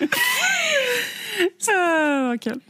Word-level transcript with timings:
uh, 0.00 0.08
vad 2.28 2.40
kul. 2.40 2.60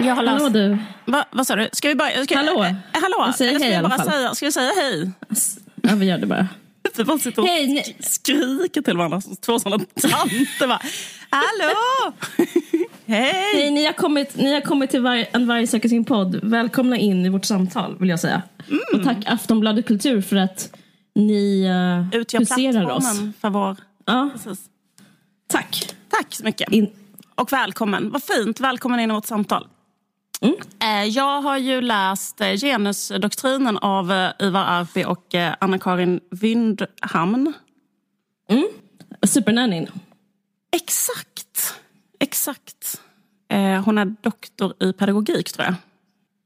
Jag 0.00 0.14
har 0.14 0.22
läst... 0.22 0.42
Hallå 0.42 0.48
du. 0.48 0.78
Va, 1.04 1.24
vad 1.30 1.46
sa 1.46 1.56
du? 1.56 1.68
Ska 1.72 1.88
vi 1.88 1.94
bara... 1.94 2.24
Ska, 2.24 2.36
Hallå. 2.36 2.64
Eh, 2.64 2.74
hallå. 2.92 3.16
Jag 3.26 3.34
säger 3.34 3.50
Eller 3.50 3.60
ska 3.60 3.68
hej 3.68 3.82
vi 3.82 3.88
bara. 3.88 4.04
Säga, 4.12 4.34
ska 4.34 4.46
vi 4.46 4.52
säga 4.52 4.72
hej? 4.76 5.10
Ja, 5.82 5.94
vi 5.94 6.06
gör 6.06 6.18
det 6.18 6.26
bara. 6.26 6.48
Vi 6.96 7.04
bara 7.04 7.18
sitter 7.18 7.42
och 7.42 7.48
Hej, 7.48 7.66
ni- 7.66 7.96
skriker 8.00 8.82
till 8.82 8.96
varandra 8.96 9.20
som 9.20 9.36
två 9.36 9.58
sådana 9.58 9.84
tanter. 10.00 10.66
Bara, 10.66 10.80
hallå! 11.30 12.12
Hej! 13.08 13.32
Hej, 13.54 13.70
ni 13.70 13.84
har 13.86 13.92
kommit, 13.92 14.36
ni 14.36 14.54
har 14.54 14.60
kommit 14.60 14.90
till 14.90 15.00
var, 15.02 15.26
En 15.32 15.46
varg 15.46 15.66
söker 15.66 15.88
sin 15.88 16.04
podd. 16.04 16.40
Välkomna 16.42 16.96
in 16.96 17.26
i 17.26 17.28
vårt 17.28 17.44
samtal 17.44 17.96
vill 17.98 18.08
jag 18.08 18.20
säga. 18.20 18.42
Mm. 18.68 18.80
Och 18.94 19.04
tack 19.04 19.16
Aftonbladet 19.26 19.86
Kultur 19.86 20.20
för 20.20 20.36
att 20.36 20.76
ni 21.14 21.68
uh, 22.12 22.20
Utgör 22.20 22.40
huserar 22.40 22.90
oss. 22.90 23.04
plattformen 23.04 23.32
för 23.40 23.50
vår... 23.50 23.76
Ja, 24.04 24.30
Precis. 24.32 24.60
tack. 25.46 25.94
Tack 26.08 26.34
så 26.34 26.44
mycket. 26.44 26.72
In, 26.72 26.90
Och 27.34 27.52
välkommen. 27.52 28.10
Vad 28.10 28.22
fint. 28.22 28.60
Välkommen 28.60 29.00
in 29.00 29.10
i 29.10 29.14
vårt 29.14 29.26
samtal. 29.26 29.66
Mm. 30.40 30.54
Eh, 30.82 31.04
Jag 31.08 31.42
har 31.42 31.56
ju 31.58 31.80
läst 31.80 32.40
eh, 32.40 32.52
Genusdoktrinen 32.54 33.78
av 33.78 34.30
Ivar 34.38 34.64
Arpi 34.64 35.04
och 35.04 35.34
Anna-Karin 35.60 36.20
Wyndhamn. 36.30 37.52
Supernannyn. 39.26 39.88
Exakt. 40.72 41.74
Exakt. 42.18 43.00
Eh, 43.50 43.84
Hon 43.84 43.98
är 43.98 44.14
doktor 44.22 44.74
i 44.82 44.92
pedagogik, 44.92 45.52
tror 45.52 45.64
jag. 45.66 45.74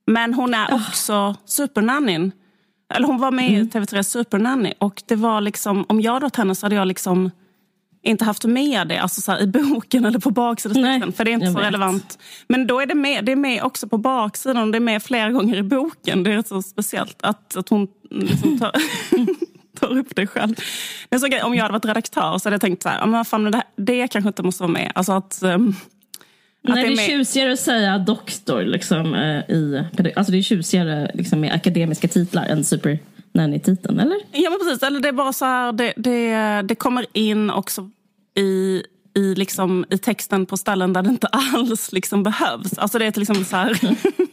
Men 0.07 0.35
hon 0.35 0.55
är 0.55 0.75
också 0.75 1.37
supernannyn. 1.45 2.33
Eller 2.95 3.07
hon 3.07 3.19
var 3.19 3.31
med 3.31 3.51
i 3.53 3.62
TV3 3.62 4.03
Supernanny. 4.03 4.73
Och 4.79 5.03
det 5.06 5.17
var 5.17 5.41
liksom, 5.41 5.84
om 5.89 6.01
jag 6.01 6.12
hade 6.12 6.25
varit 6.25 6.37
henne 6.37 6.55
så 6.55 6.67
hade 6.67 6.75
jag 6.75 6.89
liksom 6.89 7.31
inte 8.03 8.25
haft 8.25 8.45
med 8.45 8.89
det 8.89 8.98
alltså 8.98 9.20
så 9.20 9.33
här, 9.33 9.42
i 9.42 9.47
boken 9.47 10.05
eller 10.05 10.19
på 10.19 10.31
baksidan. 10.31 10.83
Nej, 10.83 11.12
För 11.12 11.25
det 11.25 11.31
är 11.31 11.33
inte 11.33 11.47
så 11.47 11.59
vet. 11.59 11.62
relevant. 11.67 12.19
Men 12.48 12.67
då 12.67 12.81
är 12.81 12.86
det 12.86 12.95
med, 12.95 13.25
det 13.25 13.33
är 13.33 13.36
med 13.36 13.62
också 13.62 13.89
på 13.89 13.98
baksidan 13.98 14.62
och 14.62 14.73
det 14.73 14.79
är 14.79 14.81
med 14.81 15.03
flera 15.03 15.31
gånger 15.31 15.57
i 15.57 15.62
boken. 15.62 16.23
Det 16.23 16.33
är 16.33 16.42
så 16.42 16.62
speciellt 16.62 17.17
att, 17.23 17.57
att 17.57 17.69
hon 17.69 17.89
liksom 18.11 18.59
tar, 18.59 18.73
tar 19.81 19.98
upp 19.98 20.17
det 20.17 20.27
själv. 20.27 20.55
Det 20.55 20.62
är 21.11 21.17
en 21.17 21.20
sån 21.20 21.31
grej, 21.31 21.42
om 21.42 21.55
jag 21.55 21.62
hade 21.62 21.73
varit 21.73 21.84
redaktör 21.84 22.39
så 22.39 22.47
hade 22.47 22.55
jag 22.55 22.61
tänkt 22.61 22.83
så 22.83 22.89
här, 22.89 23.06
men 23.06 23.25
fan, 23.25 23.45
det, 23.45 23.56
här, 23.56 23.65
det 23.77 24.09
kanske 24.09 24.29
inte 24.29 24.42
måste 24.42 24.62
vara 24.62 24.73
med. 24.73 24.92
Alltså 24.95 25.12
att, 25.12 25.42
ehm, 25.42 25.75
att 26.69 26.75
Nej, 26.75 26.84
det 26.84 26.92
är 26.92 26.97
med- 26.97 27.06
tjusigare 27.06 27.53
att 27.53 27.61
säga 27.61 27.98
doktor 27.98 28.62
liksom, 28.64 29.14
eh, 29.14 29.55
i 29.56 29.84
Alltså 30.17 30.33
det 30.33 30.39
är 30.39 30.42
tjusigare 30.42 31.11
liksom, 31.14 31.41
med 31.41 31.53
akademiska 31.53 32.09
titlar 32.09 32.47
än 32.47 32.64
supernanny-titeln, 32.64 34.01
eller? 34.01 34.17
Ja 34.33 34.51
men 34.51 34.59
precis, 34.59 34.83
eller 34.83 35.01
det 35.01 35.09
är 35.09 35.12
bara 35.12 35.33
så 35.33 35.45
här, 35.45 35.73
det, 35.73 35.92
det, 35.97 36.62
det 36.69 36.75
kommer 36.75 37.07
in 37.12 37.51
också 37.51 37.91
i, 38.36 38.83
i, 39.14 39.34
liksom, 39.34 39.84
i 39.91 39.98
texten 39.98 40.47
på 40.47 40.57
ställen 40.57 40.92
där 40.92 41.03
det 41.03 41.09
inte 41.09 41.27
alls 41.33 41.92
liksom 41.92 42.23
behövs. 42.23 42.79
Alltså 42.79 42.98
det 42.98 43.07
är 43.07 43.11
till 43.11 43.23
exempel 43.23 43.45
så 43.45 43.57
här, 43.57 43.79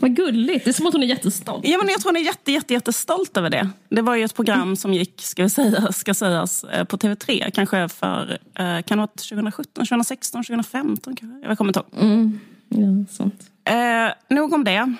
Vad 0.00 0.16
gulligt. 0.16 0.64
Det 0.64 0.70
är 0.70 0.72
som 0.72 0.86
att 0.86 0.92
hon 0.92 1.02
är 1.02 1.06
jättestolt. 1.06 1.64
ja, 1.68 1.78
men 1.78 1.88
jag 1.88 2.00
tror 2.00 2.08
hon 2.12 2.16
är 2.16 2.20
jätte, 2.24 2.52
jätte, 2.52 2.74
jättestolt 2.74 3.36
över 3.36 3.50
det. 3.50 3.68
Det 3.88 4.02
var 4.02 4.14
ju 4.16 4.24
ett 4.24 4.34
program 4.34 4.76
som 4.76 4.94
gick, 4.94 5.20
ska, 5.20 5.42
vi 5.42 5.50
säga, 5.50 5.92
ska 5.92 6.14
sägas, 6.14 6.64
eh, 6.64 6.84
på 6.84 6.96
TV3. 6.96 7.50
Kanske 7.50 7.88
för, 7.88 8.38
eh, 8.54 8.82
kan 8.82 8.82
det 8.84 8.96
varit 8.96 9.16
2017, 9.28 9.86
2016, 9.86 10.44
2015 10.44 11.16
kanske? 11.16 11.48
Jag 11.48 11.58
kommer 11.58 11.68
inte 11.68 11.80
ihåg. 12.06 12.30
Ja, 12.68 13.04
sånt. 13.10 13.50
Eh, 13.64 14.34
nog 14.36 14.52
om 14.52 14.64
det. 14.64 14.94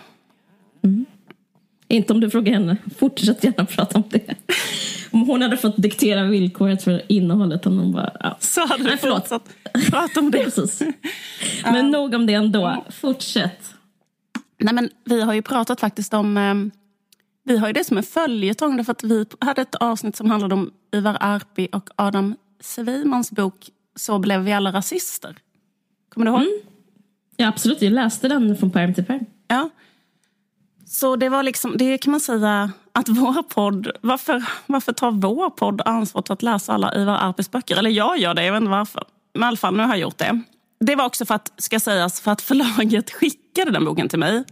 Inte 1.89 2.13
om 2.13 2.21
du 2.21 2.31
frågar 2.31 2.53
henne. 2.53 2.77
Fortsätt 2.99 3.45
gärna 3.45 3.65
prata 3.65 3.99
om 3.99 4.05
det. 4.11 4.35
Om 5.13 5.21
hon 5.27 5.43
hade 5.43 5.57
fått 5.57 5.77
diktera 5.77 6.25
villkoret 6.25 6.83
för 6.85 7.03
innehållet. 7.09 7.67
Om 7.67 7.79
hon 7.79 7.93
bara, 7.93 8.11
ja. 8.21 8.37
Så 8.41 8.67
hade 8.67 8.83
Nej, 8.83 8.93
vi 8.93 8.99
förlåt. 8.99 9.29
fortsatt 9.29 9.49
prata 9.91 10.21
om 10.21 10.31
det. 10.31 10.45
Precis. 10.45 10.83
Men 11.65 11.91
nog 11.91 12.15
om 12.15 12.27
det 12.27 12.35
ändå. 12.35 12.85
Fortsätt. 12.91 13.75
Nej, 14.61 14.75
men 14.75 14.91
vi 15.05 15.21
har 15.21 15.35
ju 15.35 15.43
pratat 15.43 15.81
faktiskt 15.81 16.15
om... 16.15 16.37
Eh, 16.37 16.55
vi 17.45 17.59
har 17.59 17.67
ju 17.67 17.73
det 17.73 17.85
som 17.85 17.97
en 17.97 18.03
följetong 18.03 18.77
därför 18.77 18.93
att 18.93 19.05
vi 19.05 19.27
hade 19.41 19.63
ett 19.63 19.75
avsnitt 19.75 20.17
som 20.17 20.31
handlade 20.31 20.55
om 20.55 20.71
Ivar 20.93 21.17
Arpi 21.21 21.69
och 21.73 21.91
Adam 21.97 22.37
Svimans 22.61 23.31
bok 23.31 23.71
Så 23.97 24.19
blev 24.19 24.41
vi 24.41 24.53
alla 24.53 24.73
rasister. 24.73 25.37
Kommer 26.09 26.27
du 26.27 26.33
ihåg? 26.33 26.47
Ja, 27.37 27.49
absolut. 27.49 27.83
Jag 27.83 27.93
läste 27.93 28.29
den 28.29 28.57
från 28.57 28.71
perm 28.71 28.95
till 28.95 29.05
perm. 29.05 29.25
Ja. 29.49 29.71
Så 30.87 31.17
det 31.17 31.29
var 31.29 31.43
liksom, 31.43 31.77
det 31.77 31.99
kan 31.99 32.11
man 32.11 32.21
säga 32.21 32.71
att 32.93 33.09
vår 33.09 33.43
podd, 33.43 33.91
varför, 34.01 34.45
varför 34.67 34.93
tar 34.93 35.11
vår 35.11 35.51
podd 35.51 35.83
ansvar 35.85 36.23
för 36.27 36.35
att 36.35 36.43
läsa 36.43 36.73
alla 36.73 36.95
Ivar 36.95 37.19
Arpis 37.29 37.51
böcker? 37.51 37.77
Eller 37.77 37.91
jag 37.91 38.19
gör 38.19 38.35
det, 38.35 38.45
jag 38.45 38.53
vet 38.53 38.61
inte 38.61 38.71
varför. 38.71 39.05
Men 39.35 39.43
i 39.43 39.47
alla 39.47 39.57
fall, 39.57 39.77
nu 39.77 39.83
har 39.83 39.89
jag 39.89 39.99
gjort 39.99 40.19
det. 40.19 40.43
Det 40.85 40.95
var 40.97 41.05
också 41.07 41.25
för 41.27 41.35
att, 41.35 41.53
ska 41.59 41.81
sägas, 41.81 42.21
för 42.21 42.31
att 42.31 42.43
förlaget 42.43 43.11
skickade 43.15 43.71
den 43.71 43.85
boken 43.85 44.09
till 44.09 44.19
mig. 44.19 44.45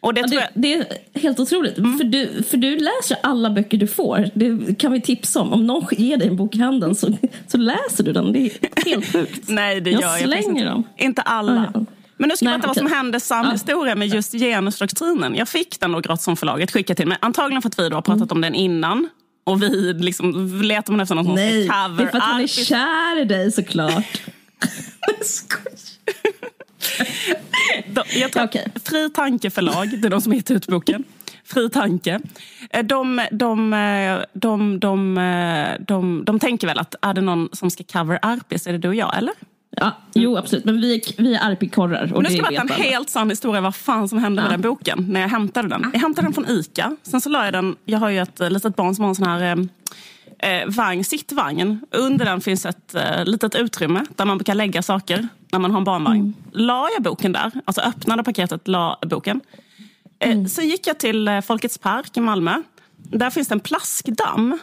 Och 0.00 0.14
det 0.14 0.20
Ja, 0.20 0.26
det, 0.26 0.34
jag, 0.34 0.44
det 0.54 0.74
är 0.74 0.86
helt 1.20 1.40
otroligt. 1.40 1.74
För, 1.74 2.04
du, 2.04 2.42
för 2.42 2.56
du 2.56 2.76
läser 2.78 3.16
alla 3.22 3.50
böcker 3.50 3.78
du 3.78 3.86
får. 3.86 4.30
Det 4.34 4.74
kan 4.78 4.92
vi 4.92 5.00
tipsa 5.00 5.40
om. 5.40 5.52
Om 5.52 5.66
någon 5.66 5.86
ger 5.90 6.16
dig 6.16 6.28
en 6.28 6.36
bok 6.36 6.54
i 6.56 6.58
handen 6.58 6.94
så, 6.94 7.18
så 7.46 7.56
läser 7.58 8.04
du 8.04 8.12
den. 8.12 8.32
Det 8.32 8.38
är 8.38 8.50
helt 8.84 9.06
sjukt. 9.12 9.48
Nej, 9.48 9.80
det 9.80 9.90
Jag 9.90 10.00
gör 10.02 10.08
jag 10.08 10.20
slänger 10.20 10.48
inte. 10.50 10.64
dem. 10.64 10.84
Inte 10.96 11.22
alla. 11.22 11.70
Ja. 11.74 11.84
Men 12.18 12.28
nu 12.28 12.36
ska 12.36 12.44
jag 12.44 12.50
Nej, 12.50 12.58
berätta 12.58 12.66
vad 12.66 12.76
som 12.76 12.86
hände 12.98 13.20
sann 13.20 13.44
Ja. 13.44 13.52
historia 13.52 13.94
med 13.94 14.08
just 14.08 14.32
genusdoktrinen. 14.32 15.34
Jag 15.34 15.48
fick 15.48 15.80
den 15.80 15.92
då 15.92 16.00
gratis 16.00 16.24
från 16.24 16.36
förlaget 16.36 16.70
skickat 16.70 16.96
till 16.96 17.06
mig. 17.06 17.18
Antagligen 17.20 17.62
för 17.62 17.68
att 17.68 17.78
vi 17.78 17.88
då 17.88 17.96
har 17.96 18.02
pratat 18.02 18.32
om 18.32 18.40
den 18.40 18.54
innan. 18.54 19.08
Och 19.44 19.62
vi 19.62 19.92
liksom 19.92 20.60
letar 20.62 20.92
man 20.92 21.00
efter 21.00 21.14
någon 21.14 21.24
som 21.24 21.34
Nej, 21.34 21.66
ska 21.66 21.76
det 21.76 21.88
cover 21.88 22.04
är 22.04 22.08
för 22.10 22.18
att 22.18 22.24
han 22.24 22.40
är 22.40 22.46
kär 22.46 23.20
i 23.20 23.24
dig 23.24 23.52
såklart. 23.52 24.22
Jag 28.14 28.32
tror 28.32 28.42
att 28.44 28.56
Fri 28.84 29.10
Tanke 29.10 29.50
förlag, 29.50 30.00
det 30.00 30.08
är 30.08 30.10
de 30.10 30.20
som 30.20 30.32
gett 30.32 30.50
ut 30.50 30.66
boken. 30.66 31.04
Fri 31.44 31.70
Tanke. 31.70 32.20
Eh, 32.70 32.84
De, 32.84 33.26
de, 33.30 33.72
eh, 33.72 34.18
de, 34.32 34.80
de, 34.80 35.18
eh, 35.18 35.68
de, 35.86 36.24
de 36.24 36.38
tänker 36.38 36.66
väl 36.66 36.78
att 36.78 36.94
är 37.02 37.14
det 37.14 37.20
någon 37.20 37.48
som 37.52 37.70
ska 37.70 37.84
cover 37.84 38.18
Arpis, 38.22 38.66
är 38.66 38.72
det 38.72 38.78
du 38.78 38.88
och 38.88 38.94
jag, 38.94 39.16
eller? 39.18 39.34
Ja, 39.70 39.92
jo, 40.14 40.36
absolut. 40.36 40.64
Men 40.64 40.80
vi 40.80 41.02
vi 41.18 41.34
är 41.34 41.50
arpikorrar. 41.50 42.06
Nu 42.06 42.24
ska 42.24 42.36
jag 42.36 42.44
berätta 42.44 42.74
en 42.74 42.82
helt 42.82 43.10
sann 43.10 43.30
historia 43.30 43.60
vad 43.60 43.76
fan 43.76 44.08
som 44.08 44.18
hände 44.18 44.42
med 44.42 44.50
den 44.50 44.60
boken 44.60 45.06
när 45.08 45.20
jag 45.20 45.28
hämtade 45.28 45.68
den. 45.68 45.90
Jag 45.92 46.00
hämtade 46.00 46.26
den 46.26 46.32
från 46.34 46.50
Ica. 46.50 46.96
Sen 47.02 47.20
så 47.20 47.28
la 47.28 47.44
jag 47.44 47.54
den, 47.54 47.76
jag 47.84 47.98
har 47.98 48.10
ju 48.10 48.18
ett 48.18 48.40
litet 48.40 48.76
barn 48.76 48.94
som 48.94 49.02
har 49.02 49.08
en 49.08 49.14
sån 49.14 49.26
här 49.26 49.68
eh, 50.38 50.50
eh, 50.50 50.68
vagn, 50.68 51.04
sittvagn. 51.04 51.80
Under 51.90 52.24
den 52.24 52.40
finns 52.40 52.66
ett 52.66 52.94
eh, 52.94 53.24
litet 53.24 53.54
utrymme 53.54 54.04
där 54.16 54.24
man 54.24 54.44
kan 54.44 54.56
lägga 54.56 54.82
saker 54.82 55.28
när 55.52 55.58
man 55.58 55.70
har 55.70 55.78
en 55.78 55.84
barnvagn. 55.84 56.34
La 56.52 56.88
jag 56.94 57.02
boken 57.02 57.32
där, 57.32 57.52
alltså 57.64 57.80
öppnade 57.80 58.24
paketet, 58.24 58.68
la 58.68 58.98
boken. 59.06 59.40
Eh, 60.18 60.44
Sen 60.44 60.68
gick 60.68 60.86
jag 60.86 60.98
till 60.98 61.28
eh, 61.28 61.40
Folkets 61.40 61.78
park 61.78 62.16
i 62.16 62.20
Malmö. 62.20 62.62
Där 62.96 63.30
finns 63.30 63.48
det 63.48 63.54
en 63.54 63.60
plaskdamm. 63.60 64.58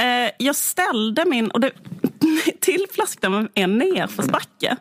Eh, 0.00 0.30
jag 0.38 0.56
ställde 0.56 1.24
min, 1.24 1.50
och 1.50 1.60
det, 1.60 1.70
till 2.60 2.86
plaskdammen 2.94 3.48
är 3.54 3.66
nerförsbacke 3.66 4.76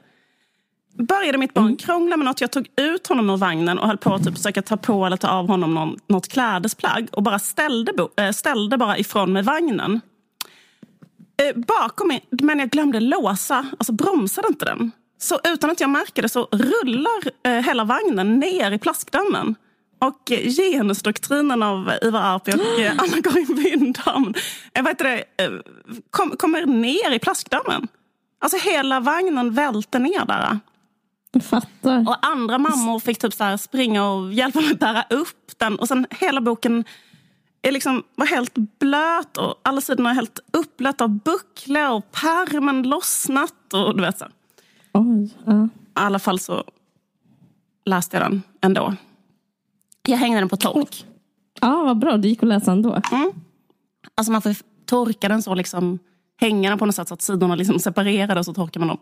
började 0.93 1.37
mitt 1.37 1.53
barn 1.53 1.77
krångla 1.77 2.17
med 2.17 2.25
något. 2.25 2.41
Jag 2.41 2.51
tog 2.51 2.67
ut 2.77 3.07
honom 3.07 3.29
ur 3.29 3.37
vagnen 3.37 3.79
och 3.79 3.87
höll 3.87 3.97
på 3.97 4.13
att 4.13 4.23
typ 4.23 4.35
försöka 4.35 4.61
ta 4.61 4.77
på 4.77 5.05
eller 5.05 5.17
ta 5.17 5.27
av 5.27 5.47
honom 5.47 5.73
någon, 5.73 5.97
något 6.07 6.27
klädesplagg 6.27 7.07
och 7.11 7.23
bara 7.23 7.39
ställde, 7.39 7.93
bo, 7.93 8.09
äh, 8.17 8.31
ställde 8.31 8.77
bara 8.77 8.97
ifrån 8.97 9.33
mig 9.33 9.43
vagnen. 9.43 10.01
Eh, 11.41 11.55
bakom 11.55 12.07
mig, 12.07 12.25
men 12.29 12.59
jag 12.59 12.69
glömde 12.69 12.99
låsa, 12.99 13.65
alltså 13.79 13.93
bromsade 13.93 14.47
inte 14.47 14.65
den. 14.65 14.91
Så 15.17 15.39
utan 15.43 15.69
att 15.69 15.79
jag 15.79 15.89
märker 15.89 16.21
det 16.21 16.29
så 16.29 16.47
rullar 16.51 17.31
eh, 17.43 17.65
hela 17.65 17.83
vagnen 17.83 18.39
ner 18.39 18.71
i 18.71 18.77
plaskdammen. 18.77 19.55
Och 19.99 20.31
eh, 20.31 20.49
genusdoktrinen 20.49 21.63
av 21.63 21.91
Ivar 22.01 22.21
Arpi 22.21 22.51
och 22.51 22.79
eh, 22.79 22.91
Anna-Karin 22.97 23.55
Wyndhamn 23.55 24.33
eh, 24.73 24.85
eh, 24.85 25.51
kom, 26.09 26.37
kommer 26.37 26.65
ner 26.65 27.11
i 27.11 27.19
plaskdammen. 27.19 27.87
Alltså 28.39 28.57
hela 28.57 28.99
vagnen 28.99 29.53
välter 29.53 29.99
ner 29.99 30.25
där. 30.25 30.59
Jag 31.31 31.43
fattar. 31.43 32.09
Och 32.09 32.25
andra 32.25 32.57
mammor 32.57 32.99
fick 32.99 33.19
typ 33.19 33.33
så 33.33 33.57
springa 33.57 34.09
och 34.09 34.33
hjälpa 34.33 34.61
mig 34.61 34.75
bära 34.75 35.05
upp 35.09 35.51
den. 35.57 35.75
Och 35.75 35.87
sen 35.87 36.07
hela 36.09 36.41
boken 36.41 36.83
är 37.61 37.71
liksom, 37.71 38.03
var 38.15 38.25
helt 38.25 38.53
blöt 38.79 39.37
och 39.37 39.55
alla 39.63 39.81
sidorna 39.81 40.09
är 40.09 40.13
helt 40.13 40.39
uppblöta 40.53 41.03
av 41.03 41.09
buckla 41.09 41.93
och 41.93 42.11
pärmen 42.11 42.83
lossnat. 42.83 43.73
Och 43.73 43.95
du 43.97 44.01
vet 44.03 44.19
så. 44.19 44.25
I 44.25 44.29
Oj, 44.93 45.29
ja. 45.45 45.67
alla 45.93 46.19
fall 46.19 46.39
så 46.39 46.63
läste 47.85 48.17
jag 48.17 48.25
den 48.31 48.41
ändå. 48.61 48.95
Jag 50.07 50.17
hängde 50.17 50.39
den 50.39 50.49
på 50.49 50.57
tork. 50.57 51.05
ja, 51.61 51.83
vad 51.83 51.97
bra. 51.99 52.17
Det 52.17 52.27
gick 52.27 52.43
att 52.43 52.49
läsa 52.49 52.71
ändå. 52.71 53.01
Alltså 54.15 54.31
man 54.31 54.41
får 54.41 54.55
torka 54.85 55.29
den 55.29 55.41
så, 55.43 55.55
liksom, 55.55 55.99
hänga 56.37 56.69
den 56.69 56.79
på 56.79 56.85
något 56.85 56.95
sätt 56.95 57.07
så 57.07 57.13
att 57.13 57.21
sidorna 57.21 57.55
liksom 57.55 57.79
separerade 57.79 58.39
och 58.39 58.45
så 58.45 58.53
torkar 58.53 58.79
man 58.79 58.87
dem. 58.87 58.97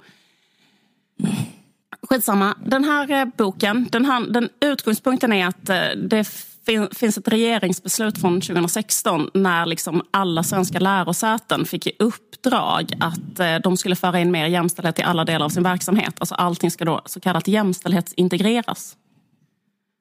Skitsamma. 2.01 2.55
Den 2.65 2.83
här 2.83 3.11
eh, 3.11 3.25
boken, 3.37 3.87
den, 3.91 4.05
han- 4.05 4.31
den 4.31 4.49
utgångspunkten 4.59 5.33
är 5.33 5.47
att 5.47 5.69
eh, 5.69 5.81
det 6.09 6.23
f- 6.67 6.97
finns 6.97 7.17
ett 7.17 7.27
regeringsbeslut 7.27 8.21
från 8.21 8.41
2016 8.41 9.29
när 9.33 9.65
liksom 9.65 10.01
alla 10.11 10.43
svenska 10.43 10.79
lärosäten 10.79 11.65
fick 11.65 11.87
i 11.87 11.91
uppdrag 11.99 12.93
att 12.99 13.39
eh, 13.39 13.55
de 13.63 13.77
skulle 13.77 13.95
föra 13.95 14.19
in 14.19 14.31
mer 14.31 14.45
jämställdhet 14.45 14.99
i 14.99 15.01
alla 15.03 15.25
delar 15.25 15.45
av 15.45 15.49
sin 15.49 15.63
verksamhet. 15.63 16.15
Alltså 16.19 16.35
allting 16.35 16.71
ska 16.71 16.85
då 16.85 17.01
så 17.05 17.19
kallat 17.19 17.47
jämställdhetsintegreras. 17.47 18.97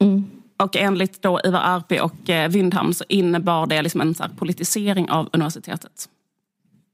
Mm. 0.01 0.25
Och 0.57 0.77
enligt 0.77 1.23
då 1.23 1.41
Ivar 1.45 1.61
Arpi 1.61 2.01
och 2.01 2.31
eh, 2.31 2.93
så 2.93 3.05
innebar 3.09 3.67
det 3.67 3.83
liksom 3.83 4.01
en 4.01 4.15
så 4.15 4.25
politisering 4.37 5.11
av 5.11 5.29
universitetet. 5.33 6.09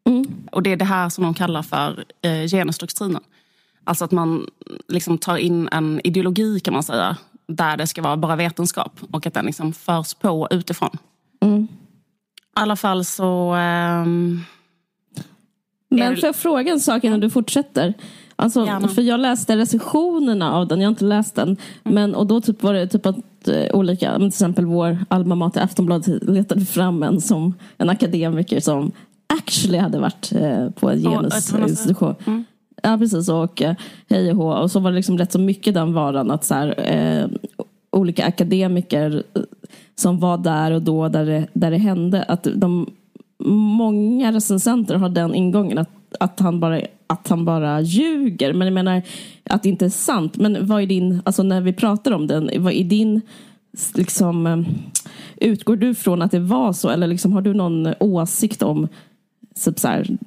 Mm. 0.08 0.26
Och 0.52 0.62
det 0.62 0.72
är 0.72 0.76
det 0.76 0.84
här 0.84 1.08
som 1.08 1.24
de 1.24 1.34
kallar 1.34 1.62
för 1.62 2.04
eh, 2.22 2.46
genusdoktrinen. 2.46 3.22
Alltså 3.84 4.04
att 4.04 4.10
man 4.10 4.46
liksom 4.88 5.18
tar 5.18 5.36
in 5.36 5.68
en 5.72 6.00
ideologi 6.04 6.60
kan 6.60 6.74
man 6.74 6.82
säga 6.82 7.16
där 7.46 7.76
det 7.76 7.86
ska 7.86 8.02
vara 8.02 8.16
bara 8.16 8.36
vetenskap 8.36 9.00
och 9.12 9.26
att 9.26 9.34
den 9.34 9.46
liksom 9.46 9.72
förs 9.72 10.14
på 10.14 10.48
utifrån. 10.50 10.96
Mm. 11.40 11.62
I 11.62 11.68
alla 12.52 12.76
fall 12.76 13.04
så... 13.04 13.54
Um, 13.54 14.44
Men 15.88 16.16
får 16.16 16.26
jag 16.26 16.36
fråga 16.36 16.72
en 16.72 16.80
sak 16.80 17.04
innan 17.04 17.20
du 17.20 17.30
fortsätter? 17.30 17.94
Alltså, 18.36 18.88
för 18.88 19.02
jag 19.02 19.20
läste 19.20 19.56
recensionerna 19.56 20.52
av 20.52 20.68
den, 20.68 20.80
jag 20.80 20.86
har 20.86 20.92
inte 20.92 21.04
läst 21.04 21.34
den. 21.34 21.48
Mm. 21.48 21.58
Men, 21.82 22.14
och 22.14 22.26
då 22.26 22.40
typ 22.40 22.62
var 22.62 22.74
det 22.74 22.86
typ 22.86 23.06
att 23.06 23.16
uh, 23.48 23.64
olika, 23.72 24.16
till 24.16 24.26
exempel 24.26 24.66
vår 24.66 24.98
alma 25.08 25.34
mater 25.34 25.60
Aftonbladet 25.60 26.22
letade 26.22 26.64
fram 26.64 27.02
en 27.02 27.20
som 27.20 27.54
en 27.76 27.90
akademiker 27.90 28.60
som 28.60 28.92
actually 29.26 29.78
hade 29.78 30.00
varit 30.00 30.32
uh, 30.34 30.70
på 30.70 30.90
en 30.90 31.02
genusinstitution. 31.02 32.14
Mm. 32.26 32.44
Ja 32.86 32.98
precis 32.98 33.28
och 33.28 33.62
eh, 33.62 33.74
hej 34.08 34.30
och 34.30 34.36
hå. 34.36 34.52
Och 34.52 34.70
så 34.70 34.80
var 34.80 34.90
det 34.90 34.96
liksom 34.96 35.18
rätt 35.18 35.32
så 35.32 35.38
mycket 35.38 35.74
den 35.74 35.92
varan 35.92 36.30
att 36.30 36.44
så 36.44 36.54
här, 36.54 36.74
eh, 36.92 37.28
olika 37.90 38.24
akademiker 38.24 39.22
eh, 39.34 39.42
som 39.94 40.18
var 40.18 40.38
där 40.38 40.70
och 40.70 40.82
då 40.82 41.08
där 41.08 41.26
det, 41.26 41.46
där 41.52 41.70
det 41.70 41.76
hände. 41.76 42.22
Att 42.22 42.46
de, 42.54 42.90
många 43.78 44.32
recensenter 44.32 44.94
har 44.94 45.08
den 45.08 45.34
ingången 45.34 45.78
att, 45.78 45.90
att, 46.20 46.40
han 46.40 46.60
bara, 46.60 46.80
att 47.06 47.28
han 47.28 47.44
bara 47.44 47.80
ljuger. 47.80 48.52
Men 48.52 48.66
jag 48.66 48.74
menar 48.74 49.02
att 49.44 49.62
det 49.62 49.68
inte 49.68 49.84
är 49.84 49.90
sant. 49.90 50.36
Men 50.36 50.66
vad 50.66 50.82
är 50.82 50.86
din, 50.86 51.22
alltså 51.24 51.42
när 51.42 51.60
vi 51.60 51.72
pratar 51.72 52.12
om 52.12 52.26
den, 52.26 52.50
vad 52.58 52.72
är 52.72 52.84
din 52.84 53.20
liksom, 53.94 54.46
eh, 54.46 54.60
utgår 55.36 55.76
du 55.76 55.94
från 55.94 56.22
att 56.22 56.30
det 56.30 56.40
var 56.40 56.72
så? 56.72 56.88
Eller 56.88 57.06
liksom, 57.06 57.32
har 57.32 57.42
du 57.42 57.54
någon 57.54 57.94
åsikt 58.00 58.62
om 58.62 58.88
typ 59.64 59.78
så 59.78 59.88
här, 59.88 60.18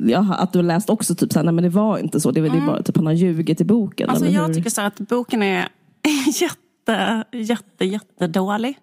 ja, 0.00 0.34
att 0.34 0.52
du 0.52 0.58
har 0.58 0.64
läst 0.64 0.90
också 0.90 1.14
typ 1.14 1.32
såhär, 1.32 1.44
nej 1.44 1.54
men 1.54 1.64
det 1.64 1.70
var 1.70 1.98
inte 1.98 2.20
så, 2.20 2.30
det, 2.30 2.40
mm. 2.40 2.52
det 2.52 2.58
är 2.58 2.62
mm. 2.62 2.72
bara 2.72 2.82
typ 2.82 2.96
han 2.96 3.06
har 3.06 3.12
ljugit 3.12 3.60
i 3.60 3.64
boken. 3.64 4.10
Alltså 4.10 4.26
jag 4.26 4.54
tycker 4.54 4.70
så 4.70 4.80
att 4.80 5.00
boken 5.00 5.42
är 5.42 5.68
jätte, 6.40 7.24
jätte, 7.32 7.84
jättedålig. 7.84 8.78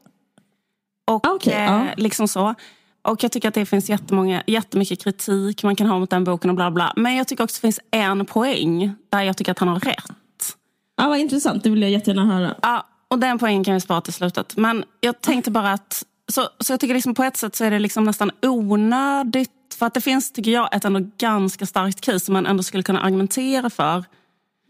Och 1.12 1.28
ah, 1.28 1.34
okay, 1.34 1.54
eh, 1.54 1.84
liksom 1.98 2.28
så. 2.28 2.56
Och 3.02 3.24
jag 3.24 3.32
tycker 3.32 3.48
att 3.48 3.54
det 3.54 3.66
finns 3.66 3.90
jättemånga, 3.90 4.44
jättemycket 4.48 5.04
kritik 5.04 5.64
man 5.64 5.76
kan 5.76 5.88
ha 5.88 6.00
mot 6.00 6.10
den 6.10 6.24
boken 6.24 6.50
och 6.50 6.56
bla 6.56 6.72
bla. 6.72 6.94
Men 6.96 7.16
jag 7.16 7.28
tycker 7.28 7.44
också 7.44 7.58
att 7.58 7.62
det 7.62 7.68
finns 7.68 7.80
en 7.92 8.26
poäng 8.26 8.96
där 9.10 9.22
jag 9.22 9.38
tycker 9.38 9.52
att 9.52 9.60
han 9.60 9.68
har 9.68 9.80
rätt. 9.80 10.58
Ja, 10.98 11.10
vad 11.10 11.20
intressant, 11.20 11.64
det 11.64 11.70
vill 11.70 11.82
jag 11.82 11.92
jättegärna 11.92 12.26
höra. 12.26 12.56
Ja, 12.62 12.88
och 13.08 13.20
den 13.20 13.40
poängen 13.40 13.64
kan 13.64 13.74
vi 13.74 13.80
spara 13.80 14.02
till 14.02 14.14
slutet. 14.14 14.58
Men 14.58 14.84
jag 15.00 15.22
tänkte 15.22 15.52
bara 15.52 15.72
att, 15.72 16.04
så, 16.32 16.48
så 16.60 16.74
jag 16.74 16.80
tycker 16.80 16.94
liksom 16.94 17.16
på 17.16 17.24
ett 17.24 17.38
sätt 17.38 17.56
så 17.56 17.64
är 17.64 17.72
det 17.72 17.80
liksom 17.80 18.04
nästan 18.04 18.32
onödigt 18.42 19.52
för 19.76 19.86
att 19.86 19.94
det 19.94 20.02
finns, 20.02 20.32
tycker 20.32 20.52
jag, 20.52 20.76
ett 20.76 20.86
ändå 20.86 21.10
ganska 21.18 21.66
starkt 21.66 22.02
case 22.02 22.20
som 22.20 22.34
man 22.34 22.46
ändå 22.46 22.64
skulle 22.64 22.84
kunna 22.84 23.02
argumentera 23.02 23.70
för. 23.70 23.94
Mm. 23.94 24.06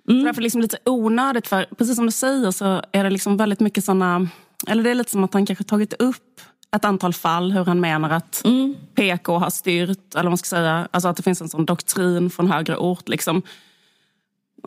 Så 0.06 0.14
därför 0.14 0.30
är 0.30 0.34
det 0.34 0.42
liksom 0.42 0.62
lite 0.62 0.78
onödigt, 0.86 1.48
för 1.48 1.66
precis 1.78 1.96
som 1.96 2.06
du 2.06 2.12
säger 2.12 2.52
så 2.52 2.82
är 2.92 3.04
det 3.04 3.10
liksom 3.10 3.38
väldigt 3.38 3.60
mycket 3.60 3.84
såna... 3.84 4.28
Eller 4.68 4.84
det 4.84 4.90
är 4.90 4.96
lite 4.96 5.12
som 5.12 5.24
att 5.24 5.34
han 5.34 5.46
kanske 5.46 5.64
tagit 5.64 5.94
upp 5.94 6.42
ett 6.76 6.86
antal 6.86 7.14
fall 7.14 7.52
hur 7.52 7.66
han 7.66 7.80
menar 7.80 8.10
att 8.10 8.42
mm. 8.46 8.76
PK 8.96 9.38
har 9.38 9.50
styrt, 9.50 10.14
eller 10.14 10.24
vad 10.24 10.32
man 10.32 10.38
ska 10.38 10.48
säga, 10.48 10.88
alltså 10.92 11.08
att 11.08 11.18
det 11.18 11.24
finns 11.24 11.42
en 11.42 11.50
sån 11.50 11.66
doktrin 11.66 12.30
från 12.30 12.52
högre 12.52 12.78
ort. 12.78 13.10
Liksom. 13.10 13.42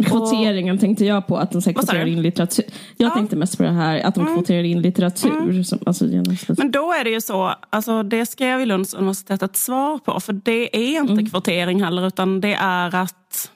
Kvoteringen 0.05 0.79
tänkte 0.79 1.05
jag 1.05 1.27
på, 1.27 1.37
att 1.37 1.53
de 1.53 1.63
kvoterar 1.63 2.07
in 2.07 2.23
litteratur. 2.23 2.65
Jag 2.97 3.11
ja. 3.11 3.15
tänkte 3.15 3.37
mest 3.37 3.57
på 3.57 3.63
det 3.63 3.73
här 3.73 4.01
att 4.01 4.15
de 4.15 4.21
mm. 4.21 4.35
kvoterar 4.35 4.63
in 4.63 4.83
litteratur. 4.83 5.39
Mm. 5.39 5.65
Som, 5.65 5.79
alltså, 5.87 6.05
Men 6.59 6.71
då 6.71 6.93
är 6.93 7.05
det 7.05 7.11
ju 7.11 7.21
så, 7.21 7.55
alltså, 7.71 8.03
det 8.03 8.27
skrev 8.27 8.61
ju 8.61 8.67
Lunds 8.67 8.95
universitet 8.95 9.43
ett 9.43 9.57
svar 9.57 9.99
på. 9.99 10.21
För 10.21 10.33
det 10.33 10.77
är 10.77 11.01
inte 11.01 11.13
mm. 11.13 11.31
kvotering 11.31 11.83
heller, 11.83 12.07
utan 12.07 12.41
det 12.41 12.55
är 12.55 12.95
att 12.95 13.51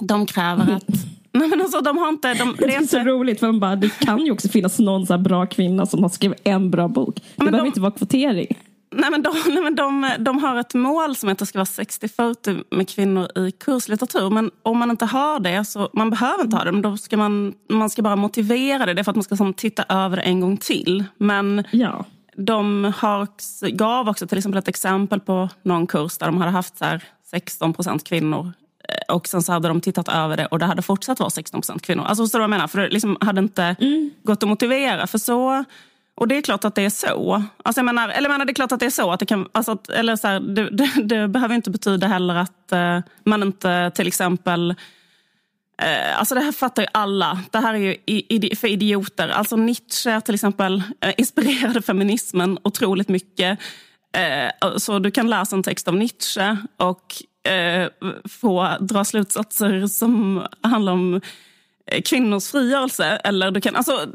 de 0.00 0.26
kräver 0.26 0.72
att 0.72 0.84
Nej, 1.32 1.48
men 1.48 1.60
alltså, 1.60 1.80
de 1.80 1.98
har 1.98 2.08
inte, 2.08 2.34
de, 2.34 2.56
det 2.58 2.64
är, 2.64 2.76
inte... 2.80 2.86
så 2.86 2.98
roligt, 2.98 3.40
för 3.40 3.46
de 3.46 3.60
bara, 3.60 3.76
det 3.76 3.98
kan 3.98 4.26
ju 4.26 4.32
också 4.32 4.48
finnas 4.48 4.78
någon 4.78 5.06
så 5.06 5.18
bra 5.18 5.46
kvinna 5.46 5.86
som 5.86 6.02
har 6.02 6.10
skrivit 6.10 6.40
en 6.44 6.70
bra 6.70 6.88
bok. 6.88 7.14
Det 7.16 7.22
men 7.36 7.46
behöver 7.46 7.64
de... 7.64 7.66
inte 7.66 7.80
vara 7.80 7.92
kvotering. 7.92 8.56
Nej, 8.90 9.10
men 9.10 9.22
de, 9.22 9.34
nej, 9.46 9.62
men 9.62 9.74
de, 9.74 10.10
de 10.18 10.38
har 10.38 10.56
ett 10.56 10.74
mål 10.74 11.16
som 11.16 11.28
heter 11.28 11.34
att 11.34 11.38
det 11.38 11.46
ska 11.46 11.58
vara 11.58 12.34
60-40 12.34 12.64
med 12.70 12.88
kvinnor 12.88 13.38
i 13.38 13.50
kurslitteratur. 13.50 14.30
Men 14.30 14.50
om 14.62 14.78
man 14.78 14.90
inte 14.90 15.04
har 15.04 15.40
det, 15.40 15.64
så 15.64 15.90
man 15.92 16.10
behöver 16.10 16.44
inte 16.44 16.56
ha 16.56 16.64
det, 16.64 16.72
men 16.72 16.82
då 16.82 16.96
ska 16.96 17.16
man, 17.16 17.54
man 17.68 17.90
ska 17.90 18.02
bara 18.02 18.16
motivera 18.16 18.86
det. 18.86 18.94
Det 18.94 19.00
är 19.00 19.04
för 19.04 19.10
att 19.10 19.16
man 19.16 19.24
ska 19.24 19.36
som, 19.36 19.54
titta 19.54 19.84
över 19.88 20.16
det 20.16 20.22
en 20.22 20.40
gång 20.40 20.56
till. 20.56 21.04
Men 21.16 21.64
ja. 21.70 22.04
de 22.36 22.92
har, 22.96 23.28
gav 23.70 24.08
också 24.08 24.26
till 24.26 24.38
exempel 24.38 24.58
ett 24.58 24.68
exempel 24.68 25.20
på 25.20 25.48
någon 25.62 25.86
kurs 25.86 26.18
där 26.18 26.26
de 26.26 26.36
hade 26.38 26.50
haft 26.50 26.78
så 26.78 26.84
här 26.84 27.04
16 27.30 27.72
procent 27.72 28.04
kvinnor 28.04 28.52
eh, 28.88 29.14
och 29.14 29.28
sen 29.28 29.42
så 29.42 29.52
hade 29.52 29.68
de 29.68 29.80
tittat 29.80 30.08
över 30.08 30.36
det 30.36 30.46
och 30.46 30.58
det 30.58 30.66
hade 30.66 30.82
fortsatt 30.82 31.20
vara 31.20 31.30
16 31.30 31.60
procent 31.60 31.82
kvinnor. 31.82 32.04
Alltså 32.04 32.38
vad 32.38 32.42
jag 32.42 32.50
menar? 32.50 32.68
För 32.68 32.80
det 32.80 32.88
liksom 32.88 33.16
hade 33.20 33.40
inte 33.40 33.76
mm. 33.80 34.10
gått 34.22 34.42
att 34.42 34.48
motivera. 34.48 35.06
För 35.06 35.18
så 35.18 35.64
och 36.18 36.28
det 36.28 36.36
är 36.36 36.42
klart 36.42 36.64
att 36.64 36.74
det 36.74 36.82
är 36.82 36.90
så. 36.90 37.42
Alltså 37.62 37.78
jag 37.78 37.84
menar, 37.84 38.08
eller 38.08 38.28
jag 38.28 38.34
menar, 38.34 38.44
det 38.44 38.52
är 38.52 38.54
klart 38.54 38.72
att 38.72 38.80
det 38.80 38.86
är 38.86 38.90
så. 38.90 39.10
Att 39.10 39.20
det 39.20 39.26
kan, 39.26 39.48
alltså 39.52 39.72
att, 39.72 39.88
eller 39.88 40.16
så 40.16 40.28
här, 40.28 40.40
det, 40.40 40.70
det, 40.70 40.90
det, 41.02 41.28
behöver 41.28 41.54
inte 41.54 41.70
betyda 41.70 42.06
heller 42.06 42.34
att 42.34 42.72
eh, 42.72 43.00
man 43.24 43.42
inte 43.42 43.90
till 43.94 44.06
exempel... 44.06 44.74
Eh, 45.82 46.18
alltså 46.18 46.34
det 46.34 46.40
här 46.40 46.52
fattar 46.52 46.82
ju 46.82 46.88
alla. 46.92 47.42
Det 47.50 47.58
här 47.58 47.74
är 47.74 47.78
ju 47.78 47.96
i, 48.06 48.56
för 48.56 48.68
idioter. 48.68 49.28
Alltså 49.28 49.56
Nietzsche 49.56 50.20
till 50.20 50.34
exempel 50.34 50.82
eh, 51.00 51.14
inspirerade 51.16 51.82
feminismen 51.82 52.58
otroligt 52.64 53.08
mycket. 53.08 53.58
Eh, 54.16 54.76
så 54.76 54.98
du 54.98 55.10
kan 55.10 55.30
läsa 55.30 55.56
en 55.56 55.62
text 55.62 55.88
av 55.88 55.94
Nietzsche 55.94 56.56
och 56.76 57.22
eh, 57.52 57.88
få 58.28 58.76
dra 58.80 59.04
slutsatser 59.04 59.86
som 59.86 60.46
handlar 60.62 60.92
om 60.92 61.20
Eh, 61.20 61.22
kvinnors 62.04 62.50
frigörelse. 62.50 63.04
Eller 63.04 63.50
du 63.50 63.60
kan, 63.60 63.76
alltså, 63.76 63.92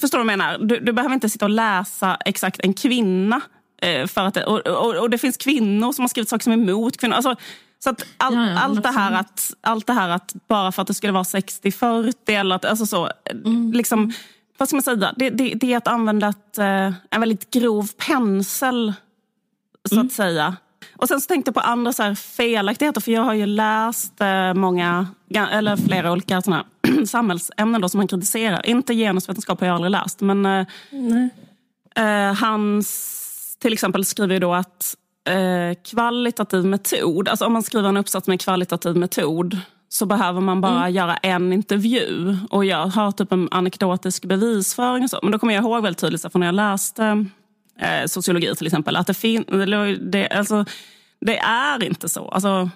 förstår 0.00 0.18
du 0.18 0.24
vad 0.24 0.32
jag 0.32 0.38
menar? 0.38 0.58
Du, 0.58 0.80
du 0.80 0.92
behöver 0.92 1.14
inte 1.14 1.28
sitta 1.28 1.44
och 1.44 1.50
läsa 1.50 2.18
exakt 2.24 2.60
en 2.60 2.74
kvinna. 2.74 3.40
Eh, 3.82 4.06
för 4.06 4.20
att, 4.20 4.36
och, 4.36 4.66
och, 4.66 4.94
och, 4.94 5.10
det 5.10 5.18
finns 5.18 5.36
kvinnor 5.36 5.92
som 5.92 6.02
har 6.02 6.08
skrivit 6.08 6.28
saker 6.28 6.42
som 6.42 6.52
är 6.52 6.56
emot 6.56 6.96
kvinnor. 6.96 7.14
Alltså, 7.14 7.36
så 7.78 7.90
att 7.90 8.06
all, 8.16 8.34
ja, 8.34 8.50
ja, 8.50 8.58
allt, 8.58 8.82
det 8.82 8.90
här 8.90 9.12
att, 9.12 9.54
allt 9.60 9.86
det 9.86 9.92
här 9.92 10.08
att 10.08 10.34
bara 10.48 10.72
för 10.72 10.82
att 10.82 10.88
det 10.88 10.94
skulle 10.94 11.12
vara 11.12 11.22
60-40 11.22 12.12
eller 12.26 12.56
att, 12.56 12.64
alltså 12.64 12.86
så, 12.86 13.10
mm. 13.30 13.72
liksom, 13.72 14.12
vad 14.58 14.68
ska 14.68 14.76
man 14.76 14.82
säga? 14.82 15.14
Det, 15.16 15.30
det, 15.30 15.54
det 15.54 15.72
är 15.72 15.76
att 15.76 15.88
använda 15.88 16.28
ett, 16.28 16.58
eh, 16.58 16.92
en 17.10 17.20
väldigt 17.20 17.50
grov 17.50 17.90
pensel, 18.06 18.92
så 19.88 19.94
mm. 19.94 20.06
att 20.06 20.12
säga. 20.12 20.56
Och 20.96 21.08
sen 21.08 21.20
så 21.20 21.28
tänkte 21.28 21.48
jag 21.48 21.54
på 21.54 21.60
andra 21.60 21.92
så 21.92 22.02
här 22.02 22.14
felaktigheter, 22.14 23.00
för 23.00 23.12
jag 23.12 23.22
har 23.22 23.34
ju 23.34 23.46
läst 23.46 24.20
eh, 24.20 24.54
många, 24.54 25.06
eller 25.34 25.76
flera 25.76 26.12
olika 26.12 26.42
såna 26.42 26.64
samhällsämnen 27.06 27.80
då 27.80 27.88
som 27.88 28.00
han 28.00 28.08
kritiserar. 28.08 28.66
Inte 28.66 28.94
genusvetenskap 28.94 29.60
har 29.60 29.66
jag 29.66 29.74
aldrig 29.74 29.90
läst, 29.90 30.20
men 30.20 30.46
eh, 30.46 30.66
eh, 31.96 32.34
han 32.34 32.82
till 33.58 33.72
exempel 33.72 34.04
skriver 34.04 34.34
ju 34.34 34.40
då 34.40 34.54
att 34.54 34.96
eh, 35.28 35.78
kvalitativ 35.90 36.64
metod, 36.64 37.28
alltså 37.28 37.44
om 37.46 37.52
man 37.52 37.62
skriver 37.62 37.88
en 37.88 37.96
uppsats 37.96 38.28
med 38.28 38.40
kvalitativ 38.40 38.96
metod 38.96 39.60
så 39.88 40.06
behöver 40.06 40.40
man 40.40 40.60
bara 40.60 40.80
mm. 40.80 40.94
göra 40.94 41.16
en 41.16 41.52
intervju. 41.52 42.36
Och 42.50 42.64
jag 42.64 42.86
har 42.86 43.12
typ 43.12 43.32
en 43.32 43.48
anekdotisk 43.50 44.24
bevisföring 44.24 45.04
och 45.04 45.10
så. 45.10 45.18
Men 45.22 45.32
då 45.32 45.38
kommer 45.38 45.54
jag 45.54 45.64
ihåg 45.64 45.82
väldigt 45.82 46.00
tydligt 46.00 46.32
från 46.32 46.40
när 46.40 46.46
jag 46.46 46.54
läste 46.54 47.26
eh, 47.80 48.06
sociologi 48.06 48.54
till 48.54 48.66
exempel, 48.66 48.96
att 48.96 49.06
det, 49.06 49.14
fin 49.14 49.44
det, 50.00 50.28
alltså, 50.28 50.64
det 51.20 51.38
är 51.38 51.84
inte 51.84 52.08
så. 52.08 52.28
Alltså, 52.28 52.70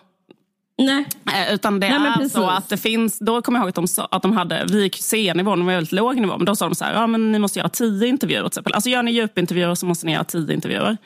Nej. 0.78 1.06
Eh, 1.32 1.54
utan 1.54 1.80
det 1.80 1.98
Nej, 1.98 2.24
är 2.24 2.28
så 2.28 2.46
att 2.46 2.68
det 2.68 2.76
finns, 2.76 3.18
då 3.18 3.42
kommer 3.42 3.58
jag 3.58 3.62
ihåg 3.62 3.68
att 3.68 3.74
de, 3.74 3.88
sa, 3.88 4.08
att 4.10 4.22
de 4.22 4.32
hade, 4.32 4.64
vi 4.68 4.82
gick 4.82 4.96
C-nivå, 4.96 5.50
de 5.50 5.66
var 5.66 5.72
väldigt 5.72 5.92
låg 5.92 6.16
nivå, 6.16 6.36
men 6.36 6.46
då 6.46 6.56
sa 6.56 6.68
de 6.68 6.74
så 6.74 6.84
här, 6.84 6.94
ja 6.94 7.06
men 7.06 7.32
ni 7.32 7.38
måste 7.38 7.58
göra 7.58 7.68
tio 7.68 8.06
intervjuer 8.06 8.40
till 8.40 8.46
exempel. 8.46 8.74
Alltså 8.74 8.90
gör 8.90 9.02
ni 9.02 9.12
djupintervjuer 9.12 9.74
så 9.74 9.86
måste 9.86 10.06
ni 10.06 10.12
göra 10.12 10.24
tio 10.24 10.54
intervjuer. 10.54 10.96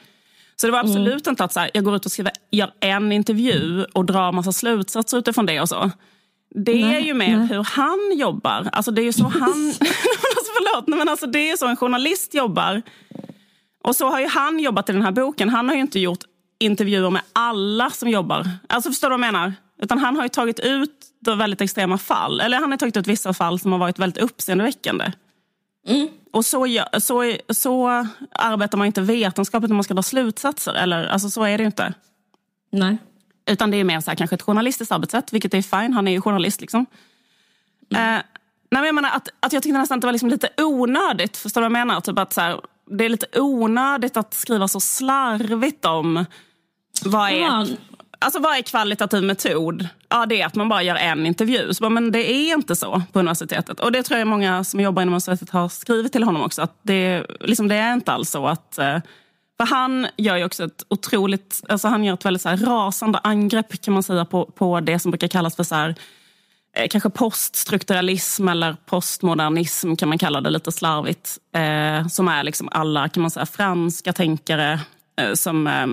Så 0.57 0.67
det 0.67 0.73
var 0.73 0.81
absolut 0.81 1.27
mm. 1.27 1.33
inte 1.33 1.45
att 1.45 1.53
så 1.53 1.61
här, 1.61 1.71
jag 1.75 1.85
går 1.85 1.97
ut 1.97 2.07
och 2.07 2.13
skriver, 2.13 2.33
gör 2.51 2.71
en 2.81 3.13
intervju 3.13 3.85
och 3.93 4.05
drar 4.05 4.33
massa 4.33 4.53
slutsatser 4.53 5.19
utifrån 5.19 5.47
det 5.47 5.61
och 5.61 5.69
så. 5.69 5.91
Det 6.55 6.75
nej, 6.75 6.97
är 6.97 7.01
ju 7.01 7.15
mer 7.15 7.37
nej. 7.37 7.47
hur 7.47 7.63
han 7.63 8.19
jobbar. 8.19 8.69
Alltså 8.73 8.91
det 8.91 9.03
är 9.03 9.05
ju 9.05 9.13
så 9.13 9.25
han... 9.25 9.43
alltså 9.43 9.85
förlåt, 10.59 10.99
men 10.99 11.09
alltså 11.09 11.27
det 11.27 11.51
är 11.51 11.57
så 11.57 11.67
en 11.67 11.77
journalist 11.77 12.35
jobbar. 12.35 12.83
Och 13.85 13.97
så 13.97 14.11
har 14.11 14.21
ju 14.21 14.27
han 14.27 14.59
jobbat 14.59 14.89
i 14.89 14.93
den 14.93 15.03
här 15.03 15.13
boken. 15.13 15.49
Han 15.49 15.69
har 15.69 15.75
ju 15.75 15.81
inte 15.81 16.01
gjort 16.01 16.25
intervjuer 16.59 17.11
med 17.11 17.23
alla 17.33 17.91
som 17.91 18.09
jobbar. 18.09 18.51
Alltså 18.69 18.91
Förstår 18.91 19.11
du 19.11 19.17
vad 19.17 19.27
jag 19.27 19.33
menar? 19.33 19.55
Utan 19.83 19.99
han 19.99 20.17
har 20.17 20.23
ju 20.23 20.29
tagit 20.29 20.61
ut 20.61 20.91
väldigt 21.27 21.61
extrema 21.61 21.99
fall. 21.99 22.41
Eller 22.41 22.59
han 22.59 22.71
har 22.71 22.79
tagit 22.79 22.97
ut 22.97 23.07
vissa 23.07 23.35
fall 23.35 23.59
som 23.59 23.73
har 23.73 23.79
varit 23.79 23.99
väldigt 23.99 24.23
uppseendeväckande. 24.23 25.13
Mm. 25.87 26.09
Och 26.33 26.45
så, 26.45 26.85
så, 26.99 27.37
så 27.49 28.07
arbetar 28.33 28.79
man 28.79 28.87
inte 28.87 29.01
vetenskapligt 29.01 29.71
när 29.71 29.75
man 29.75 29.85
ska 29.85 29.95
dra 29.95 30.03
slutsatser. 30.03 30.75
Eller, 30.75 31.07
alltså, 31.07 31.31
så 31.31 31.43
är 31.43 31.59
det 31.59 31.63
ju 31.63 31.67
inte. 31.67 31.95
Nej. 32.73 32.99
Utan 33.47 33.71
det 33.71 33.77
är 33.77 33.85
mer 33.85 34.01
så 34.01 34.11
här, 34.11 34.17
kanske 34.17 34.35
ett 34.35 34.43
journalistiskt 34.43 34.93
arbetssätt, 34.93 35.33
vilket 35.33 35.55
är 35.55 35.63
fine. 35.63 35.93
Han 35.93 36.09
är 36.09 36.13
ju 36.13 36.21
journalist. 36.21 36.61
liksom. 36.61 36.87
Mm. 37.91 38.17
Eh, 38.17 38.23
nej, 38.71 38.85
jag 38.85 38.95
menar 38.95 39.11
att, 39.11 39.29
att 39.41 39.53
jag 39.53 39.63
tyckte 39.63 39.79
nästan 39.79 39.99
att 39.99 40.01
det 40.01 40.07
var 40.07 40.13
liksom 40.13 40.29
lite 40.29 40.49
onödigt. 40.59 41.37
Förstår 41.37 41.61
du 41.61 41.69
vad 41.69 41.79
jag 41.79 41.87
menar? 41.87 42.01
Typ 42.01 42.19
att 42.19 42.33
så 42.33 42.41
här, 42.41 42.61
det 42.87 43.05
är 43.05 43.09
lite 43.09 43.41
onödigt 43.41 44.17
att 44.17 44.35
skriva 44.35 44.69
så 44.69 44.81
slarvigt 44.81 45.85
om 45.85 46.25
vad 47.05 47.31
är, 47.31 47.41
ja. 47.41 47.67
alltså, 48.19 48.41
vad 48.41 48.59
är 48.59 48.63
kvalitativ 48.63 49.23
metod. 49.23 49.89
Ja, 50.09 50.27
det 50.27 50.41
är 50.41 50.47
att 50.47 50.55
man 50.55 50.69
bara 50.69 50.83
gör 50.83 50.97
en 50.97 51.27
intervju. 51.27 51.75
Så, 51.75 51.91
men 51.91 52.13
det 52.13 52.33
är 52.33 52.55
inte 52.55 52.77
så 52.77 53.03
på 53.13 53.19
universitetet. 53.19 53.81
Och 53.81 53.93
det 53.93 54.03
tror 54.03 54.19
jag 54.19 54.29
många 54.29 54.65
som 54.65 54.81
jobbar 54.81 55.03
inom 55.03 55.13
universitetet 55.13 55.51
har 55.51 55.69
skrivit 55.69 56.13
till 56.13 56.23
honom 56.23 56.43
också. 56.43 56.63
Att 56.63 56.79
det, 56.83 57.27
liksom, 57.41 57.69
det 57.69 57.75
är 57.75 57.93
inte 57.95 58.13
alls 58.13 58.31
så 58.31 58.47
att 58.47 58.79
eh, 58.79 58.99
för 59.57 59.67
han 59.67 60.07
gör 60.17 60.37
ju 60.37 60.45
också 60.45 60.65
ett 60.65 60.85
otroligt, 60.89 61.63
alltså 61.69 61.89
han 61.89 62.05
gör 62.05 62.15
ett 62.15 62.25
väldigt 62.25 62.43
så 62.43 62.49
rasande 62.49 63.19
angrepp 63.19 63.83
kan 63.83 63.95
man 63.95 64.03
säga 64.03 64.25
på, 64.25 64.45
på 64.45 64.81
det 64.81 64.99
som 64.99 65.11
brukar 65.11 65.29
kallas 65.29 65.57
för 65.57 65.63
så 65.63 65.75
här, 65.75 65.95
eh, 66.75 66.89
kanske 66.89 67.11
poststrukturalism 67.11 68.49
eller 68.49 68.77
postmodernism 68.87 69.97
kan 69.97 70.09
man 70.09 70.19
kalla 70.19 70.41
det 70.41 70.51
lite 70.51 70.73
slarvigt. 70.73 71.39
Eh, 71.55 72.07
som 72.07 72.29
är 72.29 72.45
liksom 72.45 72.69
alla 72.73 73.09
kan 73.09 73.21
man 73.21 73.31
säga, 73.31 73.47
franska 73.47 74.13
tänkare 74.13 74.81
eh, 75.21 75.35
som 75.35 75.67
eh, 75.67 75.87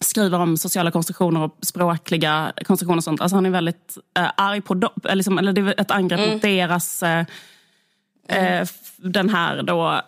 skriver 0.00 0.40
om 0.40 0.56
sociala 0.56 0.90
konstruktioner 0.90 1.40
och 1.40 1.58
språkliga 1.62 2.52
konstruktioner 2.64 2.96
och 2.96 3.04
sånt. 3.04 3.20
Alltså 3.20 3.36
han 3.36 3.46
är 3.46 3.50
väldigt 3.50 3.98
eh, 4.18 4.30
arg 4.36 4.60
på 4.60 4.74
dem, 4.74 4.92
eh, 5.08 5.16
liksom, 5.16 5.38
eller 5.38 5.52
det 5.52 5.60
är 5.60 5.80
ett 5.80 5.90
angrepp 5.90 6.20
mm. 6.20 6.32
mot 6.32 6.42
deras, 6.42 7.02
eh, 7.02 7.24
mm. 8.28 8.66
den 8.96 9.28
här 9.28 9.62
då 9.62 10.00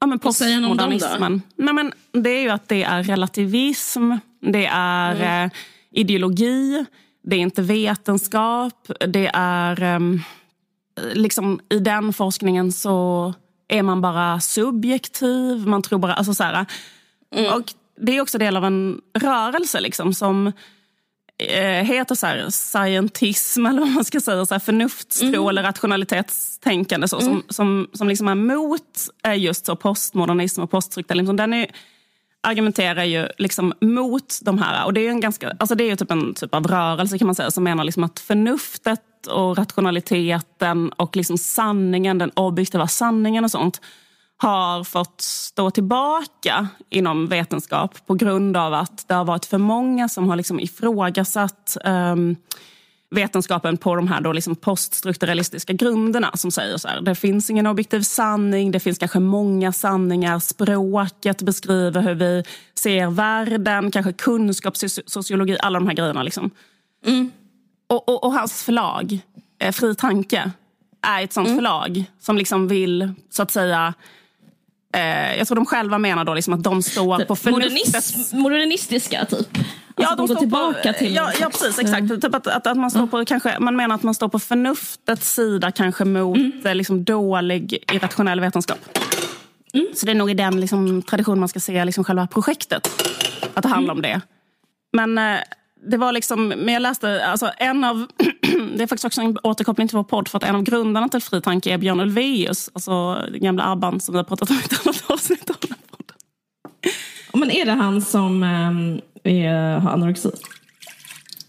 ja, 0.00 0.06
men 0.06 0.18
postmodernismen. 0.18 1.42
Nej, 1.56 1.74
men 1.74 1.92
det 2.12 2.30
är 2.30 2.42
ju 2.42 2.50
att 2.50 2.68
det 2.68 2.82
är 2.82 3.02
relativism, 3.02 4.12
det 4.40 4.66
är 4.72 5.14
mm. 5.14 5.44
eh, 5.44 5.52
ideologi, 5.90 6.84
det 7.22 7.36
är 7.36 7.40
inte 7.40 7.62
vetenskap. 7.62 8.90
Det 9.08 9.30
är... 9.34 9.82
Eh, 9.82 10.00
liksom, 11.12 11.60
I 11.68 11.78
den 11.78 12.12
forskningen 12.12 12.72
så 12.72 13.34
är 13.68 13.82
man 13.82 14.00
bara 14.00 14.40
subjektiv. 14.40 15.66
Man 15.66 15.82
tror 15.82 15.98
bara... 15.98 16.14
Alltså 16.14 16.34
så 16.34 16.44
här, 16.44 16.66
mm. 17.34 17.52
och 17.52 17.72
det 18.00 18.16
är 18.16 18.20
också 18.20 18.38
del 18.38 18.56
av 18.56 18.64
en 18.64 19.00
rörelse 19.18 19.80
liksom, 19.80 20.14
som 20.14 20.52
eh, 21.38 21.84
heter 21.84 22.14
så 22.14 22.26
här, 22.26 22.50
scientism 22.50 23.66
eller 23.66 23.80
vad 23.80 23.90
man 23.90 24.04
ska 24.04 24.20
säga, 24.20 24.46
så 24.46 24.54
här, 24.54 24.60
förnuftstro 24.60 25.28
mm. 25.28 25.48
eller 25.48 25.62
rationalitetstänkande 25.62 27.08
så, 27.08 27.20
mm. 27.20 27.32
som, 27.32 27.42
som, 27.48 27.90
som 27.92 28.08
liksom 28.08 28.28
är 28.28 28.34
mot 28.34 29.08
just 29.36 29.66
så 29.66 29.76
postmodernism 29.76 30.62
och 30.62 30.70
poststrukturalism. 30.70 31.36
Den 31.36 31.54
är, 31.54 31.70
argumenterar 32.42 33.04
ju 33.04 33.28
liksom 33.38 33.72
mot 33.80 34.38
de 34.42 34.58
här, 34.58 34.84
och 34.84 34.92
det 34.92 35.06
är, 35.06 35.10
en 35.10 35.20
ganska, 35.20 35.56
alltså 35.58 35.74
det 35.74 35.84
är 35.84 35.88
ju 35.88 35.96
typ 35.96 36.10
en 36.10 36.34
typ 36.34 36.54
av 36.54 36.66
rörelse 36.66 37.18
kan 37.18 37.26
man 37.26 37.34
säga 37.34 37.50
som 37.50 37.64
menar 37.64 37.84
liksom 37.84 38.04
att 38.04 38.20
förnuftet 38.20 39.26
och 39.26 39.58
rationaliteten 39.58 40.88
och 40.88 41.16
liksom 41.16 41.38
sanningen, 41.38 42.18
den 42.18 42.30
objektiva 42.30 42.86
sanningen 42.86 43.44
och 43.44 43.50
sånt 43.50 43.80
har 44.36 44.84
fått 44.84 45.20
stå 45.20 45.70
tillbaka 45.70 46.68
inom 46.90 47.26
vetenskap 47.26 48.06
på 48.06 48.14
grund 48.14 48.56
av 48.56 48.74
att 48.74 49.08
det 49.08 49.14
har 49.14 49.24
varit 49.24 49.46
för 49.46 49.58
många 49.58 50.08
som 50.08 50.28
har 50.28 50.36
liksom 50.36 50.60
ifrågasatt 50.60 51.76
um, 51.84 52.36
vetenskapen 53.10 53.76
på 53.76 53.94
de 53.94 54.08
här 54.08 54.20
då 54.20 54.32
liksom 54.32 54.56
poststrukturalistiska 54.56 55.72
grunderna 55.72 56.30
som 56.34 56.50
säger 56.50 56.76
så 56.76 56.88
här, 56.88 57.00
det 57.00 57.14
finns 57.14 57.50
ingen 57.50 57.66
objektiv 57.66 58.00
sanning, 58.00 58.70
det 58.70 58.80
finns 58.80 58.98
kanske 58.98 59.20
många 59.20 59.72
sanningar, 59.72 60.38
språket 60.38 61.42
beskriver 61.42 62.00
hur 62.00 62.14
vi 62.14 62.44
ser 62.74 63.10
världen, 63.10 63.90
kanske 63.90 64.12
kunskapssociologi, 64.12 65.58
alla 65.60 65.78
de 65.78 65.88
här 65.88 65.94
grejerna. 65.94 66.22
Liksom. 66.22 66.50
Mm. 67.06 67.30
Och, 67.86 68.08
och, 68.08 68.24
och, 68.24 68.32
hans 68.32 68.62
förlag, 68.62 69.18
eh, 69.58 69.72
Fri 69.72 69.94
Tanke, 69.94 70.50
är 71.02 71.24
ett 71.24 71.32
sånt 71.32 71.46
mm. 71.46 71.58
förlag 71.58 72.04
som 72.20 72.38
liksom 72.38 72.68
vill, 72.68 73.12
så 73.30 73.42
att 73.42 73.50
säga, 73.50 73.94
Eh, 74.94 75.38
jag 75.38 75.46
tror 75.46 75.56
de 75.56 75.66
själva 75.66 75.98
menar 75.98 76.24
då 76.24 76.34
liksom 76.34 76.54
att 76.54 76.62
de 76.62 76.82
står 76.82 77.24
på 77.24 77.36
förnuftet. 77.36 78.32
modernistiska 78.32 79.24
typ? 79.24 79.58
Alltså 79.98 80.12
ja, 80.12 80.16
de, 80.16 80.26
de 80.26 80.34
går 80.34 80.40
tillbaka 80.40 80.92
på, 80.92 80.98
till... 80.98 81.14
Ja, 81.14 81.32
ja 81.40 81.46
precis. 81.50 81.78
Exakt. 81.78 82.08
Typ 82.08 82.34
att, 82.34 82.46
att, 82.46 82.66
att, 82.66 82.76
man, 82.76 82.90
står 82.90 83.06
på, 83.06 83.24
kanske, 83.24 83.56
man 83.58 83.76
menar 83.76 83.94
att 83.94 84.02
man 84.02 84.14
står 84.14 84.28
på 84.28 84.38
förnuftets 84.38 85.34
sida 85.34 85.70
kanske 85.70 86.04
mot 86.04 86.36
mm. 86.36 86.52
Eh, 86.64 86.74
liksom, 86.74 87.04
dålig 87.04 87.84
irrationell 87.92 88.40
vetenskap. 88.40 88.78
Mm. 89.74 89.86
Så 89.94 90.06
det 90.06 90.12
är 90.12 90.16
nog 90.16 90.30
i 90.30 90.34
den 90.34 90.60
liksom, 90.60 91.02
tradition 91.02 91.40
man 91.40 91.48
ska 91.48 91.60
se 91.60 91.84
liksom, 91.84 92.04
själva 92.04 92.26
projektet. 92.26 92.88
Att 93.54 93.62
det 93.62 93.68
handlar 93.68 93.94
mm. 93.94 93.98
om 93.98 94.02
det. 94.02 94.20
Men 94.92 95.18
eh, 95.18 95.40
det 95.86 95.96
var 95.96 96.12
liksom, 96.12 96.48
men 96.48 96.68
jag 96.68 96.82
läste, 96.82 97.26
alltså 97.26 97.50
en 97.56 97.84
av, 97.84 98.06
det 98.76 98.82
är 98.82 98.86
faktiskt 98.86 99.04
också 99.04 99.20
en 99.20 99.38
återkoppling 99.42 99.88
till 99.88 99.96
vår 99.96 100.04
podd, 100.04 100.28
för 100.28 100.36
att 100.36 100.44
en 100.44 100.54
av 100.54 100.62
grundarna 100.62 101.08
till 101.08 101.20
Fri 101.20 101.40
Tanke 101.40 101.70
är 101.70 101.78
Björn 101.78 102.00
Ulvaeus, 102.00 102.70
alltså 102.72 103.14
den 103.14 103.40
gamla 103.40 103.70
Abban 103.70 104.00
som 104.00 104.12
vi 104.12 104.16
har 104.16 104.24
pratat 104.24 104.50
om 104.50 104.56
i 104.56 104.60
ett 104.64 104.86
annat 104.86 105.04
avsnitt 105.06 105.50
av 105.50 105.56
den 105.60 105.70
här 105.70 105.78
podden. 105.90 106.16
Men 107.32 107.50
är 107.50 107.64
det 107.64 107.72
han 107.72 108.02
som 108.02 108.42
äh, 108.42 109.02
är, 109.30 109.78
har 109.78 109.90
anorexi? 109.90 110.30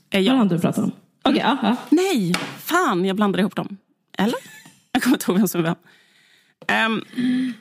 Är 0.10 0.20
jag? 0.20 0.34
Är 0.34 0.38
han 0.38 0.48
du 0.48 0.60
pratar 0.60 0.84
om? 0.84 0.92
Okay, 1.24 1.40
ja, 1.40 1.58
ja. 1.64 1.76
Nej, 1.90 2.34
fan 2.60 3.06
jag 3.06 3.16
blandade 3.16 3.42
ihop 3.42 3.56
dem. 3.56 3.78
Eller? 4.18 4.38
Jag 4.92 5.04
kommer 5.04 5.16
inte 5.16 5.32
ihåg 5.32 5.38
vem 5.38 5.48
som 5.48 5.66
är 5.66 5.76
vem. 6.68 6.92
Um, 6.92 7.04
I 7.16 7.54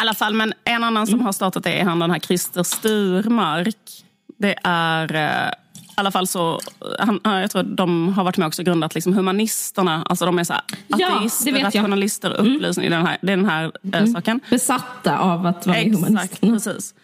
alla 0.00 0.14
fall, 0.14 0.34
men 0.34 0.52
en 0.64 0.84
annan 0.84 1.06
som 1.06 1.14
mm. 1.14 1.26
har 1.26 1.32
startat 1.32 1.64
det 1.64 1.80
är 1.80 1.84
han 1.84 1.98
den 1.98 2.10
här 2.10 2.18
Christer 2.18 2.62
Sturmark. 2.62 4.04
Det 4.38 4.54
är 4.64 5.14
eh, 5.14 5.52
alla 6.00 6.10
fall 6.10 6.26
så, 6.26 6.60
han, 6.98 7.20
jag 7.24 7.50
tror 7.50 7.62
de 7.62 8.08
har 8.08 8.24
varit 8.24 8.36
med 8.36 8.46
också 8.46 8.62
och 8.62 8.66
grundat 8.66 8.94
liksom 8.94 9.12
humanisterna. 9.12 10.02
Alltså 10.02 10.26
de 10.26 10.38
är 10.38 10.44
så 10.44 10.52
här, 10.52 10.62
ja, 10.86 11.16
ateister, 11.16 11.52
rationalister, 11.52 12.40
mm. 12.40 12.54
upplysning. 12.54 12.86
Mm. 12.86 12.98
Den 12.98 13.06
här, 13.06 13.18
det 13.22 13.32
är 13.32 13.36
den 13.36 13.46
här 13.46 13.72
äh, 13.92 13.98
mm. 13.98 14.12
saken. 14.12 14.40
Besatta 14.50 15.18
av 15.18 15.46
att 15.46 15.66
vara 15.66 15.76
Exakt, 15.76 16.06
humanist. 16.06 16.42
Mm. 16.42 16.54
Precis. 16.54 16.94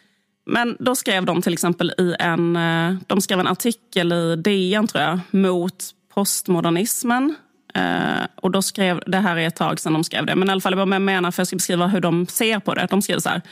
Men 0.46 0.76
då 0.80 0.96
skrev 0.96 1.24
de 1.24 1.42
till 1.42 1.52
exempel 1.52 1.92
i 1.98 2.14
en, 2.18 2.56
eh, 2.56 2.94
de 3.06 3.20
skrev 3.20 3.40
en 3.40 3.46
artikel 3.46 4.12
i 4.12 4.36
DN 4.36 4.86
tror 4.86 5.04
jag, 5.04 5.20
mot 5.30 5.84
postmodernismen. 6.14 7.34
Uh, 7.78 8.26
och 8.36 8.50
då 8.50 8.62
skrev, 8.62 9.00
det 9.06 9.18
här 9.18 9.36
är 9.36 9.46
ett 9.46 9.56
tag 9.56 9.80
sedan 9.80 9.92
de 9.92 10.04
skrev 10.04 10.26
det, 10.26 10.34
men 10.34 10.48
i 10.48 10.52
alla 10.52 10.60
fall 10.60 10.78
jag 10.78 10.88
bara 10.88 10.98
menar 10.98 11.30
för 11.30 11.40
jag 11.40 11.46
ska 11.46 11.56
beskriva 11.56 11.86
hur 11.86 12.00
de 12.00 12.26
ser 12.26 12.58
på 12.58 12.74
det. 12.74 12.86
De 12.90 13.02
skriver 13.02 13.20
så 13.20 13.28
här. 13.28 13.42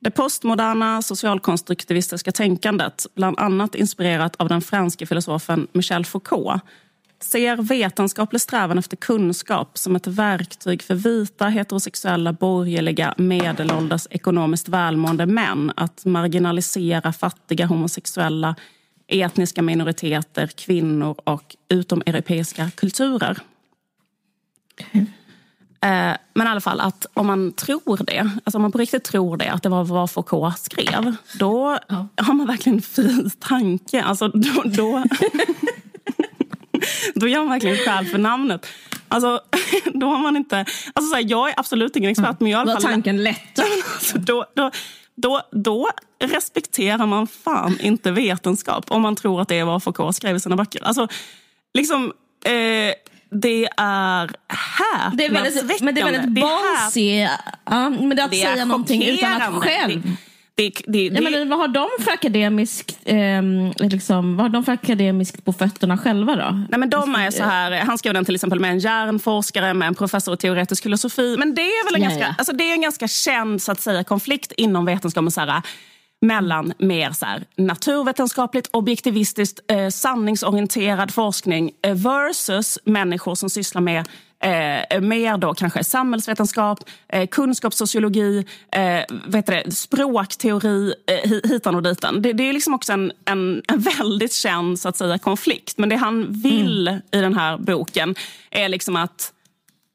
Det 0.00 0.10
postmoderna 0.10 1.02
socialkonstruktivistiska 1.02 2.32
tänkandet, 2.32 3.06
bland 3.14 3.38
annat 3.38 3.74
inspirerat 3.74 4.36
av 4.36 4.48
den 4.48 4.60
franske 4.60 5.06
filosofen 5.06 5.66
Michel 5.72 6.04
Foucault, 6.04 6.62
ser 7.22 7.56
vetenskaplig 7.56 8.40
strävan 8.40 8.78
efter 8.78 8.96
kunskap 8.96 9.78
som 9.78 9.96
ett 9.96 10.06
verktyg 10.06 10.82
för 10.82 10.94
vita, 10.94 11.46
heterosexuella, 11.46 12.32
borgerliga, 12.32 13.14
medelålders, 13.16 14.06
ekonomiskt 14.10 14.68
välmående 14.68 15.26
män 15.26 15.72
att 15.76 16.04
marginalisera 16.04 17.12
fattiga, 17.12 17.66
homosexuella, 17.66 18.56
etniska 19.08 19.62
minoriteter, 19.62 20.46
kvinnor 20.46 21.16
och 21.24 21.56
utomeuropeiska 21.68 22.70
kulturer. 22.74 23.38
Eh, 25.82 26.16
men 26.34 26.46
i 26.46 26.50
alla 26.50 26.60
fall 26.60 26.80
att 26.80 27.06
om 27.14 27.26
man 27.26 27.52
tror 27.52 28.04
det, 28.04 28.30
alltså 28.44 28.58
om 28.58 28.62
man 28.62 28.72
på 28.72 28.78
riktigt 28.78 29.04
tror 29.04 29.36
det, 29.36 29.52
att 29.52 29.62
det 29.62 29.68
var 29.68 29.84
vad 29.84 30.10
Foucault 30.10 30.58
skrev, 30.58 31.14
då 31.38 31.78
ja. 31.88 32.06
har 32.16 32.34
man 32.34 32.46
verkligen 32.46 32.82
fri 32.82 33.30
tanke. 33.38 34.02
Alltså 34.02 34.28
då, 34.28 34.62
då, 34.64 35.04
då 37.14 37.28
gör 37.28 37.40
man 37.40 37.48
verkligen 37.48 37.76
skäl 37.76 38.06
för 38.06 38.18
namnet. 38.18 38.66
Alltså, 39.08 39.40
då 39.94 40.06
har 40.06 40.18
man 40.18 40.36
inte... 40.36 40.58
Alltså, 40.92 41.10
så 41.10 41.14
här, 41.14 41.24
jag 41.28 41.48
är 41.48 41.54
absolut 41.56 41.96
ingen 41.96 42.10
expert, 42.10 42.26
mm. 42.26 42.36
men 42.38 42.50
jag 42.50 42.58
i 42.58 42.70
alla 42.70 42.80
fall... 42.80 42.90
tanken 42.90 43.22
lätt. 43.22 43.58
Alltså, 43.94 44.18
då, 44.18 44.46
då, 44.54 44.70
då, 45.14 45.42
då 45.52 45.90
respekterar 46.24 47.06
man 47.06 47.26
fan 47.26 47.80
inte 47.80 48.10
vetenskap 48.10 48.90
om 48.90 49.02
man 49.02 49.16
tror 49.16 49.40
att 49.40 49.48
det 49.48 49.58
är 49.58 49.64
vad 49.64 49.82
Foucault 49.82 50.16
skrev 50.16 50.36
i 50.36 50.40
sina 50.40 50.56
böcker. 50.56 50.84
Alltså, 50.84 51.08
liksom... 51.74 52.12
Eh, 52.44 52.94
det 53.32 53.68
är 53.76 54.30
häpnadsväckande. 54.48 55.84
Men 55.84 55.94
det 55.94 56.00
är 56.00 56.12
väldigt 56.12 56.42
ballsy. 56.42 57.26
Ja, 57.64 57.90
men 57.90 58.08
det 58.08 58.22
är 58.22 58.24
att 58.24 58.30
det 58.30 58.36
säga 58.36 58.52
är 58.52 58.66
någonting 58.66 59.04
utan 59.04 59.42
att 59.42 59.54
själv... 59.54 60.02
Det, 60.02 60.29
det, 60.60 60.72
det, 60.86 61.04
ja, 61.04 61.20
men 61.20 61.48
vad 61.48 61.58
har 61.58 61.68
de 61.68 61.88
för 62.00 62.12
akademiskt 62.12 62.98
eh, 63.04 63.42
liksom, 63.88 64.36
vad 64.36 64.44
har 64.44 64.48
de 64.48 64.64
för 64.64 64.72
akademiskt 64.72 65.44
på 65.44 65.52
fötterna 65.52 65.98
själva 65.98 66.36
då? 66.36 66.64
Nej, 66.68 66.80
men 66.80 66.90
de 66.90 67.14
är 67.14 67.30
så 67.30 67.42
här, 67.42 67.70
han 67.70 67.98
skrev 67.98 68.14
den 68.14 68.24
till 68.24 68.34
exempel 68.34 68.60
med 68.60 68.70
en 68.70 68.78
hjärnforskare, 68.78 69.74
med 69.74 69.88
en 69.88 69.94
professor 69.94 70.34
i 70.34 70.36
teoretisk 70.36 70.82
filosofi. 70.82 71.36
Men 71.38 71.54
det 71.54 71.62
är 71.62 71.84
väl 71.84 71.94
en, 71.94 72.02
ja, 72.02 72.08
ganska, 72.08 72.26
ja. 72.26 72.34
Alltså, 72.38 72.52
det 72.52 72.64
är 72.64 72.72
en 72.72 72.80
ganska 72.80 73.08
känd 73.08 73.62
så 73.62 73.72
att 73.72 73.80
säga, 73.80 74.04
konflikt 74.04 74.52
inom 74.52 74.84
vetenskapen. 74.84 75.30
Så 75.30 75.40
här, 75.40 75.62
mellan 76.20 76.72
mer 76.78 77.10
så 77.10 77.26
här, 77.26 77.44
naturvetenskapligt, 77.56 78.68
objektivistiskt, 78.72 79.60
eh, 79.68 79.88
sanningsorienterad 79.88 81.14
forskning 81.14 81.70
eh, 81.82 81.94
versus 81.94 82.78
människor 82.84 83.34
som 83.34 83.50
sysslar 83.50 83.82
med 83.82 84.08
eh, 84.40 85.00
mer 85.00 85.36
då 85.36 85.54
kanske 85.54 85.84
samhällsvetenskap, 85.84 86.78
eh, 87.08 87.26
kunskapssociologi, 87.26 88.46
eh, 88.72 89.02
vet 89.26 89.46
det, 89.46 89.74
språkteori 89.74 90.94
eh, 91.06 91.30
hitan 91.50 91.74
och 91.74 91.82
ditan. 91.82 92.22
Det, 92.22 92.32
det 92.32 92.48
är 92.48 92.52
liksom 92.52 92.74
också 92.74 92.92
en, 92.92 93.12
en, 93.24 93.62
en, 93.68 93.78
väldigt 93.78 94.32
känd 94.32 94.80
så 94.80 94.88
att 94.88 94.96
säga, 94.96 95.18
konflikt. 95.18 95.78
Men 95.78 95.88
det 95.88 95.96
han 95.96 96.26
vill 96.32 96.88
mm. 96.88 97.02
i 97.10 97.20
den 97.20 97.34
här 97.34 97.58
boken 97.58 98.14
är 98.50 98.68
liksom 98.68 98.96
att 98.96 99.32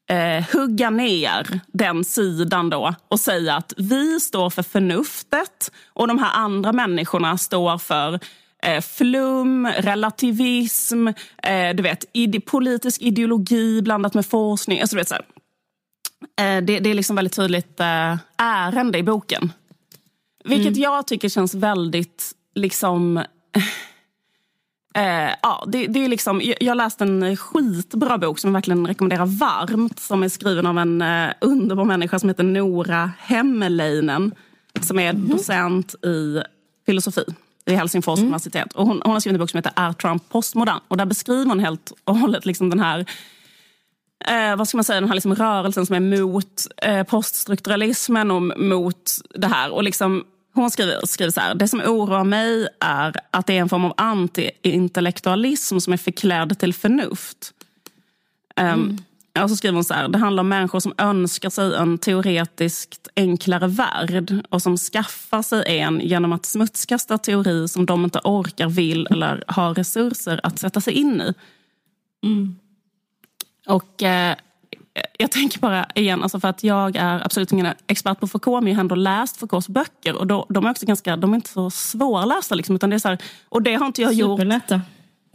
eh, 0.09 0.45
hugga 0.53 0.89
ner 0.89 1.59
den 1.67 2.03
sidan 2.03 2.69
då 2.69 2.95
och 3.07 3.19
säga 3.19 3.55
att 3.55 3.73
vi 3.77 4.19
står 4.19 4.49
för 4.49 4.63
förnuftet 4.63 5.71
och 5.93 6.07
de 6.07 6.19
här 6.19 6.31
andra 6.33 6.73
människorna 6.73 7.37
står 7.37 7.77
för 7.77 8.19
eh, 8.65 8.81
flum, 8.81 9.67
relativism, 9.67 11.07
eh, 11.43 11.75
du 11.75 11.83
vet, 11.83 12.05
ide 12.13 12.39
politisk 12.39 13.01
ideologi 13.01 13.81
blandat 13.81 14.13
med 14.13 14.25
forskning. 14.25 14.81
Alltså, 14.81 14.95
du 14.95 14.99
vet, 14.99 15.09
så 15.09 15.15
eh, 15.15 16.61
det, 16.63 16.79
det, 16.79 16.89
är 16.89 16.93
liksom 16.93 17.15
väldigt 17.15 17.35
tydligt 17.35 17.79
eh, 17.79 18.17
ärende 18.37 18.97
i 18.97 19.03
boken. 19.03 19.51
Vilket 20.43 20.67
mm. 20.67 20.81
jag 20.81 21.07
tycker 21.07 21.29
känns 21.29 21.53
väldigt 21.55 22.31
liksom 22.55 23.23
Eh, 24.95 25.33
ja, 25.41 25.63
det, 25.67 25.87
det, 25.87 26.05
är 26.05 26.09
liksom, 26.09 26.41
jag 26.59 26.77
läste 26.77 27.03
en 27.03 27.37
skitbra 27.37 28.17
bok 28.17 28.39
som 28.39 28.47
jag 28.47 28.53
verkligen 28.53 28.87
rekommenderar 28.87 29.25
varmt. 29.25 29.99
Som 29.99 30.23
är 30.23 30.29
skriven 30.29 30.65
av 30.65 30.77
en 30.77 31.01
eh, 31.01 31.33
underbar 31.41 31.83
människa 31.83 32.19
som 32.19 32.29
heter 32.29 32.43
Nora 32.43 33.11
Hemmeleinen. 33.19 34.35
Som 34.81 34.99
är 34.99 35.09
mm. 35.09 35.29
docent 35.29 35.95
i 36.05 36.41
filosofi 36.85 37.25
i 37.65 37.73
Helsingfors 37.73 38.19
mm. 38.19 38.27
universitet. 38.27 38.73
Och 38.73 38.87
hon, 38.87 39.01
hon 39.03 39.13
har 39.13 39.19
skrivit 39.19 39.35
en 39.35 39.39
bok 39.39 39.49
som 39.49 39.57
heter 39.57 39.73
Är 39.75 39.93
Trump 39.93 40.29
postmodern? 40.29 40.79
Och 40.87 40.97
där 40.97 41.05
beskriver 41.05 41.45
hon 41.45 41.59
helt 41.59 41.91
och 42.03 42.17
hållet 42.17 42.45
liksom 42.45 42.69
den 42.69 42.79
här 42.79 43.05
eh, 44.27 44.55
vad 44.55 44.67
ska 44.67 44.77
man 44.77 44.83
säga, 44.83 44.99
den 44.99 45.09
här 45.09 45.15
liksom 45.15 45.35
rörelsen 45.35 45.85
som 45.85 45.95
är 45.95 45.99
mot 46.17 46.67
eh, 46.77 47.03
poststrukturalismen 47.03 48.31
och 48.31 48.59
mot 48.59 49.11
det 49.35 49.47
här. 49.47 49.71
Och 49.71 49.83
liksom, 49.83 50.25
hon 50.53 50.71
skriver, 50.71 51.05
skriver 51.05 51.31
så 51.31 51.39
här, 51.39 51.55
det 51.55 51.67
som 51.67 51.79
oroar 51.79 52.23
mig 52.23 52.67
är 52.79 53.15
att 53.31 53.47
det 53.47 53.57
är 53.57 53.61
en 53.61 53.69
form 53.69 53.85
av 53.85 53.93
anti-intellektualism 53.97 55.79
som 55.79 55.93
är 55.93 55.97
förklädd 55.97 56.59
till 56.59 56.73
förnuft. 56.73 57.53
Um, 58.55 58.65
mm. 58.65 58.97
Och 59.43 59.49
så 59.49 59.55
skriver 59.55 59.73
hon 59.73 59.83
så 59.83 59.93
här, 59.93 60.07
det 60.07 60.17
handlar 60.17 60.41
om 60.41 60.49
människor 60.49 60.79
som 60.79 60.93
önskar 60.97 61.49
sig 61.49 61.75
en 61.75 61.97
teoretiskt 61.97 63.07
enklare 63.15 63.67
värld 63.67 64.45
och 64.49 64.61
som 64.61 64.77
skaffar 64.77 65.41
sig 65.41 65.79
en 65.79 65.99
genom 65.99 66.33
att 66.33 66.45
smutskasta 66.45 67.17
teori 67.17 67.67
som 67.67 67.85
de 67.85 68.03
inte 68.03 68.19
orkar, 68.23 68.67
vill 68.67 69.07
eller 69.11 69.43
har 69.47 69.73
resurser 69.73 70.39
att 70.43 70.59
sätta 70.59 70.81
sig 70.81 70.93
in 70.93 71.21
i. 71.21 71.33
Mm. 72.25 72.55
Och 73.67 74.03
eh, 74.03 74.35
jag 75.17 75.31
tänker 75.31 75.59
bara 75.59 75.85
igen, 75.95 76.23
alltså 76.23 76.39
för 76.39 76.47
att 76.47 76.63
jag 76.63 76.95
är 76.95 77.25
absolut 77.25 77.51
ingen 77.51 77.67
expert 77.87 78.19
på 78.19 78.27
Foucault, 78.27 78.63
men 78.63 78.71
jag 78.71 78.77
har 78.77 78.81
ändå 78.81 78.95
läst 78.95 79.37
Foucaults 79.37 79.69
böcker. 79.69 80.15
Och 80.15 80.27
då, 80.27 80.45
de 80.49 80.65
är 80.65 80.69
också 80.69 80.85
ganska, 80.85 81.17
de 81.17 81.31
är 81.33 81.35
inte 81.35 81.49
så 81.49 81.69
svårlästa. 81.69 82.55
Liksom, 82.55 82.75
utan 82.75 82.89
det 82.89 82.95
är 82.95 82.99
så 82.99 83.07
här, 83.07 83.17
och 83.49 83.61
det 83.61 83.75
har 83.75 83.85
inte 83.85 84.01
jag 84.01 84.13
gjort. 84.13 84.39
Superlätta. 84.39 84.81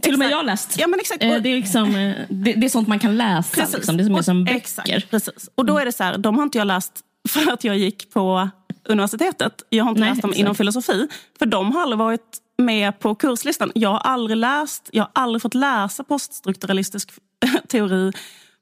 Till 0.03 0.13
och 0.13 0.19
med 0.19 0.31
jag 0.31 0.37
har 0.37 0.45
läst. 0.45 0.79
Ja, 0.79 0.87
men 0.87 1.01
exakt. 1.01 1.23
Eh, 1.23 1.35
det, 1.37 1.49
är 1.49 1.57
liksom, 1.57 1.95
eh, 1.95 2.15
det, 2.29 2.53
det, 2.53 2.67
är 2.67 2.69
sånt 2.69 2.89
man 2.89 2.99
kan 2.99 3.17
läsa. 3.17 3.57
Precis. 3.57 3.77
Liksom. 3.77 3.97
Det 3.97 4.03
är 4.03 4.05
som, 4.05 4.23
som 4.23 4.45
böcker. 4.45 4.57
Exakt, 4.57 5.11
precis. 5.11 5.51
Och 5.55 5.67
då 5.67 5.79
är 5.79 5.85
det 5.85 5.93
så 5.93 6.05
här, 6.05 6.19
de 6.19 6.37
har 6.37 6.43
inte 6.43 6.59
jag 6.59 6.67
läst 6.67 7.01
för 7.29 7.53
att 7.53 7.65
jag 7.65 7.79
gick 7.79 8.11
på 8.11 8.49
universitetet. 8.85 9.63
Jag 9.69 9.85
har 9.85 9.91
inte 9.91 10.01
Nej, 10.01 10.11
läst 10.11 10.23
dem 10.23 10.31
exakt. 10.31 10.41
inom 10.41 10.55
filosofi. 10.55 11.09
För 11.39 11.47
de 11.47 11.73
har 11.75 11.83
aldrig 11.83 11.99
varit 11.99 12.39
med 12.59 12.99
på 12.99 13.15
kurslistan. 13.15 13.73
Jag 13.75 13.91
har 13.91 13.99
aldrig 13.99 14.37
läst, 14.37 14.89
jag 14.93 15.03
har 15.03 15.11
aldrig 15.15 15.43
fått 15.43 15.55
läsa 15.55 16.05
poststrukturalistisk 16.05 17.11
teori 17.69 18.13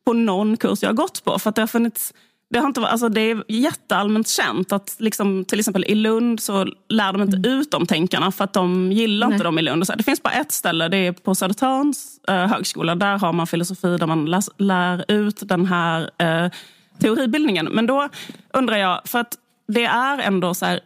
på 0.06 0.12
någon 0.12 0.56
kurs 0.56 0.82
jag 0.82 0.88
har 0.88 0.94
gått 0.94 1.24
på. 1.24 1.38
För 1.38 1.50
att 1.50 1.56
det 1.56 1.62
har 1.62 1.66
funnits 1.66 2.14
det, 2.50 2.58
har 2.58 2.66
inte, 2.66 2.80
alltså 2.80 3.08
det 3.08 3.20
är 3.20 3.44
jätteallmänt 3.48 4.28
känt 4.28 4.72
att 4.72 4.96
liksom, 4.98 5.44
till 5.44 5.58
exempel 5.58 5.84
i 5.84 5.94
Lund 5.94 6.40
så 6.40 6.66
lär 6.88 7.12
de 7.12 7.22
inte 7.22 7.36
mm. 7.36 7.50
ut 7.50 7.70
de 7.70 7.86
tänkarna 7.86 8.32
för 8.32 8.44
att 8.44 8.52
de 8.52 8.92
gillar 8.92 9.26
Nej. 9.26 9.34
inte 9.34 9.44
dem 9.44 9.58
i 9.58 9.62
Lund. 9.62 9.84
Det 9.96 10.02
finns 10.02 10.22
bara 10.22 10.34
ett 10.34 10.52
ställe, 10.52 10.88
det 10.88 10.96
är 10.96 11.12
på 11.12 11.34
Södertörns 11.34 12.20
eh, 12.28 12.46
högskola. 12.46 12.94
Där 12.94 13.18
har 13.18 13.32
man 13.32 13.46
filosofi 13.46 13.96
där 13.96 14.06
man 14.06 14.26
läs, 14.26 14.50
lär 14.56 15.04
ut 15.08 15.48
den 15.48 15.66
här 15.66 16.10
eh, 16.18 16.50
teoribildningen. 16.98 17.66
Men 17.66 17.86
då 17.86 18.08
undrar 18.52 18.76
jag, 18.76 19.00
för 19.04 19.18
att 19.18 19.34
det 19.68 19.84
är 19.84 20.18
ändå 20.18 20.54
så 20.54 20.66
här, 20.66 20.80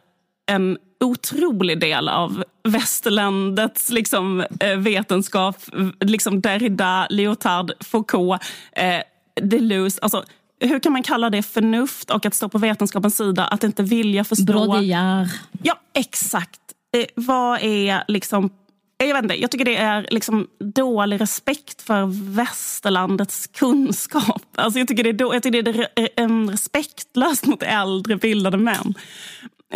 en 0.47 0.79
otrolig 1.01 1.81
del 1.81 2.09
av 2.09 2.45
västerlandets 2.65 3.91
liksom, 3.91 4.45
eh, 4.61 4.77
vetenskap. 4.77 5.57
Liksom 6.01 6.41
Derrida, 6.41 7.07
Lyotard, 7.11 7.73
Foucault. 7.81 8.43
Eh, 8.73 9.03
Deleuze. 9.43 9.99
Alltså, 10.03 10.25
hur 10.63 10.79
kan 10.79 10.93
man 10.93 11.03
kalla 11.03 11.31
det 11.31 11.43
förnuft 11.43 12.11
och 12.11 12.27
att 12.27 12.35
stå 12.35 12.49
på 12.49 12.59
vetenskapens 12.59 13.17
sida? 13.17 13.45
Att 13.45 13.65
inte 13.65 13.83
vilja 13.83 14.25
förstå... 14.25 14.45
Brodillard. 14.45 15.29
Ja, 15.63 15.81
exakt. 15.95 16.61
Eh, 16.97 17.05
vad 17.15 17.63
är 17.63 18.05
liksom... 18.09 18.51
Jag, 18.97 19.15
vet 19.15 19.23
inte, 19.23 19.41
jag 19.41 19.51
tycker 19.51 19.65
det 19.65 19.77
är 19.77 20.07
liksom 20.11 20.47
dålig 20.59 21.21
respekt 21.21 21.83
för 21.83 22.33
västerlandets 22.35 23.47
kunskap. 23.47 24.43
Alltså 24.55 24.79
jag, 24.79 24.89
tycker 24.89 25.05
det 25.05 25.11
är 25.11 25.13
då, 25.13 25.35
jag 25.35 25.43
tycker 25.43 25.63
det 25.63 25.89
är 25.95 26.09
en 26.17 26.51
respektlöst 26.51 27.47
mot 27.47 27.63
äldre 27.63 28.17
bildade 28.17 28.57
män. 28.57 28.95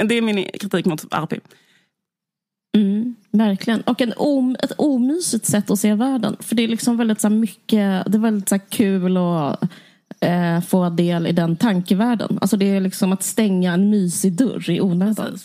Det 0.05 0.15
är 0.15 0.23
min 0.23 0.51
kritik 0.61 0.87
mot 0.87 1.05
RP. 1.05 1.33
Mm, 2.77 3.15
verkligen. 3.31 3.81
Och 3.81 4.01
en 4.01 4.13
om, 4.17 4.57
ett 4.63 4.73
omysigt 4.79 5.47
sätt 5.47 5.71
att 5.71 5.79
se 5.79 5.95
världen. 5.95 6.37
För 6.41 6.55
det 6.55 6.65
är 6.65 6.69
liksom 6.69 6.97
väldigt 6.97 7.21
så 7.21 7.29
mycket, 7.29 8.07
det 8.07 8.15
är 8.15 8.19
väldigt 8.19 8.49
så 8.49 8.59
kul 8.59 9.17
att 9.17 9.65
eh, 10.27 10.61
få 10.61 10.89
del 10.89 11.27
i 11.27 11.33
den 11.33 11.57
tankevärlden. 11.57 12.39
Alltså 12.41 12.57
det 12.57 12.77
är 12.77 12.81
liksom 12.81 13.13
att 13.13 13.23
stänga 13.23 13.73
en 13.73 13.91
mysig 13.91 14.33
dörr 14.33 14.71
i 14.71 14.81
onödan. 14.81 15.39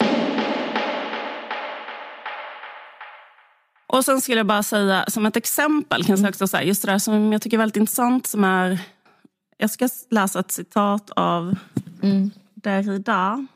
Och 3.88 4.06
sen 4.06 4.22
skulle 4.22 4.38
jag 4.38 4.48
bara 4.48 4.63
säga 4.63 5.06
som 5.08 5.26
ett 5.26 5.38
exempel, 5.38 6.04
kan 6.04 6.22
jag 6.22 6.30
också 6.30 6.48
säga, 6.48 6.63
just 6.63 6.82
det 6.82 6.91
där 6.91 7.00
som 7.00 7.32
jag 7.32 7.41
tycker 7.41 7.58
är 7.58 7.60
väldigt 7.60 7.78
intressant 7.78 8.28
som 8.28 8.44
är, 8.44 8.80
jag 9.58 9.70
ska 9.70 9.89
läsa 10.10 10.39
ett 10.39 10.52
citat 10.52 11.12
av 11.15 11.56
mm. 12.04 12.32
Derrida. 12.54 13.48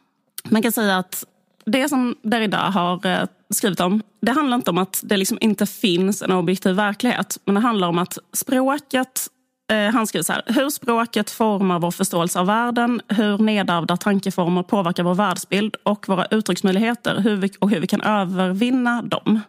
Man 0.50 0.62
kan 0.62 0.72
säga 0.72 0.98
att 0.98 1.24
det 1.66 1.90
som 1.90 2.16
Derrida 2.22 2.58
har 2.58 3.06
eh, 3.06 3.28
skrivit 3.50 3.80
om, 3.80 4.02
det 4.22 4.32
handlar 4.32 4.56
inte 4.56 4.72
om 4.72 4.78
att 4.78 5.02
det 5.04 5.18
liksom 5.18 5.38
inte 5.42 5.66
finns 5.66 6.22
en 6.22 6.32
objektiv 6.32 6.76
verklighet. 6.76 7.38
Men 7.46 7.56
det 7.56 7.62
handlar 7.62 7.88
om 7.88 7.98
att 7.98 8.18
språket, 8.34 9.28
han 9.94 10.08
skriver 10.08 10.24
så 10.24 10.34
här, 10.34 10.44
hur 10.46 10.70
språket 10.70 11.30
formar 11.30 11.80
vår 11.80 11.92
förståelse 11.92 12.40
av 12.40 12.46
världen, 12.46 13.02
hur 13.08 13.38
nedärvda 13.38 13.98
tankeformer 13.98 14.64
påverkar 14.64 15.04
vår 15.04 15.16
världsbild 15.16 15.76
och 15.84 16.10
våra 16.10 16.26
uttrycksmöjligheter 16.26 17.20
hur 17.20 17.36
vi, 17.36 17.50
och 17.60 17.70
hur 17.70 17.80
vi 17.80 17.88
kan 17.88 18.02
övervinna 18.02 19.02
dem. 19.02 19.40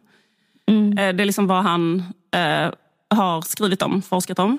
Mm. 0.67 0.99
Eh, 0.99 1.17
det 1.17 1.23
är 1.23 1.27
liksom 1.27 1.47
vad 1.47 1.63
han 1.63 2.03
eh, 2.35 2.73
har 3.11 3.43
skrivit 3.43 3.83
om, 3.83 4.03
forskat 4.03 4.39
om. 4.39 4.59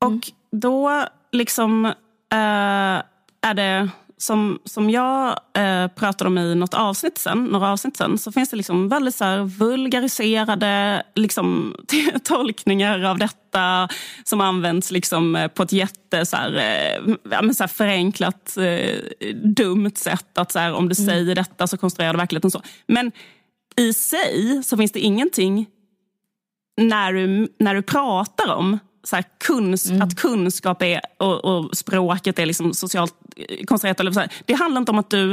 Och 0.00 0.08
mm. 0.08 0.20
då 0.50 1.04
liksom 1.32 1.84
eh, 2.32 3.02
är 3.40 3.54
det 3.54 3.88
som, 4.18 4.58
som 4.64 4.90
jag 4.90 5.40
eh, 5.54 5.88
pratade 5.88 6.28
om 6.28 6.38
i 6.38 6.54
något 6.54 6.74
avsnitt 6.74 7.18
sen, 7.18 7.44
några 7.44 7.72
avsnitt 7.72 7.96
sen 7.96 8.18
så 8.18 8.32
finns 8.32 8.50
det 8.50 8.56
liksom 8.56 8.88
väldigt 8.88 9.14
så 9.14 9.44
vulgariserade 9.44 11.02
liksom, 11.14 11.76
tolkningar 12.24 13.02
av 13.02 13.18
detta 13.18 13.88
som 14.24 14.40
används 14.40 14.90
liksom 14.90 15.36
eh, 15.36 15.48
på 15.48 15.62
ett 15.62 15.72
jätte 15.72 16.26
så 16.26 16.36
här, 16.36 16.56
eh, 16.56 17.14
ja, 17.30 17.52
så 17.52 17.62
här 17.62 17.68
förenklat 17.68 18.56
eh, 18.56 19.34
dumt 19.34 19.96
sätt. 19.96 20.38
Att 20.38 20.52
så 20.52 20.58
här, 20.58 20.72
om 20.72 20.88
du 20.88 21.02
mm. 21.02 21.08
säger 21.08 21.34
detta 21.34 21.66
så 21.66 21.76
konstruerar 21.76 22.12
du 22.12 22.18
verkligheten 22.18 22.50
så. 22.50 22.62
Men 22.86 23.12
i 23.76 23.92
sig 23.92 24.62
så 24.64 24.76
finns 24.76 24.92
det 24.92 25.00
ingenting 25.00 25.66
när 26.76 27.12
du, 27.12 27.48
när 27.58 27.74
du 27.74 27.82
pratar 27.82 28.54
om 28.54 28.78
så 29.04 29.16
här, 29.16 29.24
kuns, 29.38 29.90
mm. 29.90 30.02
att 30.02 30.16
kunskap 30.16 30.82
är, 30.82 31.00
och, 31.16 31.44
och, 31.44 31.76
språket 31.76 32.38
är 32.38 32.46
liksom 32.46 32.74
socialt 32.74 33.14
konstruerat. 33.66 34.00
Eller 34.00 34.12
så 34.12 34.20
här. 34.20 34.32
Det 34.44 34.54
handlar 34.54 34.78
inte 34.78 34.92
om 34.92 34.98
att 34.98 35.10
du 35.10 35.32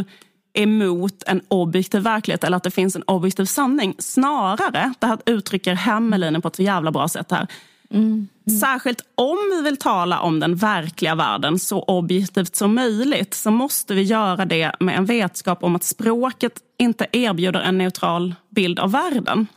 är 0.53 0.63
emot 0.63 1.23
en 1.27 1.41
objektiv 1.47 2.01
verklighet 2.01 2.43
eller 2.43 2.57
att 2.57 2.63
det 2.63 2.71
finns 2.71 2.95
en 2.95 3.03
objektiv 3.07 3.45
sanning. 3.45 3.95
Snarare, 3.99 4.93
det 4.99 5.07
här 5.07 5.19
uttrycker 5.25 5.73
Hemmelinen 5.73 6.41
på 6.41 6.47
ett 6.47 6.59
jävla 6.59 6.91
bra 6.91 7.07
sätt 7.07 7.31
här. 7.31 7.47
Mm. 7.89 8.27
Mm. 8.47 8.59
Särskilt 8.59 9.01
om 9.15 9.37
vi 9.51 9.61
vill 9.61 9.77
tala 9.77 10.19
om 10.19 10.39
den 10.39 10.55
verkliga 10.55 11.15
världen 11.15 11.59
så 11.59 11.81
objektivt 11.81 12.55
som 12.55 12.75
möjligt 12.75 13.33
så 13.33 13.51
måste 13.51 13.93
vi 13.93 14.01
göra 14.01 14.45
det 14.45 14.71
med 14.79 14.97
en 14.97 15.05
vetskap 15.05 15.63
om 15.63 15.75
att 15.75 15.83
språket 15.83 16.59
inte 16.77 17.07
erbjuder 17.11 17.59
en 17.59 17.77
neutral 17.77 18.35
bild 18.49 18.79
av 18.79 18.91
världen. 18.91 19.47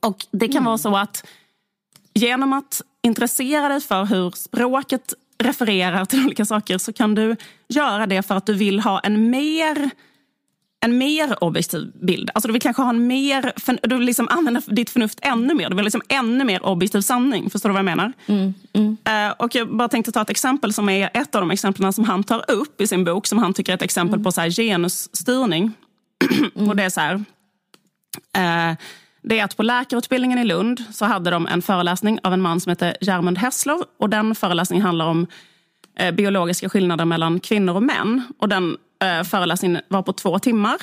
Och 0.00 0.26
Det 0.30 0.46
kan 0.46 0.56
mm. 0.56 0.64
vara 0.64 0.78
så 0.78 0.96
att 0.96 1.26
genom 2.14 2.52
att 2.52 2.82
intressera 3.02 3.68
dig 3.68 3.80
för 3.80 4.04
hur 4.04 4.30
språket 4.30 5.14
refererar 5.38 6.04
till 6.04 6.24
olika 6.26 6.44
saker 6.44 6.78
så 6.78 6.92
kan 6.92 7.14
du 7.14 7.36
göra 7.68 8.06
det 8.06 8.22
för 8.22 8.34
att 8.34 8.46
du 8.46 8.54
vill 8.54 8.80
ha 8.80 9.00
en 9.00 9.30
mer 9.30 9.90
en 10.80 10.98
mer 10.98 11.44
objektiv 11.44 11.92
bild. 12.02 12.30
Alltså 12.34 12.48
du 12.48 12.52
vill 12.52 12.62
kanske 12.62 12.82
ha 12.82 12.90
en 12.90 13.06
mer, 13.06 13.52
du 13.88 13.96
vill 13.96 14.06
liksom 14.06 14.28
använda 14.28 14.62
ditt 14.66 14.90
förnuft 14.90 15.18
ännu 15.22 15.54
mer. 15.54 15.70
Du 15.70 15.76
vill 15.76 15.84
liksom 15.84 16.02
ännu 16.08 16.44
mer 16.44 16.66
objektiv 16.66 17.00
sanning. 17.00 17.50
Förstår 17.50 17.68
du 17.68 17.72
vad 17.72 17.78
jag 17.78 17.84
menar? 17.84 18.12
Mm, 18.26 18.54
mm. 18.72 18.96
Uh, 19.08 19.34
och 19.38 19.54
jag 19.54 19.76
bara 19.76 19.88
tänkte 19.88 20.12
ta 20.12 20.22
ett 20.22 20.30
exempel 20.30 20.72
som 20.72 20.88
är 20.88 21.10
ett 21.14 21.34
av 21.34 21.40
de 21.40 21.50
exemplen 21.50 21.92
som 21.92 22.04
han 22.04 22.24
tar 22.24 22.50
upp 22.50 22.80
i 22.80 22.86
sin 22.86 23.04
bok 23.04 23.26
som 23.26 23.38
han 23.38 23.54
tycker 23.54 23.72
är 23.72 23.76
ett 23.76 23.82
exempel 23.82 24.14
mm. 24.14 24.24
på 24.24 24.32
så 24.32 24.40
här 24.40 24.50
genusstyrning. 24.50 25.72
och 26.54 26.76
det 26.76 26.82
är 26.82 26.90
så 26.90 27.00
här. 27.00 27.14
Uh, 28.38 28.76
det 29.22 29.38
är 29.38 29.44
att 29.44 29.56
på 29.56 29.62
läkarutbildningen 29.62 30.38
i 30.38 30.44
Lund 30.44 30.84
så 30.90 31.04
hade 31.04 31.30
de 31.30 31.46
en 31.46 31.62
föreläsning 31.62 32.18
av 32.22 32.32
en 32.32 32.40
man 32.40 32.60
som 32.60 32.70
heter 32.70 32.96
Germund 33.00 33.38
Hesslov. 33.38 33.84
Och 33.98 34.10
den 34.10 34.34
föreläsningen 34.34 34.84
handlar 34.84 35.06
om 35.06 35.26
uh, 36.02 36.10
biologiska 36.10 36.68
skillnader 36.68 37.04
mellan 37.04 37.40
kvinnor 37.40 37.74
och 37.74 37.82
män. 37.82 38.22
Och 38.38 38.48
den 38.48 38.76
eh, 39.02 39.22
föreläsningen 39.22 39.82
var 39.88 40.02
på 40.02 40.12
två 40.12 40.38
timmar. 40.38 40.76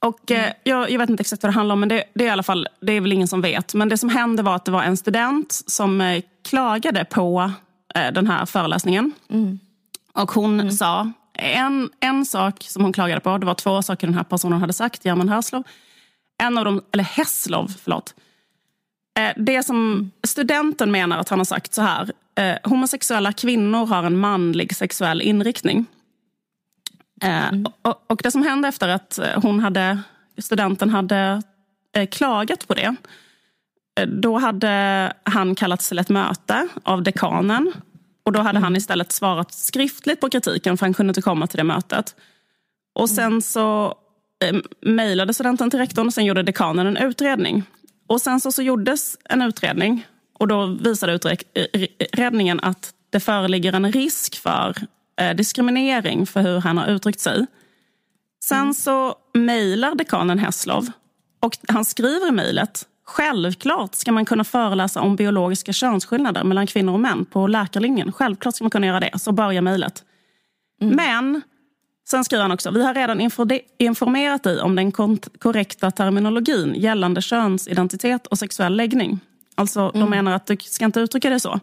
Och, 0.00 0.30
eh, 0.30 0.52
jag, 0.64 0.90
jag, 0.90 0.98
vet 0.98 1.10
inte 1.10 1.20
exakt 1.20 1.42
vad 1.42 1.52
det 1.52 1.54
handlar 1.54 1.72
om, 1.72 1.80
men 1.80 1.88
det, 1.88 2.04
det, 2.14 2.24
är 2.24 2.28
i 2.28 2.30
alla 2.30 2.42
fall, 2.42 2.68
det 2.80 2.92
är 2.92 3.00
väl 3.00 3.12
ingen 3.12 3.28
som 3.28 3.40
vet. 3.40 3.74
Men 3.74 3.88
det 3.88 3.98
som 3.98 4.08
hände 4.08 4.42
var 4.42 4.56
att 4.56 4.64
det 4.64 4.70
var 4.70 4.82
en 4.82 4.96
student 4.96 5.52
som 5.66 6.00
eh, 6.00 6.22
klagade 6.48 7.04
på 7.04 7.52
eh, 7.94 8.12
den 8.12 8.26
här 8.26 8.46
föreläsningen. 8.46 9.12
Mm. 9.30 9.58
Och 10.12 10.32
hon 10.32 10.60
mm. 10.60 10.72
sa, 10.72 11.12
en, 11.34 11.90
en 12.00 12.24
sak 12.24 12.64
som 12.68 12.82
hon 12.82 12.92
klagade 12.92 13.20
på, 13.20 13.38
det 13.38 13.46
var 13.46 13.54
två 13.54 13.82
saker 13.82 14.06
den 14.06 14.14
här 14.14 14.24
personen 14.24 14.60
hade 14.60 14.72
sagt, 14.72 15.04
German 15.04 15.28
Herslov. 15.28 15.62
En 16.40 16.58
av 16.58 16.64
dem, 16.64 16.82
eller 16.92 17.04
Heslov, 17.04 17.74
förlåt. 17.82 18.14
Eh, 19.18 19.32
det 19.36 19.62
som 19.62 19.92
mm. 19.92 20.10
studenten 20.26 20.90
menar 20.90 21.18
att 21.18 21.28
han 21.28 21.38
har 21.38 21.44
sagt 21.44 21.74
så 21.74 21.82
här. 21.82 22.12
Eh, 22.34 22.56
homosexuella 22.64 23.32
kvinnor 23.32 23.86
har 23.86 24.02
en 24.02 24.18
manlig 24.18 24.76
sexuell 24.76 25.22
inriktning. 25.22 25.86
Mm. 27.22 27.66
Och, 28.06 28.20
det 28.22 28.30
som 28.30 28.42
hände 28.42 28.68
efter 28.68 28.88
att 28.88 29.18
eh, 29.18 29.42
hon 29.42 29.60
hade, 29.60 29.98
studenten 30.38 30.90
hade 30.90 31.42
eh, 31.96 32.06
klagat 32.06 32.68
på 32.68 32.74
det, 32.74 32.96
då 34.06 34.38
hade 34.38 35.12
han 35.22 35.54
kallats 35.54 35.88
till 35.88 35.98
ett 35.98 36.08
möte 36.08 36.68
av 36.82 37.02
dekanen. 37.02 37.72
Och 38.22 38.32
då 38.32 38.40
hade 38.40 38.50
mm. 38.50 38.62
han 38.62 38.76
istället 38.76 39.12
svarat 39.12 39.54
skriftligt 39.54 40.20
på 40.20 40.30
kritiken 40.30 40.76
för 40.76 40.86
han 40.86 40.94
kunde 40.94 41.10
inte 41.10 41.22
komma 41.22 41.46
till 41.46 41.56
det 41.56 41.64
mötet. 41.64 42.14
Och 42.94 43.08
mm. 43.08 43.16
sen 43.16 43.42
så 43.42 43.86
eh, 43.86 43.92
mejlade 44.80 45.34
studenten 45.34 45.70
till 45.70 45.78
rektorn 45.78 46.06
och 46.06 46.14
sen 46.14 46.24
gjorde 46.24 46.42
dekanen 46.42 46.86
en 46.86 46.96
utredning. 46.96 47.62
Och 48.06 48.20
sen 48.20 48.40
så, 48.40 48.52
så 48.52 48.62
gjordes 48.62 49.16
en 49.24 49.42
utredning 49.42 50.06
och 50.38 50.48
då 50.48 50.66
visade 50.66 51.12
utredningen 51.12 52.60
att 52.60 52.94
det 53.10 53.20
föreligger 53.20 53.72
en 53.72 53.92
risk 53.92 54.42
för 54.42 54.76
eh, 55.20 55.36
diskriminering 55.36 56.26
för 56.26 56.40
hur 56.40 56.60
han 56.60 56.78
har 56.78 56.86
uttryckt 56.86 57.20
sig. 57.20 57.46
Sen 58.44 58.58
mm. 58.58 58.74
så 58.74 59.14
mejlar 59.34 59.94
dekanen 59.94 60.38
Hesslov 60.38 60.86
och 61.40 61.58
han 61.68 61.84
skriver 61.84 62.28
i 62.28 62.32
mejlet 62.32 62.86
Självklart 63.10 63.94
ska 63.94 64.12
man 64.12 64.24
kunna 64.24 64.44
föreläsa 64.44 65.00
om 65.00 65.16
biologiska 65.16 65.72
könsskillnader 65.72 66.44
mellan 66.44 66.66
kvinnor 66.66 66.92
och 66.92 67.00
män 67.00 67.24
på 67.24 67.46
läkarlinjen. 67.46 68.12
Självklart 68.12 68.54
ska 68.54 68.64
man 68.64 68.70
kunna 68.70 68.86
göra 68.86 69.00
det. 69.00 69.18
Så 69.18 69.32
börjar 69.32 69.62
mejlet. 69.62 70.04
Mm. 70.80 70.96
Men 70.96 71.42
sen 72.10 72.24
skriver 72.24 72.42
han 72.42 72.52
också, 72.52 72.70
vi 72.70 72.84
har 72.84 72.94
redan 72.94 73.30
informerat 73.78 74.42
dig 74.42 74.60
om 74.60 74.76
den 74.76 74.92
korrekta 75.38 75.90
terminologin 75.90 76.74
gällande 76.74 77.22
könsidentitet 77.22 78.26
och 78.26 78.38
sexuell 78.38 78.76
läggning. 78.76 79.20
Alltså, 79.54 79.80
mm. 79.80 80.00
de 80.00 80.10
menar 80.10 80.32
att 80.32 80.46
du 80.46 80.56
ska 80.60 80.84
inte 80.84 81.00
uttrycka 81.00 81.30
det 81.30 81.40
så. 81.40 81.60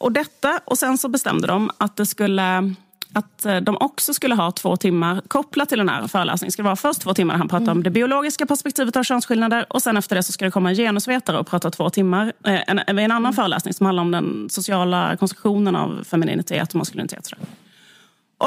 Och 0.00 0.12
detta, 0.12 0.60
och 0.64 0.78
sen 0.78 0.98
så 0.98 1.08
bestämde 1.08 1.46
de 1.46 1.70
att 1.78 1.96
det 1.96 2.06
skulle 2.06 2.74
att 3.12 3.46
eh, 3.46 3.56
de 3.56 3.76
också 3.80 4.14
skulle 4.14 4.34
ha 4.34 4.50
två 4.50 4.76
timmar 4.76 5.22
kopplat 5.28 5.68
till 5.68 5.78
den 5.78 5.88
här 5.88 6.08
föreläsningen. 6.08 6.48
Det 6.48 6.52
ska 6.52 6.62
vara 6.62 6.76
först 6.76 7.00
två 7.00 7.14
timmar 7.14 7.34
där 7.34 7.38
han 7.38 7.48
pratar 7.48 7.62
mm. 7.62 7.76
om 7.76 7.82
det 7.82 7.90
biologiska 7.90 8.46
perspektivet 8.46 8.96
av 8.96 9.02
könsskillnader 9.02 9.66
och 9.68 9.82
sen 9.82 9.96
efter 9.96 10.16
det 10.16 10.22
så 10.22 10.32
ska 10.32 10.44
det 10.44 10.50
komma 10.50 10.70
en 10.70 10.76
genusvetare 10.76 11.38
och 11.38 11.46
prata 11.46 11.70
två 11.70 11.90
timmar 11.90 12.32
eh, 12.44 12.60
en, 12.66 12.78
en 12.78 12.98
annan 12.98 13.18
mm. 13.18 13.32
föreläsning 13.32 13.74
som 13.74 13.86
handlar 13.86 14.02
om 14.02 14.10
den 14.10 14.50
sociala 14.50 15.16
konstruktionen 15.16 15.76
av 15.76 16.04
femininitet 16.04 16.68
och 16.68 16.76
maskulinitet. 16.76 17.32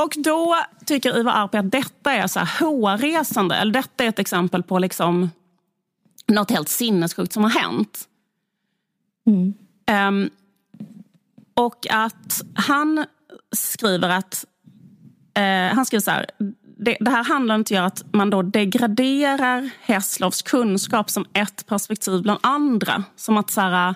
Och 0.03 0.13
då 0.17 0.57
tycker 0.85 1.17
Ivar 1.17 1.31
Arpi 1.31 1.57
att 1.57 1.71
detta 1.71 2.11
är 2.11 2.27
så 2.27 2.39
här 2.39 2.59
hårresande, 2.59 3.55
eller 3.55 3.73
detta 3.73 4.03
är 4.03 4.09
ett 4.09 4.19
exempel 4.19 4.63
på 4.63 4.79
liksom 4.79 5.29
något 6.27 6.51
helt 6.51 6.69
sinnessjukt 6.69 7.33
som 7.33 7.43
har 7.43 7.49
hänt. 7.49 8.07
Mm. 9.27 9.53
Um, 10.07 10.29
och 11.53 11.87
att 11.89 12.41
han 12.55 13.05
skriver 13.51 14.09
att 14.09 14.45
eh, 15.33 15.75
han 15.75 15.85
skriver 15.85 16.01
så 16.01 16.11
här. 16.11 16.25
Det, 16.77 16.97
det, 16.99 17.11
här 17.11 17.23
handlar 17.23 17.55
inte 17.55 17.79
om 17.79 17.85
att 17.85 18.03
man 18.13 18.29
då 18.29 18.41
degraderar 18.41 19.69
Heslovs 19.81 20.41
kunskap 20.41 21.09
som 21.09 21.25
ett 21.33 21.65
perspektiv 21.65 22.21
bland 22.21 22.39
andra. 22.43 23.03
Som 23.15 23.37
att 23.37 23.49
så 23.49 23.61
här, 23.61 23.95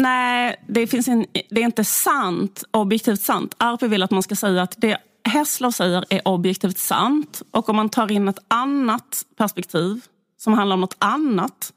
nej, 0.00 0.56
det, 0.68 0.86
finns 0.86 1.08
en, 1.08 1.26
det 1.50 1.60
är 1.60 1.64
inte 1.64 1.84
sant, 1.84 2.64
objektivt 2.70 3.20
sant. 3.20 3.54
Arpi 3.58 3.86
vill 3.86 4.02
att 4.02 4.10
man 4.10 4.22
ska 4.22 4.36
säga 4.36 4.62
att 4.62 4.74
det 4.78 4.98
Heslov 5.24 5.70
säger 5.70 6.04
är 6.10 6.28
objektivt 6.28 6.78
sant. 6.78 7.42
Och 7.50 7.68
om 7.68 7.76
man 7.76 7.88
tar 7.88 8.12
in 8.12 8.28
ett 8.28 8.38
annat 8.48 9.24
perspektiv 9.36 10.00
som 10.36 10.52
handlar 10.52 10.74
om 10.74 10.80
något 10.80 10.96
annat 10.98 11.72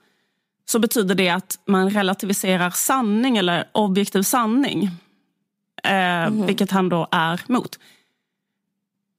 så 0.65 0.79
betyder 0.79 1.15
det 1.15 1.29
att 1.29 1.59
man 1.67 1.89
relativiserar 1.89 2.69
sanning 2.69 3.37
eller 3.37 3.69
objektiv 3.71 4.21
sanning. 4.21 4.83
Eh, 5.83 6.23
mm. 6.23 6.45
Vilket 6.45 6.71
han 6.71 6.89
då 6.89 7.07
är 7.11 7.41
mot. 7.47 7.79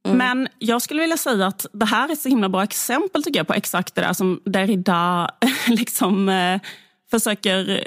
Mm. 0.06 0.18
Men 0.18 0.48
jag 0.58 0.82
skulle 0.82 1.00
vilja 1.00 1.16
säga 1.16 1.46
att 1.46 1.66
det 1.72 1.86
här 1.86 2.08
är 2.08 2.12
ett 2.12 2.20
så 2.20 2.28
himla 2.28 2.48
bra 2.48 2.62
exempel 2.62 3.22
tycker 3.22 3.40
jag 3.40 3.46
på 3.46 3.54
exakt 3.54 3.94
det 3.94 4.00
där 4.00 4.12
som 4.12 4.40
Derrida 4.44 5.30
liksom, 5.68 6.28
eh, 6.28 6.60
försöker... 7.10 7.84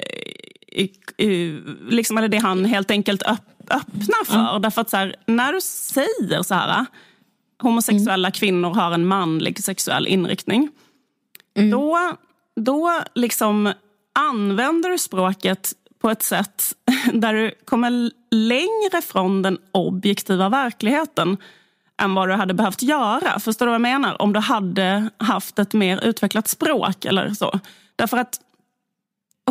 Liksom, 1.88 2.18
eller 2.18 2.28
det 2.28 2.38
han 2.38 2.64
helt 2.64 2.90
enkelt 2.90 3.22
öpp, 3.22 3.70
öppnar 3.70 4.24
för. 4.24 4.50
Mm. 4.50 4.62
Därför 4.62 4.80
att 4.80 4.90
så 4.90 4.96
här, 4.96 5.16
när 5.26 5.52
du 5.52 5.60
säger 5.60 6.42
så 6.42 6.54
här, 6.54 6.86
homosexuella 7.62 8.28
mm. 8.28 8.32
kvinnor 8.32 8.74
har 8.74 8.92
en 8.92 9.06
manlig 9.06 9.64
sexuell 9.64 10.06
inriktning. 10.06 10.68
Mm. 11.56 11.70
Då 11.70 11.98
då 12.58 13.00
liksom 13.14 13.72
använder 14.12 14.90
du 14.90 14.98
språket 14.98 15.72
på 16.00 16.10
ett 16.10 16.22
sätt 16.22 16.74
där 17.12 17.34
du 17.34 17.54
kommer 17.64 18.10
längre 18.30 19.02
från 19.02 19.42
den 19.42 19.58
objektiva 19.72 20.48
verkligheten 20.48 21.36
än 22.02 22.14
vad 22.14 22.28
du 22.28 22.34
hade 22.34 22.54
behövt 22.54 22.82
göra. 22.82 23.40
Förstår 23.40 23.66
du 23.66 23.70
vad 23.70 23.74
jag 23.74 23.80
menar? 23.80 24.22
Om 24.22 24.32
du 24.32 24.40
hade 24.40 25.10
haft 25.18 25.58
ett 25.58 25.72
mer 25.72 26.04
utvecklat 26.04 26.48
språk 26.48 27.04
eller 27.04 27.30
så. 27.34 27.60
Därför 27.96 28.16
att 28.16 28.40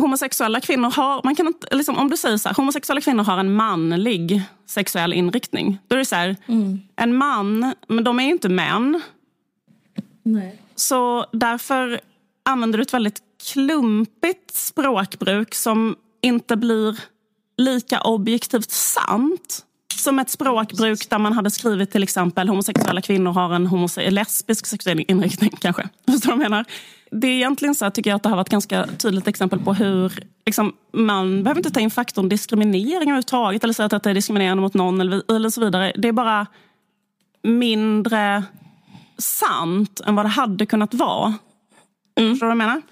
homosexuella 0.00 0.60
kvinnor 0.60 0.90
har, 0.90 1.20
man 1.24 1.34
kan 1.34 1.46
inte, 1.46 1.76
liksom, 1.76 1.98
om 1.98 2.10
du 2.10 2.16
säger 2.16 2.36
så 2.36 2.48
här, 2.48 2.56
homosexuella 2.56 3.00
kvinnor 3.00 3.24
har 3.24 3.38
en 3.38 3.54
manlig 3.54 4.42
sexuell 4.66 5.12
inriktning. 5.12 5.78
Då 5.88 5.94
är 5.94 5.98
det 5.98 6.04
så 6.04 6.16
här, 6.16 6.36
mm. 6.46 6.80
en 6.96 7.16
man, 7.16 7.74
men 7.88 8.04
de 8.04 8.20
är 8.20 8.24
ju 8.24 8.30
inte 8.30 8.48
män. 8.48 9.00
Nej. 10.22 10.62
Så 10.74 11.26
därför 11.32 12.00
använder 12.44 12.78
du 12.78 12.82
ett 12.82 12.94
väldigt 12.94 13.22
klumpigt 13.52 14.54
språkbruk 14.54 15.54
som 15.54 15.96
inte 16.20 16.56
blir 16.56 17.00
lika 17.56 18.00
objektivt 18.00 18.70
sant 18.70 19.64
som 19.98 20.18
ett 20.18 20.30
språkbruk 20.30 21.10
där 21.10 21.18
man 21.18 21.32
hade 21.32 21.50
skrivit 21.50 21.90
till 21.90 22.02
exempel 22.02 22.48
homosexuella 22.48 23.00
kvinnor 23.00 23.32
har 23.32 23.54
en 23.54 23.66
homose- 23.66 24.10
lesbisk 24.10 24.66
sexuell 24.66 25.04
inriktning 25.08 25.50
kanske. 25.60 25.88
Förstår 26.06 26.30
du 26.32 26.36
vad 26.36 26.44
jag 26.44 26.50
menar? 26.50 26.64
Det 27.10 27.26
är 27.26 27.32
egentligen 27.32 27.74
så 27.74 27.90
tycker 27.90 28.10
jag 28.10 28.16
att 28.16 28.22
det 28.22 28.28
här 28.28 28.36
var 28.36 28.42
ett 28.42 28.48
ganska 28.48 28.86
tydligt 28.86 29.28
exempel 29.28 29.58
på 29.58 29.74
hur 29.74 30.12
liksom, 30.46 30.72
man 30.92 31.42
behöver 31.42 31.58
inte 31.58 31.70
ta 31.70 31.80
in 31.80 31.90
faktorn 31.90 32.28
diskriminering 32.28 33.02
överhuvudtaget 33.02 33.64
eller 33.64 33.74
säga 33.74 33.86
att 33.86 34.02
det 34.02 34.10
är 34.10 34.14
diskriminerande 34.14 34.60
mot 34.60 34.74
någon 34.74 35.00
eller, 35.00 35.36
eller 35.36 35.50
så 35.50 35.60
vidare. 35.60 35.92
Det 35.96 36.08
är 36.08 36.12
bara 36.12 36.46
mindre 37.42 38.44
sant 39.18 40.00
än 40.06 40.14
vad 40.14 40.24
det 40.24 40.28
hade 40.28 40.66
kunnat 40.66 40.94
vara 40.94 41.34
Mm. 42.18 42.30
Förstår 42.32 42.46
du 42.46 42.56
vad 42.56 42.64
jag 42.64 42.68
menar? 42.68 42.82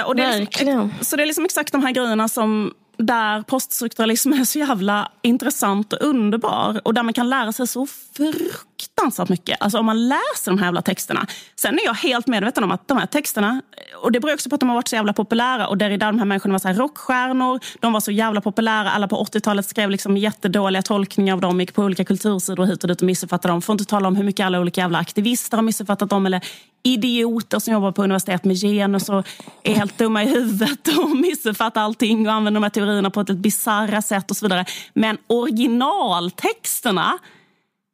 Eh, 0.00 0.06
och 0.06 0.16
det 0.16 0.38
liksom, 0.38 0.92
så 1.00 1.16
det 1.16 1.22
är 1.22 1.26
liksom 1.26 1.44
exakt 1.44 1.72
de 1.72 1.82
här 1.82 1.92
grejerna 1.92 2.28
som 2.28 2.74
där 3.02 3.42
poststrukturalism 3.42 4.32
är 4.32 4.44
så 4.44 4.58
jävla 4.58 5.12
intressant 5.22 5.92
och 5.92 6.02
underbar 6.02 6.80
och 6.84 6.94
där 6.94 7.02
man 7.02 7.14
kan 7.14 7.30
lära 7.30 7.52
sig 7.52 7.66
så 7.66 7.86
fruktansvärt 7.86 8.71
fruktansvärt 8.82 9.28
mycket. 9.28 9.56
Alltså 9.60 9.78
om 9.78 9.86
man 9.86 10.08
läser 10.08 10.50
de 10.50 10.58
här 10.58 10.66
jävla 10.66 10.82
texterna. 10.82 11.26
Sen 11.56 11.74
är 11.74 11.84
jag 11.84 11.94
helt 11.94 12.26
medveten 12.26 12.64
om 12.64 12.70
att 12.70 12.88
de 12.88 12.98
här 12.98 13.06
texterna, 13.06 13.62
och 14.02 14.12
det 14.12 14.20
beror 14.20 14.34
också 14.34 14.48
på 14.48 14.54
att 14.54 14.60
de 14.60 14.68
har 14.68 14.76
varit 14.76 14.88
så 14.88 14.96
jävla 14.96 15.12
populära 15.12 15.66
och 15.66 15.78
där 15.78 15.98
de 15.98 16.18
här 16.18 16.26
människorna 16.26 16.52
var 16.52 16.58
så 16.58 16.68
här 16.68 16.74
rockstjärnor, 16.74 17.60
de 17.80 17.92
var 17.92 18.00
så 18.00 18.10
jävla 18.10 18.40
populära, 18.40 18.90
alla 18.90 19.08
på 19.08 19.24
80-talet 19.24 19.66
skrev 19.66 19.90
liksom 19.90 20.16
jättedåliga 20.16 20.82
tolkningar 20.82 21.34
av 21.34 21.40
dem, 21.40 21.60
gick 21.60 21.74
på 21.74 21.82
olika 21.82 22.04
kultursidor 22.04 22.66
hit 22.66 22.84
och 22.84 22.88
dit 22.88 23.00
och 23.00 23.06
missuppfattade 23.06 23.52
dem. 23.52 23.62
Får 23.62 23.72
inte 23.72 23.84
tala 23.84 24.08
om 24.08 24.16
hur 24.16 24.24
mycket 24.24 24.46
alla 24.46 24.60
olika 24.60 24.80
jävla 24.80 24.98
aktivister 24.98 25.56
har 25.56 25.62
missuppfattat 25.62 26.10
dem 26.10 26.26
eller 26.26 26.40
idioter 26.82 27.58
som 27.58 27.72
jobbar 27.72 27.92
på 27.92 28.02
universitet 28.02 28.44
med 28.44 28.56
genus 28.56 29.08
och 29.08 29.26
är 29.62 29.74
helt 29.74 29.98
dumma 29.98 30.22
i 30.22 30.26
huvudet 30.26 30.88
och 30.98 31.10
missuppfattar 31.16 31.80
allting 31.80 32.26
och 32.26 32.32
använder 32.32 32.60
de 32.60 32.62
här 32.62 32.70
teorierna 32.70 33.10
på 33.10 33.20
ett 33.20 33.30
bisarra 33.30 34.02
sätt 34.02 34.30
och 34.30 34.36
så 34.36 34.44
vidare. 34.44 34.64
Men 34.94 35.18
originaltexterna 35.26 37.18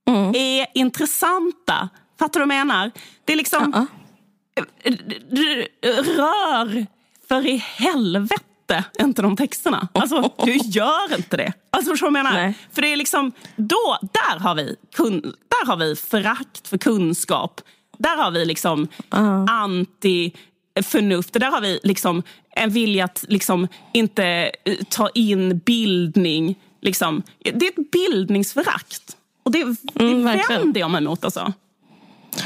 mm. 0.09 0.35
är 0.35 0.67
intressanta 0.75 1.89
Fattar 2.19 2.41
du 2.41 2.47
vad 2.47 2.57
jag 2.57 2.67
menar? 2.67 2.91
Det 3.25 3.33
är 3.33 3.37
liksom... 3.37 3.75
Uh 3.75 3.81
-uh. 3.81 3.87
Rör 6.17 6.87
för 7.29 7.47
i 7.47 7.57
helvete 7.57 8.85
inte 9.01 9.23
de 9.23 9.37
texterna. 9.37 9.89
Alltså, 9.93 10.33
du 10.45 10.57
gör 10.57 11.17
inte 11.17 11.37
det. 11.37 11.53
Alltså, 11.71 11.91
förstår 11.91 12.07
du 12.07 12.13
vad 12.13 12.19
jag 12.19 12.25
menar? 12.25 12.43
Nej. 12.43 12.55
För 12.73 12.83
det 12.83 12.93
är 12.93 12.97
liksom, 12.97 13.33
då, 13.57 13.99
där 14.01 14.39
har 14.39 14.55
vi, 14.55 14.77
kun, 14.97 15.21
där 15.21 15.67
har 15.67 15.77
vi 15.77 15.97
förakt 15.97 16.69
för 16.69 16.79
kunskap. 16.79 17.61
Där 17.99 18.17
har 18.17 18.31
vi 18.31 18.45
liksom 18.45 18.89
uh. 19.15 19.45
anti 19.49 20.33
förnuft. 20.83 21.33
Där 21.33 21.51
har 21.51 21.61
vi 21.61 21.81
liksom 21.83 22.23
en 22.51 22.71
vilja 22.71 23.05
att 23.05 23.25
liksom 23.29 23.69
inte 23.93 24.25
eh, 24.65 24.77
ta 24.89 25.09
in 25.09 25.59
bildning. 25.59 26.59
Liksom. 26.81 27.23
Det 27.39 27.67
är 27.67 27.81
ett 27.81 27.91
bildningsförakt. 27.91 29.18
Och 29.49 29.53
det, 29.53 29.65
det 29.95 30.05
mm, 30.05 30.39
vänder 30.49 30.81
jag 30.81 30.91
mig 30.91 30.99
emot. 30.99 31.25
Alltså. 31.25 31.53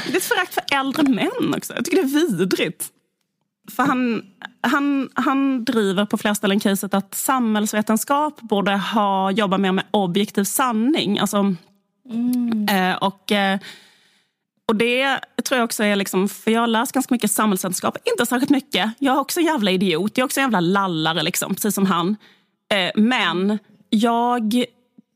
Det 0.07 0.13
är 0.13 0.17
ett 0.17 0.23
förakt 0.23 0.53
för 0.53 0.63
äldre 0.71 1.03
män 1.03 1.53
också. 1.57 1.73
Jag 1.73 1.85
tycker 1.85 1.97
det 1.97 2.03
är 2.03 2.37
vidrigt. 2.37 2.89
För 3.71 3.83
han, 3.83 4.25
han, 4.61 5.09
han 5.13 5.65
driver 5.65 6.05
på 6.05 6.17
flera 6.17 6.35
ställen 6.35 6.59
caset 6.59 6.93
att 6.93 7.15
samhällsvetenskap 7.15 8.41
borde 8.41 8.71
ha 8.71 9.31
jobbat 9.31 9.59
mer 9.59 9.71
med 9.71 9.85
objektiv 9.91 10.43
sanning. 10.43 11.19
Alltså, 11.19 11.55
mm. 12.09 12.67
eh, 12.69 12.95
och, 12.95 13.31
eh, 13.31 13.59
och 14.67 14.75
det 14.75 15.19
tror 15.43 15.57
jag 15.57 15.65
också 15.65 15.83
är 15.83 15.95
liksom, 15.95 16.29
för 16.29 16.51
jag 16.51 16.59
har 16.59 16.67
läst 16.67 16.91
ganska 16.91 17.13
mycket 17.13 17.31
samhällsvetenskap, 17.31 17.97
inte 18.03 18.25
särskilt 18.25 18.49
mycket. 18.49 18.91
Jag 18.99 19.15
är 19.15 19.19
också 19.19 19.39
en 19.39 19.45
jävla 19.45 19.71
idiot, 19.71 20.17
jag 20.17 20.23
är 20.23 20.25
också 20.25 20.39
en 20.39 20.43
jävla 20.43 20.59
lallare 20.59 21.23
liksom, 21.23 21.55
precis 21.55 21.75
som 21.75 21.85
han. 21.85 22.15
Eh, 22.73 22.91
men 22.95 23.59
jag 23.89 24.65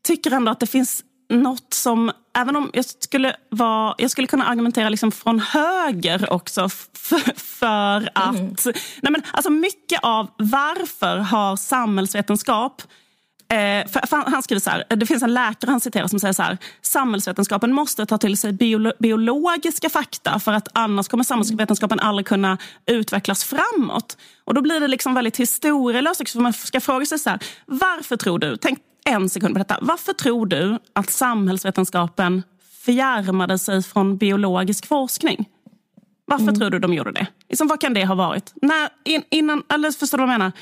tycker 0.06 0.30
ändå 0.30 0.52
att 0.52 0.60
det 0.60 0.66
finns 0.66 1.04
något 1.28 1.74
som, 1.74 2.12
även 2.36 2.56
om 2.56 2.70
jag 2.72 2.84
skulle, 2.84 3.36
vara, 3.48 3.94
jag 3.98 4.10
skulle 4.10 4.26
kunna 4.26 4.44
argumentera 4.44 4.88
liksom 4.88 5.12
från 5.12 5.40
höger 5.40 6.32
också 6.32 6.68
för, 6.68 7.38
för 7.38 8.10
att... 8.14 8.36
Mm. 8.36 8.54
Nej 9.02 9.12
men, 9.12 9.22
alltså 9.32 9.50
mycket 9.50 10.00
av 10.02 10.30
varför 10.36 11.16
har 11.16 11.56
samhällsvetenskap 11.56 12.82
Eh, 13.50 13.88
för, 13.88 14.06
för 14.06 14.16
han 14.16 14.42
skriver 14.42 14.60
så 14.60 14.70
här, 14.70 14.84
det 14.88 15.06
finns 15.06 15.22
en 15.22 15.34
läkare 15.34 15.70
han 15.70 15.80
citerar 15.80 16.06
som 16.06 16.20
säger 16.20 16.32
så 16.32 16.42
här, 16.42 16.58
samhällsvetenskapen 16.82 17.72
måste 17.72 18.06
ta 18.06 18.18
till 18.18 18.36
sig 18.36 18.52
biolo 18.52 18.92
biologiska 18.98 19.90
fakta 19.90 20.40
för 20.40 20.52
att 20.52 20.68
annars 20.72 21.08
kommer 21.08 21.24
samhällsvetenskapen 21.24 22.00
aldrig 22.00 22.26
kunna 22.26 22.58
utvecklas 22.86 23.44
framåt. 23.44 24.16
Och 24.44 24.54
då 24.54 24.60
blir 24.60 24.80
det 24.80 24.88
liksom 24.88 25.14
väldigt 25.14 25.36
historielöst, 25.36 26.30
för 26.30 26.40
man 26.40 26.52
ska 26.52 26.80
fråga 26.80 27.06
sig 27.06 27.18
så 27.18 27.30
här, 27.30 27.38
varför 27.66 28.16
tror 28.16 28.38
du, 28.38 28.56
tänk 28.56 28.78
en 29.08 29.28
sekund 29.28 29.54
på 29.54 29.58
detta, 29.58 29.78
varför 29.82 30.12
tror 30.12 30.46
du 30.46 30.78
att 30.92 31.10
samhällsvetenskapen 31.10 32.42
fjärmade 32.84 33.58
sig 33.58 33.82
från 33.82 34.16
biologisk 34.16 34.86
forskning? 34.86 35.48
Varför 36.24 36.42
mm. 36.42 36.54
tror 36.54 36.70
du 36.70 36.78
de 36.78 36.94
gjorde 36.94 37.12
det? 37.12 37.26
Liksom, 37.48 37.68
vad 37.68 37.80
kan 37.80 37.94
det 37.94 38.04
ha 38.04 38.14
varit? 38.14 38.52
När, 38.62 38.88
in, 39.04 39.22
innan, 39.30 39.62
eller 39.68 39.90
förstår 39.90 40.18
du 40.18 40.24
vad 40.24 40.32
jag 40.32 40.38
menar? 40.38 40.52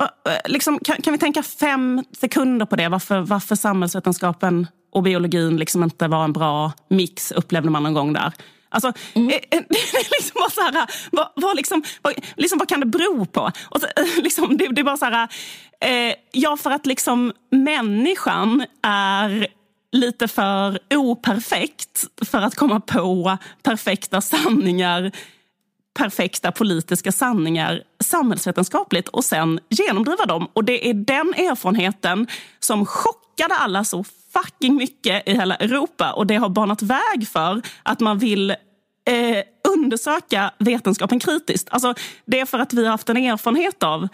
Eh, 0.00 0.50
liksom, 0.52 0.78
kan, 0.78 0.96
kan, 0.96 1.12
vi 1.12 1.18
tänka 1.18 1.42
fem 1.42 2.04
sekunder 2.20 2.66
på 2.66 2.76
det? 2.76 2.88
Varför, 2.88 3.20
varför 3.20 3.56
samhällsvetenskapen 3.56 4.66
och 4.92 5.02
biologin 5.02 5.56
liksom 5.56 5.82
inte 5.82 6.08
var 6.08 6.24
en 6.24 6.32
bra 6.32 6.72
mix, 6.90 7.32
upplevde 7.32 7.70
man 7.70 7.82
någon 7.82 7.94
gång 7.94 8.12
där. 8.12 8.32
Alltså, 8.70 8.92
mm. 9.14 9.28
Eh, 9.28 9.34
eh, 9.34 9.40
det 9.68 9.78
är 9.78 10.20
liksom 10.20 10.34
bara 10.34 10.50
så 10.50 10.60
här, 10.60 10.90
vad, 11.12 11.28
vad, 11.36 11.56
liksom, 11.56 11.82
vad, 12.02 12.14
liksom, 12.36 12.58
vad 12.58 12.68
kan 12.68 12.80
det 12.80 12.86
bero 12.86 13.26
på? 13.26 13.50
Och 13.70 13.80
så, 13.80 13.86
liksom, 14.22 14.56
det, 14.56 14.68
det, 14.68 14.80
är 14.80 14.84
bara 14.84 14.96
så 14.96 15.04
här, 15.04 15.28
eh, 15.80 16.14
ja 16.32 16.56
för 16.56 16.70
att 16.70 16.86
liksom 16.86 17.32
människan 17.50 18.64
är 18.82 19.46
lite 19.92 20.28
för 20.28 20.78
operfekt 20.94 22.04
för 22.30 22.38
att 22.38 22.54
komma 22.54 22.80
på 22.80 23.38
perfekta 23.62 24.20
sanningar 24.20 25.12
perfekta 25.94 26.52
politiska 26.52 27.12
sanningar 27.12 27.82
samhällsvetenskapligt 28.04 29.08
och 29.08 29.24
sen 29.24 29.60
genomdriva 29.68 30.26
dem. 30.26 30.48
Och 30.52 30.64
det 30.64 30.90
är 30.90 30.94
den 30.94 31.34
erfarenheten 31.34 32.26
som 32.60 32.86
chockade 32.86 33.54
alla 33.54 33.84
så 33.84 34.04
fucking 34.32 34.76
mycket 34.76 35.28
i 35.28 35.32
hela 35.32 35.56
Europa 35.56 36.12
och 36.12 36.26
det 36.26 36.36
har 36.36 36.48
banat 36.48 36.82
väg 36.82 37.28
för 37.32 37.62
att 37.82 38.00
man 38.00 38.18
vill 38.18 38.50
eh, 38.50 38.56
undersöka 39.68 40.50
vetenskapen 40.58 41.20
kritiskt. 41.20 41.68
Alltså, 41.70 41.94
det 42.26 42.40
är 42.40 42.46
för 42.46 42.58
att 42.58 42.72
vi 42.72 42.84
har 42.84 42.90
haft 42.90 43.08
en 43.08 43.16
erfarenhet 43.16 43.82
av 43.82 44.08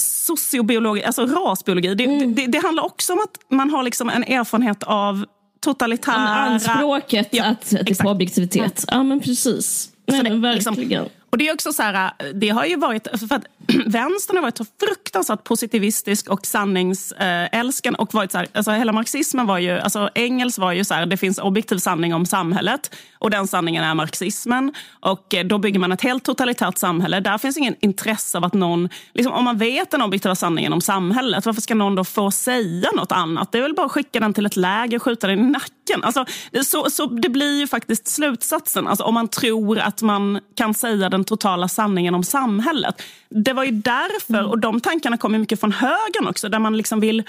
sociobiologi, 0.00 1.04
alltså 1.04 1.26
rasbiologi. 1.26 1.94
Det, 1.94 2.04
mm. 2.04 2.34
det, 2.34 2.46
det, 2.46 2.58
handlar 2.58 2.84
också 2.84 3.12
om 3.12 3.18
att 3.18 3.50
man 3.50 3.70
har 3.70 3.82
liksom 3.82 4.08
en 4.08 4.24
erfarenhet 4.24 4.82
av 4.82 5.24
totalitära... 5.60 6.14
anspråket 6.16 7.28
ja, 7.30 7.44
att, 7.44 7.62
till 7.62 7.96
på 7.96 8.08
objektivitet. 8.08 8.84
Ja, 8.88 9.02
men 9.02 9.20
precis. 9.20 9.90
Nej, 10.06 10.22
det, 10.22 10.30
verkligen. 10.30 10.74
Liksom, 10.74 11.08
och 11.34 11.38
det 11.38 11.48
är 11.48 11.54
också 11.54 11.72
så 11.72 11.82
här, 11.82 12.12
eh, 12.18 12.26
det 12.34 12.48
har 12.48 12.64
ju 12.64 12.76
varit, 12.76 13.08
för 13.28 13.36
att 13.36 13.44
vänstern 13.86 14.36
har 14.36 14.42
varit 14.42 14.56
så 14.56 14.64
fruktansvärt 14.80 15.44
positivistisk 15.44 16.28
och 16.28 16.46
sanningsälskande 16.46 17.98
och 17.98 18.14
varit 18.14 18.32
så 18.32 18.38
här, 18.38 18.46
alltså 18.52 18.70
hela 18.70 18.92
marxismen 18.92 19.46
var 19.46 19.58
ju, 19.58 19.78
alltså 19.78 20.10
Engels 20.14 20.58
var 20.58 20.72
ju 20.72 20.84
så 20.84 20.94
här, 20.94 21.06
det 21.06 21.16
finns 21.16 21.38
objektiv 21.38 21.78
sanning 21.78 22.14
om 22.14 22.26
samhället 22.26 22.94
och 23.18 23.30
den 23.30 23.46
sanningen 23.46 23.84
är 23.84 23.94
marxismen 23.94 24.74
och 25.00 25.34
eh, 25.34 25.44
då 25.44 25.58
bygger 25.58 25.80
man 25.80 25.92
ett 25.92 26.02
helt 26.02 26.24
totalitärt 26.24 26.78
samhälle. 26.78 27.20
Där 27.20 27.38
finns 27.38 27.56
ingen 27.56 27.74
intresse 27.80 28.38
av 28.38 28.44
att 28.44 28.54
någon, 28.54 28.88
liksom, 29.14 29.32
om 29.32 29.44
man 29.44 29.58
vet 29.58 29.90
den 29.90 30.02
objektiva 30.02 30.34
sanningen 30.34 30.72
om 30.72 30.80
samhället, 30.80 31.46
varför 31.46 31.60
ska 31.60 31.74
någon 31.74 31.94
då 31.94 32.04
få 32.04 32.30
säga 32.30 32.88
något 32.96 33.12
annat? 33.12 33.52
Det 33.52 33.58
är 33.58 33.62
väl 33.62 33.74
bara 33.74 33.86
att 33.86 33.92
skicka 33.92 34.20
den 34.20 34.34
till 34.34 34.46
ett 34.46 34.56
läger 34.56 34.96
och 34.96 35.02
skjuta 35.02 35.26
den 35.26 35.38
i 35.38 35.50
nacken. 35.50 36.02
Alltså, 36.04 36.24
så, 36.64 36.90
så 36.90 37.06
det 37.06 37.28
blir 37.28 37.60
ju 37.60 37.66
faktiskt 37.66 38.08
slutsatsen, 38.08 38.86
alltså, 38.86 39.04
om 39.04 39.14
man 39.14 39.28
tror 39.28 39.78
att 39.78 40.02
man 40.02 40.40
kan 40.56 40.74
säga 40.74 41.08
den 41.08 41.23
totala 41.24 41.68
sanningen 41.68 42.14
om 42.14 42.24
samhället. 42.24 43.02
Det 43.28 43.52
var 43.52 43.64
ju 43.64 43.70
därför, 43.70 44.34
mm. 44.34 44.50
och 44.50 44.58
de 44.58 44.80
tankarna 44.80 45.16
kommer 45.16 45.38
mycket 45.38 45.60
från 45.60 45.72
högern 45.72 46.26
också, 46.26 46.48
där 46.48 46.58
man 46.58 46.76
liksom 46.76 47.00
vill 47.00 47.22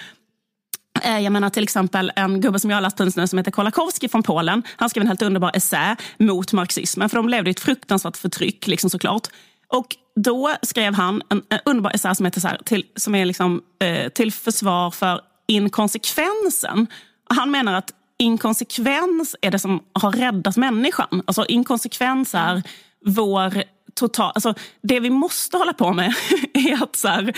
eh, 1.03 1.19
jag 1.19 1.34
menar 1.34 1.49
till 1.49 1.63
exempel 1.63 2.12
en 2.15 2.41
gubbe 2.41 2.60
som 2.60 2.69
jag 2.69 2.77
har 2.77 2.81
läst 2.81 3.15
nu 3.15 3.27
som 3.27 3.38
heter 3.38 3.51
Kolakowski 3.51 4.10
från 4.10 4.23
Polen. 4.23 4.63
Han 4.75 4.89
skrev 4.89 5.01
en 5.01 5.08
helt 5.08 5.21
underbar 5.21 5.51
essä 5.53 5.95
mot 6.17 6.53
marxismen, 6.53 7.10
för 7.10 7.17
de 7.17 7.29
levde 7.29 7.49
i 7.49 7.51
ett 7.51 7.60
fruktansvärt 7.60 8.17
förtryck 8.17 8.67
liksom 8.67 8.89
såklart. 8.89 9.27
Och 9.67 9.95
då 10.15 10.55
skrev 10.62 10.93
han 10.93 11.21
en, 11.29 11.43
en 11.49 11.60
underbar 11.65 11.91
essä 11.91 12.15
som 12.15 12.25
heter 12.25 12.41
så 12.41 12.47
här, 12.47 12.60
till, 12.65 12.86
som 12.95 13.15
är 13.15 13.25
liksom, 13.25 13.62
eh, 13.79 14.10
till 14.10 14.31
försvar 14.31 14.91
för 14.91 15.21
inkonsekvensen. 15.47 16.88
Han 17.29 17.51
menar 17.51 17.73
att 17.73 17.93
inkonsekvens 18.17 19.36
är 19.41 19.51
det 19.51 19.60
som 19.60 19.84
har 19.93 20.12
räddat 20.12 20.58
människan. 20.58 21.23
Alltså 21.25 21.45
inkonsekvens 21.45 22.36
är 22.36 22.63
vår 23.05 23.63
total... 23.95 24.31
Alltså, 24.36 24.53
det 24.81 24.99
vi 24.99 25.10
måste 25.10 25.58
hålla 25.58 25.73
på 25.73 25.93
med 25.93 26.13
är 26.53 26.84
att 26.84 26.95
så 26.95 27.08
här, 27.08 27.34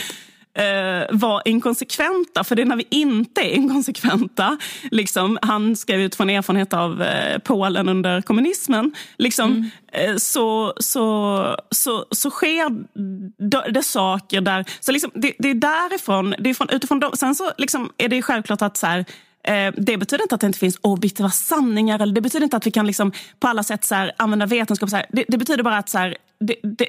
eh, 0.57 1.05
vara 1.11 1.41
inkonsekventa. 1.45 2.43
För 2.43 2.55
det 2.55 2.61
är 2.61 2.65
när 2.65 2.75
vi 2.75 2.87
inte 2.89 3.41
är 3.41 3.49
inkonsekventa. 3.49 4.57
Liksom, 4.91 5.37
han 5.41 5.75
skrev 5.75 6.01
utifrån 6.01 6.29
erfarenhet 6.29 6.73
av 6.73 7.01
eh, 7.01 7.39
Polen 7.39 7.89
under 7.89 8.21
kommunismen. 8.21 8.91
Liksom, 9.17 9.51
mm. 9.51 9.69
eh, 9.91 10.17
så, 10.17 10.73
så, 10.77 11.57
så, 11.71 12.05
så 12.11 12.29
sker 12.29 13.71
det 13.71 13.83
saker 13.83 14.41
där... 14.41 14.65
Så 14.79 14.91
liksom, 14.91 15.11
det, 15.13 15.33
det 15.39 15.49
är 15.49 15.55
därifrån, 15.55 16.35
det 16.39 16.49
är 16.49 16.53
från, 16.53 16.69
utifrån 16.69 16.99
dem. 16.99 17.11
Sen 17.13 17.35
så 17.35 17.51
liksom, 17.57 17.91
är 17.97 18.07
det 18.07 18.21
självklart 18.21 18.61
att 18.61 18.77
så 18.77 18.87
här, 18.87 19.05
Eh, 19.47 19.73
det 19.77 19.97
betyder 19.97 20.23
inte 20.23 20.35
att 20.35 20.41
det 20.41 20.47
inte 20.47 20.59
finns 20.59 20.77
objektiva 20.81 21.29
sanningar. 21.29 21.99
Eller 21.99 22.13
det 22.13 22.21
betyder 22.21 22.43
inte 22.43 22.57
att 22.57 22.67
vi 22.67 22.71
kan 22.71 22.87
liksom 22.87 23.11
på 23.39 23.47
alla 23.47 23.63
sätt 23.63 23.83
så 23.83 23.95
här, 23.95 24.11
använda 24.17 24.45
vetenskap. 24.45 24.89
Så. 24.89 25.01
Det, 25.09 25.25
det, 25.27 25.37
betyder 25.37 25.63
bara 25.63 25.77
att 25.77 25.89
så 25.89 25.97
här, 25.97 26.17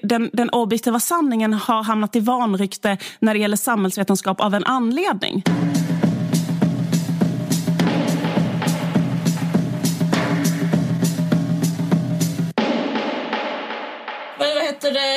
den, 0.03 0.31
den 0.33 0.51
objektiva 0.51 1.01
sanningen 1.01 1.53
har 1.53 1.83
hamnat 1.83 2.17
i 2.17 2.21
vanrykte 2.21 2.99
när 3.19 3.35
det 3.35 3.41
gäller 3.41 3.57
samhällsvetenskap 3.57 4.41
av 4.41 4.55
en 4.55 4.65
anledning. 4.65 5.43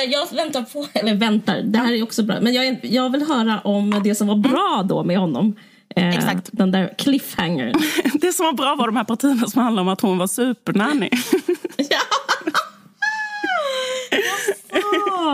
jag 0.08 0.36
väntar 0.36 0.62
på, 0.62 0.86
eller 0.98 1.14
väntar, 1.14 1.62
det 1.62 1.78
här 1.78 1.92
är 1.92 2.02
också 2.02 2.22
bra. 2.22 2.40
Men 2.40 2.52
jag, 2.52 2.78
jag 2.82 3.10
vill 3.10 3.22
höra 3.22 3.60
om 3.60 4.00
det 4.04 4.14
som 4.14 4.26
var 4.26 4.36
bra 4.36 4.82
då 4.88 5.04
med 5.04 5.18
honom. 5.18 5.56
Eh, 5.96 6.16
Exakt. 6.16 6.48
Den 6.52 6.70
där 6.70 6.94
cliffhangern. 6.98 7.74
det 8.14 8.32
som 8.32 8.46
var 8.46 8.52
bra 8.52 8.74
var 8.74 8.86
de 8.86 8.96
här 8.96 9.04
partierna 9.04 9.46
som 9.46 9.62
handlade 9.62 9.82
om 9.82 9.92
att 9.92 10.00
hon 10.00 10.18
var 10.18 10.26
supernanny. 10.26 11.10
ja. 11.76 11.98
Jaså, 14.10 14.52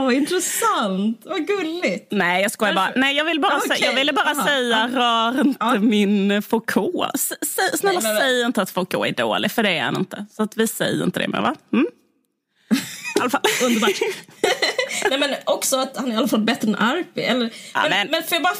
vad 0.08 0.16
intressant. 0.16 1.22
Vad 1.24 1.46
gulligt. 1.46 2.08
Nej, 2.10 2.42
jag 2.42 2.50
skojar 2.50 2.74
bara. 2.74 2.92
Nej, 2.96 3.16
jag, 3.16 3.24
vill 3.24 3.40
bara 3.40 3.56
okay. 3.56 3.78
jag 3.80 3.94
ville 3.94 4.12
bara 4.12 4.30
Aha. 4.30 4.46
säga, 4.46 4.88
rör 4.88 5.40
inte 5.40 5.56
ja. 5.60 5.78
min 5.78 6.42
Foucault. 6.42 7.14
S 7.14 7.32
snälla, 7.74 8.00
Nej, 8.00 8.12
men... 8.12 8.16
säg 8.16 8.42
inte 8.42 8.62
att 8.62 8.70
Foucault 8.70 9.06
är 9.06 9.12
dålig, 9.12 9.50
för 9.50 9.62
det 9.62 9.78
är 9.78 9.82
han 9.82 9.96
inte. 9.96 10.26
Så 10.30 10.42
att 10.42 10.56
vi 10.56 10.66
säger 10.66 11.04
inte 11.04 11.20
det 11.20 11.28
mer, 11.28 11.40
va? 11.40 11.54
Mm? 11.72 11.86
Underbart. 13.64 13.90
Nej, 15.10 15.18
men 15.18 15.34
också 15.44 15.76
att 15.76 15.96
han 15.96 16.10
är 16.10 16.14
i 16.14 16.16
alla 16.16 16.28
fall 16.28 16.40
bättre 16.40 16.68
än 16.68 16.74
Arpi. 16.74 17.22
Eller, 17.22 17.50
ja, 17.74 17.80
men, 17.82 17.90
men, 17.90 18.08
men 18.10 18.22
får 18.22 18.34
jag 18.36 18.42
bara 18.42 18.54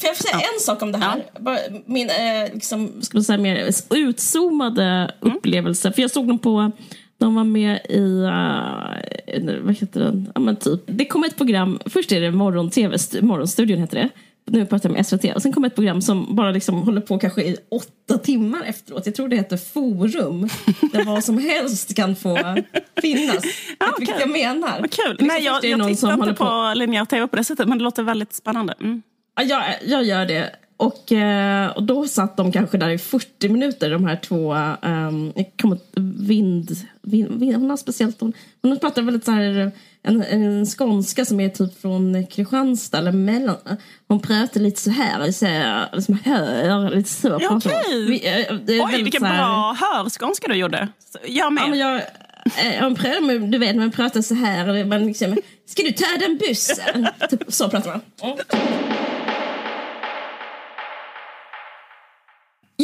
Får 0.00 0.08
jag 0.08 0.16
säga 0.16 0.40
ja. 0.42 0.48
en 0.54 0.60
sak 0.60 0.82
om 0.82 0.92
det 0.92 0.98
här? 0.98 1.24
Ja. 1.44 1.58
Min 1.86 2.10
eh, 2.10 2.54
liksom, 2.54 3.02
ska 3.02 3.16
man 3.16 3.24
säga, 3.24 3.38
mer 3.38 3.70
utzoomade 3.90 5.14
mm. 5.22 5.36
upplevelse. 5.36 5.92
För 5.92 6.02
jag 6.02 6.10
såg 6.10 6.26
den 6.26 6.38
på 6.38 6.72
De 7.18 7.34
var 7.34 7.44
med 7.44 7.80
i, 7.88 8.00
uh, 8.00 9.64
vad 9.64 9.74
heter 9.74 10.00
den? 10.00 10.32
Ja, 10.34 10.40
men 10.40 10.56
typ. 10.56 10.80
Det 10.86 11.04
kom 11.04 11.24
ett 11.24 11.36
program, 11.36 11.78
först 11.86 12.12
är 12.12 12.20
det 12.20 12.30
morgon-tv, 12.30 12.96
Morgonstudion 13.22 13.78
heter 13.78 13.98
det. 13.98 14.08
Nu 14.50 14.66
pratar 14.66 14.88
jag 14.88 14.96
med 14.96 15.06
SVT. 15.06 15.24
Och 15.34 15.42
sen 15.42 15.52
kom 15.52 15.64
ett 15.64 15.74
program 15.74 16.02
som 16.02 16.36
bara 16.36 16.50
liksom 16.50 16.82
håller 16.82 17.00
på 17.00 17.18
kanske 17.18 17.42
i 17.42 17.56
åtta 17.68 18.18
timmar 18.18 18.62
efteråt. 18.66 19.06
Jag 19.06 19.14
tror 19.14 19.28
det 19.28 19.36
heter 19.36 19.56
Forum. 19.56 20.48
Där 20.92 21.04
vad 21.04 21.24
som 21.24 21.38
helst 21.38 21.94
kan 21.94 22.16
få 22.16 22.38
finnas. 23.02 23.44
ja, 23.78 23.86
okay. 23.88 23.92
Vilket 23.98 24.20
jag 24.20 24.30
menar. 24.30 24.80
Vad 24.80 24.90
kul. 24.90 25.16
Nej, 25.20 25.44
jag, 25.44 25.64
jag 25.64 25.88
tittar 25.88 26.14
inte 26.14 26.34
på, 26.34 26.44
på 26.44 26.72
linjär 26.76 27.04
tv 27.04 27.26
på 27.26 27.36
det 27.36 27.44
sättet 27.44 27.68
men 27.68 27.78
det 27.78 27.84
låter 27.84 28.02
väldigt 28.02 28.32
spännande. 28.32 28.74
Mm. 28.80 29.02
Ja, 29.36 29.42
jag, 29.42 29.62
jag 29.84 30.04
gör 30.04 30.26
det. 30.26 30.50
Och, 30.78 31.12
eh, 31.12 31.70
och 31.70 31.82
då 31.82 32.08
satt 32.08 32.36
de 32.36 32.52
kanske 32.52 32.78
där 32.78 32.90
i 32.90 32.98
40 32.98 33.48
minuter, 33.48 33.90
de 33.90 34.04
här 34.04 34.16
två... 34.16 34.54
Um, 34.82 35.32
vind, 36.26 36.70
vind, 37.02 37.40
vind, 37.40 37.56
hon 37.56 37.70
har 37.70 37.76
speciellt... 37.76 38.20
Hon, 38.20 38.32
hon 38.62 38.78
pratar 38.78 39.02
väldigt 39.02 39.24
så 39.24 39.30
här... 39.30 39.72
En, 40.02 40.22
en 40.22 40.66
skånska 40.66 41.24
som 41.24 41.40
är 41.40 41.48
typ 41.48 41.80
från 41.80 42.26
Kristianstad 42.26 42.98
eller 42.98 43.12
mellan... 43.12 43.56
Hon 44.08 44.20
pratar 44.20 44.60
lite 44.60 44.80
så 44.80 44.90
här, 44.90 45.32
så 45.32 45.46
här 45.46 45.88
liksom 45.92 46.18
hör, 46.24 46.90
lite 46.90 47.10
så. 47.10 47.38
Ja, 47.40 47.56
Okej! 47.56 48.16
Okay. 48.16 48.80
Oj, 48.80 49.02
vilken 49.02 49.24
här, 49.24 49.36
bra 49.36 49.76
hörskånska 49.80 50.48
du 50.48 50.54
gjorde. 50.54 50.88
Jag 51.26 51.52
med. 51.52 51.62
Ja, 51.62 51.68
men 51.68 51.78
jag, 51.78 52.02
hon 52.80 52.94
pratar, 52.94 53.50
du 53.50 53.58
vet, 53.58 53.76
man 53.76 53.90
pratar 53.90 54.22
så 54.22 54.34
här. 54.34 54.84
Man 54.84 55.06
liksom, 55.06 55.36
Ska 55.66 55.82
du 55.82 55.92
ta 55.92 56.06
den 56.20 56.38
bussen? 56.38 57.08
typ, 57.30 57.42
så 57.48 57.68
pratar 57.68 57.90
man. 57.90 58.00
Mm. 58.22 58.97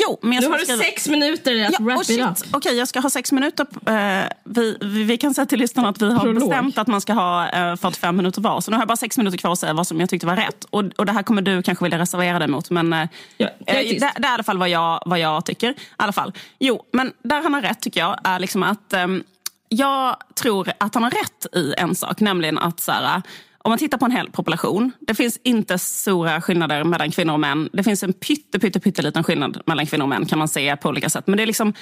Jo, 0.07 0.19
men 0.23 0.38
nu 0.40 0.49
har 0.49 0.59
du 0.59 0.67
sex 0.67 1.09
minuter 1.09 1.64
att 1.64 1.73
ja, 1.73 1.79
wrap 1.81 2.03
it 2.03 2.21
up. 2.21 2.27
Okej, 2.29 2.57
okay, 2.57 2.75
jag 2.75 2.88
ska 2.88 3.01
ha 3.01 3.11
sex 3.11 3.33
minuter. 3.33 3.67
Uh, 3.88 4.29
vi, 4.45 4.79
vi, 4.81 5.17
kan 5.19 5.35
säga 5.35 5.47
till 5.47 5.59
lyssnarna 5.59 5.88
att 5.88 6.03
vi 6.03 6.12
har 6.12 6.21
Prolog. 6.21 6.49
bestämt 6.49 6.79
att 6.79 6.87
man 6.87 7.01
ska 7.01 7.12
ha 7.12 7.49
uh, 7.55 7.59
eh, 7.59 7.77
45 7.77 8.17
minuter 8.17 8.40
var. 8.40 8.61
Så 8.61 8.71
nu 8.71 8.77
har 8.77 8.81
jag 8.83 8.88
bara 8.88 8.97
sex 8.97 9.19
minuter 9.19 9.38
kvar 9.38 9.53
att 9.53 9.59
säga 9.59 9.73
vad 9.73 9.87
som 9.87 10.01
jag 10.01 10.09
tyckte 10.09 10.27
var 10.27 10.37
rätt. 10.37 10.64
Och, 10.71 10.85
och 10.97 11.07
det 11.07 11.12
här 11.12 11.23
kommer 11.23 11.43
du 11.43 11.62
kanske 11.62 11.85
vilja 11.85 11.99
reservera 11.99 12.38
dig 12.38 12.49
mot. 12.49 12.71
Men 12.71 12.93
uh, 12.93 13.07
ja, 13.37 13.49
det, 13.59 13.71
är 13.71 13.85
det, 13.85 13.99
det, 13.99 14.27
är 14.27 14.31
i 14.31 14.35
alla 14.35 14.43
fall 14.43 14.59
vad 14.59 14.69
jag, 14.69 15.03
vad 15.07 15.19
jag 15.19 15.45
tycker. 15.45 15.71
I 15.71 15.75
alla 15.97 16.12
fall. 16.12 16.33
Jo, 16.59 16.83
men 16.93 17.12
där 17.23 17.43
han 17.43 17.55
har 17.55 17.62
rätt 17.62 17.81
tycker 17.81 18.01
jag 18.01 18.19
är 18.25 18.38
liksom 18.38 18.62
att 18.62 18.95
um, 19.05 19.25
jag 19.69 20.17
tror 20.35 20.73
att 20.79 20.95
han 20.95 21.03
har 21.03 21.11
rätt 21.11 21.57
i 21.57 21.75
en 21.79 21.95
sak, 21.95 22.21
nämligen 22.21 22.59
att 22.59 22.81
så 22.81 22.93
här, 22.93 23.23
om 23.64 23.70
man 23.70 23.79
tittar 23.79 23.98
på 23.98 24.05
en 24.05 24.11
hel 24.11 24.31
population, 24.31 24.92
det 25.00 25.14
finns 25.14 25.38
inte 25.42 25.79
stora 25.79 26.40
skillnader 26.40 26.85
mellan 26.85 27.11
kvinnor 27.11 27.33
och 27.33 27.40
män. 27.40 27.68
Det 27.72 27.83
finns 27.83 28.03
en 28.03 28.12
pytte, 28.12 28.59
pytte, 28.59 28.81
pytteliten 28.81 29.24
skillnad 29.24 29.62
mellan 29.66 29.87
kvinnor 29.87 30.03
och 30.03 30.09
män 30.09 30.27
kan 30.27 30.38
man 30.38 30.48
se 30.48 30.77
på 30.77 30.88
olika 30.88 31.11
sätt. 31.11 31.27
Men 31.27 31.37
det, 31.37 31.42
är 31.42 31.46
liksom, 31.46 31.72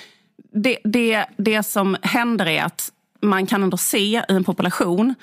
det, 0.53 0.79
det, 0.85 1.27
det 1.37 1.63
som 1.63 1.97
händer 2.03 2.47
är 2.47 2.65
att 2.65 2.93
man 3.23 3.47
kan 3.47 3.63
ändå 3.63 3.77
se 3.77 3.99
i 3.99 4.23
en 4.29 4.45
population 4.45 5.15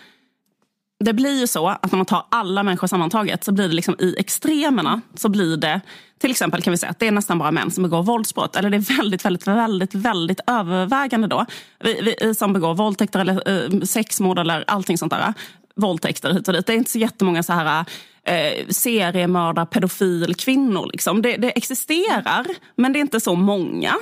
det 1.00 1.14
blir 1.14 1.40
ju 1.40 1.48
så 1.48 1.68
att 1.68 1.92
när 1.92 1.98
man 1.98 2.06
tar 2.06 2.26
alla 2.30 2.64
människor 2.64 2.88
sammantaget 2.88 3.44
så 3.44 3.52
blir 3.52 3.68
det 3.68 3.74
liksom 3.74 3.96
i 4.00 4.16
extremerna 4.18 5.02
så 5.16 5.30
blir 5.30 5.58
det 5.58 5.82
till 6.20 6.32
exempel 6.32 6.62
kan 6.62 6.72
vi 6.72 6.78
säga 6.78 6.90
att 6.90 7.00
det 7.00 7.08
är 7.08 7.12
nästan 7.12 7.40
bara 7.40 7.52
män 7.52 7.72
som 7.72 7.84
begår 7.84 8.04
våldsbrott. 8.04 8.56
Eller 8.56 8.70
det 8.70 8.78
är 8.78 8.98
väldigt, 8.98 9.26
väldigt, 9.26 9.48
väldigt, 9.48 9.96
väldigt 9.96 10.40
övervägande 10.48 11.28
då. 11.28 11.46
Vi, 11.80 12.16
vi, 12.22 12.36
som 12.36 12.54
begår 12.54 12.76
våldtäkter 12.76 13.20
eller 13.20 13.50
eh, 13.50 13.82
sexmord 13.82 14.40
eller 14.40 14.64
allting 14.68 14.98
sånt 14.98 15.12
där 15.12 15.34
våldtäkter 15.80 16.34
hit 16.34 16.48
och 16.48 16.54
dit. 16.54 16.66
Det 16.66 16.74
är 16.74 16.78
inte 16.78 16.92
så 16.92 17.00
jättemånga 17.00 17.44
så 17.44 17.54
här 17.54 17.86
eh, 18.24 18.68
seriemördar, 18.70 19.66
pedofil 19.66 20.36
kvinnor. 20.36 20.90
Liksom. 20.92 21.22
Det, 21.22 21.38
det, 21.38 21.58
existerar, 21.58 22.46
men 22.76 22.94
det 22.94 23.00
är 23.00 23.02
inte 23.02 23.20
så 23.20 23.36
många. 23.36 23.96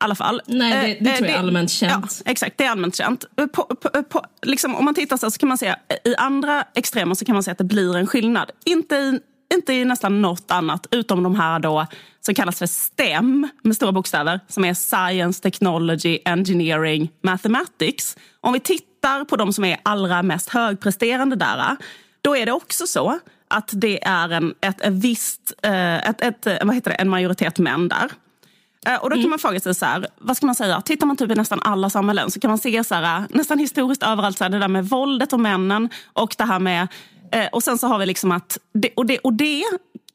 I 0.00 0.04
alla 0.04 0.14
fall. 0.14 0.42
Nej, 0.46 0.98
det, 1.00 1.04
det 1.04 1.10
eh, 1.10 1.16
tror 1.16 1.28
jag 1.28 1.36
är 1.36 1.40
allmänt 1.40 1.70
känt. 1.70 2.22
Ja, 2.24 2.30
exakt, 2.30 2.58
det 2.58 2.64
är 2.64 2.70
allmänt 2.70 2.96
känt. 2.96 3.24
På, 3.52 3.62
på, 3.64 4.02
på, 4.02 4.24
liksom, 4.42 4.74
om 4.74 4.84
man 4.84 4.94
tittar 4.94 5.16
så, 5.16 5.30
så 5.30 5.38
kan 5.38 5.48
man 5.48 5.58
se 5.58 5.74
i 6.04 6.14
andra 6.16 6.64
extremer 6.74 7.14
så 7.14 7.24
kan 7.24 7.34
man 7.34 7.42
se 7.42 7.50
att 7.50 7.58
det 7.58 7.64
blir 7.64 7.96
en 7.96 8.06
skillnad. 8.06 8.50
Inte 8.64 8.96
i, 8.96 9.20
inte 9.54 9.72
i 9.72 9.84
nästan 9.84 10.22
något 10.22 10.50
annat, 10.50 10.86
utom 10.90 11.22
de 11.22 11.34
här 11.34 11.58
då 11.58 11.86
som 12.20 12.34
kallas 12.34 12.58
för 12.58 12.66
STEM 12.66 13.48
med 13.62 13.76
stora 13.76 13.92
bokstäver, 13.92 14.40
som 14.48 14.64
är 14.64 14.74
Science, 14.74 15.42
Technology, 15.42 16.18
Engineering, 16.24 17.10
Mathematics. 17.22 18.16
Om 18.40 18.52
vi 18.52 18.60
tittar 18.60 18.95
på 19.24 19.36
de 19.36 19.52
som 19.52 19.64
är 19.64 19.76
allra 19.82 20.22
mest 20.22 20.48
högpresterande 20.48 21.36
där, 21.36 21.76
då 22.22 22.36
är 22.36 22.46
det 22.46 22.52
också 22.52 22.86
så 22.86 23.18
att 23.48 23.70
det 23.72 24.04
är 24.04 24.28
en, 24.28 24.54
ett, 24.60 24.80
ett 24.80 24.92
visst, 24.92 25.52
eh, 25.62 26.08
ett, 26.08 26.20
ett, 26.20 26.46
vad 26.62 26.74
heter 26.74 26.90
det, 26.90 26.96
en 26.96 27.08
majoritet 27.08 27.58
män 27.58 27.88
där. 27.88 28.10
Eh, 28.86 28.94
och 28.94 29.10
då 29.10 29.14
kan 29.14 29.18
mm. 29.18 29.30
man 29.30 29.38
fråga 29.38 29.60
sig, 29.60 29.74
så 29.74 29.86
här, 29.86 30.06
vad 30.18 30.36
ska 30.36 30.46
man 30.46 30.54
säga, 30.54 30.80
tittar 30.80 31.06
man 31.06 31.16
typ 31.16 31.30
i 31.30 31.34
nästan 31.34 31.60
alla 31.62 31.90
samhällen 31.90 32.30
så 32.30 32.40
kan 32.40 32.50
man 32.50 32.58
se 32.58 32.84
så 32.84 32.94
här, 32.94 33.24
nästan 33.30 33.58
historiskt 33.58 34.02
överallt 34.02 34.38
så 34.38 34.44
här, 34.44 34.50
det 34.50 34.58
där 34.58 34.68
med 34.68 34.88
våldet 34.88 35.32
och 35.32 35.40
männen 35.40 35.88
och 36.12 36.34
det 36.38 36.44
här 36.44 36.58
med 36.58 36.88
Eh, 37.32 37.46
och 37.52 37.62
sen 37.62 37.78
så 37.78 37.86
har 37.86 37.98
vi 37.98 38.06
liksom 38.06 38.32
att, 38.32 38.58
och 38.96 39.06
det, 39.06 39.18
och 39.18 39.32
det 39.32 39.64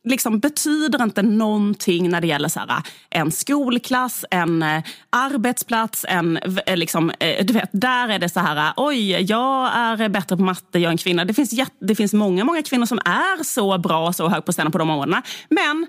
liksom 0.04 0.40
betyder 0.40 1.04
inte 1.04 1.22
någonting 1.22 2.10
när 2.10 2.22
det 2.22 2.28
gäller 2.28 2.50
så 2.50 2.60
här, 2.60 2.84
en 3.10 3.32
skolklass, 3.32 4.26
en 4.32 4.64
eh, 4.64 4.84
arbetsplats, 5.10 6.06
en, 6.10 6.38
eh, 6.38 6.78
liksom, 6.78 7.12
eh, 7.20 7.46
du 7.46 7.54
vet, 7.54 7.70
där 7.72 8.10
är 8.10 8.20
det 8.20 8.30
så 8.30 8.40
här, 8.40 8.74
oj, 8.78 9.12
jag 9.12 9.76
är 9.76 10.10
bättre 10.10 10.38
på 10.38 10.44
matte, 10.44 10.80
jag 10.80 10.84
är 10.84 10.92
en 10.92 10.98
kvinna. 10.98 11.26
Det 11.26 11.34
finns, 11.34 11.54
det 11.80 11.96
finns 11.96 12.14
många, 12.14 12.44
många 12.44 12.64
kvinnor 12.64 12.86
som 12.86 13.00
är 13.06 13.44
så 13.44 13.78
bra 13.78 14.08
och 14.08 14.16
så 14.16 14.30
högpresterande 14.30 14.72
på 14.72 14.78
de 14.78 14.90
områdena. 14.90 15.22
Men 15.50 15.88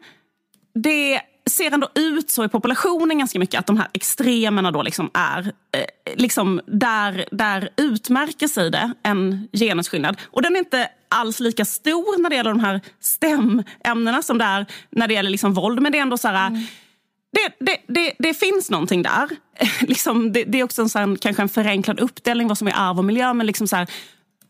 det 0.74 1.20
ser 1.50 1.70
ändå 1.70 1.88
ut 1.94 2.30
så 2.30 2.44
i 2.44 2.48
populationen 2.48 3.18
ganska 3.18 3.38
mycket 3.38 3.58
att 3.58 3.66
de 3.66 3.76
här 3.76 3.88
extremerna 3.92 4.70
då 4.70 4.82
liksom 4.82 5.10
är, 5.14 5.52
eh, 5.72 6.14
liksom 6.16 6.60
där, 6.66 7.24
där 7.30 7.68
utmärker 7.76 8.48
sig 8.48 8.70
det 8.70 8.92
en 9.02 9.48
genusskillnad. 9.52 10.16
Och 10.24 10.42
den 10.42 10.56
är 10.56 10.58
inte 10.58 10.88
alls 11.12 11.40
lika 11.40 11.64
stor 11.64 12.22
när 12.22 12.30
det 12.30 12.36
gäller 12.36 12.50
de 12.50 12.60
här 12.60 12.80
STEM-ämnena 13.00 14.22
som 14.22 14.38
det 14.38 14.44
är 14.44 14.66
när 14.90 15.08
det 15.08 15.14
gäller 15.14 15.30
liksom 15.30 15.54
våld. 15.54 15.82
Men 15.82 15.92
det 15.92 15.98
är 15.98 16.02
ändå 16.02 16.18
så 16.18 16.28
här, 16.28 16.46
mm. 16.46 16.62
det, 17.32 17.64
det, 17.64 17.76
det, 17.88 18.12
det, 18.18 18.34
finns 18.34 18.70
någonting 18.70 19.02
där. 19.02 19.28
liksom, 19.80 20.32
det, 20.32 20.54
är 20.54 20.64
också 20.64 20.82
en, 20.82 20.88
sån, 20.88 21.16
kanske 21.16 21.42
en 21.42 21.48
förenklad 21.48 22.00
uppdelning 22.00 22.48
vad 22.48 22.58
som 22.58 22.68
är 22.68 22.74
arv 22.76 22.98
och 22.98 23.04
miljö. 23.04 23.32
Men 23.32 23.46
liksom 23.46 23.68
så 23.68 23.76
här, 23.76 23.86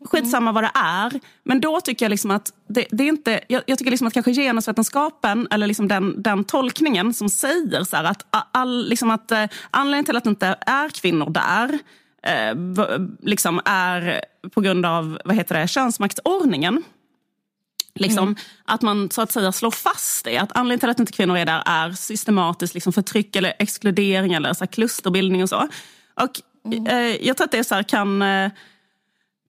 skitsamma 0.04 0.50
mm. 0.50 0.54
vad 0.54 0.64
det 0.64 0.70
är. 0.74 1.20
Men 1.44 1.60
då 1.60 1.80
tycker 1.80 2.04
jag 2.04 2.10
liksom 2.10 2.30
att 2.30 2.52
det, 2.68 2.86
det 2.90 3.04
är 3.04 3.08
inte, 3.08 3.40
jag, 3.48 3.62
jag, 3.66 3.78
tycker 3.78 3.90
liksom 3.90 4.06
att 4.06 4.14
kanske 4.14 4.32
genusvetenskapen 4.32 5.48
eller 5.50 5.66
liksom 5.66 5.88
den, 5.88 6.22
den 6.22 6.44
tolkningen 6.44 7.14
som 7.14 7.28
säger 7.28 7.84
så 7.84 7.96
att, 7.96 8.26
all, 8.30 8.88
liksom 8.88 9.10
att 9.10 9.32
uh, 9.32 9.44
anledningen 9.70 10.04
till 10.04 10.16
att 10.16 10.24
det 10.24 10.30
inte 10.30 10.56
är 10.60 10.88
kvinnor 10.88 11.30
där 11.30 11.78
uh, 12.28 13.06
liksom 13.22 13.60
är 13.64 14.24
på 14.50 14.60
grund 14.60 14.86
av 14.86 15.18
vad 15.24 15.36
heter 15.36 15.60
det, 15.60 15.68
könsmaktsordningen. 15.68 16.82
Liksom, 17.94 18.24
mm. 18.24 18.36
Att 18.64 18.82
man 18.82 19.10
så 19.10 19.22
att 19.22 19.32
säga 19.32 19.52
slår 19.52 19.70
fast 19.70 20.24
det. 20.24 20.38
Att 20.38 20.56
anledningen 20.56 20.80
till 20.80 20.88
att 20.90 21.00
inte 21.00 21.12
kvinnor 21.12 21.36
är 21.36 21.46
där 21.46 21.62
är 21.66 21.92
systematiskt 21.92 22.74
liksom 22.74 22.92
förtryck 22.92 23.36
eller 23.36 23.54
exkludering 23.58 24.32
eller 24.32 24.52
så 24.52 24.66
klusterbildning 24.66 25.42
och 25.42 25.48
så. 25.48 25.68
Och, 26.14 26.40
mm. 26.72 26.86
eh, 26.86 27.26
jag 27.26 27.36
tror 27.36 27.44
att 27.44 27.52
det 27.52 27.64
så 27.64 27.84
kan 27.84 28.22
eh, 28.22 28.50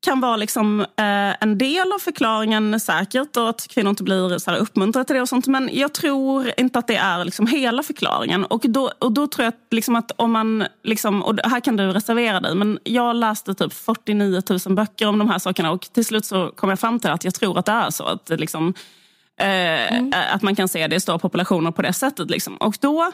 kan 0.04 0.20
vara 0.20 0.36
liksom, 0.36 0.82
eh, 0.82 1.44
en 1.44 1.58
del 1.58 1.92
av 1.92 2.00
förklaringen 2.00 2.80
säkert 2.80 3.38
och 3.38 3.50
att 3.50 3.68
kvinnor 3.68 3.90
inte 3.90 4.04
blir 4.04 4.38
så 4.38 4.52
här 4.52 4.58
uppmuntrade 4.58 5.06
till 5.06 5.16
det 5.16 5.22
och 5.22 5.30
sånt. 5.30 5.48
Men 5.48 5.70
jag 5.74 5.94
tror 5.94 6.52
inte 6.58 6.80
att 6.80 6.88
det 6.88 6.96
är 6.96 7.26
liksom 7.26 7.48
hela 7.48 7.84
förklaringen. 7.84 8.46
Och 8.46 8.62
då, 8.68 8.92
och 9.00 9.12
då 9.12 9.28
tror 9.28 9.44
jag 9.44 9.52
att, 9.52 9.74
liksom 9.74 9.96
att 9.96 10.12
om 10.16 10.32
man, 10.32 10.66
liksom, 10.84 11.24
och 11.24 11.40
här 11.44 11.60
kan 11.60 11.78
du 11.78 11.88
reservera 11.92 12.40
dig, 12.40 12.56
men 12.56 12.80
jag 12.84 13.16
läste 13.16 13.54
typ 13.54 13.74
49 13.74 14.42
000 14.66 14.76
böcker 14.76 15.08
om 15.08 15.20
de 15.20 15.30
här 15.30 15.40
sakerna 15.40 15.72
och 15.72 15.82
till 15.82 16.06
slut 16.06 16.26
så 16.26 16.52
kom 16.56 16.70
jag 16.70 16.80
fram 16.80 17.00
till 17.00 17.10
att 17.10 17.24
jag 17.24 17.34
tror 17.34 17.60
att 17.60 17.66
det 17.66 17.72
är 17.72 17.90
så. 17.90 18.04
Att, 18.04 18.30
liksom, 18.30 18.74
eh, 19.40 19.94
mm. 19.94 20.14
att 20.34 20.42
man 20.42 20.56
kan 20.56 20.68
se 20.68 20.88
det 20.88 20.96
i 20.96 21.00
stora 21.00 21.20
populationer 21.20 21.72
på 21.72 21.82
det 21.82 21.94
sättet. 21.94 22.30
Liksom. 22.30 22.58
Och 22.58 22.76
då 22.82 23.12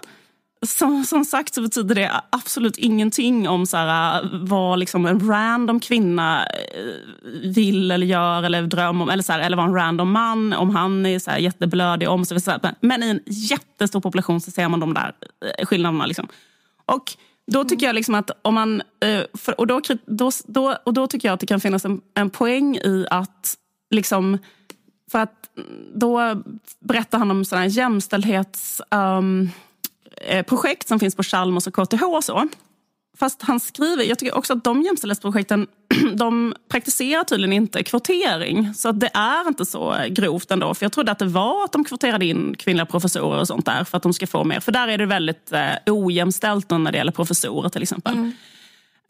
som, 0.66 1.06
som 1.06 1.26
sagt 1.26 1.54
så 1.54 1.62
betyder 1.62 1.96
det 1.96 2.22
absolut 2.30 2.78
ingenting 2.78 3.50
om 3.50 3.66
så 3.66 3.78
här, 3.78 4.30
vad 4.34 4.80
liksom 4.80 5.06
en 5.06 5.28
random 5.30 5.80
kvinna 5.80 6.46
eh, 6.46 7.52
vill 7.56 7.92
eller 7.92 8.08
gör 8.08 8.44
eller 8.44 8.62
drömmer 8.62 9.04
om. 9.04 9.10
Eller, 9.10 9.24
så 9.24 9.32
här, 9.32 9.40
eller 9.40 9.58
vad 9.58 9.66
en 9.66 9.74
random 9.76 10.12
man, 10.12 10.54
om 10.54 10.70
han 10.70 11.06
är 11.06 11.20
så 11.20 11.32
här 11.32 11.38
jätteblödig 11.38 12.10
om 12.10 12.26
sig. 12.26 12.38
Men 12.80 13.04
i 13.04 13.10
en 13.10 13.20
jättestor 13.26 14.02
population 14.02 14.42
så 14.42 14.52
ser 14.52 14.70
man 14.70 14.80
de 14.80 14.94
där 14.94 15.14
eh, 15.58 15.66
skillnaderna. 15.66 16.06
Liksom. 16.06 16.28
Och 16.86 17.14
då 17.52 17.64
tycker 17.64 17.86
jag 17.86 17.96
liksom 17.96 18.16
att 18.16 18.32
om 18.42 18.54
man... 18.54 18.82
Eh, 19.00 19.52
och, 19.58 19.68
då, 19.68 19.82
då, 20.06 20.32
då, 20.46 20.78
och 20.86 20.94
då 20.94 21.08
tycker 21.08 21.28
jag 21.28 21.34
att 21.34 21.40
det 21.40 21.48
kan 21.48 21.60
finnas 21.60 21.86
en, 21.86 22.02
en 22.14 22.30
poäng 22.30 22.76
i 22.76 23.06
att 23.10 23.56
liksom... 23.92 24.38
För 25.12 25.20
att 25.20 25.50
då 25.96 26.44
berättar 26.80 27.18
han 27.18 27.32
om 27.32 27.46
sådana 27.46 27.68
jämställdhets... 27.68 28.82
Um, 28.92 29.50
projekt 30.48 30.88
som 30.88 31.00
finns 31.00 31.16
på 31.16 31.24
Chalmers 31.24 31.68
och 31.68 31.74
KTH 31.74 32.04
och 32.04 32.24
så. 32.24 32.50
Fast 33.20 33.42
han 33.42 33.60
skriver, 33.60 34.04
jag 34.04 34.20
tycker 34.20 34.38
också 34.38 34.54
att 34.54 34.64
de 34.64 34.82
jämställdhetsprojekten 34.82 35.68
de 36.14 36.54
praktiserar 36.70 37.24
tydligen 37.24 37.54
inte 37.54 37.84
kvotering. 37.84 38.74
Så 38.74 38.92
det 38.92 39.10
är 39.14 39.48
inte 39.48 39.66
så 39.66 39.96
grovt 40.10 40.52
ändå. 40.52 40.74
För 40.74 40.86
jag 40.86 40.92
trodde 40.92 41.12
att 41.12 41.20
det 41.20 41.26
var 41.26 41.64
att 41.64 41.72
de 41.72 41.84
kvoterade 41.84 42.26
in 42.26 42.56
kvinnliga 42.58 42.86
professorer 42.86 43.40
och 43.40 43.48
sånt 43.48 43.66
där 43.66 43.84
för 43.84 43.98
att 43.98 44.04
de 44.04 44.14
ska 44.14 44.28
få 44.28 44.44
mer. 44.44 44.60
För 44.60 44.72
där 44.72 44.88
är 44.88 44.98
det 44.98 45.06
väldigt 45.06 45.52
eh, 45.52 45.72
ojämställt 45.86 46.70
när 46.70 46.92
det 46.92 46.98
gäller 46.98 47.12
professorer 47.12 47.70
till 47.70 47.82
exempel. 47.82 48.14
Mm. 48.14 48.34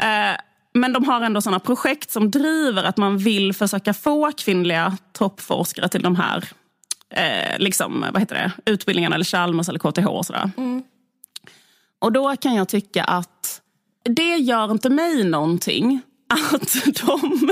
Eh, 0.01 0.39
men 0.73 0.93
de 0.93 1.05
har 1.05 1.21
ändå 1.21 1.41
såna 1.41 1.59
projekt 1.59 2.11
som 2.11 2.31
driver 2.31 2.83
att 2.83 2.97
man 2.97 3.17
vill 3.17 3.53
försöka 3.53 3.93
få 3.93 4.31
kvinnliga 4.31 4.97
toppforskare 5.13 5.89
till 5.89 6.01
de 6.01 6.15
här 6.15 6.49
eh, 7.09 7.59
liksom, 7.59 8.05
vad 8.11 8.21
heter 8.21 8.35
det, 8.35 8.71
utbildningarna, 8.71 9.15
eller 9.15 9.25
Chalmers 9.25 9.69
eller 9.69 9.79
KTH. 9.79 10.07
Och, 10.07 10.25
sådär. 10.25 10.51
Mm 10.57 10.83
och 11.99 12.11
då 12.11 12.35
kan 12.35 12.55
jag 12.55 12.67
tycka 12.67 13.03
att 13.03 13.61
det 14.03 14.35
gör 14.35 14.71
inte 14.71 14.89
mig 14.89 15.23
någonting 15.23 16.01
att 16.29 16.73
de, 17.05 17.49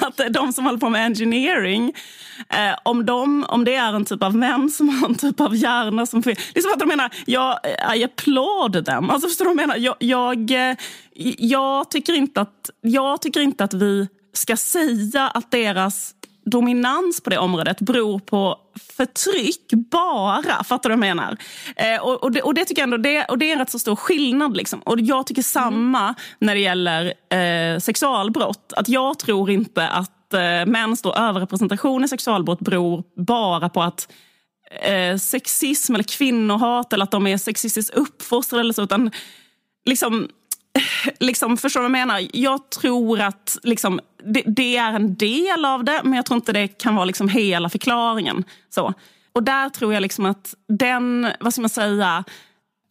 att 0.00 0.20
de 0.30 0.52
som 0.52 0.64
håller 0.64 0.78
på 0.78 0.88
med 0.88 1.04
engineering, 1.06 1.92
eh, 2.48 2.78
om, 2.82 3.06
de, 3.06 3.44
om 3.48 3.64
det 3.64 3.74
är 3.74 3.92
en 3.92 4.04
typ 4.04 4.22
av 4.22 4.36
män 4.36 4.70
som 4.70 4.88
har 4.88 5.08
en 5.08 5.14
typ 5.14 5.40
av 5.40 5.56
hjärna 5.56 6.06
som... 6.06 6.20
Det 6.20 6.30
är 6.54 6.60
som 6.60 6.72
att 6.72 6.78
de 6.78 6.88
menar, 6.88 7.10
jag, 7.26 7.58
I 7.96 8.04
applaud. 8.04 8.88
Alltså 8.88 9.28
förstår 9.28 9.44
du 9.44 9.54
vad 9.54 9.62
jag 9.62 9.68
menar? 9.68 9.76
Jag, 9.76 9.96
jag, 9.98 10.70
eh, 10.70 10.76
jag, 11.38 11.90
tycker 11.90 12.12
inte 12.12 12.40
att, 12.40 12.70
jag 12.80 13.22
tycker 13.22 13.40
inte 13.40 13.64
att 13.64 13.74
vi 13.74 14.08
ska 14.32 14.56
säga 14.56 15.28
att 15.28 15.50
deras 15.50 16.14
dominans 16.44 17.20
på 17.20 17.30
det 17.30 17.38
området 17.38 17.80
beror 17.80 18.18
på 18.18 18.58
förtryck 18.96 19.70
bara. 19.90 20.64
Fattar 20.64 20.90
du 20.90 20.96
vad 20.96 21.08
jag 21.08 21.16
menar? 21.16 21.36
Eh, 21.76 22.00
och, 22.02 22.22
och, 22.22 22.32
det, 22.32 22.42
och, 22.42 22.54
det, 22.54 22.64
tycker 22.64 22.82
jag 22.82 22.86
ändå, 22.86 22.96
det, 22.96 23.24
och 23.24 23.38
det 23.38 23.48
är 23.48 23.52
en 23.52 23.58
rätt 23.58 23.70
så 23.70 23.78
stor 23.78 23.96
skillnad. 23.96 24.56
Liksom. 24.56 24.80
Och 24.80 25.00
jag 25.00 25.26
tycker 25.26 25.42
samma 25.42 26.02
mm. 26.02 26.14
när 26.38 26.54
det 26.54 26.60
gäller 26.60 27.14
eh, 27.30 27.78
sexualbrott. 27.78 28.72
Att 28.76 28.88
jag 28.88 29.18
tror 29.18 29.50
inte 29.50 29.88
att 29.88 30.34
eh, 30.34 30.66
mäns 30.66 31.06
överrepresentation 31.06 32.04
i 32.04 32.08
sexualbrott 32.08 32.60
beror 32.60 33.04
bara 33.16 33.68
på 33.68 33.82
att 33.82 34.12
eh, 34.82 35.16
sexism 35.16 35.94
eller 35.94 36.04
kvinnohat 36.04 36.92
eller 36.92 37.04
att 37.04 37.10
de 37.10 37.26
är 37.26 37.38
sexistiskt 37.38 37.94
uppfostrade 37.94 38.60
eller 38.60 38.72
så. 38.72 38.82
Utan 38.82 39.10
liksom, 39.84 40.28
liksom, 41.20 41.56
förstår 41.56 41.80
du 41.80 41.88
vad 41.88 41.98
jag 41.98 42.06
menar? 42.06 42.28
Jag 42.32 42.70
tror 42.70 43.20
att 43.20 43.58
liksom, 43.62 44.00
det, 44.26 44.42
det, 44.46 44.76
är 44.76 44.92
en 44.92 45.14
del 45.14 45.64
av 45.64 45.84
det, 45.84 46.00
men 46.04 46.12
jag 46.12 46.26
tror 46.26 46.36
inte 46.36 46.52
det 46.52 46.68
kan 46.68 46.94
vara 46.94 47.04
liksom 47.04 47.28
hela 47.28 47.68
förklaringen. 47.68 48.44
Så. 48.70 48.94
Och 49.32 49.42
där 49.42 49.68
tror 49.68 49.94
jag 49.94 50.00
liksom 50.00 50.26
att 50.26 50.54
den, 50.68 51.28
vad 51.40 51.52
ska 51.52 51.62
man 51.62 51.70
säga, 51.70 52.24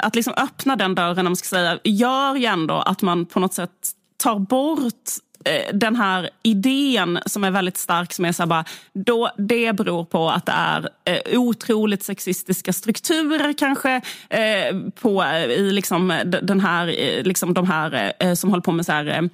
att 0.03 0.15
liksom 0.15 0.33
öppna 0.37 0.75
den 0.75 0.95
dörren, 0.95 1.19
om 1.19 1.25
man 1.25 1.35
ska 1.35 1.47
säga, 1.47 1.79
gör 1.83 2.35
ju 2.35 2.45
ändå 2.45 2.73
att 2.75 3.01
man 3.01 3.25
på 3.25 3.39
något 3.39 3.53
sätt 3.53 3.71
tar 4.17 4.39
bort 4.39 5.09
eh, 5.45 5.75
den 5.75 5.95
här 5.95 6.29
idén 6.43 7.19
som 7.25 7.43
är 7.43 7.51
väldigt 7.51 7.77
stark 7.77 8.13
som 8.13 8.25
är 8.25 8.31
så 8.31 8.43
här 8.43 8.47
bara, 8.47 8.65
då, 8.93 9.29
det 9.37 9.73
beror 9.73 10.05
på 10.05 10.29
att 10.29 10.45
det 10.45 10.51
är 10.51 10.89
eh, 11.05 11.39
otroligt 11.39 12.03
sexistiska 12.03 12.73
strukturer 12.73 13.53
kanske 13.53 14.01
eh, 14.29 14.79
på, 15.01 15.23
eh, 15.23 15.43
i 15.43 15.71
liksom, 15.71 16.21
den 16.25 16.59
här, 16.59 16.87
eh, 16.87 17.23
liksom 17.23 17.53
de 17.53 17.67
här 17.67 18.13
eh, 18.19 18.33
som 18.33 18.49
håller 18.49 18.63
på 18.63 18.71
med 18.71 18.85
så 18.85 18.91
här, 18.91 19.29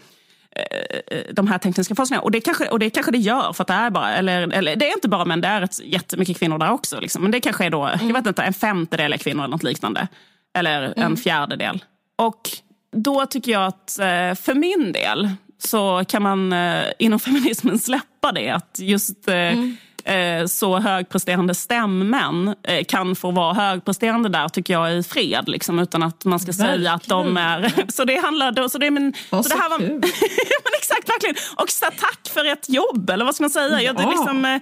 de 1.34 1.48
här 1.48 1.58
tekniska 1.58 1.96
forskningarna. 1.96 2.24
Och 2.24 2.32
det, 2.32 2.42
kanske, 2.42 2.68
och 2.68 2.80
det 2.80 2.90
kanske 2.90 3.12
det 3.12 3.18
gör, 3.18 3.54
för 3.54 3.64
att 3.64 3.68
det 3.68 3.74
är 3.74 3.90
bara, 3.90 4.16
eller, 4.16 4.54
eller 4.54 4.76
det 4.76 4.90
är 4.90 4.94
inte 4.94 5.10
bara 5.10 5.26
män, 5.26 5.42
det 5.42 5.48
är 5.48 5.62
ett, 5.62 5.80
jättemycket 5.84 6.40
kvinnor 6.40 6.58
där 6.58 6.72
också. 6.72 7.00
Liksom. 7.00 7.22
Men 7.22 7.32
det 7.32 7.40
kanske 7.40 7.66
är 7.66 7.70
då, 7.70 7.84
mm. 7.84 8.08
jag 8.08 8.14
vet 8.14 8.28
inte, 8.28 8.44
en 8.44 8.54
femtedel 8.54 9.14
är 9.14 9.18
kvinnor 9.18 9.44
eller 9.44 9.52
något 9.52 9.64
liknande. 9.64 10.08
Eller 10.54 10.82
en 10.82 10.94
mm. 10.94 11.18
fjärdedel. 11.18 11.84
Och 12.16 12.50
då 12.96 13.26
tycker 13.26 13.52
jag 13.52 13.66
att 13.66 13.94
för 14.40 14.54
min 14.54 14.92
del 14.92 15.30
så 15.64 16.04
kan 16.08 16.22
man 16.22 16.54
eh, 16.54 16.84
inom 17.00 17.20
feminismen 17.20 17.80
släppa 17.80 18.32
det. 18.32 18.50
Att 18.50 18.80
just 18.80 19.28
eh, 19.28 19.36
mm. 19.36 19.78
Eh, 20.06 20.46
så 20.46 20.80
högpresterande 20.80 21.56
stämmän 21.56 22.56
eh, 22.64 22.84
kan 22.84 23.16
få 23.16 23.32
vara 23.32 23.54
högpresterande 23.54 24.30
där 24.30 24.50
tycker 24.50 24.74
jag 24.74 24.98
i 24.98 25.04
fred. 25.04 25.44
Liksom, 25.50 25.80
utan 25.80 26.04
att 26.04 26.26
man 26.26 26.40
ska 26.40 26.52
verkligen. 26.52 26.78
säga 26.80 26.94
att 26.94 27.08
de 27.08 27.38
är... 27.38 27.74
så 27.92 28.06
det 28.06 28.18
handlar... 28.18 28.68
Så 28.68 28.78
det, 28.78 28.92
men, 28.92 29.14
så, 29.30 29.44
så 29.44 29.50
det 29.50 29.56
här 29.56 29.70
var, 29.70 29.80
men 29.80 30.74
exakt, 30.78 31.10
verkligen. 31.10 31.36
Och 31.56 31.70
så, 31.70 31.86
tack 31.86 32.30
för 32.34 32.46
ett 32.46 32.70
jobb, 32.70 33.10
eller 33.10 33.26
vad 33.26 33.36
ska 33.36 33.44
man 33.44 33.50
säga? 33.50 33.82
Ja. 33.82 33.94
det 33.94 34.10
liksom, 34.10 34.46
eh, 34.46 34.62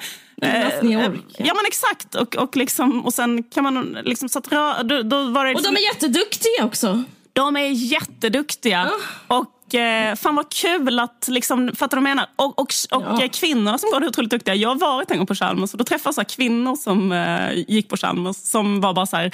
ja 1.37 1.53
men 1.53 1.65
exakt. 1.67 2.15
Och, 2.15 2.35
och, 2.35 2.55
liksom, 2.55 3.05
och 3.05 3.13
sen 3.13 3.43
kan 3.43 3.63
man 3.63 3.97
liksom... 4.03 4.29
Så 4.29 4.39
att, 4.39 4.49
då, 4.83 5.01
då 5.01 5.29
var 5.29 5.45
det 5.45 5.51
liksom, 5.51 5.69
och 5.69 5.75
de 5.75 5.81
är 5.81 5.93
jätteduktiga 5.93 6.65
också. 6.65 7.03
De 7.33 7.55
är 7.55 7.69
jätteduktiga. 7.69 8.91
Oh. 9.27 9.37
Och 9.37 9.58
eh, 9.75 10.15
fan 10.15 10.35
vad 10.35 10.53
kul 10.53 10.99
att, 10.99 11.27
liksom, 11.27 11.71
fattar 11.75 11.97
du 11.97 12.03
vad 12.03 12.09
jag 12.09 12.15
menar? 12.15 12.29
Och, 12.35 12.59
och, 12.59 12.73
och 12.91 13.03
ja. 13.21 13.29
kvinnorna 13.33 13.77
som 13.77 13.91
går 13.91 13.99
det 13.99 14.07
otroligt 14.07 14.31
duktiga. 14.31 14.55
Jag 14.55 14.69
har 14.69 14.75
varit 14.75 15.11
en 15.11 15.17
gång 15.17 15.27
på 15.27 15.35
Chalmers 15.35 15.71
och 15.71 15.77
då 15.77 15.83
träffade 15.83 16.13
jag 16.17 16.29
kvinnor 16.29 16.75
som 16.75 17.11
eh, 17.11 17.53
gick 17.67 17.89
på 17.89 17.97
Chalmers 17.97 18.35
som 18.35 18.81
var 18.81 18.93
bara 18.93 19.05
så 19.05 19.17
här, 19.17 19.31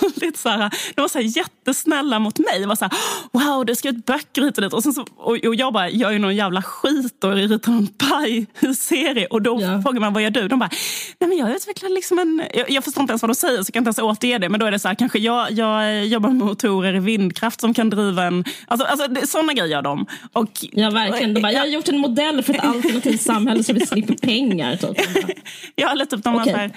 väldigt 0.00 0.36
så 0.38 0.48
här, 0.48 0.70
de 0.94 1.00
var 1.00 1.08
så 1.08 1.18
här, 1.18 1.36
jättesnälla 1.36 2.18
mot 2.18 2.38
mig. 2.38 2.60
De 2.60 2.66
var 2.66 2.76
så 2.76 2.84
här, 2.84 2.94
wow, 3.32 3.66
du 3.66 3.74
ska 3.74 3.88
ut 3.88 4.06
böcker 4.06 4.42
hit 4.42 4.58
och 4.58 4.62
dit. 4.62 4.72
Och, 4.72 4.82
så, 4.82 5.04
och, 5.16 5.44
och 5.46 5.54
jag 5.54 5.72
bara, 5.72 5.90
jag 5.90 6.14
är 6.14 6.18
någon 6.18 6.36
jävla 6.36 6.62
skit 6.62 7.24
och 7.24 7.32
ritar 7.32 7.72
en 7.72 7.86
paj-serie. 7.86 9.26
Och 9.26 9.42
då 9.42 9.58
ja. 9.60 9.82
frågar 9.82 10.00
man, 10.00 10.12
vad 10.12 10.22
gör 10.22 10.30
du? 10.30 10.48
De 10.48 10.58
bara, 10.58 10.70
nej 11.18 11.28
men 11.28 11.38
jag 11.38 11.50
utvecklar 11.50 11.90
liksom 11.90 12.18
en... 12.18 12.42
Jag, 12.54 12.70
jag 12.70 12.84
förstår 12.84 13.00
inte 13.00 13.12
ens 13.12 13.22
vad 13.22 13.30
de 13.30 13.34
säger 13.34 13.62
så 13.62 13.68
jag 13.68 13.74
kan 13.74 13.80
inte 13.80 13.88
ens 13.88 13.98
återge 13.98 14.38
det. 14.38 14.48
Men 14.48 14.60
då 14.60 14.66
är 14.66 14.70
det 14.70 14.78
så 14.78 14.88
här, 14.88 14.94
kanske 14.94 15.18
jag, 15.18 15.50
jag 15.52 16.06
jobbar 16.06 16.28
med 16.30 16.46
motorer 16.46 16.94
i 16.94 16.98
vindkraft 16.98 17.60
som 17.60 17.74
kan 17.74 17.90
driva 17.90 18.24
en... 18.24 18.44
Alltså, 18.66 18.86
alltså 18.86 19.26
sådana 19.26 19.52
grejer 19.52 19.63
gör 19.66 19.82
de. 19.82 20.06
Och, 20.32 20.50
ja, 20.72 20.90
verkligen. 20.90 21.34
De 21.34 21.40
bara, 21.40 21.52
jag 21.52 21.60
har 21.60 21.66
gjort 21.66 21.88
en 21.88 21.98
modell 21.98 22.42
för 22.42 22.54
ett 22.54 22.64
alternativt 22.64 23.20
samhälle 23.20 23.64
så 23.64 23.72
vi 23.72 23.86
slipper 23.86 24.14
pengar. 24.14 24.76
Typ. 24.94 25.38
jag 25.74 25.88
har 25.88 26.04
typ, 26.04 26.24
de 26.24 26.34
okay. 26.34 26.52
har 26.52 26.70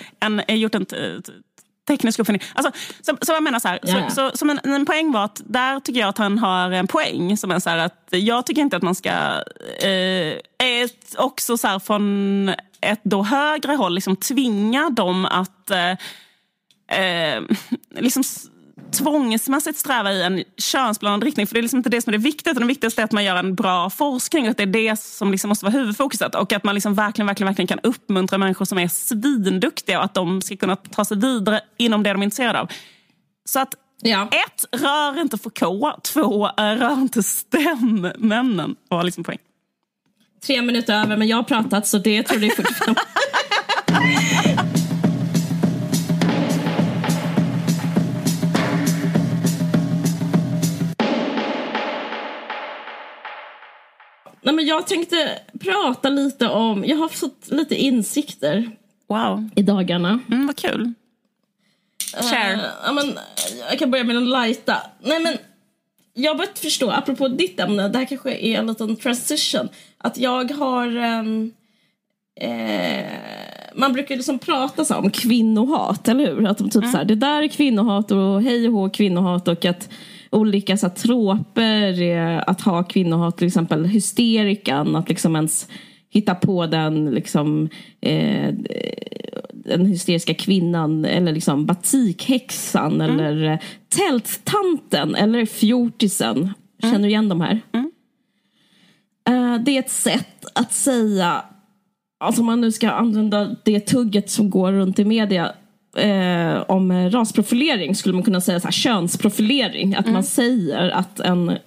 en, 0.47 0.59
gjort 0.59 0.75
en 0.75 0.85
teknisk 1.87 2.19
uppfinning. 2.19 2.41
Alltså, 2.53 2.71
så, 3.01 3.17
så 3.21 3.33
jag 3.33 3.43
menar 3.43 3.59
så 3.59 3.67
här, 3.67 3.79
yeah. 3.87 4.09
så, 4.09 4.31
så, 4.33 4.49
en, 4.49 4.59
en 4.73 4.85
poäng 4.85 5.11
var 5.11 5.25
att 5.25 5.41
där 5.45 5.79
tycker 5.79 5.99
jag 5.99 6.09
att 6.09 6.17
han 6.17 6.37
har 6.37 6.71
en 6.71 6.87
poäng. 6.87 7.37
Som 7.37 7.51
är 7.51 7.59
så 7.59 7.69
här, 7.69 7.77
att 7.77 8.07
jag 8.09 8.45
tycker 8.45 8.61
inte 8.61 8.77
att 8.77 8.83
man 8.83 8.95
ska, 8.95 9.09
eh, 9.79 10.33
ett, 10.57 11.15
också 11.17 11.57
så 11.57 11.67
här, 11.67 11.79
från 11.79 12.49
ett 12.81 13.01
då 13.03 13.23
högre 13.23 13.71
håll, 13.71 13.95
liksom 13.95 14.15
tvinga 14.15 14.89
dem 14.89 15.25
att 15.25 15.71
eh, 15.71 15.91
eh, 16.99 17.41
liksom 17.89 18.23
tvångsmässigt 18.91 19.79
sträva 19.79 20.13
i 20.13 20.23
en 20.23 20.43
könsblandad 20.57 21.23
riktning. 21.23 21.47
För 21.47 21.53
det 21.53 21.59
är 21.59 21.61
liksom 21.61 21.77
inte 21.77 21.89
det 21.89 22.01
som 22.01 22.13
är 22.13 22.17
det 22.17 22.23
viktigaste. 22.23 22.59
Det 22.59 22.67
viktigaste 22.67 23.01
är 23.01 23.03
att 23.03 23.11
man 23.11 23.23
gör 23.23 23.35
en 23.35 23.55
bra 23.55 23.89
forskning 23.89 24.47
att 24.47 24.57
det 24.57 24.63
är 24.63 24.67
det 24.67 24.99
som 24.99 25.31
liksom 25.31 25.49
måste 25.49 25.65
vara 25.65 25.73
huvudfokuset. 25.73 26.35
Och 26.35 26.53
att 26.53 26.63
man 26.63 26.75
liksom 26.75 26.93
verkligen, 26.93 27.27
verkligen, 27.27 27.47
verkligen 27.47 27.67
kan 27.67 27.79
uppmuntra 27.79 28.37
människor 28.37 28.65
som 28.65 28.77
är 28.77 28.87
svinduktiga 28.87 29.99
och 29.99 30.05
att 30.05 30.13
de 30.13 30.41
ska 30.41 30.57
kunna 30.57 30.75
ta 30.75 31.05
sig 31.05 31.17
vidare 31.17 31.61
inom 31.77 32.03
det 32.03 32.13
de 32.13 32.21
är 32.21 32.23
intresserade 32.23 32.59
av. 32.59 32.71
Så 33.45 33.59
att 33.59 33.75
ja. 34.01 34.27
ett, 34.31 34.81
rör 34.81 35.21
inte 35.21 35.37
Foucault. 35.37 36.03
Två, 36.03 36.47
rör 36.57 36.93
inte 36.93 37.23
stämmännen. 37.23 38.75
var 38.89 39.03
liksom 39.03 39.23
poäng. 39.23 39.37
Tre 40.45 40.61
minuter 40.61 40.93
över, 40.93 41.17
men 41.17 41.27
jag 41.27 41.37
har 41.37 41.43
pratat 41.43 41.87
så 41.87 41.97
det 41.97 42.23
tror 42.23 42.43
jag 42.43 42.51
är 42.51 42.55
45. 42.55 42.95
Nej, 54.47 54.55
men 54.55 54.65
jag 54.65 54.87
tänkte 54.87 55.39
prata 55.59 56.09
lite 56.09 56.47
om, 56.47 56.85
jag 56.85 56.97
har 56.97 57.09
fått 57.09 57.47
lite 57.47 57.75
insikter 57.75 58.71
wow. 59.07 59.49
i 59.55 59.61
dagarna. 59.61 60.19
Mm, 60.31 60.47
vad 60.47 60.55
kul. 60.55 60.93
Share. 62.13 62.53
Uh, 62.53 62.61
ja, 62.85 62.91
men, 62.91 63.19
jag 63.69 63.79
kan 63.79 63.91
börja 63.91 64.03
med 64.03 64.15
den 64.15 64.29
lighta. 64.29 64.77
Nej, 65.01 65.19
men, 65.19 65.37
jag 66.13 66.31
har 66.31 66.37
börjat 66.37 66.59
förstå, 66.59 66.91
apropå 66.91 67.27
ditt 67.27 67.59
ämne, 67.59 67.89
det 67.89 67.97
här 67.97 68.05
kanske 68.05 68.31
är 68.31 68.59
en 68.59 68.67
liten 68.67 68.95
transition. 68.95 69.69
Att 69.97 70.17
jag 70.17 70.51
har... 70.51 70.97
Um, 70.97 71.53
eh, 72.35 73.05
man 73.75 73.93
brukar 73.93 74.15
liksom 74.15 74.39
prata 74.39 74.85
så 74.85 74.95
om 74.95 75.11
kvinnohat, 75.11 76.07
eller 76.07 76.35
hur? 76.35 76.47
Att 76.47 76.57
de 76.57 76.69
typ 76.69 76.75
mm. 76.75 76.91
så 76.91 76.97
här, 76.97 77.05
det 77.05 77.15
där 77.15 77.41
är 77.41 77.47
kvinnohat 77.47 78.11
och 78.11 78.41
hej 78.41 78.67
och 78.67 78.73
hå 78.73 78.89
kvinnohat 78.89 79.47
och 79.47 79.65
att 79.65 79.89
olika 80.29 80.77
så 80.77 80.87
här, 80.87 80.95
troper 80.95 82.01
är 82.01 82.49
att 82.49 82.61
ha 82.61 82.83
kvinnohat, 82.83 83.37
till 83.37 83.47
exempel 83.47 83.85
hysterikan, 83.85 84.95
att 84.95 85.09
liksom 85.09 85.35
ens 85.35 85.67
hitta 86.09 86.35
på 86.35 86.65
den 86.65 87.05
liksom 87.05 87.69
eh, 88.01 88.53
den 89.51 89.85
hysteriska 89.85 90.33
kvinnan 90.33 91.05
eller 91.05 91.31
liksom 91.31 91.65
batikhäxan 91.65 93.01
mm. 93.01 93.19
eller 93.19 93.51
eh, 93.51 93.59
tälttanten 93.89 95.15
eller 95.15 95.45
fjortisen. 95.45 96.37
Mm. 96.37 96.53
Känner 96.81 96.99
du 96.99 97.07
igen 97.07 97.29
de 97.29 97.41
här? 97.41 97.61
Mm. 97.71 97.91
Uh, 99.29 99.63
det 99.63 99.71
är 99.71 99.79
ett 99.79 99.91
sätt 99.91 100.45
att 100.55 100.73
säga, 100.73 101.43
alltså 102.19 102.41
om 102.41 102.45
man 102.45 102.61
nu 102.61 102.71
ska 102.71 102.91
använda 102.91 103.55
det 103.65 103.79
tugget 103.79 104.29
som 104.29 104.49
går 104.49 104.71
runt 104.71 104.99
i 104.99 105.05
media, 105.05 105.53
eh, 105.97 106.63
om 106.67 107.09
rasprofilering 107.09 107.95
skulle 107.95 108.13
man 108.13 108.23
kunna 108.23 108.41
säga 108.41 108.59
så 108.59 108.67
här, 108.67 108.71
könsprofilering. 108.71 109.95
Att 109.95 110.05
mm. 110.05 110.13
man 110.13 110.23
säger 110.23 110.89
att 110.89 111.19
en 111.19 111.57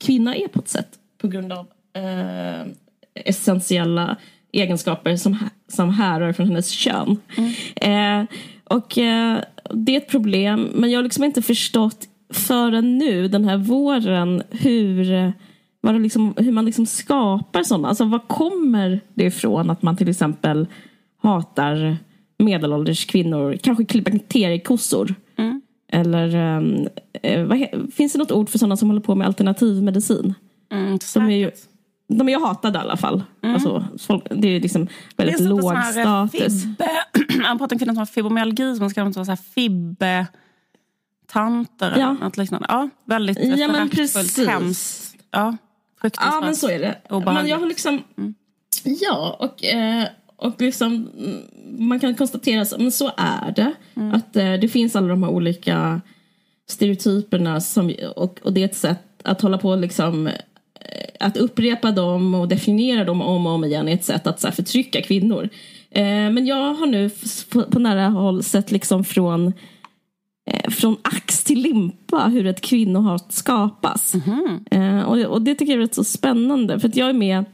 kvinna 0.00 0.36
är 0.36 0.48
på 0.48 0.58
ett 0.58 0.68
sätt 0.68 0.88
på 1.20 1.28
grund 1.28 1.52
av 1.52 1.66
eh, 1.96 2.66
essentiella 3.14 4.16
egenskaper 4.52 5.16
som, 5.16 5.38
som 5.68 5.90
härrör 5.90 6.32
från 6.32 6.46
hennes 6.46 6.70
kön. 6.70 7.16
Mm. 7.36 7.52
Eh, 7.76 8.36
och 8.64 8.98
eh, 8.98 9.38
det 9.70 9.92
är 9.92 9.96
ett 9.96 10.10
problem, 10.10 10.68
men 10.74 10.90
jag 10.90 10.98
har 10.98 11.04
liksom 11.04 11.24
inte 11.24 11.42
förstått 11.42 12.06
förrän 12.32 12.98
nu, 12.98 13.28
den 13.28 13.44
här 13.44 13.56
våren, 13.56 14.42
hur, 14.50 15.32
vad 15.80 15.94
det 15.94 15.98
liksom, 15.98 16.34
hur 16.36 16.52
man 16.52 16.64
liksom 16.64 16.86
skapar 16.86 17.62
sådana. 17.62 17.88
Alltså 17.88 18.04
vad 18.04 18.28
kommer 18.28 19.00
det 19.14 19.24
ifrån 19.24 19.70
att 19.70 19.82
man 19.82 19.96
till 19.96 20.08
exempel 20.08 20.66
hatar 21.22 21.96
medelålders 22.44 23.06
kvinnor, 23.06 23.56
kanske 23.62 23.84
klimakteriekossor? 23.84 25.14
Mm. 25.36 25.62
Eller 25.92 26.56
um, 26.56 26.88
vad, 27.48 27.66
finns 27.92 28.12
det 28.12 28.18
något 28.18 28.32
ord 28.32 28.48
för 28.48 28.58
sådana 28.58 28.76
som 28.76 28.88
håller 28.88 29.00
på 29.00 29.14
med 29.14 29.26
alternativmedicin? 29.26 30.34
Mm, 30.72 30.98
de 31.14 31.26
är 31.26 31.36
ju 31.36 31.50
de 32.08 32.28
är 32.28 32.32
ju 32.32 32.40
hatade 32.40 32.78
i 32.78 32.82
alla 32.82 32.96
fall. 32.96 33.22
Mm. 33.42 33.54
Alltså, 33.54 33.84
folk, 33.98 34.22
det 34.30 34.48
är 34.48 34.60
liksom 34.60 34.88
väldigt 35.16 35.38
det 35.38 35.44
är 35.44 35.48
låg 35.48 35.74
eh, 35.74 35.82
status. 35.82 36.64
Han 37.44 37.58
pratar 37.58 37.76
om 37.76 37.78
kvinnor 37.78 37.92
som 37.92 37.98
har 37.98 38.06
fibromyalgi, 38.06 38.74
så 38.74 38.80
man 38.80 38.90
ska 38.90 39.04
vara 39.04 39.36
fibbe 39.36 40.26
tanter 41.26 41.90
ja. 41.96 42.10
eller 42.10 42.20
något 42.20 42.36
liknande. 42.36 42.66
Ja, 42.68 42.88
väldigt 43.04 43.38
ja, 43.38 43.68
föraktfullt, 43.68 44.48
hemskt. 44.48 45.16
Ja, 45.30 45.56
ja, 46.02 46.40
men 46.42 46.56
så 46.56 46.68
är 46.68 46.78
det. 46.78 46.98
Men 47.24 47.46
jag 47.46 47.58
har 47.58 47.66
liksom... 47.66 48.02
Mm. 48.18 48.34
Ja, 48.84 49.36
och, 49.38 49.64
eh, 49.64 50.06
och 50.40 50.60
liksom, 50.60 51.08
man 51.78 52.00
kan 52.00 52.14
konstatera 52.14 52.64
så, 52.64 52.78
men 52.78 52.92
så 52.92 53.10
är 53.16 53.52
det. 53.52 53.72
Mm. 53.94 54.14
Att 54.14 54.36
eh, 54.36 54.52
det 54.52 54.68
finns 54.68 54.96
alla 54.96 55.08
de 55.08 55.22
här 55.22 55.30
olika 55.30 56.00
stereotyperna 56.68 57.60
som, 57.60 57.94
och, 58.16 58.40
och 58.42 58.52
det 58.52 58.60
är 58.60 58.64
ett 58.64 58.76
sätt 58.76 58.98
att 59.24 59.40
hålla 59.40 59.58
på 59.58 59.76
liksom 59.76 60.30
att 61.20 61.36
upprepa 61.36 61.90
dem 61.90 62.34
och 62.34 62.48
definiera 62.48 63.04
dem 63.04 63.22
om 63.22 63.46
och 63.46 63.52
om 63.52 63.64
igen 63.64 63.88
är 63.88 63.94
ett 63.94 64.04
sätt 64.04 64.26
att 64.26 64.40
så 64.40 64.46
här, 64.46 64.54
förtrycka 64.54 65.02
kvinnor. 65.02 65.48
Eh, 65.90 66.02
men 66.04 66.46
jag 66.46 66.74
har 66.74 66.86
nu 66.86 67.10
på, 67.52 67.62
på 67.62 67.78
nära 67.78 68.08
håll 68.08 68.42
sett 68.42 68.70
liksom 68.70 69.04
från 69.04 69.52
eh, 70.50 70.70
från 70.70 70.96
ax 71.02 71.44
till 71.44 71.62
limpa 71.62 72.26
hur 72.26 72.46
ett 72.46 72.60
kvinnohat 72.60 73.32
skapas. 73.32 74.14
Mm 74.14 74.26
-hmm. 74.26 74.98
eh, 74.98 75.04
och, 75.04 75.18
och, 75.18 75.42
det 75.42 75.54
tycker 75.54 75.72
jag 75.72 75.78
är 75.78 75.82
rätt 75.82 75.94
så 75.94 76.04
spännande 76.04 76.80
för 76.80 76.88
att 76.88 76.96
jag 76.96 77.08
är 77.08 77.12
med 77.12 77.44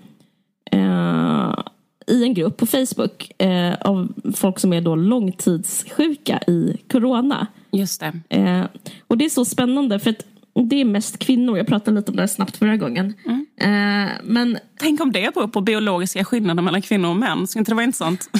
eh, 0.73 1.59
i 2.07 2.23
en 2.23 2.35
grupp 2.35 2.57
på 2.57 2.67
Facebook 2.67 3.33
eh, 3.39 3.75
av 3.81 4.13
folk 4.35 4.59
som 4.59 4.73
är 4.73 4.81
då 4.81 4.95
långtidssjuka 4.95 6.41
i 6.47 6.77
corona. 6.91 7.47
Just 7.71 8.01
det. 8.01 8.21
Eh, 8.29 8.65
och 9.07 9.19
det 9.19 9.25
är 9.25 9.29
så 9.29 9.45
spännande 9.45 9.99
för 9.99 10.11
att 10.11 10.25
det 10.65 10.81
är 10.81 10.85
mest 10.85 11.19
kvinnor. 11.19 11.59
Jag 11.59 11.67
pratade 11.67 11.97
lite 11.97 12.11
om 12.11 12.17
det 12.17 12.29
snabbt 12.29 12.57
förra 12.57 12.77
gången. 12.77 13.15
Mm. 13.25 13.47
Eh, 13.61 14.13
men... 14.25 14.59
Tänk 14.79 15.01
om 15.01 15.13
det 15.13 15.35
beror 15.35 15.49
på 15.49 15.61
biologiska 15.61 16.25
skillnader 16.25 16.63
mellan 16.63 16.83
kvinnor 16.83 17.09
och 17.09 17.17
män. 17.17 17.47
Skulle 17.47 17.61
inte 17.61 17.71
det 17.71 17.75
vara 17.75 17.85
intressant? 17.85 18.31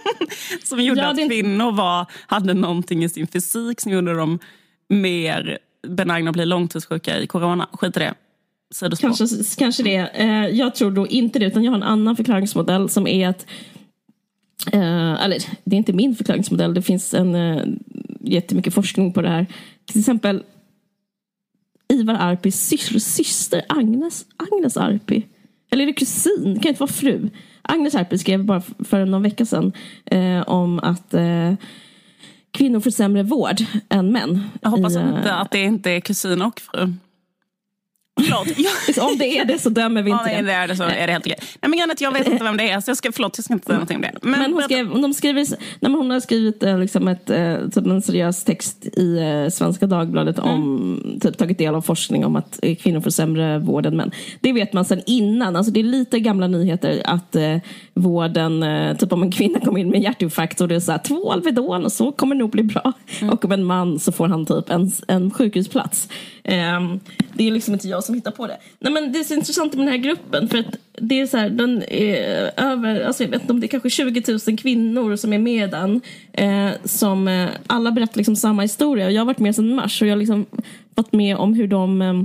som 0.64 0.80
gjorde 0.80 1.00
ja, 1.00 1.12
det... 1.12 1.22
att 1.22 1.28
kvinnor 1.28 1.72
var, 1.72 2.06
hade 2.26 2.54
någonting 2.54 3.04
i 3.04 3.08
sin 3.08 3.26
fysik 3.26 3.80
som 3.80 3.92
gjorde 3.92 4.14
dem 4.14 4.38
mer 4.88 5.58
benägna 5.88 6.30
att 6.30 6.36
bli 6.36 6.46
långtidssjuka 6.46 7.18
i 7.18 7.26
corona. 7.26 7.68
Skit 7.72 7.96
i 7.96 8.00
det. 8.00 8.14
Kanske, 9.00 9.26
kanske 9.58 9.82
det. 9.82 9.96
Eh, 9.96 10.46
jag 10.46 10.74
tror 10.74 10.90
då 10.90 11.06
inte 11.06 11.38
det, 11.38 11.46
utan 11.46 11.64
jag 11.64 11.72
har 11.72 11.76
en 11.76 11.82
annan 11.82 12.16
förklaringsmodell 12.16 12.88
som 12.88 13.06
är 13.06 13.28
att 13.28 13.46
Uh, 14.74 15.24
eller 15.24 15.38
det 15.64 15.76
är 15.76 15.78
inte 15.78 15.92
min 15.92 16.14
förklaringsmodell, 16.14 16.74
det 16.74 16.82
finns 16.82 17.14
en 17.14 17.34
uh, 17.34 17.64
jättemycket 18.20 18.74
forskning 18.74 19.12
på 19.12 19.22
det 19.22 19.28
här. 19.28 19.46
Till 19.86 20.00
exempel 20.00 20.42
Ivar 21.88 22.14
Arpis 22.14 22.68
syster 22.98 23.62
Agnes, 23.68 24.26
Agnes 24.36 24.76
Arpi. 24.76 25.26
Eller 25.70 25.82
är 25.82 25.86
det 25.86 25.92
kusin? 25.92 26.54
Det 26.54 26.60
kan 26.60 26.68
inte 26.68 26.80
vara 26.80 26.92
fru. 26.92 27.28
Agnes 27.62 27.94
Arpi 27.94 28.18
skrev 28.18 28.44
bara 28.44 28.62
för 28.78 29.04
någon 29.04 29.22
vecka 29.22 29.46
sedan 29.46 29.72
eh, 30.04 30.40
om 30.40 30.78
att 30.78 31.14
eh, 31.14 31.54
kvinnor 32.50 32.80
får 32.80 32.90
sämre 32.90 33.22
vård 33.22 33.56
än 33.88 34.12
män. 34.12 34.42
Jag 34.60 34.70
hoppas 34.70 34.96
i, 34.96 34.98
inte 34.98 35.34
att 35.34 35.50
det 35.50 35.62
inte 35.62 35.90
är 35.90 36.00
kusin 36.00 36.42
och 36.42 36.60
fru. 36.60 36.92
Förlåt. 38.20 39.08
Om 39.10 39.18
det 39.18 39.38
är 39.38 39.44
det 39.44 39.58
så 39.58 39.68
dömer 39.68 40.02
vi 40.02 40.10
inte 40.10 40.30
ja, 40.30 40.42
det. 40.42 40.52
Är 40.52 40.68
det 40.68 40.76
så 40.76 40.82
är 40.82 41.06
det 41.06 41.12
helt 41.12 41.26
okej. 41.26 41.38
Nej, 41.62 41.70
men 41.70 41.90
att 41.90 42.00
jag 42.00 42.12
vet 42.12 42.28
inte 42.28 42.44
vem 42.44 42.56
det 42.56 42.70
är, 42.70 42.80
så 42.80 42.90
jag 42.90 42.96
ska, 42.96 43.12
förlåt, 43.12 43.38
jag 43.38 43.44
ska 43.44 43.54
inte 43.54 43.66
säga 43.66 43.74
någonting 43.74 43.96
om 43.96 44.02
det. 44.02 44.18
Men, 44.22 44.40
men 44.40 44.52
hon, 44.52 44.62
skrev, 44.62 45.00
de 45.00 45.14
skriver, 45.14 45.46
nej, 45.80 45.92
hon 45.92 46.10
har 46.10 46.20
skrivit 46.20 46.62
eh, 46.62 46.78
liksom 46.78 47.08
ett, 47.08 47.30
eh, 47.30 47.56
typ 47.74 47.86
en 47.86 48.02
seriös 48.02 48.44
text 48.44 48.86
i 48.86 49.18
eh, 49.18 49.50
Svenska 49.50 49.86
Dagbladet 49.86 50.38
mm. 50.38 50.50
om, 50.50 51.18
typ 51.22 51.38
tagit 51.38 51.58
del 51.58 51.74
av 51.74 51.82
forskning 51.82 52.24
om 52.24 52.36
att 52.36 52.60
kvinnor 52.78 53.00
får 53.00 53.10
sämre 53.10 53.58
vård 53.58 53.86
än 53.86 53.96
män. 53.96 54.10
Det 54.40 54.52
vet 54.52 54.72
man 54.72 54.84
sedan 54.84 55.02
innan, 55.06 55.56
alltså 55.56 55.72
det 55.72 55.80
är 55.80 55.84
lite 55.84 56.20
gamla 56.20 56.46
nyheter 56.46 57.02
att 57.04 57.36
eh, 57.36 57.56
vården, 57.94 58.64
typ 58.98 59.12
om 59.12 59.22
en 59.22 59.32
kvinna 59.32 59.60
kommer 59.60 59.80
in 59.80 59.90
med 59.90 60.02
hjärtinfarkt 60.02 60.60
och 60.60 60.68
det 60.68 60.74
är 60.74 60.80
så 60.80 60.92
här, 60.92 60.98
två 60.98 61.32
Alvedon 61.32 61.84
och 61.84 61.92
så 61.92 62.12
kommer 62.12 62.34
det 62.34 62.38
nog 62.38 62.50
bli 62.50 62.62
bra. 62.62 62.92
Mm. 63.20 63.32
Och 63.32 63.44
om 63.44 63.52
en 63.52 63.64
man 63.64 63.98
så 63.98 64.12
får 64.12 64.28
han 64.28 64.46
typ 64.46 64.70
en, 64.70 64.92
en 65.08 65.30
sjukhusplats. 65.30 66.08
Um, 66.48 67.00
det 67.32 67.46
är 67.46 67.50
liksom 67.50 67.74
inte 67.74 67.88
jag 67.88 68.04
som 68.04 68.14
hittar 68.14 68.30
på 68.30 68.46
det. 68.46 68.58
Nej, 68.78 68.92
men 68.92 69.12
det 69.12 69.18
är 69.18 69.24
så 69.24 69.34
intressant 69.34 69.74
med 69.74 69.86
den 69.86 69.92
här 69.92 69.98
gruppen 69.98 70.48
för 70.48 70.58
att 70.58 70.76
det 70.92 71.20
är 71.20 71.26
så 71.26 71.36
här, 71.36 71.50
den 71.50 71.82
är 71.82 72.50
över, 72.56 73.04
alltså 73.04 73.22
jag 73.22 73.30
vet 73.30 73.40
inte 73.40 73.52
om 73.52 73.60
det 73.60 73.66
är 73.66 73.68
kanske 73.68 73.90
20 73.90 74.38
000 74.48 74.58
kvinnor 74.58 75.16
som 75.16 75.32
är 75.32 75.38
med 75.38 75.70
den. 75.70 76.00
Eh, 76.32 76.70
som 76.84 77.28
eh, 77.28 77.48
alla 77.66 77.90
berättar 77.90 78.16
liksom 78.16 78.36
samma 78.36 78.62
historia 78.62 79.06
och 79.06 79.12
jag 79.12 79.20
har 79.20 79.26
varit 79.26 79.38
med 79.38 79.54
sedan 79.54 79.74
mars 79.74 80.02
och 80.02 80.08
jag 80.08 80.12
har 80.12 80.18
liksom 80.18 80.46
varit 80.94 81.12
med 81.12 81.36
om 81.36 81.54
hur 81.54 81.66
de 81.66 82.02
eh, 82.02 82.22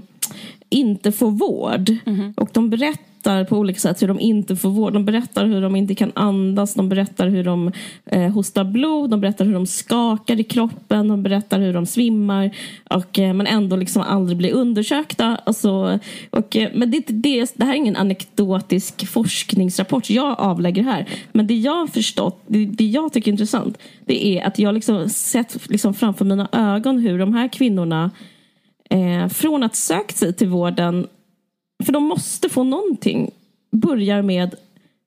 inte 0.70 1.12
får 1.12 1.32
vård. 1.32 1.90
Mm 1.90 2.22
-hmm. 2.22 2.34
Och 2.38 2.50
de 2.54 2.70
berättar 2.70 3.11
berättar 3.24 3.44
på 3.44 3.58
olika 3.58 3.80
sätt 3.80 4.02
hur 4.02 4.08
de 4.08 4.20
inte 4.20 4.56
får 4.56 4.70
vård. 4.70 4.94
De 4.94 5.06
berättar 5.06 5.46
hur 5.46 5.62
de 5.62 5.76
inte 5.76 5.96
kan 5.96 6.12
andas, 6.16 6.74
de 6.74 6.90
berättar 6.90 7.28
hur 7.28 7.44
de 7.44 7.72
eh, 8.06 8.30
hostar 8.32 8.64
blod, 8.64 9.10
de 9.10 9.22
berättar 9.22 9.46
hur 9.46 9.54
de 9.54 9.66
skakar 9.66 10.40
i 10.40 10.44
kroppen, 10.44 11.08
de 11.08 11.24
berättar 11.24 11.60
hur 11.60 11.74
de 11.74 11.86
svimmar 11.86 12.52
och, 12.90 13.20
eh, 13.20 13.34
men 13.34 13.48
ändå 13.48 13.76
liksom 13.76 14.02
aldrig 14.02 14.38
blir 14.38 14.54
undersökta. 14.54 15.36
Alltså, 15.46 16.00
och, 16.30 16.56
eh, 16.56 16.70
men 16.74 16.92
det, 16.92 17.04
det, 17.08 17.52
det 17.56 17.66
här 17.66 17.74
är 17.74 17.78
ingen 17.78 17.96
anekdotisk 17.96 19.08
forskningsrapport 19.08 20.10
jag 20.10 20.40
avlägger 20.40 20.84
här. 20.84 21.06
Men 21.32 21.48
det 21.48 21.56
jag 21.56 21.76
har 21.76 21.88
förstått, 21.88 22.44
det, 22.48 22.66
det 22.66 22.86
jag 22.86 23.14
tycker 23.14 23.32
är 23.32 23.34
intressant, 23.34 23.78
det 24.06 24.26
är 24.26 24.48
att 24.48 24.60
jag 24.60 24.74
liksom 24.74 25.10
sett 25.10 25.70
liksom 25.70 25.94
framför 25.94 26.26
mina 26.26 26.50
ögon 26.52 27.00
hur 27.00 27.20
de 27.20 27.34
här 27.34 27.48
kvinnorna 27.48 28.12
eh, 28.90 29.28
från 29.28 29.64
att 29.64 29.76
sökt 29.76 30.18
sig 30.18 30.34
till 30.34 30.48
vården 30.48 31.08
för 31.84 31.94
de 31.94 32.04
måste 32.04 32.50
få 32.50 32.64
någonting. 32.64 33.32
Börjar 33.72 34.22
med 34.22 34.56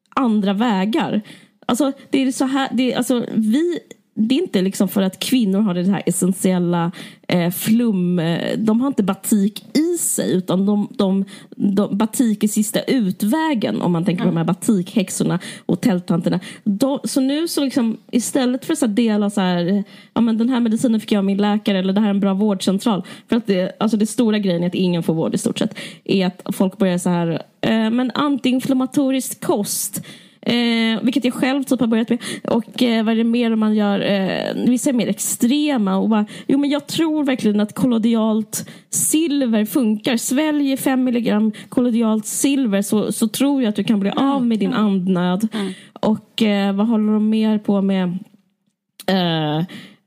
andra 0.09 0.53
vägar. 0.53 1.21
Alltså, 1.67 1.93
det 2.11 2.23
är 2.23 2.33
så 2.33 2.45
här, 2.45 2.69
det 2.73 2.93
är, 2.93 2.97
alltså, 2.97 3.27
vi 3.35 3.79
det 4.15 4.35
är 4.35 4.43
inte 4.43 4.63
liksom 4.63 4.89
för 4.89 5.03
att 5.03 5.19
kvinnor 5.19 5.61
har 5.61 5.75
det 5.75 5.91
här 5.91 6.03
essentiella 6.07 6.93
eh, 7.29 7.51
flum, 7.51 8.19
eh, 8.19 8.59
de 8.59 8.81
har 8.81 8.89
inte 8.89 9.03
batik 9.03 9.65
i 9.77 9.99
sig 9.99 10.33
utan 10.33 10.67
de, 10.67 10.89
de, 10.91 11.25
de, 11.57 11.99
batik 11.99 12.45
är 12.45 12.49
sista 12.49 12.83
utvägen 12.83 13.83
om 13.83 13.93
man 13.93 14.05
tänker 14.05 14.23
på 14.25 14.31
de 14.31 14.37
här 14.37 14.45
batikhäxorna 14.45 15.39
och 15.67 15.81
tälttanterna. 15.81 16.41
De, 16.65 17.01
så 17.05 17.21
nu 17.21 17.49
så 17.49 17.65
liksom 17.65 17.97
istället 18.11 18.65
för 18.65 18.73
att 18.73 18.97
dela 18.97 19.31
så 19.31 19.41
här, 19.41 19.85
ja 20.15 20.21
men 20.21 20.39
den 20.39 20.49
här 20.49 20.61
medicinen 20.61 21.01
fick 21.01 21.13
jag 21.13 21.19
av 21.19 21.25
min 21.25 21.39
läkare 21.39 21.79
eller 21.79 21.93
det 21.93 22.01
här 22.01 22.09
är 22.09 22.15
en 22.15 22.21
bra 22.21 22.35
vårdcentral. 22.35 23.03
För 23.29 23.37
att 23.37 23.47
det, 23.47 23.77
alltså 23.81 23.97
det 23.97 24.07
stora 24.07 24.39
grejen 24.39 24.63
är 24.63 24.67
att 24.67 24.75
ingen 24.75 25.03
får 25.03 25.15
vård 25.15 25.35
i 25.35 25.39
stort 25.39 25.59
sett. 25.59 25.79
Är 26.05 26.27
att 26.27 26.43
folk 26.53 26.79
börjar 26.79 26.99
så 26.99 27.11
här, 27.11 27.43
eh, 27.61 27.91
men 27.91 28.11
antiinflammatorisk 28.15 29.41
kost 29.41 30.03
Eh, 30.47 31.03
vilket 31.03 31.25
jag 31.25 31.35
själv 31.35 31.63
typ 31.63 31.81
har 31.81 31.87
börjat 31.87 32.11
med. 32.11 32.19
Och 32.45 32.83
eh, 32.83 33.05
vad 33.05 33.13
är 33.13 33.17
det 33.17 33.25
mer 33.25 33.55
man 33.55 33.75
gör? 33.75 34.01
Eh, 34.01 34.65
vissa 34.67 34.91
är 34.91 34.95
mer 34.95 35.09
extrema. 35.09 35.97
Och 35.97 36.09
bara, 36.09 36.27
jo, 36.47 36.59
men 36.59 36.71
jag 36.71 36.87
tror 36.87 37.25
verkligen 37.25 37.61
att 37.61 37.75
kollodialt 37.75 38.71
silver 38.91 39.65
funkar. 39.65 40.17
Svälj 40.17 40.77
5 40.77 41.05
milligram 41.05 41.53
kollodialt 41.69 42.27
silver 42.27 42.83
så, 42.83 43.13
så 43.13 43.29
tror 43.29 43.63
jag 43.63 43.69
att 43.69 43.77
du 43.77 43.85
kan 43.85 44.01
bli 44.01 44.11
mm. 44.11 44.25
av 44.25 44.47
med 44.47 44.59
din 44.59 44.73
andnöd. 44.73 45.49
Mm. 45.53 45.73
Och 45.93 46.43
eh, 46.43 46.73
vad 46.73 46.87
håller 46.87 47.13
de 47.13 47.31
mer 47.31 47.59
på 47.59 47.83
med? 47.83 48.19
Eh, 49.07 49.65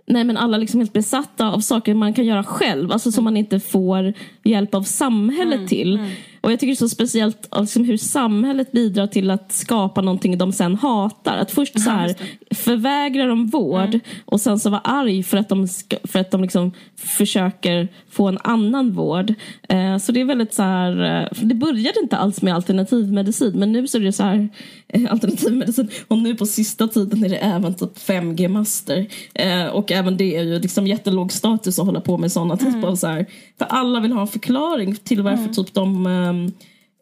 nej 0.07 0.23
men 0.23 0.38
alla 0.38 0.57
liksom 0.57 0.79
helt 0.79 0.93
besatta 0.93 1.51
av 1.51 1.59
saker 1.59 1.93
man 1.93 2.13
kan 2.13 2.25
göra 2.25 2.43
själv, 2.43 2.91
alltså 2.91 3.11
som 3.11 3.23
man 3.23 3.38
inte 3.38 3.59
får 3.59 4.13
hjälp 4.43 4.75
av 4.75 4.83
samhället 4.83 5.55
mm, 5.55 5.67
till. 5.67 5.93
Mm. 5.93 6.09
Och 6.41 6.51
jag 6.51 6.59
tycker 6.59 6.71
det 6.71 6.73
är 6.73 6.88
så 6.88 6.89
speciellt 6.89 7.47
liksom, 7.59 7.85
hur 7.85 7.97
samhället 7.97 8.71
bidrar 8.71 9.07
till 9.07 9.31
att 9.31 9.51
skapa 9.51 10.01
någonting 10.01 10.38
de 10.38 10.51
sen 10.51 10.75
hatar. 10.75 11.38
Att 11.38 11.51
först 11.51 11.79
så 11.79 11.89
här, 11.89 12.15
förvägra 12.55 13.25
dem 13.25 13.47
vård 13.47 13.88
mm. 13.88 13.99
och 14.25 14.41
sen 14.41 14.59
så 14.59 14.69
vara 14.69 14.81
arg 14.81 15.23
för 15.23 15.38
att 15.38 15.49
de, 15.49 15.67
för 16.03 16.19
att 16.19 16.31
de 16.31 16.41
liksom 16.41 16.71
försöker 16.95 17.88
få 18.09 18.27
en 18.27 18.38
annan 18.43 18.91
vård. 18.91 19.33
Eh, 19.68 19.97
så 19.97 20.11
det 20.11 20.22
är 20.22 20.26
väldigt 20.26 20.53
så 20.53 20.63
här, 20.63 21.22
eh, 21.22 21.45
det 21.45 21.55
började 21.55 21.99
inte 21.99 22.18
alls 22.18 22.41
med 22.41 22.55
alternativmedicin 22.55 23.59
men 23.59 23.72
nu 23.72 23.88
så 23.88 23.97
är 23.97 24.01
det 24.01 24.11
så 24.11 24.24
här 24.24 24.49
eh, 24.88 25.11
alternativmedicin 25.11 25.89
och 26.07 26.18
nu 26.18 26.36
på 26.36 26.45
sista 26.45 26.88
tiden 26.88 27.24
är 27.24 27.30
det 27.30 27.38
även 27.38 27.74
typ 27.74 27.97
5G-master. 27.97 29.07
Eh, 29.34 29.65
och 29.65 29.91
även 29.91 30.18
det 30.18 30.36
är 30.36 30.43
ju 30.43 30.59
liksom 30.59 30.88
jättelåg 30.88 31.32
status 31.32 31.80
att 31.80 31.86
hålla 31.86 32.01
på 32.01 32.18
med 32.18 32.32
sådana 32.32 32.53
mm. 32.53 32.74
typer 32.74 32.88
av 32.88 32.95
så 32.95 33.07
här, 33.07 33.26
för 33.57 33.65
alla 33.65 33.99
vill 33.99 34.11
ha 34.11 34.22
en 34.22 34.28
förklaring 34.28 34.95
till 34.95 35.22
varför 35.22 35.43
mm. 35.43 35.53
typ 35.53 35.74
de 35.74 36.07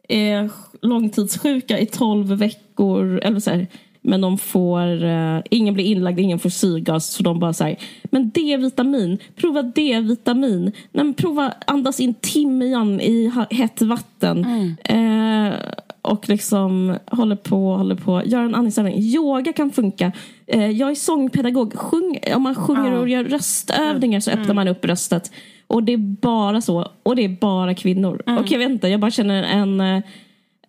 är 0.10 0.50
långtidssjuka 0.82 1.80
i 1.80 1.86
12 1.86 2.28
veckor 2.28 3.20
eller 3.24 3.40
så 3.40 3.50
här, 3.50 3.68
men 4.06 4.22
de 4.22 4.38
får, 4.38 5.04
uh, 5.04 5.42
ingen 5.50 5.74
blir 5.74 5.86
inlagd, 5.86 6.20
ingen 6.20 6.40
får 6.40 6.50
syrgas. 6.50 7.06
Så 7.06 7.24
de 7.24 7.40
bara 7.40 7.54
säger 7.54 7.78
men 8.04 8.30
D-vitamin, 8.30 9.18
prova 9.36 9.62
D-vitamin. 9.62 10.64
Nej, 10.64 11.06
men 11.06 11.14
prova 11.14 11.54
andas 11.68 12.00
in 12.00 12.14
timjan 12.14 13.02
i 13.02 13.32
hett 13.52 13.82
vatten. 13.82 14.46
Mm. 14.46 15.48
Uh, 15.48 15.54
och 16.02 16.30
liksom 16.30 16.98
håller 17.12 17.36
på, 17.36 17.76
håller 17.76 17.96
på, 17.96 18.22
gör 18.26 18.42
en 18.42 18.56
andningsövning. 18.56 19.00
Yoga 19.00 19.54
kan 19.54 19.72
funka. 19.72 20.12
Uh, 20.56 20.72
jag 20.72 20.92
är 20.92 20.96
sångpedagog. 20.96 21.74
Sjung, 21.74 22.20
om 22.36 22.42
man 22.42 22.56
sjunger 22.56 22.92
och 22.92 23.10
gör 23.10 23.24
röstövningar 23.24 24.20
så 24.20 24.32
öppnar 24.32 24.46
mm. 24.46 24.56
man 24.56 24.68
upp 24.68 24.86
röstet. 24.86 25.32
Och 25.68 25.84
det 25.84 25.94
är 25.94 25.98
bara 25.98 26.62
så. 26.62 26.92
Och 27.04 27.16
det 27.16 27.26
är 27.26 27.38
bara 27.42 27.74
kvinnor. 27.74 28.24
Mm. 28.28 28.40
Och 28.40 28.52
jag 28.52 28.60
vet 28.60 28.70
inte, 28.70 28.88
jag 28.88 29.00
bara 29.00 29.12
känner 29.12 29.44
en 29.44 30.04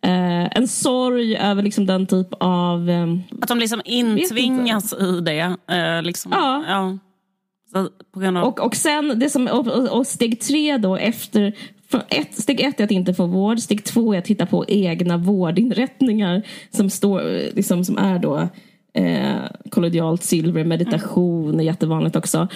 Eh, 0.06 0.48
en 0.56 0.68
sorg 0.68 1.36
över 1.36 1.62
liksom 1.62 1.86
den 1.86 2.06
typ 2.06 2.28
av... 2.40 2.90
Eh, 2.90 3.06
att 3.42 3.48
de 3.48 3.58
liksom 3.58 3.82
intvingas 3.84 4.92
i 4.92 5.20
det. 5.20 5.56
Eh, 5.70 6.02
liksom, 6.02 6.32
ja. 6.32 6.64
ja. 6.68 6.98
Av... 7.74 8.44
och, 8.44 8.60
och 8.60 8.76
sen, 8.76 9.18
det 9.18 9.30
som, 9.30 9.46
och, 9.46 9.66
och, 9.68 10.06
steg 10.06 10.40
tre 10.40 10.76
då 10.76 10.96
efter 10.96 11.56
ett, 12.08 12.34
steg 12.34 12.60
ett 12.60 12.80
är 12.80 12.84
att 12.84 12.90
inte 12.90 13.14
få 13.14 13.26
vård. 13.26 13.58
Steg 13.58 13.84
två 13.84 14.14
är 14.14 14.18
att 14.18 14.26
hitta 14.26 14.46
på 14.46 14.64
egna 14.68 15.16
vårdinrättningar 15.16 16.42
som, 16.70 16.90
står, 16.90 17.22
liksom, 17.54 17.84
som 17.84 17.98
är 17.98 18.18
då 18.18 18.48
eh, 18.94 19.36
kollodialt 19.70 20.22
silver, 20.22 20.64
meditation 20.64 21.48
mm. 21.48 21.60
är 21.60 21.64
jättevanligt 21.64 22.16
också. 22.16 22.48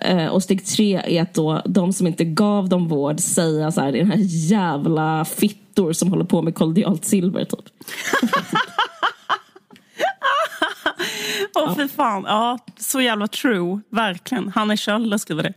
Eh, 0.00 0.26
och 0.26 0.42
steg 0.42 0.64
tre 0.64 1.00
är 1.06 1.22
att 1.22 1.34
då 1.34 1.62
de 1.64 1.92
som 1.92 2.06
inte 2.06 2.24
gav 2.24 2.68
dem 2.68 2.88
vård 2.88 3.20
säga 3.20 3.72
så 3.72 3.80
här, 3.80 3.92
det 3.92 3.98
är 3.98 4.02
den 4.02 4.12
här 4.12 4.50
jävla 4.50 5.24
fittor 5.72 5.92
som 5.92 6.10
håller 6.10 6.24
på 6.24 6.42
med 6.42 6.54
kollodialt 6.54 7.04
silver 7.04 7.44
typ. 7.44 7.60
Åh 11.54 11.64
oh, 11.64 11.76
fy 11.76 11.88
fan, 11.88 12.24
ja 12.26 12.58
så 12.76 13.00
jävla 13.00 13.26
true, 13.26 13.80
verkligen. 13.90 14.48
Hanne 14.48 14.76
Kjöller 14.76 15.18
skriver 15.18 15.42
det. 15.42 15.52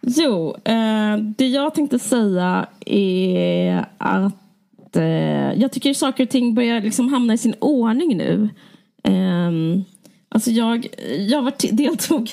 Jo, 0.00 0.56
eh, 0.64 1.16
det 1.16 1.48
jag 1.48 1.74
tänkte 1.74 1.98
säga 1.98 2.66
är 2.86 3.86
att 3.98 4.96
eh, 4.96 5.52
jag 5.60 5.72
tycker 5.72 5.94
saker 5.94 6.24
och 6.24 6.30
ting 6.30 6.54
börjar 6.54 6.80
liksom 6.80 7.12
hamna 7.12 7.34
i 7.34 7.38
sin 7.38 7.54
ordning 7.60 8.16
nu. 8.16 8.48
Eh, 9.02 9.50
Alltså 10.36 10.50
jag, 10.50 10.86
jag 11.28 11.42
var 11.42 11.52
deltog 11.72 12.30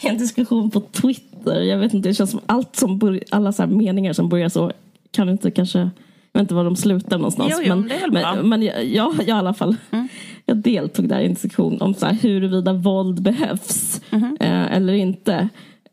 i 0.00 0.08
en 0.08 0.18
diskussion 0.18 0.70
på 0.70 0.80
Twitter. 0.80 1.31
Jag 1.46 1.78
vet 1.78 1.94
inte, 1.94 2.08
det 2.08 2.14
känns 2.14 2.30
som 2.30 2.40
allt 2.46 2.76
som 2.76 2.98
börjar, 2.98 3.22
alla 3.30 3.52
så 3.52 3.66
meningar 3.66 4.12
som 4.12 4.28
börjar 4.28 4.48
så 4.48 4.72
kan 5.10 5.28
inte 5.28 5.50
kanske, 5.50 5.78
jag 5.78 5.90
vet 6.32 6.40
inte 6.40 6.54
var 6.54 6.64
de 6.64 6.76
slutar 6.76 7.18
någonstans. 7.18 7.52
Jo, 7.56 7.62
jo, 7.64 7.76
men, 7.76 8.12
men, 8.12 8.48
men 8.48 8.62
jag, 8.62 8.84
jag, 8.84 9.22
i 9.28 9.30
alla 9.30 9.54
fall. 9.54 9.76
Mm. 9.90 10.08
Jag 10.46 10.56
deltog 10.56 11.08
där 11.08 11.20
i 11.20 11.26
en 11.26 11.34
diskussion 11.34 11.80
om 11.80 11.94
så 11.94 12.06
här, 12.06 12.14
huruvida 12.14 12.72
våld 12.72 13.22
behövs 13.22 14.00
mm. 14.10 14.36
eh, 14.40 14.76
eller 14.76 14.92
inte. 14.92 15.48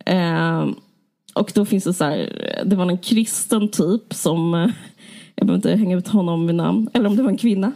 Eh, 0.06 0.68
och 1.34 1.52
då 1.56 1.66
finns 1.66 1.84
det 1.84 1.94
så 1.94 2.04
här, 2.04 2.30
det 2.66 2.76
var 2.76 2.86
en 2.86 2.98
kristen 2.98 3.70
typ 3.70 4.14
som, 4.14 4.54
eh, 4.54 4.70
jag 5.36 5.48
behöver 5.48 5.56
inte 5.56 5.76
hänga 5.76 5.98
ut 5.98 6.08
honom 6.08 6.46
med 6.46 6.56
namn, 6.56 6.90
eller 6.94 7.10
om 7.10 7.16
det 7.16 7.24
var 7.24 7.30
en 7.30 7.38
kvinna. 7.38 7.72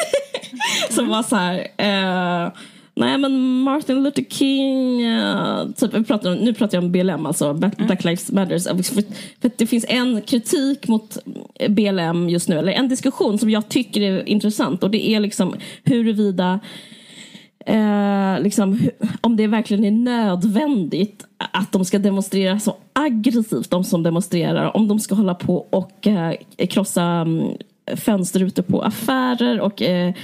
som 0.90 1.08
var 1.08 1.22
så 1.22 1.36
här... 1.36 2.52
Eh, 2.96 3.04
nej 3.04 3.18
men 3.18 3.60
Martin 3.60 4.02
Luther 4.02 4.22
King, 4.22 5.06
uh, 5.06 5.70
typ, 5.72 6.06
pratar 6.06 6.32
om, 6.32 6.36
nu 6.36 6.54
pratar 6.54 6.76
jag 6.78 6.84
om 6.84 6.92
BLM, 6.92 7.26
alltså 7.26 7.54
Black 7.54 7.78
mm. 7.78 7.96
Lives 8.04 8.32
Matter. 8.32 8.58
För, 8.58 9.02
för 9.40 9.50
det 9.56 9.66
finns 9.66 9.84
en 9.88 10.22
kritik 10.22 10.88
mot 10.88 11.18
BLM 11.68 12.28
just 12.28 12.48
nu, 12.48 12.58
eller 12.58 12.72
en 12.72 12.88
diskussion 12.88 13.38
som 13.38 13.50
jag 13.50 13.68
tycker 13.68 14.00
är 14.00 14.28
intressant 14.28 14.82
och 14.82 14.90
det 14.90 15.08
är 15.08 15.20
liksom 15.20 15.54
huruvida 15.84 16.60
Eh, 17.66 18.40
liksom, 18.40 18.78
om 19.20 19.36
det 19.36 19.46
verkligen 19.46 19.84
är 19.84 19.90
nödvändigt 19.90 21.24
att 21.52 21.72
de 21.72 21.84
ska 21.84 21.98
demonstrera 21.98 22.60
så 22.60 22.76
aggressivt, 22.92 23.70
de 23.70 23.84
som 23.84 24.02
demonstrerar. 24.02 24.76
Om 24.76 24.88
de 24.88 24.98
ska 25.00 25.14
hålla 25.14 25.34
på 25.34 25.56
och 25.56 26.06
eh, 26.06 26.34
krossa 26.68 27.02
mm, 27.02 27.56
fönsterrutor 27.96 28.62
på 28.62 28.82
affärer 28.82 29.60
och 29.60 29.82
eh, 29.82 30.08
eh, 30.08 30.14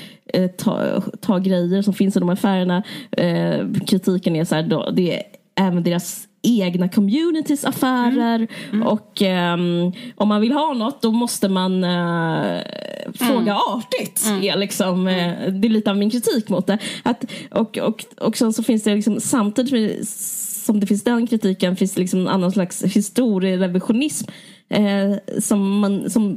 ta, 0.56 1.02
ta 1.20 1.38
grejer 1.38 1.82
som 1.82 1.94
finns 1.94 2.16
i 2.16 2.20
de 2.20 2.28
affärerna. 2.28 2.82
Eh, 3.10 3.66
kritiken 3.86 4.36
är 4.36 4.44
så 4.44 4.54
här, 4.54 4.62
då, 4.62 4.90
det 4.90 5.16
är 5.16 5.22
även 5.56 5.82
deras 5.82 6.28
egna 6.42 6.88
communities 6.88 7.64
affärer 7.64 8.36
mm. 8.36 8.48
Mm. 8.72 8.86
och 8.86 9.22
um, 9.22 9.92
om 10.16 10.28
man 10.28 10.40
vill 10.40 10.52
ha 10.52 10.74
något 10.74 11.02
då 11.02 11.12
måste 11.12 11.48
man 11.48 11.84
uh, 11.84 12.60
fråga 13.14 13.52
mm. 13.52 13.56
artigt. 13.56 14.26
Mm. 14.28 14.42
Är 14.42 14.56
liksom, 14.56 15.06
uh, 15.06 15.52
det 15.52 15.68
är 15.68 15.70
lite 15.70 15.90
av 15.90 15.96
min 15.96 16.10
kritik 16.10 16.48
mot 16.48 16.66
det. 16.66 16.78
Att, 17.02 17.24
och, 17.50 17.78
och, 17.78 18.04
och 18.20 18.36
sen 18.36 18.52
så 18.52 18.62
finns 18.62 18.82
det 18.82 18.94
liksom 18.94 19.20
samtidigt 19.20 20.08
som 20.68 20.80
det 20.80 20.86
finns 20.86 21.04
den 21.04 21.26
kritiken 21.26 21.76
finns 21.76 21.94
det 21.94 22.00
liksom 22.00 22.20
en 22.20 22.28
annan 22.28 22.52
slags 22.52 22.82
historierevisionism 22.82 24.30
eh, 24.68 25.40
som, 25.40 25.80
man, 25.80 26.10
som 26.10 26.36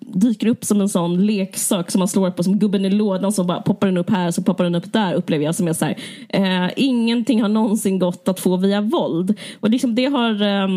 dyker 0.00 0.46
upp 0.46 0.64
som 0.64 0.80
en 0.80 0.88
sån 0.88 1.26
leksak 1.26 1.90
som 1.90 1.98
man 1.98 2.08
slår 2.08 2.30
på 2.30 2.42
som 2.42 2.58
gubben 2.58 2.84
i 2.84 2.90
lådan 2.90 3.32
så 3.32 3.44
bara 3.44 3.60
poppar 3.62 3.86
den 3.86 3.96
upp 3.96 4.10
här 4.10 4.30
så 4.30 4.42
poppar 4.42 4.64
den 4.64 4.74
upp 4.74 4.92
där 4.92 5.14
upplever 5.14 5.44
jag 5.44 5.54
som 5.54 5.68
är 5.68 5.72
så 5.72 5.84
här, 5.84 5.96
eh, 6.28 6.70
ingenting 6.76 7.42
har 7.42 7.48
någonsin 7.48 7.98
gått 7.98 8.28
att 8.28 8.40
få 8.40 8.56
via 8.56 8.80
våld. 8.80 9.34
Och 9.60 9.70
liksom 9.70 9.94
det 9.94 10.06
har 10.06 10.42
eh, 10.42 10.68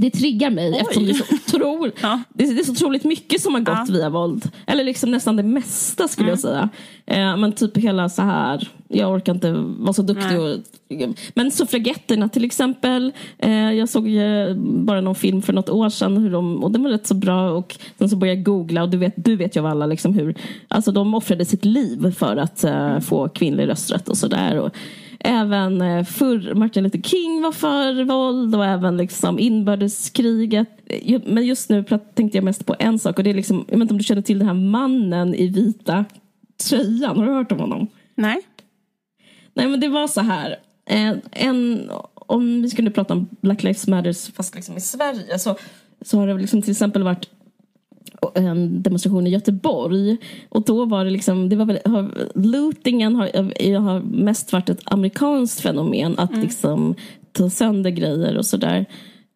det 0.00 0.10
triggar 0.10 0.50
mig 0.50 0.70
Oj. 0.72 0.78
eftersom 0.80 1.04
det 1.04 1.10
är, 1.10 1.14
så 1.14 1.34
otroligt, 1.34 1.98
ja. 2.02 2.22
det, 2.34 2.44
är, 2.44 2.54
det 2.54 2.60
är 2.60 2.64
så 2.64 2.72
otroligt 2.72 3.04
mycket 3.04 3.40
som 3.40 3.54
har 3.54 3.60
gått 3.60 3.88
ja. 3.88 3.92
via 3.92 4.10
våld. 4.10 4.50
Eller 4.66 4.84
liksom 4.84 5.10
nästan 5.10 5.36
det 5.36 5.42
mesta 5.42 6.08
skulle 6.08 6.28
mm. 6.28 6.32
jag 6.32 6.38
säga. 6.38 6.68
Eh, 7.06 7.36
men 7.36 7.52
typ 7.52 7.76
hela 7.76 8.08
så 8.08 8.22
här, 8.22 8.68
jag 8.88 9.12
orkar 9.12 9.34
inte 9.34 9.52
vara 9.78 9.92
så 9.92 10.02
duktig. 10.02 10.40
Och, 10.40 10.58
men 11.34 11.50
suffragetterna 11.50 12.28
till 12.28 12.44
exempel. 12.44 13.12
Eh, 13.38 13.72
jag 13.72 13.88
såg 13.88 14.08
bara 14.56 15.00
någon 15.00 15.14
film 15.14 15.42
för 15.42 15.52
något 15.52 15.70
år 15.70 15.88
sedan 15.88 16.16
hur 16.16 16.30
de, 16.30 16.64
och 16.64 16.70
den 16.70 16.82
var 16.82 16.90
rätt 16.90 17.06
så 17.06 17.14
bra. 17.14 17.50
Och 17.50 17.78
sen 17.98 18.08
så 18.08 18.16
började 18.16 18.38
jag 18.38 18.44
googla 18.44 18.82
och 18.82 18.88
du 18.88 18.96
vet, 18.96 19.14
du 19.16 19.36
vet 19.36 19.56
ju 19.56 19.60
av 19.60 19.66
alla 19.66 19.86
liksom 19.86 20.14
hur, 20.14 20.34
alltså 20.68 20.92
de 20.92 21.14
offrade 21.14 21.44
sitt 21.44 21.64
liv 21.64 22.14
för 22.18 22.36
att 22.36 22.64
eh, 22.64 23.00
få 23.00 23.28
kvinnlig 23.28 23.68
rösträtt 23.68 24.08
och 24.08 24.16
sådär. 24.16 24.70
Även 25.26 25.82
eh, 25.82 26.04
för 26.04 26.54
Martin 26.54 26.84
Luther 26.84 27.02
King 27.02 27.42
var 27.42 27.52
för 27.52 28.04
våld 28.04 28.54
och 28.54 28.64
även 28.64 28.96
liksom 28.96 29.38
inbördeskriget. 29.38 30.68
Men 31.24 31.46
just 31.46 31.70
nu 31.70 31.84
tänkte 32.14 32.38
jag 32.38 32.44
mest 32.44 32.66
på 32.66 32.76
en 32.78 32.98
sak 32.98 33.18
och 33.18 33.24
det 33.24 33.30
är 33.30 33.34
liksom, 33.34 33.64
jag 33.68 33.78
vet 33.78 33.82
inte 33.82 33.94
om 33.94 33.98
du 33.98 34.04
känner 34.04 34.22
till 34.22 34.38
den 34.38 34.48
här 34.48 34.54
mannen 34.54 35.34
i 35.34 35.46
vita 35.46 36.04
tröjan. 36.68 37.16
Har 37.16 37.26
du 37.26 37.32
hört 37.32 37.52
om 37.52 37.58
honom? 37.58 37.86
Nej. 38.14 38.40
Nej 39.54 39.66
men 39.66 39.80
det 39.80 39.88
var 39.88 40.06
så 40.06 40.20
här. 40.20 40.56
Eh, 40.90 41.14
en, 41.30 41.90
om 42.14 42.62
vi 42.62 42.70
skulle 42.70 42.90
prata 42.90 43.14
om 43.14 43.28
Black 43.40 43.62
Lives 43.62 43.86
Matters 43.86 44.30
fast 44.30 44.54
liksom 44.54 44.76
i 44.76 44.80
Sverige 44.80 45.38
så, 45.38 45.56
så 46.02 46.18
har 46.18 46.26
det 46.26 46.34
liksom 46.34 46.62
till 46.62 46.70
exempel 46.70 47.02
varit 47.02 47.28
en 48.34 48.82
demonstration 48.82 49.26
i 49.26 49.30
Göteborg. 49.30 50.16
Och 50.48 50.64
då 50.64 50.84
var 50.84 51.04
det 51.04 51.10
liksom, 51.10 51.48
det 51.48 51.56
var 51.56 51.64
väl, 51.64 51.78
lootingen 52.34 53.16
har, 53.16 53.78
har 53.78 54.00
mest 54.00 54.52
varit 54.52 54.68
ett 54.68 54.80
amerikanskt 54.84 55.60
fenomen. 55.60 56.18
Att 56.18 56.30
mm. 56.30 56.42
liksom 56.42 56.94
ta 57.32 57.50
sönder 57.50 57.90
grejer 57.90 58.36
och 58.36 58.46
sådär. 58.46 58.86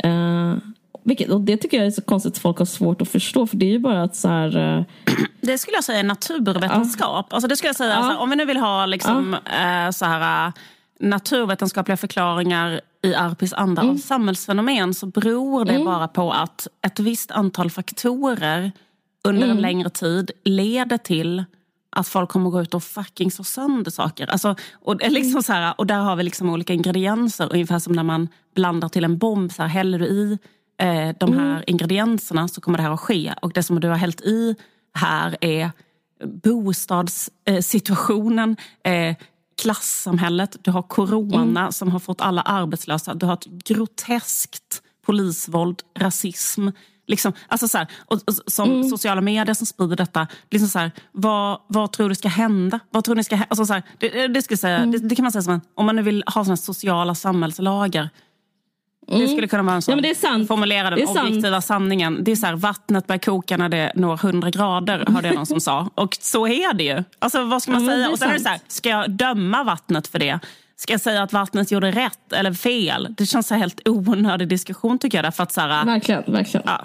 Uh, 0.07 0.55
vilket, 1.03 1.29
och 1.29 1.41
det 1.41 1.57
tycker 1.57 1.77
jag 1.77 1.87
är 1.87 1.91
så 1.91 2.03
konstigt 2.03 2.33
att 2.33 2.39
folk 2.39 2.59
har 2.59 2.67
svårt 2.67 3.03
att 3.03 3.09
förstå. 3.09 3.47
För 3.47 3.57
det 3.57 3.67
är 3.67 3.71
ju 3.71 3.79
bara 3.79 4.03
att 4.03 4.17
så 4.17 4.29
här, 4.29 4.79
uh, 4.79 4.85
Det 5.41 5.59
skulle 5.59 5.77
jag 5.77 5.85
säga 5.85 5.99
är 5.99 6.05
naturvetenskap. 6.05 7.27
Uh, 7.27 7.35
alltså 7.35 7.49
det 7.49 7.57
skulle 7.57 7.69
jag 7.69 7.77
säga, 7.77 7.91
uh, 7.91 7.99
alltså, 7.99 8.19
om 8.19 8.31
vi 8.31 8.37
nu 8.37 8.45
vill 8.45 8.57
ha 8.57 8.87
liksom, 8.87 9.35
uh. 9.35 9.91
så 9.91 10.05
här, 10.05 10.53
naturvetenskapliga 11.01 11.97
förklaringar 11.97 12.81
i 13.03 13.15
Arpis 13.15 13.53
anda 13.53 13.83
mm. 13.83 13.95
av 13.95 13.99
samhällsfenomen 13.99 14.95
så 14.95 15.07
beror 15.07 15.65
det 15.65 15.75
mm. 15.75 15.85
bara 15.85 16.09
på 16.09 16.33
att 16.33 16.69
ett 16.87 17.01
visst 17.01 17.31
antal 17.31 17.71
faktorer 17.71 18.73
under 19.25 19.43
mm. 19.43 19.57
en 19.57 19.63
längre 19.63 19.91
tid 19.91 20.31
leder 20.45 20.99
till 20.99 21.45
att 21.97 22.09
folk 22.09 22.31
kommer 22.31 22.51
gå 22.51 22.63
ut 22.63 22.75
och 22.75 22.83
fucking 22.83 23.31
slå 23.31 23.45
sönder 23.45 23.91
saker. 23.91 24.27
Alltså, 24.27 24.57
och, 24.73 24.97
liksom 24.97 25.31
mm. 25.31 25.43
så 25.43 25.53
här, 25.53 25.75
och 25.79 25.87
där 25.87 25.99
har 25.99 26.17
vi 26.17 26.23
liksom 26.23 26.51
olika 26.51 26.73
ingredienser, 26.73 27.53
ungefär 27.53 27.79
som 27.79 27.93
när 27.93 28.03
man 28.03 28.29
blandar 28.55 28.89
till 28.89 29.05
en 29.05 29.19
bomb. 29.19 29.53
Så 29.53 29.63
här, 29.63 29.69
häller 29.69 29.99
du 29.99 30.07
i 30.07 30.39
eh, 30.79 31.09
de 31.21 31.33
här 31.33 31.51
mm. 31.51 31.63
ingredienserna 31.67 32.49
så 32.49 32.61
kommer 32.61 32.79
det 32.79 32.85
här 32.85 32.93
att 32.93 33.01
ske. 33.01 33.35
Och 33.43 33.53
det 33.53 33.63
som 33.63 33.81
du 33.81 33.89
har 33.89 33.97
hällt 33.97 34.21
i 34.21 34.57
här 34.95 35.37
är 35.41 35.71
bostadssituationen, 36.25 38.57
eh, 38.85 39.17
klassamhället, 39.61 40.57
du 40.61 40.71
har 40.71 40.83
corona 40.83 41.61
mm. 41.61 41.73
som 41.73 41.89
har 41.89 41.99
fått 41.99 42.21
alla 42.21 42.43
arbetslösa, 42.43 43.15
du 43.15 43.27
har 43.27 43.35
ett 43.35 43.47
groteskt 43.47 44.83
polisvåld, 45.07 45.83
rasism. 45.99 46.69
Liksom, 47.07 47.33
alltså 47.49 47.69
så 47.69 47.79
här, 47.79 47.87
och, 48.07 48.19
och, 48.27 48.35
som 48.47 48.71
mm. 48.71 48.89
sociala 48.89 49.21
medier 49.21 49.55
som 49.55 49.67
sprider 49.67 49.97
detta. 49.97 50.27
Liksom 50.51 50.69
så 50.69 50.79
här, 50.79 50.91
vad, 51.13 51.61
vad 51.67 51.93
tror 51.93 52.09
du 52.09 52.15
ska 52.15 52.29
hända? 52.29 52.81
Vad 52.91 53.05
tror 53.05 53.15
ni 53.15 53.25
ska 53.25 53.39
alltså 53.49 53.67
så 53.67 53.73
här, 53.73 53.83
det, 53.99 54.29
det, 54.29 54.43
ska 54.43 54.57
säga, 54.57 54.77
mm. 54.77 54.91
det, 54.91 54.99
det, 54.99 55.17
kan 55.17 55.23
man 55.23 55.33
säga 55.33 55.43
som 55.43 55.53
en, 55.55 55.61
om 55.75 55.87
man 55.87 55.97
nu 55.97 56.03
vill 56.03 56.25
ha 56.27 56.45
såna 56.45 56.57
sociala 56.57 57.15
samhällslagar. 57.15 58.11
Mm. 59.09 59.21
Det 59.21 59.29
skulle 59.29 59.49
kunna 59.49 59.63
vara 59.63 59.75
en 59.75 59.83
sån. 59.83 59.95
Ja, 59.95 60.01
det 60.01 60.11
är 60.11 60.15
sant. 60.15 60.49
Formulera 60.49 60.91
den 60.91 61.09
objektiva 61.09 61.51
sant. 61.51 61.65
sanningen. 61.65 62.25
Det 62.25 62.33
är 62.33 62.37
så 62.37 62.47
här, 62.47 62.57
vattnet 62.57 63.07
börjar 63.07 63.19
koka 63.19 63.57
när 63.57 63.69
det 63.69 63.93
når 63.95 64.15
100 64.15 64.51
grader, 64.51 65.05
hörde 65.09 65.29
jag 65.29 65.35
någon 65.35 65.47
som 65.47 65.61
sa. 65.61 65.91
Och 65.95 66.17
så 66.21 66.47
är 66.47 66.75
det 66.75 66.85
ju. 66.85 67.05
Alltså 67.19 67.45
vad 67.45 67.63
ska 67.63 67.73
man 67.73 67.85
ja, 67.85 67.91
säga? 67.91 68.11
Och 68.11 68.19
sen 68.19 68.29
sant. 68.29 68.33
är 68.33 68.39
det 68.39 68.43
så 68.43 68.49
här, 68.49 68.61
ska 68.69 68.89
jag 68.89 69.11
döma 69.11 69.65
vattnet 69.65 70.07
för 70.07 70.19
det? 70.19 70.41
Ska 70.77 70.93
jag 70.93 71.01
säga 71.01 71.23
att 71.23 71.33
vattnet 71.33 71.71
gjorde 71.71 71.91
rätt 71.91 72.33
eller 72.33 72.53
fel? 72.53 73.15
Det 73.19 73.27
känns 73.27 73.47
så 73.49 73.55
helt 73.55 73.89
onödig 73.89 74.49
diskussion 74.49 74.99
tycker 74.99 75.19
jag. 75.19 75.25
Därför 75.25 75.43
att 75.43 75.53
så 75.53 75.61
här, 75.61 75.85
verkligen, 75.85 76.23
verkligen. 76.27 76.67
Ja. 76.67 76.85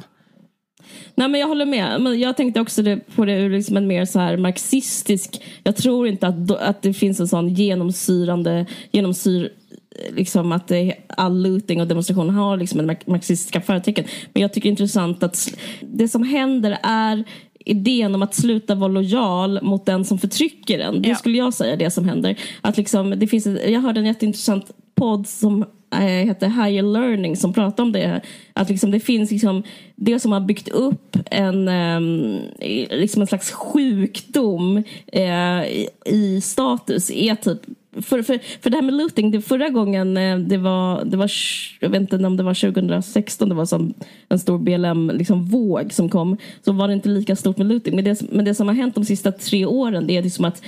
Nej 1.15 1.27
men 1.27 1.41
jag 1.41 1.47
håller 1.47 1.65
med. 1.65 2.01
Men 2.01 2.19
jag 2.19 2.37
tänkte 2.37 2.61
också 2.61 2.83
på 3.15 3.25
det 3.25 3.33
ur 3.33 3.49
liksom 3.49 3.77
en 3.77 3.87
mer 3.87 4.05
så 4.05 4.19
här 4.19 4.37
marxistisk... 4.37 5.41
Jag 5.63 5.75
tror 5.75 6.07
inte 6.07 6.27
att, 6.27 6.51
att 6.51 6.81
det 6.81 6.93
finns 6.93 7.19
en 7.19 7.27
sån 7.27 7.49
genomsyrande... 7.49 8.65
Genomsyr, 8.91 9.51
liksom 10.09 10.51
att 10.51 10.67
det, 10.67 10.95
all 11.07 11.43
looting 11.43 11.81
och 11.81 11.87
demonstration 11.87 12.29
har 12.29 12.57
liksom 12.57 12.79
en 12.79 12.97
marxistiska 13.05 13.61
förtecken. 13.61 14.05
Men 14.33 14.41
jag 14.41 14.53
tycker 14.53 14.69
det 14.69 14.69
är 14.69 14.71
intressant 14.71 15.23
att 15.23 15.57
det 15.81 16.07
som 16.07 16.23
händer 16.23 16.77
är 16.83 17.23
idén 17.65 18.15
om 18.15 18.21
att 18.21 18.35
sluta 18.35 18.75
vara 18.75 18.91
lojal 18.91 19.59
mot 19.63 19.85
den 19.85 20.05
som 20.05 20.17
förtrycker 20.17 20.79
en. 20.79 21.01
Det 21.01 21.09
ja. 21.09 21.15
skulle 21.15 21.37
jag 21.37 21.53
säga 21.53 21.75
det 21.75 21.91
som 21.91 22.05
händer. 22.05 22.39
Att 22.61 22.77
liksom, 22.77 23.19
det 23.19 23.27
finns 23.27 23.45
jag 23.45 23.81
hörde 23.81 23.99
en 23.99 24.05
jätteintressant 24.05 24.71
podd 24.95 25.27
som 25.27 25.65
äh, 25.93 25.99
heter 25.99 26.47
Higher 26.47 26.81
Learning 26.81 27.35
som 27.35 27.53
pratar 27.53 27.83
om 27.83 27.91
det. 27.91 28.21
Att 28.53 28.69
liksom 28.69 28.91
det 28.91 28.99
finns 28.99 29.31
liksom 29.31 29.63
det 29.95 30.19
som 30.19 30.31
har 30.31 30.39
byggt 30.39 30.67
upp 30.67 31.17
en, 31.31 31.67
um, 31.67 32.39
liksom 32.89 33.21
en 33.21 33.27
slags 33.27 33.51
sjukdom 33.51 34.83
i, 35.11 35.87
i 36.05 36.41
status 36.41 37.11
är 37.11 37.35
typ 37.35 37.61
för, 38.01 38.21
för, 38.21 38.39
för 38.61 38.69
det 38.69 38.77
här 38.77 38.81
med 38.81 38.93
looting, 38.93 39.31
det 39.31 39.41
förra 39.41 39.69
gången 39.69 40.17
eh, 40.17 40.37
det 40.37 40.57
var, 40.57 41.05
det 41.05 41.17
var, 41.17 41.31
jag 41.79 41.89
vet 41.89 42.01
inte 42.01 42.15
om 42.15 42.37
det 42.37 42.43
var 42.43 42.71
2016, 42.71 43.49
det 43.49 43.55
var 43.55 43.65
som 43.65 43.93
en 44.29 44.39
stor 44.39 44.59
BLM-våg 44.59 45.83
liksom, 45.83 45.95
som 45.95 46.09
kom, 46.09 46.37
så 46.65 46.71
var 46.71 46.87
det 46.87 46.93
inte 46.93 47.09
lika 47.09 47.35
stort 47.35 47.57
med 47.57 47.67
looting. 47.67 47.95
Men 47.95 48.05
det, 48.05 48.21
men 48.31 48.45
det 48.45 48.55
som 48.55 48.67
har 48.67 48.75
hänt 48.75 48.95
de 48.95 49.05
sista 49.05 49.31
tre 49.31 49.65
åren, 49.65 50.07
det 50.07 50.17
är 50.17 50.21
liksom 50.21 50.45
att 50.45 50.61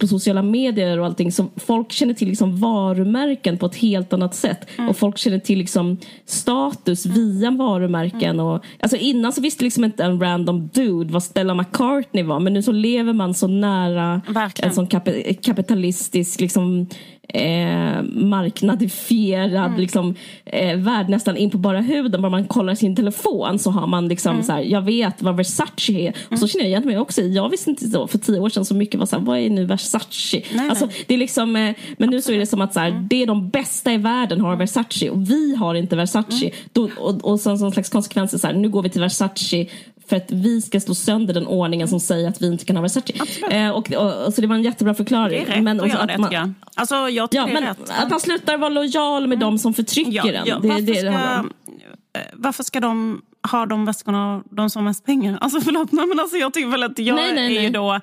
på 0.00 0.06
sociala 0.06 0.42
medier 0.42 0.98
och 0.98 1.06
allting. 1.06 1.32
Så 1.32 1.46
folk 1.56 1.92
känner 1.92 2.14
till 2.14 2.28
liksom 2.28 2.56
varumärken 2.56 3.58
på 3.58 3.66
ett 3.66 3.76
helt 3.76 4.12
annat 4.12 4.34
sätt. 4.34 4.68
Mm. 4.76 4.90
Och 4.90 4.96
folk 4.96 5.18
känner 5.18 5.38
till 5.38 5.58
liksom 5.58 5.98
status 6.24 7.06
via 7.06 7.50
varumärken. 7.50 8.30
Mm. 8.34 8.46
Och, 8.46 8.64
alltså 8.80 8.96
innan 8.96 9.32
så 9.32 9.40
visste 9.40 9.64
liksom 9.64 9.84
inte 9.84 10.04
en 10.04 10.20
random 10.20 10.68
dude 10.72 11.12
vad 11.12 11.22
Stella 11.22 11.54
McCartney 11.54 12.22
var. 12.22 12.40
Men 12.40 12.52
nu 12.52 12.62
så 12.62 12.72
lever 12.72 13.12
man 13.12 13.34
så 13.34 13.46
nära 13.46 14.20
Verkligen. 14.28 14.68
en 14.68 14.74
sån 14.74 14.86
kap 14.86 15.08
kapitalistisk 15.42 16.40
liksom, 16.40 16.86
eh, 17.28 18.02
marknadifierad 18.02 19.66
mm. 19.66 19.80
liksom, 19.80 20.14
eh, 20.44 20.76
värld 20.76 21.08
nästan 21.08 21.36
in 21.36 21.50
på 21.50 21.58
bara 21.58 21.80
huden. 21.80 22.22
Bara 22.22 22.30
man 22.30 22.44
kollar 22.44 22.74
sin 22.74 22.96
telefon 22.96 23.58
så 23.58 23.70
har 23.70 23.86
man 23.86 24.08
liksom 24.08 24.32
mm. 24.32 24.42
så 24.42 24.52
här, 24.52 24.60
jag 24.60 24.82
vet 24.82 25.22
vad 25.22 25.36
Versace 25.36 25.92
är. 25.92 26.08
Och 26.08 26.38
så 26.38 26.44
mm. 26.44 26.48
känner 26.48 26.64
jag 26.64 26.68
igen 26.68 26.82
mig 26.86 26.98
också 26.98 27.22
Jag 27.22 27.48
visste 27.48 27.70
inte 27.70 27.88
så 27.88 28.06
för 28.06 28.18
tio 28.18 28.40
år 28.40 28.48
sedan 28.48 28.64
så 28.64 28.74
mycket 28.74 29.00
var 29.00 29.06
så 29.06 29.16
här, 29.16 29.24
vad 29.24 29.38
är 29.38 29.50
nu 29.50 29.64
Versace? 29.64 30.42
Nej, 30.54 30.68
alltså, 30.68 30.86
nej. 30.86 31.04
Det 31.06 31.14
är 31.14 31.18
liksom, 31.18 31.56
eh, 31.56 31.74
men 31.98 32.10
nu 32.10 32.22
så 32.22 32.32
är 32.32 32.38
det 32.38 32.46
som 32.46 32.60
att 32.60 32.72
så 32.72 32.80
här, 32.80 32.88
mm. 32.88 33.08
det 33.08 33.22
är 33.22 33.26
de 33.26 33.48
bästa 33.48 33.92
i 33.92 33.96
världen 33.96 34.40
har 34.40 34.56
Versace 34.56 35.10
och 35.10 35.30
vi 35.30 35.56
har 35.56 35.74
inte 35.74 35.96
Versace. 35.96 36.44
Mm. 36.44 36.54
Då, 36.72 36.88
och, 36.98 37.24
och 37.24 37.40
så, 37.40 37.56
som 37.56 37.72
slags 37.72 37.88
konsekvenser 37.88 38.38
så 38.38 38.46
här, 38.46 38.54
nu 38.54 38.68
går 38.68 38.82
vi 38.82 38.90
till 38.90 39.00
Versace 39.00 39.66
för 40.12 40.16
att 40.16 40.32
vi 40.32 40.62
ska 40.62 40.80
slå 40.80 40.94
sönder 40.94 41.34
den 41.34 41.46
ordningen 41.46 41.88
som 41.88 42.00
säger 42.00 42.28
att 42.28 42.42
vi 42.42 42.46
inte 42.46 42.64
kan 42.64 42.76
ha 42.76 42.82
Versace. 42.82 43.12
Eh, 43.50 43.70
och, 43.70 43.92
och, 43.92 44.26
och, 44.26 44.34
så 44.34 44.40
det 44.40 44.46
var 44.46 44.56
en 44.56 44.62
jättebra 44.62 44.94
förklaring. 44.94 45.44
Det 45.44 45.52
är 45.52 45.54
rätt 45.54 45.64
men, 45.64 45.80
att 45.80 45.88
göra 45.88 46.06
det 46.06 46.16
tycker 46.16 46.32
jag. 46.32 46.52
Alltså, 46.74 46.94
jag 46.94 47.30
tycker 47.30 47.48
ja, 47.48 47.52
men, 47.52 47.62
rätt. 47.62 47.90
Att 47.90 48.10
han 48.10 48.20
slutar 48.20 48.58
vara 48.58 48.68
lojal 48.68 49.22
med 49.22 49.36
mm. 49.36 49.40
de 49.40 49.58
som 49.58 49.74
förtrycker 49.74 50.12
ja, 50.12 50.32
en. 50.32 50.46
Ja, 50.46 50.58
det, 50.58 50.68
varför, 50.68 50.82
det, 50.82 50.94
ska, 50.94 51.10
det 51.10 52.18
eh, 52.18 52.24
varför 52.32 52.62
ska 52.62 52.80
de 52.80 53.22
ha 53.50 53.66
de 53.66 53.84
väskorna, 53.84 54.42
de 54.50 54.70
som 54.70 54.82
har 54.82 54.90
mest 54.90 55.04
pengar? 55.04 55.38
Alltså 55.40 55.60
förlåt, 55.60 55.92
nej, 55.92 56.06
men 56.06 56.20
alltså, 56.20 56.36
jag 56.36 56.54
tycker 56.54 56.68
väl 56.68 56.82
att 56.82 56.98
jag 56.98 57.16
nej, 57.16 57.34
nej, 57.34 57.56
är 57.56 57.62
ju 57.62 57.70
då 57.70 58.00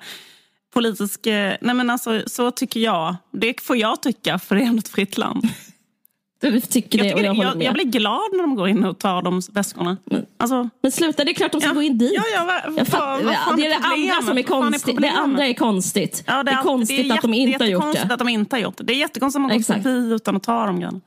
politisk... 0.74 1.26
Eh, 1.26 1.54
nej 1.60 1.74
men 1.74 1.90
alltså 1.90 2.22
så 2.26 2.50
tycker 2.50 2.80
jag. 2.80 3.16
Det 3.32 3.60
får 3.60 3.76
jag 3.76 4.02
tycka 4.02 4.38
för 4.38 4.56
det 4.56 4.62
är 4.62 4.78
ett 4.78 4.88
fritt 4.88 5.18
land. 5.18 5.48
Du 6.40 6.60
tycker 6.60 6.98
det 6.98 7.06
jag, 7.06 7.18
och 7.18 7.24
jag, 7.24 7.34
håller 7.34 7.54
med. 7.54 7.66
Jag 7.66 7.74
blir 7.74 7.84
glad 7.84 8.32
när 8.32 8.40
de 8.42 8.54
går 8.54 8.68
in 8.68 8.84
och 8.84 8.98
tar 8.98 9.22
de 9.22 9.42
väskorna. 9.52 9.96
Men, 10.04 10.26
alltså, 10.36 10.68
men 10.82 10.92
sluta, 10.92 11.24
det 11.24 11.30
är 11.30 11.34
klart 11.34 11.52
de 11.52 11.60
ska 11.60 11.70
ja, 11.70 11.74
gå 11.74 11.82
in 11.82 11.98
dit. 11.98 12.12
Ja, 12.14 12.22
ja, 12.34 12.60
vad, 12.64 12.78
jag 12.78 12.86
fatt, 12.86 13.22
vad 13.24 13.56
det 13.56 13.66
är 13.66 13.68
det 13.68 13.76
andra 13.76 14.26
som 14.26 14.38
är 14.38 14.42
konstigt. 14.42 14.96
Är 14.96 15.00
det 15.00 15.10
andra 15.10 15.46
är 15.46 15.54
konstigt. 15.54 16.24
Ja, 16.26 16.32
det, 16.32 16.38
är, 16.38 16.44
det 16.44 16.50
är 16.50 16.62
konstigt 16.62 17.08
det 17.08 17.14
är 17.14 17.14
att 17.14 17.22
de 17.22 17.34
inte 17.34 17.64
har 17.64 17.68
gjort 17.70 17.92
det. 17.92 18.14
att 18.14 18.18
de 18.18 18.28
inte 18.28 18.56
har 18.56 18.60
gjort 18.60 18.76
det. 18.76 18.84
Det 18.84 18.92
är 18.92 18.98
jättekonstigt 18.98 19.36
att 19.36 19.48
man 19.48 19.58
går 19.58 19.82
förbi 19.82 20.14
utan 20.14 20.36
att 20.36 20.42
ta 20.42 20.66
de 20.66 20.80
grejerna. 20.80 21.00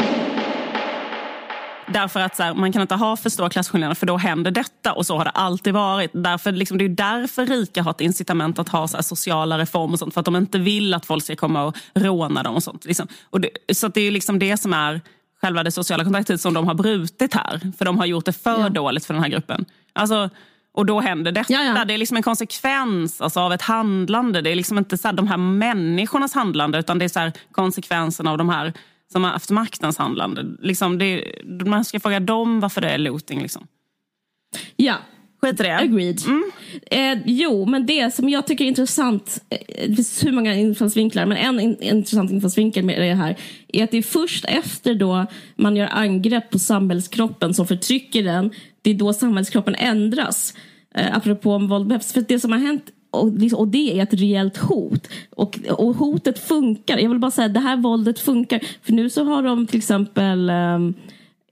Därför 1.88 2.20
att 2.20 2.36
så 2.36 2.44
här, 2.44 2.54
man 2.54 2.72
kan 2.72 2.82
inte 2.82 2.96
ha 2.96 3.18
för 3.18 3.30
stora 3.30 3.50
klasskillnader 3.50 3.96
för 3.96 4.06
då 4.06 4.18
händer 4.18 4.52
detta 4.52 4.94
och 4.94 5.06
så 5.06 5.18
har 5.18 5.26
det 5.26 5.32
alltid 5.32 5.74
varit. 5.74 6.12
Därför, 6.14 6.52
liksom, 6.52 6.78
det 6.78 6.86
är 6.86 6.90
därför 6.90 7.46
rika 7.46 7.84
har 7.84 7.92
ett 7.92 8.02
incitament 8.02 8.60
att 8.60 8.70
ha 8.70 8.88
så 8.88 8.98
här, 8.98 9.02
sociala 9.02 9.58
reformer 9.58 9.94
och 9.94 10.00
sånt. 10.00 10.14
För 10.14 10.20
att 10.20 10.26
de 10.26 10.36
inte 10.36 10.60
vill 10.60 10.94
att 10.94 11.06
folk 11.06 11.24
ska 11.24 11.36
komma 11.36 11.64
och 11.64 11.76
råna 11.94 12.44
dem 12.44 12.56
och 12.56 12.64
sånt. 12.64 12.86
Liksom. 12.86 13.08
Och 13.30 13.42
det, 13.42 13.50
så 13.74 13.88
det 13.88 14.02
är 14.02 14.12
liksom 14.12 14.40
det 14.40 14.58
som 14.58 14.74
är 14.74 15.02
själva 15.44 15.64
det 15.64 15.72
sociala 15.72 16.04
kontraktet 16.04 16.42
som 16.42 16.54
de 16.54 16.68
har 16.68 16.74
brutit 16.74 17.34
här. 17.34 17.72
För 17.78 17.86
de 17.86 17.98
har 17.98 18.06
gjort 18.06 18.26
det 18.26 18.34
för 18.34 18.60
ja. 18.60 18.70
dåligt 18.70 19.06
för 19.06 19.14
den 19.14 19.24
här 19.24 19.30
gruppen. 19.30 19.66
Alltså, 19.94 20.30
och 20.74 20.86
då 20.86 21.02
händer 21.02 21.32
detta. 21.32 21.54
Ja, 21.54 21.64
ja. 21.64 21.86
Det 21.86 21.94
är 21.94 21.98
liksom 21.98 22.18
en 22.18 22.24
konsekvens 22.24 23.22
alltså, 23.22 23.40
av 23.40 23.54
ett 23.54 23.62
handlande. 23.62 24.42
Det 24.42 24.50
är 24.50 24.56
liksom 24.56 24.78
inte 24.78 24.98
så 24.98 25.08
här, 25.08 25.16
de 25.16 25.28
här 25.28 25.38
människornas 25.38 26.34
handlande 26.34 26.80
utan 26.80 27.00
det 27.00 27.06
är 27.06 27.10
så 27.10 27.20
här, 27.20 27.32
konsekvenserna 27.52 28.32
av 28.32 28.38
de 28.38 28.50
här 28.50 28.74
som 29.12 29.24
har 29.24 29.32
haft 29.32 29.50
maktens 29.50 29.98
handlande. 29.98 30.46
Liksom 30.60 30.98
det, 30.98 31.26
man 31.66 31.86
ska 31.86 32.00
fråga 32.00 32.20
dem 32.20 32.60
varför 32.60 32.82
det 32.82 32.90
är 32.90 32.98
looting. 32.98 33.42
Liksom. 33.42 33.68
Ja, 34.76 34.96
Skit 35.44 35.60
i 35.60 35.64
det. 35.64 35.76
Agreed. 35.76 36.20
Mm. 36.26 36.52
Eh, 36.92 37.24
jo, 37.26 37.66
men 37.66 37.86
det 37.86 38.14
som 38.14 38.30
jag 38.30 38.48
tycker 38.48 38.66
är 38.66 38.68
intressant, 38.68 39.44
eh, 39.50 39.90
det 39.90 39.96
finns 39.96 40.26
hur 40.26 40.32
många 40.32 40.56
infallsvinklar, 40.56 41.26
men 41.26 41.38
en 41.38 41.60
in, 41.60 41.82
intressant 41.82 42.32
infallsvinkel 42.32 42.86
med 42.86 43.02
det 43.02 43.14
här 43.14 43.38
är 43.68 43.84
att 43.84 43.92
det 43.92 43.98
är 43.98 44.02
först 44.02 44.46
efter 44.46 44.96
då 44.96 45.26
man 45.56 45.76
gör 45.76 45.90
angrepp 45.92 46.50
på 46.50 46.60
samhällskroppen 46.60 47.54
som 47.54 47.68
förtrycker 47.68 48.24
den, 48.24 48.52
det 48.82 48.90
är 48.90 48.94
då 48.94 49.14
samhällskroppen 49.14 49.76
ändras. 49.76 50.54
Eh, 50.96 51.18
apropå 51.18 51.54
om 51.54 51.68
våld 51.68 51.88
behövs. 51.88 52.14
För 52.14 52.22
det 52.28 52.40
som 52.40 52.52
har 52.52 52.60
hänt 52.60 52.84
och, 53.12 53.34
liksom, 53.34 53.72
det 53.72 54.00
är 54.00 54.04
ett 54.04 54.14
reellt 54.14 54.58
hot. 54.58 55.08
Och, 55.30 55.60
och 55.70 55.96
hotet 55.96 56.40
funkar. 56.40 56.98
Jag 56.98 57.10
vill 57.10 57.20
bara 57.20 57.32
säga 57.32 57.46
att 57.46 57.54
det 57.54 57.60
här 57.60 57.78
våldet 57.78 58.20
funkar. 58.20 58.60
För 58.82 58.94
nu 58.94 59.10
så 59.10 59.24
har 59.24 59.44
de 59.44 59.68
till 59.68 59.78
exempel 59.78 60.50
um, 60.50 60.94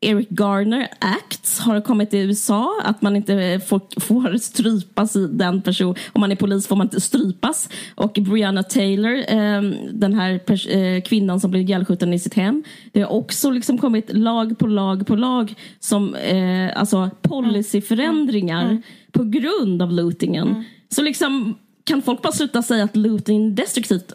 Eric 0.02 0.30
Garner 0.30 0.88
Acts 1.00 1.60
har 1.60 1.82
kommit 1.82 2.14
i 2.14 2.18
USA. 2.18 2.82
Att 2.84 3.02
man 3.02 3.16
inte 3.16 3.62
får, 3.68 3.82
får 4.00 4.38
strypas 4.38 5.16
i 5.16 5.28
den 5.28 5.62
person. 5.62 5.96
Om 6.14 6.22
man 6.22 6.32
är 6.32 6.36
polis 6.36 6.68
får 6.68 6.76
man 6.76 6.88
inte 6.88 7.02
strypas. 7.02 7.70
Och 7.96 8.14
Brianna 8.14 8.64
Taylor, 8.64 9.16
eh, 9.28 9.62
den 9.92 10.14
här 10.14 10.40
eh, 10.78 11.02
kvinnan 11.02 11.40
som 11.40 11.52
blev 11.52 11.64
ihjälskjuten 11.64 12.14
i 12.14 12.20
sitt 12.20 12.34
hem. 12.34 12.64
Det 12.92 13.02
har 13.02 13.12
också 13.12 13.50
liksom 13.50 13.78
kommit 13.78 14.14
lag 14.14 14.60
på 14.60 14.68
lag 14.68 15.08
på 15.08 15.16
lag 15.16 15.56
som 15.80 16.16
eh, 16.16 16.80
alltså 16.80 17.10
policyförändringar 17.22 18.62
mm. 18.62 18.72
Mm. 18.72 18.84
på 19.12 19.24
grund 19.24 19.82
av 19.82 19.92
lootingen. 19.92 20.48
Mm. 20.48 20.64
Så 20.90 21.02
liksom 21.02 21.56
kan 21.84 22.02
folk 22.02 22.22
bara 22.22 22.34
sluta 22.34 22.62
säga 22.62 22.84
att 22.84 22.96
looting 22.96 23.48
är 23.48 23.52
destruktivt 23.52 24.14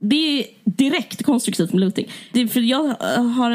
det 0.00 0.40
är 0.40 0.46
direkt 0.64 1.24
konstruktivt 1.24 1.72
med 1.72 1.80
looting. 1.80 2.08
Det 2.32 2.48
för 2.48 2.60
jag 2.60 2.84
har 3.14 3.50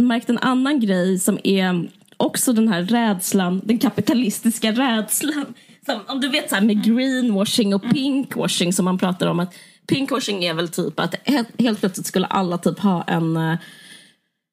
märkt 0.00 0.30
en 0.30 0.38
annan 0.38 0.80
grej 0.80 1.18
som 1.18 1.38
är 1.44 1.88
också 2.16 2.52
den 2.52 2.68
här 2.68 2.82
rädslan, 2.82 3.60
den 3.64 3.78
kapitalistiska 3.78 4.72
rädslan. 4.72 5.54
Som, 5.86 6.00
om 6.06 6.20
du 6.20 6.28
vet 6.28 6.48
så 6.48 6.54
här 6.54 6.62
med 6.62 6.84
greenwashing 6.84 7.74
och 7.74 7.82
pinkwashing 7.82 8.72
som 8.72 8.84
man 8.84 8.98
pratar 8.98 9.26
om. 9.26 9.40
att 9.40 9.54
Pinkwashing 9.86 10.44
är 10.44 10.54
väl 10.54 10.68
typ 10.68 11.00
att 11.00 11.14
helt, 11.58 11.80
plötsligt 11.80 12.06
skulle 12.06 12.26
alla 12.26 12.58
typ 12.58 12.78
ha 12.78 13.02
en 13.02 13.36
eh, 13.36 13.58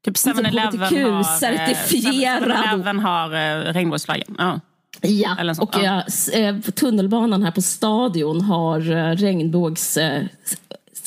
Typ 0.06 0.16
7-Eleven 0.16 1.14
har, 1.14 1.24
certifierad. 1.24 2.98
har 3.00 3.30
uh, 3.34 3.74
regnbågsflaggan. 3.74 4.36
Ja. 4.38 4.60
Ja, 5.02 5.56
och 5.60 5.76
ja. 5.84 6.04
Uh, 6.38 6.62
tunnelbanan 6.62 7.44
här 7.44 7.52
på 7.52 7.62
Stadion 7.62 8.42
har 8.42 8.80
regnbågs 9.16 9.98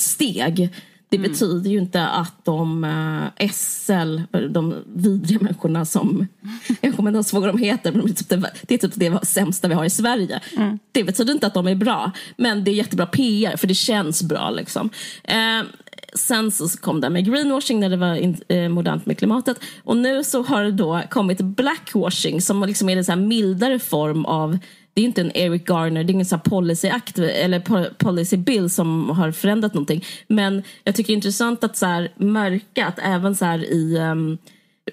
steg. 0.00 0.70
Det 1.08 1.16
mm. 1.16 1.30
betyder 1.30 1.70
ju 1.70 1.78
inte 1.78 2.06
att 2.06 2.44
de 2.44 2.84
uh, 2.84 3.50
SL, 3.52 4.20
de 4.50 4.74
vidriga 4.94 5.38
människorna 5.40 5.84
som, 5.84 6.26
jag 6.80 6.96
kommer 6.96 7.10
inte 7.10 7.16
ens 7.16 7.32
ihåg 7.32 7.42
vad 7.42 7.54
de 7.54 7.58
heter, 7.58 7.92
men 7.92 8.06
det 8.06 8.10
är 8.10 8.14
typ 8.14 8.28
det, 8.28 8.52
det, 8.62 8.74
är 8.74 8.78
typ 8.78 8.94
det 8.94 9.26
sämsta 9.26 9.68
vi 9.68 9.74
har 9.74 9.84
i 9.84 9.90
Sverige. 9.90 10.40
Mm. 10.56 10.78
Det 10.92 11.04
betyder 11.04 11.32
inte 11.32 11.46
att 11.46 11.54
de 11.54 11.68
är 11.68 11.74
bra, 11.74 12.12
men 12.36 12.64
det 12.64 12.70
är 12.70 12.74
jättebra 12.74 13.06
PR 13.06 13.56
för 13.56 13.66
det 13.66 13.74
känns 13.74 14.22
bra. 14.22 14.50
Liksom. 14.50 14.90
Uh, 15.28 15.68
sen 16.14 16.50
så 16.50 16.68
kom 16.68 17.00
det 17.00 17.10
med 17.10 17.26
greenwashing 17.26 17.80
när 17.80 17.88
det 17.88 17.96
var 17.96 18.14
in, 18.14 18.36
eh, 18.48 18.68
modernt 18.68 19.06
med 19.06 19.18
klimatet. 19.18 19.60
Och 19.84 19.96
nu 19.96 20.24
så 20.24 20.42
har 20.42 20.62
det 20.62 20.72
då 20.72 21.02
kommit 21.10 21.40
blackwashing 21.40 22.40
som 22.40 22.64
liksom 22.64 22.88
är 22.88 22.96
en 22.96 23.04
så 23.04 23.16
mildare 23.16 23.78
form 23.78 24.24
av 24.24 24.58
det 25.00 25.04
är 25.04 25.06
inte 25.06 25.20
en 25.20 25.36
Eric 25.36 25.68
Garner, 25.68 26.04
det 26.04 26.10
är 26.10 26.14
ingen 26.14 26.26
så 26.26 26.38
policy 26.38 26.88
act 26.88 27.18
eller 27.18 27.60
policy 28.04 28.36
bill 28.36 28.70
som 28.70 29.10
har 29.10 29.32
förändrat 29.32 29.74
någonting. 29.74 30.04
Men 30.28 30.62
jag 30.84 30.94
tycker 30.94 31.06
det 31.06 31.12
är 31.12 31.16
intressant 31.16 31.64
att 31.64 31.76
så 31.76 31.86
här 31.86 32.12
märka 32.16 32.86
att 32.86 32.98
även 33.02 33.36
så 33.36 33.44
här 33.44 33.64
i 33.64 33.98
um, 33.98 34.38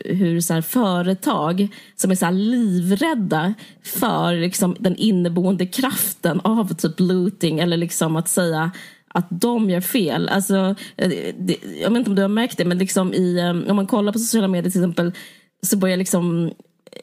hur 0.06 0.42
så 0.42 0.54
här, 0.54 0.62
företag 0.62 1.68
som 1.96 2.12
är 2.12 2.16
så 2.16 2.26
här, 2.26 2.32
livrädda 2.32 3.54
för 3.84 4.36
liksom, 4.36 4.76
den 4.80 4.96
inneboende 4.96 5.66
kraften 5.66 6.40
av 6.40 6.74
typ 6.74 7.00
looting 7.00 7.60
eller 7.60 7.78
liksom 7.78 8.16
att 8.16 8.28
säga 8.28 8.72
att 9.08 9.28
de 9.30 9.70
gör 9.70 9.82
fel. 9.82 10.30
Alltså, 10.30 10.76
eh, 10.96 11.10
det, 11.40 11.58
jag 11.82 11.90
vet 11.90 11.98
inte 11.98 12.10
om 12.10 12.16
du 12.16 12.22
har 12.22 12.30
märkt 12.30 12.58
det 12.58 12.66
men 12.66 12.78
liksom 12.78 13.14
i, 13.14 13.40
ehm, 13.40 13.66
om 13.70 13.76
man 13.76 13.88
kollar 13.88 14.12
på 14.12 14.20
sociala 14.20 14.48
medier 14.48 14.72
till 14.72 14.82
exempel 14.82 15.12
så 15.62 15.78
börjar 15.78 15.98
liksom 15.98 16.52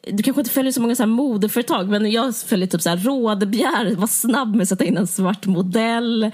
du 0.02 0.22
kanske 0.22 0.40
inte 0.40 0.50
följer 0.50 0.72
så 0.72 0.80
många 0.80 0.96
så 0.96 1.02
här 1.02 1.10
modeföretag 1.10 1.88
men 1.88 2.10
jag 2.10 2.36
följer 2.36 2.66
typ 2.66 2.82
så 2.82 2.88
här 2.88 2.96
Rådebjer, 2.96 3.94
var 3.96 4.06
snabb 4.06 4.54
med 4.54 4.62
att 4.62 4.68
sätta 4.68 4.84
in 4.84 4.96
en 4.96 5.06
svart 5.06 5.46
modell. 5.46 6.24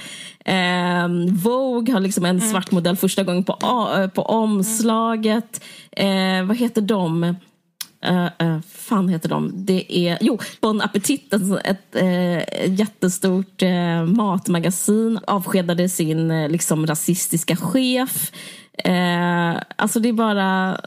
Eh, 0.44 1.08
Vogue 1.44 1.94
har 1.94 2.00
liksom 2.00 2.24
en 2.24 2.36
mm. 2.36 2.50
svart 2.50 2.70
modell 2.70 2.96
första 2.96 3.22
gången 3.22 3.44
på, 3.44 3.56
på 4.14 4.22
omslaget. 4.22 5.64
Eh, 5.92 6.44
vad 6.44 6.56
heter 6.56 6.82
de? 6.82 7.34
Uh, 8.06 8.28
uh, 8.42 8.60
fan 8.60 9.08
heter 9.08 9.28
de? 9.28 9.52
Det 9.54 9.98
är, 9.98 10.18
jo, 10.20 10.38
Bon 10.60 10.80
Appetit, 10.80 11.32
ett 11.64 11.96
uh, 12.02 12.74
jättestort 12.78 13.62
uh, 13.62 14.04
matmagasin, 14.04 15.18
avskedade 15.26 15.88
sin 15.88 16.48
liksom 16.48 16.86
rasistiska 16.86 17.56
chef. 17.56 18.32
alltså 19.76 20.00
det 20.00 20.08
är 20.08 20.12
bara 20.12 20.80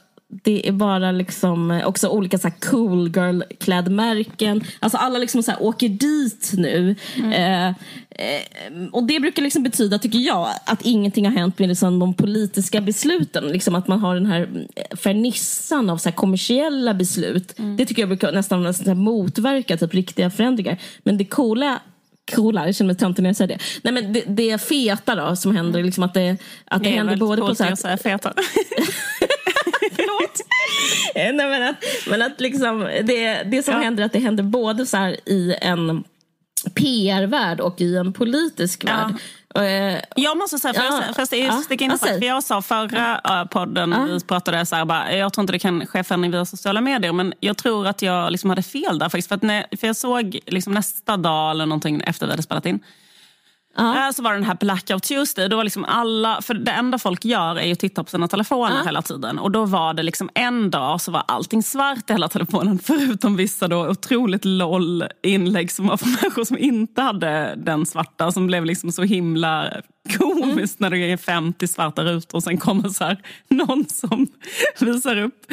det 0.44 0.68
är 0.68 0.72
bara 0.72 1.12
liksom 1.12 1.82
också 1.86 2.08
olika 2.08 2.38
så 2.38 2.52
cool 2.52 3.12
girl 3.16 3.42
klädmärken. 3.60 4.64
Alltså 4.80 4.98
alla 4.98 5.20
liksom 5.20 5.44
så 5.44 5.54
åker 5.60 5.90
dit 5.90 6.52
nu. 6.54 6.96
Mm. 7.18 7.32
Eh, 7.32 7.68
eh, 8.10 8.88
och 8.92 9.04
det 9.04 9.20
brukar 9.20 9.42
liksom 9.42 9.64
betyda, 9.64 10.00
tycker 10.00 10.20
jag, 10.20 10.48
att 10.66 10.82
ingenting 10.82 11.26
har 11.26 11.34
hänt 11.34 11.60
med 11.60 11.70
liksom 11.70 12.00
de 12.00 12.14
politiska 12.14 12.82
besluten. 12.82 13.48
Liksom 13.48 13.76
att 13.76 13.88
man 13.88 14.00
har 14.00 14.16
den 14.16 14.26
här 14.26 14.68
fernissan 14.96 15.90
av 15.90 15.98
så 15.98 16.12
kommersiella 16.12 16.94
beslut. 16.94 17.60
Mm. 17.60 17.78
Det 17.78 17.86
tycker 17.86 18.02
jag 18.02 18.10
brukar 18.10 18.32
nästan, 18.32 18.64
nästan 18.64 18.98
motverka 18.98 19.78
typ 19.78 19.94
riktiga 19.94 20.30
förändringar. 20.30 20.78
Men 21.04 21.18
det 21.18 21.26
coola 21.26 21.80
coola, 22.36 22.66
jag 22.66 22.76
känner 22.76 22.88
mig 22.88 22.96
töntig 22.96 23.24
när 23.24 23.30
jag 23.30 23.36
säger 23.36 23.48
det. 23.48 23.64
Nej, 23.82 23.94
men 23.94 24.14
det, 24.14 24.24
det 24.28 24.62
feta 24.62 25.16
då 25.16 25.36
som 25.36 25.56
händer, 25.56 25.84
liksom 25.84 26.04
att 26.04 26.14
det, 26.14 26.38
att 26.66 26.84
det, 26.84 26.90
det 26.90 26.96
händer 26.96 27.18
både 27.18 27.42
på... 27.42 27.56
Här, 27.60 27.72
att 27.72 27.80
säga 27.80 27.98
feta. 27.98 28.34
Förlåt. 30.18 30.41
Nej, 31.16 31.34
men 31.34 31.64
att, 31.64 31.76
men 32.07 32.22
att 32.22 32.41
liksom, 32.41 32.80
det, 32.80 33.43
det 33.43 33.64
som 33.64 33.74
ja. 33.74 33.80
händer 33.80 34.03
att 34.03 34.14
det 34.14 34.20
händer 34.20 34.43
både 34.43 34.86
så 34.86 35.16
i 35.26 35.55
en 35.61 36.03
PR-värld 36.76 37.59
och 37.59 37.82
i 37.82 37.97
en 37.97 38.14
politisk 38.14 38.84
ja. 38.84 38.95
värld. 38.95 39.16
Uh, 39.57 40.01
jag 40.16 40.38
måste 40.38 40.59
säga, 40.59 40.74
ja, 40.76 41.01
först, 41.01 41.16
först 41.16 41.34
ja, 41.34 41.57
sticka 41.57 41.86
in 41.86 41.97
sak. 41.97 42.09
För 42.09 42.26
jag 42.26 42.43
sa 42.43 42.61
förra 42.61 43.22
ja. 43.24 43.47
podden, 43.51 43.91
ja. 43.91 44.03
vi 44.03 44.20
pratade 44.20 44.66
så 44.66 44.76
här, 44.76 44.86
bara, 44.86 45.16
jag 45.16 45.34
tror 45.34 45.43
inte 45.43 45.53
det 45.53 45.59
kan 45.59 45.86
ske 45.86 46.03
förändring 46.03 46.32
via 46.32 46.45
sociala 46.45 46.82
medier. 46.82 47.11
Men 47.11 47.34
jag 47.39 47.57
tror 47.57 47.88
att 47.88 48.01
jag 48.01 48.32
liksom 48.32 48.49
hade 48.49 48.64
fel 48.64 48.99
där 48.99 49.09
faktiskt. 49.09 49.30
För, 49.30 49.39
när, 49.41 49.66
för 49.78 49.88
jag 49.88 49.95
såg 49.95 50.39
liksom 50.45 50.74
nästa 50.74 51.18
dag 51.18 51.51
eller 51.51 51.66
någonting 51.66 52.01
efter 52.01 52.26
vi 52.26 52.32
hade 52.32 52.43
spelat 52.43 52.66
in 52.66 52.80
Uh. 53.80 54.11
Så 54.11 54.24
var 54.24 54.32
det 54.32 54.38
den 54.38 54.43
här 54.43 54.57
Blackout 54.59 55.03
Tuesday. 55.03 55.49
Då 55.49 55.57
var 55.57 55.63
liksom 55.63 55.86
alla, 55.86 56.41
för 56.41 56.53
det 56.53 56.71
enda 56.71 56.97
folk 56.99 57.26
gör 57.26 57.59
är 57.59 57.71
att 57.71 57.80
titta 57.80 58.03
på 58.03 58.09
sina 58.09 58.28
telefoner 58.28 58.80
uh. 58.80 58.86
hela 58.86 59.01
tiden. 59.01 59.39
Och 59.39 59.51
då 59.51 59.65
var 59.65 59.93
det 59.93 60.03
liksom 60.03 60.30
en 60.34 60.71
dag 60.71 61.01
så 61.01 61.11
var 61.11 61.24
allting 61.28 61.63
svart 61.63 62.09
i 62.09 62.13
hela 62.13 62.30
telefonen. 62.30 62.80
Förutom 62.84 63.36
vissa 63.36 63.67
då 63.67 63.89
otroligt 63.89 64.45
loll 64.45 65.03
inlägg 65.24 65.71
som 65.71 65.88
var 65.88 65.97
från 65.97 66.11
människor 66.21 66.43
som 66.43 66.57
inte 66.57 67.01
hade 67.01 67.53
den 67.57 67.86
svarta. 67.86 68.32
Som 68.32 68.47
blev 68.47 68.65
liksom 68.65 68.91
så 68.91 69.03
himla 69.03 69.71
komiskt 70.17 70.80
mm. 70.80 70.91
när 70.91 70.97
det 70.97 71.11
är 71.11 71.17
50 71.17 71.67
svarta 71.67 72.03
rutor 72.03 72.38
och 72.38 72.43
sen 72.43 72.57
kommer 72.57 72.89
så 72.89 73.03
här, 73.03 73.21
någon 73.49 73.86
som 73.86 74.28
visar 74.80 75.17
upp 75.17 75.45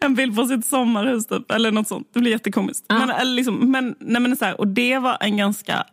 en 0.00 0.14
bild 0.14 0.36
på 0.36 0.46
sitt 0.46 0.66
sommarhus. 0.66 1.26
Typ, 1.26 1.50
eller 1.50 1.70
något 1.70 1.88
sånt. 1.88 2.10
Det 2.14 2.20
blir 2.20 2.32
jättekomiskt. 2.32 2.92
Uh. 2.92 3.06
Men, 3.06 3.36
liksom, 3.36 3.70
men, 3.70 3.94
nej, 4.00 4.22
men 4.22 4.36
så 4.36 4.44
här, 4.44 4.60
och 4.60 4.68
det 4.68 4.98
var 4.98 5.16
en 5.20 5.36
ganska 5.36 5.84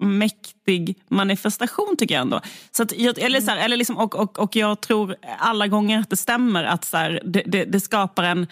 mäktig 0.00 0.98
manifestation 1.08 1.96
tycker 1.98 2.14
jag 2.14 2.22
ändå. 2.22 2.40
Så 2.70 2.82
att, 2.82 2.92
eller 2.92 3.40
så 3.40 3.50
här, 3.50 3.64
eller 3.64 3.76
liksom, 3.76 3.96
och, 3.96 4.14
och, 4.14 4.38
och 4.38 4.56
jag 4.56 4.80
tror 4.80 5.16
alla 5.38 5.66
gånger 5.66 6.00
att 6.00 6.10
det 6.10 6.16
stämmer 6.16 6.64
att 6.64 6.84
så 6.84 6.96
här, 6.96 7.20
det, 7.24 7.42
det, 7.46 7.64
det, 7.64 7.80
skapar 7.80 8.24
en 8.24 8.46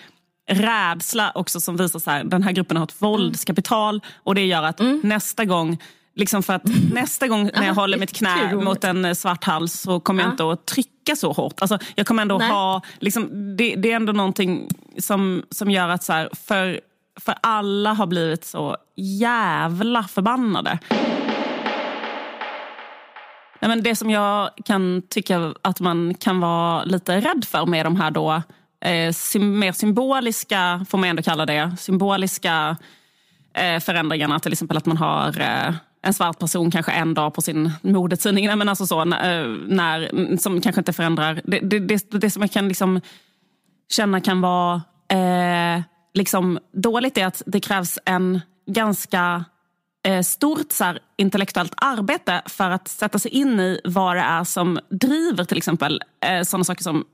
rädsla 0.48 1.32
också 1.34 1.60
som 1.60 1.76
visar 1.76 1.98
att 1.98 2.06
här, 2.06 2.24
den 2.24 2.42
här 2.42 2.52
gruppen 2.52 2.76
har 2.76 2.84
ett 2.84 3.02
våldskapital 3.02 4.00
och 4.14 4.34
det 4.34 4.44
gör 4.44 4.62
att 4.62 4.80
mm. 4.80 5.00
nästa 5.04 5.44
gång 5.44 5.78
Liksom 6.14 6.42
för 6.42 6.52
att 6.52 6.62
nästa 6.92 7.28
gång 7.28 7.50
när 7.54 7.66
jag 7.66 7.74
håller 7.74 7.98
mitt 7.98 8.12
knä 8.12 8.54
mot 8.54 8.84
en 8.84 9.16
svart 9.16 9.44
hals 9.44 9.80
så 9.80 10.00
kommer 10.00 10.22
jag 10.22 10.32
inte 10.32 10.50
att 10.50 10.66
trycka 10.66 11.16
så 11.16 11.32
hårt. 11.32 11.60
Alltså, 11.60 11.78
jag 11.94 12.06
kommer 12.06 12.22
ändå 12.22 12.38
ha, 12.38 12.82
liksom, 12.98 13.56
det, 13.56 13.76
det, 13.76 13.92
är 13.92 13.96
ändå 13.96 14.12
någonting 14.12 14.68
som, 14.98 15.42
som 15.50 15.70
gör 15.70 15.88
att 15.88 16.04
så 16.04 16.28
för, 16.46 16.80
för 17.20 17.34
alla 17.40 17.92
har 17.92 18.06
blivit 18.06 18.44
så 18.44 18.76
jävla 18.96 20.02
förbannade. 20.02 20.78
Nej, 23.62 23.68
men 23.68 23.82
det 23.82 23.96
som 23.96 24.10
jag 24.10 24.50
kan 24.64 25.02
tycka 25.08 25.54
att 25.62 25.80
man 25.80 26.14
kan 26.14 26.40
vara 26.40 26.84
lite 26.84 27.20
rädd 27.20 27.44
för 27.44 27.66
med 27.66 27.86
de 27.86 27.96
här 27.96 28.10
då, 28.10 28.42
eh, 28.84 29.12
sim 29.12 29.58
mer 29.58 29.72
symboliska, 29.72 30.86
får 30.88 30.98
man 30.98 31.08
ändå 31.08 31.22
kalla 31.22 31.46
det, 31.46 31.76
symboliska 31.78 32.76
eh, 33.54 33.80
förändringarna. 33.80 34.40
Till 34.40 34.52
exempel 34.52 34.76
att 34.76 34.86
man 34.86 34.96
har 34.96 35.40
eh, 35.40 35.74
en 36.02 36.14
svart 36.14 36.38
person 36.38 36.70
kanske 36.70 36.92
en 36.92 37.14
dag 37.14 37.34
på 37.34 37.42
sin 37.42 37.72
modetidning. 37.82 38.58
Men 38.58 38.68
alltså 38.68 38.86
så, 38.86 39.00
eh, 39.00 39.46
när, 39.66 40.36
som 40.36 40.60
kanske 40.60 40.80
inte 40.80 40.92
förändrar. 40.92 41.40
Det, 41.44 41.58
det, 41.58 41.78
det, 41.78 42.10
det 42.10 42.30
som 42.30 42.42
jag 42.42 42.50
kan 42.50 42.68
liksom 42.68 43.00
känna 43.92 44.20
kan 44.20 44.40
vara 44.40 44.82
eh, 45.08 45.82
liksom 46.14 46.58
dåligt 46.72 47.18
är 47.18 47.26
att 47.26 47.42
det 47.46 47.60
krävs 47.60 47.98
en 48.04 48.40
ganska 48.66 49.44
Eh, 50.04 50.22
stort 50.22 50.72
så 50.72 50.84
här, 50.84 50.98
intellektuellt 51.16 51.74
arbete 51.76 52.42
för 52.46 52.70
att 52.70 52.88
sätta 52.88 53.18
sig 53.18 53.30
in 53.30 53.60
i 53.60 53.80
vad 53.84 54.16
det 54.16 54.20
är 54.20 54.44
som 54.44 54.78
driver 54.90 55.44
till 55.44 55.56
exempel 55.56 56.02
eh, 56.26 56.42
sådana 56.42 56.64
saker 56.64 56.82
som 56.82 57.04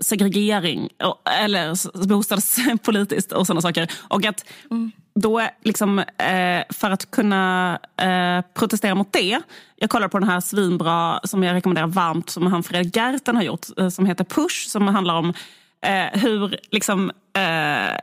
segregering 0.00 0.88
och, 1.02 1.32
eller 1.32 2.06
bostadspolitiskt 2.06 3.32
och 3.32 3.46
sådana 3.46 3.60
saker. 3.60 3.92
Och 4.08 4.24
att 4.24 4.44
mm. 4.70 4.92
då 5.14 5.48
liksom, 5.62 5.98
eh, 5.98 6.62
för 6.70 6.90
att 6.90 7.10
kunna 7.10 7.78
eh, 7.96 8.44
protestera 8.54 8.94
mot 8.94 9.12
det. 9.12 9.40
Jag 9.76 9.90
kollar 9.90 10.08
på 10.08 10.18
den 10.18 10.28
här 10.28 10.40
svinbra 10.40 11.20
som 11.24 11.42
jag 11.42 11.54
rekommenderar 11.54 11.86
varmt 11.86 12.30
som 12.30 12.46
han 12.46 12.62
Fredrik 12.62 12.96
Gerten 12.96 13.36
har 13.36 13.42
gjort 13.42 13.66
eh, 13.78 13.88
som 13.88 14.06
heter 14.06 14.24
Push 14.24 14.68
som 14.68 14.88
handlar 14.88 15.14
om 15.14 15.34
eh, 15.86 16.20
hur 16.20 16.58
liksom, 16.70 17.10
eh, 17.36 17.96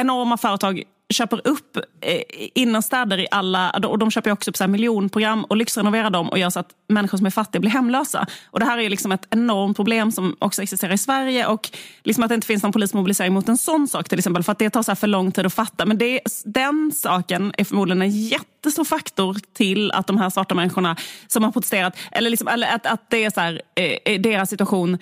enorma 0.00 0.36
företag 0.36 0.82
köper 1.14 1.40
upp 1.44 1.76
eh, 2.00 2.22
innerstäder 2.54 3.18
i 3.18 3.26
alla, 3.30 3.70
och 3.70 3.98
de 3.98 4.10
köper 4.10 4.30
också 4.30 4.50
upp 4.50 4.56
så 4.56 4.64
här 4.64 4.68
miljonprogram 4.68 5.44
och 5.44 5.56
lyxrenoverar 5.56 6.10
dem 6.10 6.28
och 6.28 6.38
gör 6.38 6.50
så 6.50 6.60
att 6.60 6.70
människor 6.88 7.18
som 7.18 7.26
är 7.26 7.30
fattiga 7.30 7.60
blir 7.60 7.70
hemlösa. 7.70 8.26
Och 8.46 8.60
det 8.60 8.66
här 8.66 8.78
är 8.78 8.90
liksom 8.90 9.12
ett 9.12 9.26
enormt 9.30 9.76
problem 9.76 10.12
som 10.12 10.36
också 10.38 10.62
existerar 10.62 10.92
i 10.92 10.98
Sverige 10.98 11.46
och 11.46 11.70
liksom 12.04 12.24
att 12.24 12.28
det 12.28 12.34
inte 12.34 12.46
finns 12.46 12.62
någon 12.62 12.72
polismobilisering 12.72 13.32
mot 13.32 13.48
en 13.48 13.56
sån 13.56 13.88
sak 13.88 14.08
till 14.08 14.18
exempel 14.18 14.42
för 14.42 14.52
att 14.52 14.58
det 14.58 14.70
tar 14.70 14.82
så 14.82 14.94
för 14.94 15.06
lång 15.06 15.32
tid 15.32 15.46
att 15.46 15.54
fatta. 15.54 15.86
Men 15.86 15.98
det, 15.98 16.20
den 16.44 16.92
saken 16.94 17.52
är 17.58 17.64
förmodligen 17.64 18.02
en 18.02 18.10
jättestor 18.10 18.84
faktor 18.84 19.36
till 19.52 19.92
att 19.92 20.06
de 20.06 20.18
här 20.18 20.30
svarta 20.30 20.54
människorna 20.54 20.96
som 21.26 21.44
har 21.44 21.52
protesterat, 21.52 21.96
eller, 22.12 22.30
liksom, 22.30 22.48
eller 22.48 22.74
att, 22.74 22.86
att 22.86 23.10
det 23.10 23.24
är 23.24 23.30
så 23.30 23.40
här, 23.40 23.62
eh, 23.74 23.98
eh 24.04 24.20
deras 24.20 24.50
situation, 24.50 24.94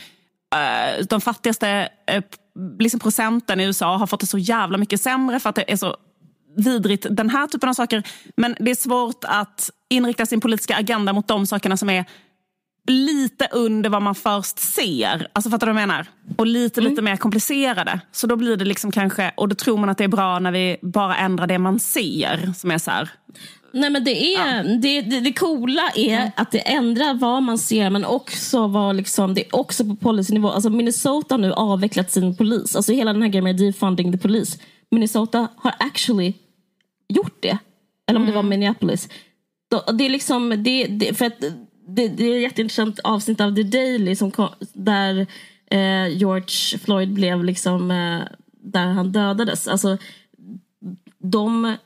eh, 0.54 1.04
de 1.08 1.20
fattigaste 1.20 1.88
eh, 2.06 2.22
liksom 2.78 3.00
procenten 3.00 3.60
i 3.60 3.64
USA 3.64 3.96
har 3.96 4.06
fått 4.06 4.20
det 4.20 4.26
så 4.26 4.38
jävla 4.38 4.78
mycket 4.78 5.00
sämre 5.00 5.40
för 5.40 5.50
att 5.50 5.56
det 5.56 5.72
är 5.72 5.76
så 5.76 5.96
vidrigt, 6.56 7.06
den 7.10 7.30
här 7.30 7.46
typen 7.46 7.68
av 7.68 7.74
saker. 7.74 8.02
Men 8.36 8.56
det 8.60 8.70
är 8.70 8.74
svårt 8.74 9.24
att 9.24 9.70
inrikta 9.88 10.26
sin 10.26 10.40
politiska 10.40 10.76
agenda 10.76 11.12
mot 11.12 11.28
de 11.28 11.46
sakerna 11.46 11.76
som 11.76 11.90
är 11.90 12.04
lite 12.88 13.48
under 13.52 13.90
vad 13.90 14.02
man 14.02 14.14
först 14.14 14.58
ser. 14.58 15.28
Alltså 15.32 15.50
Fattar 15.50 15.66
du 15.66 15.72
vad 15.72 15.82
jag 15.82 15.88
menar? 15.88 16.06
Och 16.36 16.46
lite, 16.46 16.80
mm. 16.80 16.90
lite 16.90 17.02
mer 17.02 17.16
komplicerade. 17.16 18.00
Så 18.12 18.26
då 18.26 18.36
blir 18.36 18.56
det 18.56 18.64
liksom 18.64 18.92
kanske, 18.92 19.32
och 19.36 19.48
då 19.48 19.54
tror 19.54 19.78
man 19.78 19.88
att 19.88 19.98
det 19.98 20.04
är 20.04 20.08
bra 20.08 20.38
när 20.38 20.52
vi 20.52 20.76
bara 20.82 21.16
ändrar 21.16 21.46
det 21.46 21.58
man 21.58 21.78
ser. 21.78 22.52
Som 22.56 22.70
är 22.70 22.78
så 22.78 22.90
här, 22.90 23.10
Nej, 23.76 23.90
men 23.90 24.04
det, 24.04 24.34
är, 24.34 24.56
ja. 24.56 24.62
det, 24.62 25.00
det, 25.00 25.20
det 25.20 25.32
coola 25.32 25.82
är 25.94 26.16
mm. 26.16 26.30
att 26.36 26.50
det 26.50 26.58
ändrar 26.58 27.14
vad 27.14 27.42
man 27.42 27.58
ser 27.58 27.90
men 27.90 28.04
också 28.04 28.66
vad 28.66 28.96
liksom, 28.96 29.34
det 29.34 29.40
är 29.40 29.56
också 29.56 29.84
på 29.84 29.96
policynivå. 29.96 30.48
Alltså 30.48 30.70
Minnesota 30.70 31.34
har 31.34 31.38
nu 31.38 31.52
avvecklat 31.52 32.10
sin 32.10 32.36
polis. 32.36 32.76
Alltså 32.76 32.92
hela 32.92 33.12
den 33.12 33.22
här 33.22 33.28
grejen 33.28 33.44
med 33.44 33.56
defunding 33.56 34.12
the 34.12 34.18
police. 34.18 34.58
Minnesota 34.90 35.48
har 35.56 35.74
actually 35.78 36.34
gjort 37.08 37.42
det. 37.42 37.58
Eller 38.06 38.18
om 38.18 38.22
mm. 38.22 38.26
det 38.26 38.32
var 38.32 38.40
mm. 38.40 38.50
Minneapolis. 38.50 39.08
Det 39.98 40.04
är 40.04 40.10
liksom, 40.10 40.62
det, 40.62 40.86
det, 40.86 41.14
för 41.14 41.24
att 41.24 41.40
det, 41.88 42.08
det 42.08 42.24
är 42.24 42.36
ett 42.36 42.42
jätteintressant 42.42 42.98
avsnitt 42.98 43.40
av 43.40 43.54
The 43.54 43.62
Daily 43.62 44.16
som 44.16 44.30
kom, 44.30 44.48
där 44.72 45.26
eh, 45.70 46.08
George 46.08 46.78
Floyd 46.78 47.12
blev 47.12 47.44
liksom, 47.44 47.90
eh, 47.90 48.20
där 48.52 48.86
han 48.86 49.12
dödades. 49.12 49.68
Alltså, 49.68 49.98
de 51.18 51.76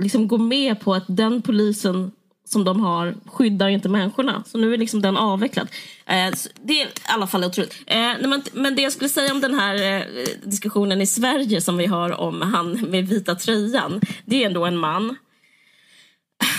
liksom 0.00 0.28
går 0.28 0.38
med 0.38 0.80
på 0.80 0.94
att 0.94 1.04
den 1.08 1.42
polisen 1.42 2.10
som 2.44 2.64
de 2.64 2.80
har 2.80 3.14
skyddar 3.26 3.68
inte 3.68 3.88
människorna. 3.88 4.44
Så 4.46 4.58
nu 4.58 4.74
är 4.74 4.78
liksom 4.78 5.02
den 5.02 5.16
avvecklad. 5.16 5.68
Eh, 6.06 6.30
det 6.62 6.82
är 6.82 6.86
i 6.86 6.90
alla 7.04 7.26
fall 7.26 7.44
otroligt. 7.44 7.74
Eh, 7.86 8.12
men, 8.20 8.42
men 8.52 8.74
det 8.76 8.82
jag 8.82 8.92
skulle 8.92 9.08
säga 9.08 9.32
om 9.32 9.40
den 9.40 9.54
här 9.54 9.74
eh, 9.74 10.04
diskussionen 10.44 11.00
i 11.00 11.06
Sverige 11.06 11.60
som 11.60 11.76
vi 11.76 11.86
har 11.86 12.20
om 12.20 12.42
han 12.42 12.72
med 12.72 13.08
vita 13.08 13.34
tröjan. 13.34 14.00
Det 14.24 14.42
är 14.42 14.46
ändå 14.46 14.64
en 14.66 14.76
man. 14.76 15.16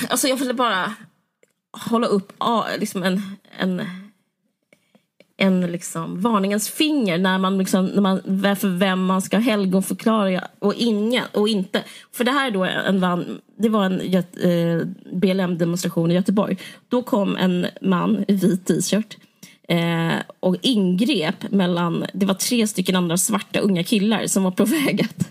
Alltså 0.09 0.27
jag 0.27 0.37
ville 0.37 0.53
bara 0.53 0.93
hålla 1.71 2.07
upp 2.07 2.33
ah, 2.37 2.63
liksom 2.79 3.03
en, 3.03 3.37
en 3.57 4.00
en 5.41 5.61
liksom 5.61 6.21
varningens 6.21 6.69
finger 6.69 7.17
när 7.17 7.37
man, 7.37 7.57
liksom, 7.57 7.85
när 7.85 8.01
man, 8.01 8.21
för 8.55 8.77
vem 8.77 9.05
man 9.05 9.21
ska 9.21 9.37
helgonförklara 9.37 10.47
och, 10.59 10.73
ingen, 10.77 11.23
och 11.33 11.47
inte. 11.47 11.83
För 12.11 12.23
det 12.23 12.31
här 12.31 12.47
är 12.47 12.51
då 12.51 12.63
en, 12.63 13.41
det 13.57 13.69
var 13.69 13.85
en 13.85 14.01
eh, 14.01 14.87
BLM-demonstration 15.13 16.11
i 16.11 16.13
Göteborg. 16.13 16.57
Då 16.89 17.03
kom 17.03 17.35
en 17.35 17.67
man 17.81 18.25
i 18.27 18.33
vit 18.33 18.65
t-shirt 18.65 19.17
eh, 19.67 20.13
och 20.39 20.57
ingrep 20.61 21.51
mellan, 21.51 22.05
det 22.13 22.25
var 22.25 22.33
tre 22.33 22.67
stycken 22.67 22.95
andra 22.95 23.17
svarta 23.17 23.59
unga 23.59 23.83
killar 23.83 24.27
som 24.27 24.43
var 24.43 24.51
på 24.51 24.65
väg 24.85 25.01
att, 25.01 25.29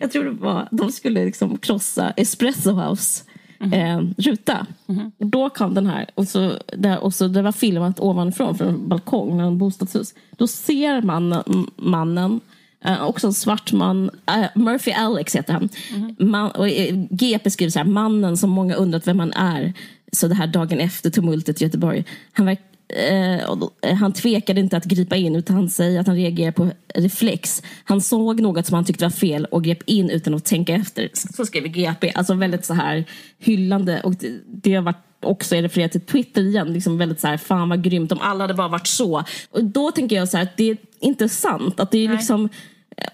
jag 0.00 0.12
tror 0.12 0.24
det 0.24 0.30
var, 0.30 0.68
de 0.70 0.92
skulle 0.92 1.24
liksom 1.24 1.58
krossa 1.58 2.10
Espresso 2.16 2.70
House 2.70 3.24
eh, 3.72 4.00
ruta. 4.16 4.66
Mm. 4.86 5.10
Och 5.18 5.26
då 5.26 5.50
kom 5.50 5.74
den 5.74 5.86
här, 5.86 6.06
och, 6.14 6.28
så, 6.28 6.58
där, 6.76 6.98
och 6.98 7.14
så 7.14 7.28
det 7.28 7.42
var 7.42 7.52
filmat 7.52 8.00
ovanifrån 8.00 8.58
från 8.58 8.68
en 8.68 8.88
balkong 8.88 9.40
en 9.40 9.58
bostadshus. 9.58 10.14
Då 10.36 10.46
ser 10.46 11.02
man 11.02 11.44
mannen 11.76 12.40
Uh, 12.86 13.04
också 13.04 13.26
en 13.26 13.32
svart 13.32 13.72
man, 13.72 14.10
uh, 14.30 14.62
Murphy 14.62 14.92
Alex 14.92 15.36
heter 15.36 15.52
han. 15.52 15.68
Mm. 15.94 16.30
Man, 16.30 16.50
och, 16.50 16.66
uh, 16.66 17.06
GP 17.10 17.50
skriver 17.50 17.70
så 17.70 17.78
här, 17.78 17.86
mannen 17.86 18.36
som 18.36 18.50
många 18.50 18.74
undrat 18.74 19.06
vem 19.06 19.18
han 19.18 19.32
är. 19.32 19.72
Så 20.12 20.28
det 20.28 20.34
här 20.34 20.46
dagen 20.46 20.80
efter 20.80 21.10
tumultet 21.10 21.60
i 21.60 21.64
Göteborg. 21.64 22.04
Han 22.32 22.46
verkar 22.46 22.64
Eh, 22.92 23.40
eh, 23.82 23.94
han 23.94 24.12
tvekade 24.12 24.60
inte 24.60 24.76
att 24.76 24.84
gripa 24.84 25.16
in 25.16 25.36
utan 25.36 25.56
han 25.56 25.70
säger 25.70 26.00
att 26.00 26.06
han 26.06 26.16
reagerar 26.16 26.52
på 26.52 26.70
reflex. 26.94 27.62
Han 27.84 28.00
såg 28.00 28.40
något 28.40 28.66
som 28.66 28.74
han 28.74 28.84
tyckte 28.84 29.04
var 29.04 29.10
fel 29.10 29.44
och 29.44 29.64
grep 29.64 29.82
in 29.86 30.10
utan 30.10 30.34
att 30.34 30.44
tänka 30.44 30.74
efter. 30.74 31.10
Så 31.14 31.46
skriver 31.46 31.68
GP. 31.68 32.12
Alltså 32.14 32.34
väldigt 32.34 32.64
så 32.64 32.74
här 32.74 33.04
hyllande. 33.38 34.00
Och 34.00 34.14
det, 34.14 34.40
det 34.46 34.74
har 34.74 34.82
varit 34.82 35.06
också 35.22 35.56
är 35.56 35.62
refererat 35.62 35.92
till 35.92 36.00
Twitter 36.00 36.42
igen. 36.42 36.72
Liksom 36.72 36.98
väldigt 36.98 37.20
så 37.20 37.28
här, 37.28 37.36
fan 37.36 37.68
vad 37.68 37.84
grymt 37.84 38.12
om 38.12 38.18
alla 38.20 38.44
hade 38.44 38.54
bara 38.54 38.68
varit 38.68 38.86
så. 38.86 39.24
Och 39.50 39.64
då 39.64 39.90
tänker 39.90 40.16
jag 40.16 40.28
så 40.28 40.36
här, 40.36 40.44
att 40.44 40.56
det 40.56 40.70
är 40.70 40.76
inte 41.00 41.28
sant. 41.28 41.80
Att 41.80 41.90
det 41.90 42.04
är 42.04 42.08
liksom, 42.08 42.48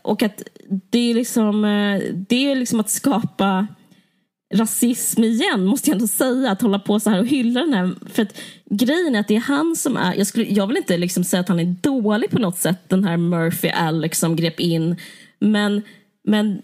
och 0.02 0.22
att 0.22 0.42
det 0.90 1.10
är 1.10 1.14
liksom, 1.14 1.64
eh, 1.64 2.02
det 2.28 2.50
är 2.50 2.54
liksom 2.54 2.80
att 2.80 2.90
skapa 2.90 3.66
rasism 4.54 5.24
igen, 5.24 5.64
måste 5.64 5.90
jag 5.90 5.94
ändå 5.94 6.06
säga. 6.06 6.50
Att 6.50 6.62
hålla 6.62 6.78
på 6.78 7.00
så 7.00 7.10
här 7.10 7.20
och 7.20 7.26
hylla 7.26 7.60
den 7.60 7.74
här. 7.74 7.94
För 8.12 8.22
att 8.22 8.38
grejen 8.64 9.14
är 9.14 9.20
att 9.20 9.28
det 9.28 9.36
är 9.36 9.40
han 9.40 9.76
som 9.76 9.96
är... 9.96 10.14
Jag, 10.14 10.26
skulle, 10.26 10.44
jag 10.44 10.66
vill 10.66 10.76
inte 10.76 10.96
liksom 10.96 11.24
säga 11.24 11.40
att 11.40 11.48
han 11.48 11.60
är 11.60 11.74
dålig 11.80 12.30
på 12.30 12.38
något 12.38 12.58
sätt, 12.58 12.88
den 12.88 13.04
här 13.04 13.16
Murphy 13.16 13.68
Alex 13.68 14.18
som 14.18 14.36
grep 14.36 14.60
in. 14.60 14.96
Men, 15.38 15.82
men 16.24 16.62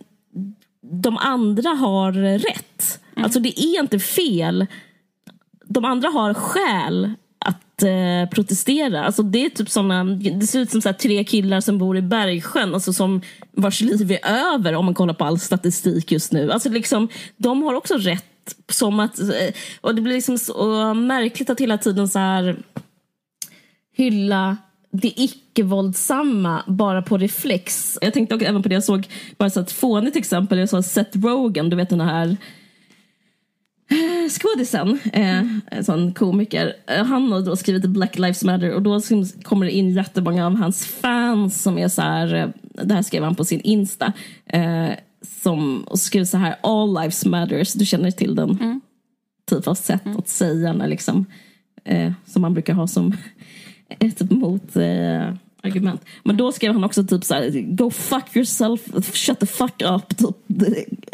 de 0.81 1.17
andra 1.17 1.71
har 1.71 2.13
rätt. 2.39 3.01
Mm. 3.15 3.25
Alltså 3.25 3.41
det 3.41 3.61
är 3.61 3.81
inte 3.81 3.99
fel. 3.99 4.67
De 5.65 5.85
andra 5.85 6.09
har 6.09 6.35
skäl 6.35 7.13
att 7.75 7.83
eh, 7.83 8.35
protestera. 8.35 9.05
Alltså 9.05 9.23
det 9.23 9.45
är 9.45 9.51
typ 9.51 9.71
såna, 9.71 10.05
det 10.05 10.47
ser 10.47 10.61
ut 10.61 10.71
som 10.71 10.83
så 10.83 10.93
tre 10.93 11.25
killar 11.25 11.61
som 11.61 11.79
bor 11.79 11.97
i 11.97 12.03
Bergsjön, 12.03 12.75
alltså 12.75 12.93
som 12.93 13.21
vars 13.53 13.81
liv 13.81 14.13
är 14.13 14.55
över 14.55 14.75
om 14.75 14.85
man 14.85 14.95
kollar 14.95 15.15
på 15.15 15.25
all 15.25 15.39
statistik 15.39 16.13
just 16.13 16.33
nu. 16.33 16.53
Alltså 16.53 16.69
liksom, 16.69 17.09
de 17.37 17.63
har 17.63 17.75
också 17.75 17.95
rätt 17.95 18.25
som 18.73 19.01
att, 19.01 19.21
eh, 19.21 19.55
och 19.81 19.95
det 19.95 20.03
blir 20.03 20.15
liksom 20.15 20.39
så 20.39 20.95
märkligt 20.95 21.51
att 21.51 21.61
hela 21.61 21.79
tiden 21.79 22.09
så 22.09 22.19
här 22.19 22.57
hylla 23.97 24.57
det 24.91 25.13
icke-våldsamma 25.21 26.63
bara 26.67 27.03
på 27.03 27.19
reflex. 27.19 27.99
Jag 28.01 28.15
tänkte 28.15 28.35
också 28.35 28.47
även 28.47 28.63
på 28.63 28.69
det, 28.69 28.75
jag 28.75 28.85
såg 28.85 29.09
bara 29.39 29.51
så 29.51 29.61
ett 29.61 29.73
fånigt 29.73 30.17
exempel, 30.17 30.59
jag 30.59 30.69
såg 30.69 30.85
Seth 30.85 31.19
Rogen, 31.19 31.71
du 31.71 31.77
vet 31.77 31.91
den 31.91 32.01
här 32.01 32.37
Eh, 33.95 34.29
skådisen, 34.29 34.99
eh, 35.13 35.43
en 35.67 35.85
sån 35.85 36.13
komiker, 36.13 36.75
eh, 36.87 37.05
han 37.05 37.33
har 37.33 37.41
då 37.41 37.57
skrivit 37.57 37.87
Black 37.87 38.19
Lives 38.19 38.45
Matter 38.45 38.75
och 38.75 38.83
då 38.83 39.01
kommer 39.43 39.67
det 39.67 39.73
in 39.73 39.91
jättemånga 39.91 40.47
av 40.47 40.57
hans 40.57 40.87
fans 40.87 41.63
som 41.63 41.79
är 41.79 41.89
så 41.89 42.03
här, 42.03 42.53
det 42.63 42.95
här 42.95 43.03
skrev 43.03 43.23
han 43.23 43.35
på 43.35 43.45
sin 43.45 43.61
Insta, 43.61 44.13
som 45.43 45.83
och 45.83 45.99
skrev 45.99 46.25
så 46.25 46.37
här 46.37 46.57
All 46.61 46.95
Lives 46.95 47.25
Matters, 47.25 47.73
du 47.73 47.87
känner 47.87 48.11
till 48.11 48.35
den 48.35 48.51
mm. 48.51 48.81
typ 49.51 49.69
av 49.69 49.75
sätt 49.75 50.07
mm. 50.07 50.19
att 50.19 50.29
säga 50.29 50.73
när 50.73 50.89
liksom, 50.89 51.27
som 52.27 52.43
man 52.43 52.55
brukar 52.55 52.75
ha 52.75 52.87
som 52.87 53.17
ett 53.99 54.31
mot 54.31 54.77
argument. 55.63 56.05
Men 56.23 56.37
då 56.37 56.53
skrev 56.53 56.73
han 56.73 56.85
också 56.85 57.05
typ 57.05 57.25
så 57.25 57.35
här, 57.35 57.77
go 57.77 57.91
fuck 57.91 58.37
yourself, 58.37 58.81
shut 59.15 59.41
the 59.41 59.47
fuck 59.47 59.83
up, 59.83 60.17
typ, 60.17 60.37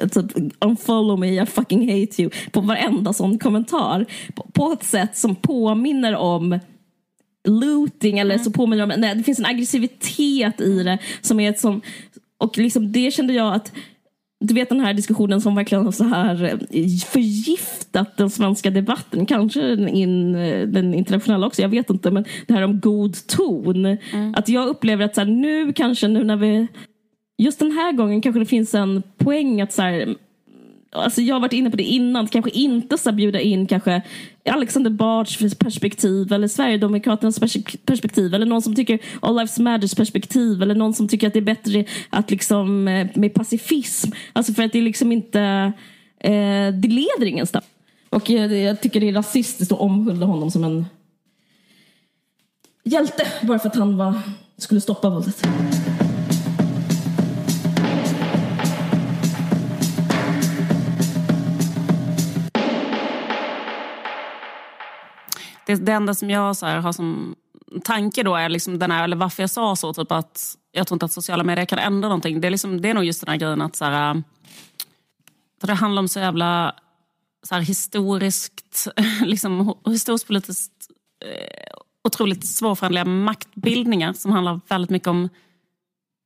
typ 0.09 0.55
unfollow 0.61 1.19
me, 1.19 1.43
I 1.43 1.47
fucking 1.47 1.81
hate 1.81 2.23
you. 2.23 2.31
På 2.53 2.61
varenda 2.61 3.13
sån 3.13 3.39
kommentar. 3.39 4.07
På, 4.35 4.47
på 4.53 4.73
ett 4.73 4.85
sätt 4.85 5.17
som 5.17 5.35
påminner 5.37 6.17
om 6.17 6.59
looting 7.49 8.19
eller 8.19 8.39
så 8.39 8.51
påminner 8.51 8.85
om, 8.85 8.93
nej, 8.97 9.15
det 9.15 9.23
finns 9.23 9.39
en 9.39 9.47
aggressivitet 9.47 10.61
i 10.61 10.83
det 10.83 10.99
som 11.21 11.41
är 11.41 11.51
ett 11.51 11.61
som, 11.61 11.81
och 12.39 12.59
liksom 12.59 12.93
det 12.93 13.11
kände 13.11 13.33
jag 13.33 13.55
att 13.55 13.73
du 14.45 14.55
vet 14.55 14.69
den 14.69 14.81
här 14.81 14.95
diskussionen 14.95 15.41
som 15.41 15.55
verkligen 15.55 15.85
har 15.85 15.93
så 15.93 16.05
här 16.05 16.45
eh, 16.45 16.87
förgiftat 17.07 18.17
den 18.17 18.31
svenska 18.31 18.71
debatten, 18.71 19.27
kanske 19.27 19.73
in, 19.73 20.35
eh, 20.35 20.69
den 20.69 20.95
internationella 20.95 21.47
också, 21.47 21.63
jag 21.63 21.69
vet 21.69 21.91
inte, 21.91 22.11
men 22.11 22.25
det 22.47 22.55
här 22.55 22.63
om 22.63 22.81
god 22.81 23.27
ton. 23.27 23.87
Mm. 23.87 24.35
Att 24.37 24.49
jag 24.49 24.69
upplever 24.69 25.05
att 25.05 25.15
så 25.15 25.21
här, 25.21 25.29
nu 25.29 25.73
kanske, 25.73 26.09
nu 26.09 26.25
när 26.25 26.37
vi, 26.37 26.67
just 27.45 27.59
den 27.59 27.73
här 27.73 27.93
gången 27.93 28.21
kanske 28.21 28.41
det 28.41 28.47
finns 28.47 28.75
en 28.75 29.03
poäng 29.19 29.61
att 29.61 29.73
så 29.73 29.83
här, 29.83 30.17
Alltså 30.93 31.21
jag 31.21 31.35
har 31.35 31.41
varit 31.41 31.53
inne 31.53 31.71
på 31.71 31.77
det 31.77 31.83
innan, 31.83 32.27
kanske 32.27 32.51
inte 32.51 32.99
så 32.99 33.13
bjuda 33.13 33.41
in 33.41 33.67
kanske 33.67 34.03
Alexander 34.51 34.91
Bards 34.91 35.55
perspektiv 35.59 36.33
eller 36.33 36.49
Sverigedemokraternas 36.49 37.41
perspektiv 37.85 38.35
eller 38.35 38.47
någon 38.47 38.63
som 38.63 38.75
tycker 38.75 38.99
All 39.23 39.35
Lives 39.35 39.59
Matters 39.59 39.95
perspektiv 39.95 40.63
eller 40.63 40.75
någon 40.75 40.95
som 40.95 41.09
tycker 41.09 41.27
att 41.27 41.33
det 41.33 41.39
är 41.39 41.55
bättre 41.55 41.85
att 42.11 42.31
liksom 42.31 42.89
eh, 42.89 43.07
med 43.15 43.35
pacifism. 43.35 44.11
Alltså 44.33 44.53
för 44.53 44.63
att 44.63 44.73
det 44.73 44.79
är 44.79 44.83
liksom 44.83 45.13
inte, 45.13 45.41
eh, 46.21 46.75
det 46.75 46.89
leder 46.89 47.27
ingenstans. 47.27 47.65
Och 48.11 48.31
eh, 48.31 48.53
jag, 48.53 48.71
jag 48.71 48.81
tycker 48.81 49.01
det 49.01 49.09
är 49.09 49.13
rasistiskt 49.13 49.73
att 49.73 49.81
omhulda 49.81 50.27
honom 50.27 50.51
som 50.51 50.65
en 50.65 50.87
hjälte 52.85 53.27
bara 53.43 53.59
för 53.59 53.69
att 53.69 53.77
han 53.77 53.97
var, 53.97 54.15
skulle 54.59 54.81
stoppa 54.81 55.11
våldet. 55.11 55.47
Det, 65.71 65.85
det 65.85 65.93
enda 65.93 66.15
som 66.15 66.31
jag 66.31 66.57
så 66.57 66.67
här, 66.67 66.79
har 66.79 66.93
som 66.93 67.35
tanke 67.85 68.23
då 68.23 68.35
är 68.37 68.49
liksom 68.49 68.79
den 68.79 68.91
här, 68.91 69.05
eller 69.05 69.17
varför 69.17 69.43
jag 69.43 69.51
sa 69.51 69.77
så, 69.77 69.95
typ 69.95 70.13
att 70.13 70.57
jag 70.73 70.87
tror 70.87 70.97
inte 70.97 71.07
att 71.07 71.13
sociala 71.13 71.45
medier 71.45 71.65
kan 71.65 71.79
ändra 71.79 72.09
någonting. 72.09 72.41
Det 72.41 72.49
är, 72.49 72.51
liksom, 72.51 72.81
det 72.81 72.91
är 72.91 72.95
nog 72.95 73.05
just 73.05 73.21
den 73.21 73.31
här 73.31 73.37
grejen 73.37 73.63
att 73.63 73.77
så 73.77 73.85
här, 73.85 74.23
det 75.61 75.75
handlar 75.75 76.03
om 76.03 76.09
så 76.09 76.19
jävla 76.19 76.75
så 77.43 77.55
här, 77.55 77.63
historiskt, 77.63 78.89
liksom, 79.25 79.75
historiskt 79.87 80.27
politiskt 80.27 80.73
eh, 81.25 81.75
otroligt 82.05 82.47
svårförhandliga 82.47 83.05
maktbildningar 83.05 84.13
som 84.13 84.33
handlar 84.33 84.61
väldigt 84.69 84.91
mycket 84.91 85.09
om 85.09 85.29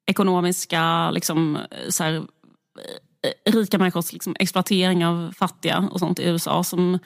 ekonomiska, 0.06 1.10
liksom, 1.10 1.58
så 1.88 2.04
här, 2.04 2.14
eh, 2.14 3.52
rika 3.52 3.78
människors 3.78 4.12
liksom, 4.12 4.36
exploatering 4.38 5.06
av 5.06 5.32
fattiga 5.36 5.88
och 5.92 5.98
sånt 5.98 6.18
i 6.18 6.24
USA 6.24 6.64
som 6.64 6.98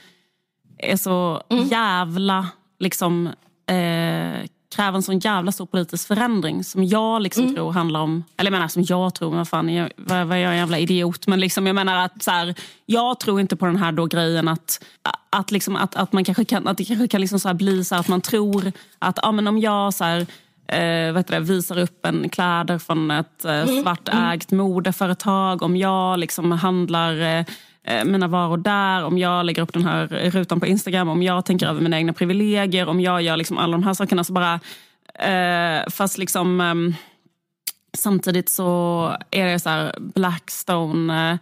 är 0.79 0.97
så 0.97 1.43
mm. 1.49 1.67
jävla, 1.67 2.49
liksom, 2.79 3.27
eh, 3.67 4.49
kräver 4.77 4.97
en 4.97 5.03
sån 5.03 5.19
jävla 5.19 5.53
stor 5.53 5.67
politisk 5.67 6.09
förändring 6.09 6.65
som 6.65 6.85
jag 6.85 7.23
liksom 7.23 7.43
mm. 7.43 7.55
tror 7.55 7.73
handlar 7.73 8.01
om, 8.01 8.25
eller 8.37 8.51
jag 8.51 8.57
menar 8.57 8.69
som 8.69 8.85
jag 8.89 9.15
tror, 9.15 9.29
men 9.29 9.39
vad 9.39 9.49
fan, 9.49 9.69
jag, 9.69 9.91
vad, 9.97 10.27
vad 10.27 10.37
är 10.37 10.43
jag 10.43 10.53
en 10.53 10.59
jävla 10.59 10.79
idiot? 10.79 11.27
Men 11.27 11.41
liksom, 11.41 11.67
jag 11.67 11.75
menar 11.75 12.05
att 12.05 12.23
så 12.23 12.31
här, 12.31 12.55
jag 12.87 13.21
tror 13.21 13.41
inte 13.41 13.57
på 13.57 13.67
den 13.67 13.77
här 13.77 13.93
då 13.93 14.07
grejen 14.07 14.49
att, 14.49 14.85
att, 15.31 15.51
liksom, 15.51 15.77
att, 15.77 15.97
att 15.97 16.13
man 16.13 16.25
kanske 16.25 16.45
kan, 16.45 16.69
att 16.69 16.77
det 16.77 16.85
kanske 16.85 17.09
kan 17.09 17.21
liksom 17.21 17.41
så 17.41 17.55
bli 17.55 17.85
så 17.85 17.95
att 17.95 18.09
man 18.09 18.21
tror 18.21 18.73
att 18.99 19.19
ja, 19.23 19.33
men 19.33 19.47
om 19.47 19.59
jag 19.59 19.95
så 19.95 20.05
här, 20.05 20.27
eh, 20.69 21.13
vet 21.13 21.27
det, 21.27 21.41
visar 21.41 21.79
upp 21.79 22.07
en 22.07 22.29
kläder 22.29 22.79
från 22.79 23.11
ett 23.11 23.45
eh, 23.45 23.53
mm. 23.53 23.83
svartägt 23.83 24.51
modeföretag, 24.51 25.63
om 25.63 25.77
jag 25.77 26.19
liksom 26.19 26.53
handlar 26.53 27.21
Eh, 27.21 27.45
mina 28.05 28.29
varor 28.29 28.57
där, 28.57 29.05
om 29.05 29.19
jag 29.19 29.47
lägger 29.47 29.63
upp 29.63 29.73
den 29.73 29.85
här 29.85 30.07
rutan 30.07 30.61
på 30.61 30.67
Instagram, 30.67 31.09
om 31.09 31.23
jag 31.23 31.45
tänker 31.45 31.67
över 31.67 31.81
mina 31.81 31.99
egna 31.99 32.13
privilegier, 32.13 32.89
om 32.89 33.01
jag 33.01 33.23
gör 33.23 33.37
liksom 33.37 33.59
alla 33.59 33.73
de 33.73 33.83
här 33.83 33.95
sakerna. 33.95 34.25
Så 34.25 34.33
bara, 34.33 34.61
eh, 35.15 35.83
fast 35.91 36.19
liksom 36.19 36.61
eh, 36.61 36.75
samtidigt 37.97 38.49
så 38.49 39.13
är 39.31 39.47
det 39.47 39.59
så 39.59 39.69
här 39.69 39.95
Blackstone 39.99 41.39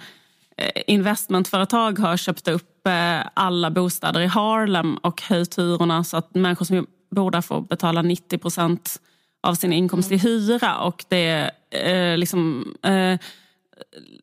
eh, 0.56 0.82
investmentföretag 0.86 1.98
har 1.98 2.16
köpt 2.16 2.48
upp 2.48 2.86
eh, 2.86 3.20
alla 3.34 3.70
bostäder 3.70 4.20
i 4.20 4.26
Harlem 4.26 4.96
och 4.96 5.22
höjt 5.22 5.58
hyrorna 5.58 6.04
så 6.04 6.16
att 6.16 6.34
människor 6.34 6.64
som 6.64 6.86
bor 7.10 7.30
där 7.30 7.40
får 7.40 7.60
betala 7.60 8.02
90 8.02 8.38
procent 8.38 9.00
av 9.42 9.54
sin 9.54 9.72
inkomst 9.72 10.12
i 10.12 10.16
hyra. 10.16 10.78
Och 10.78 11.04
det 11.08 11.50
eh, 11.70 12.18
liksom, 12.18 12.74
eh, 12.82 13.18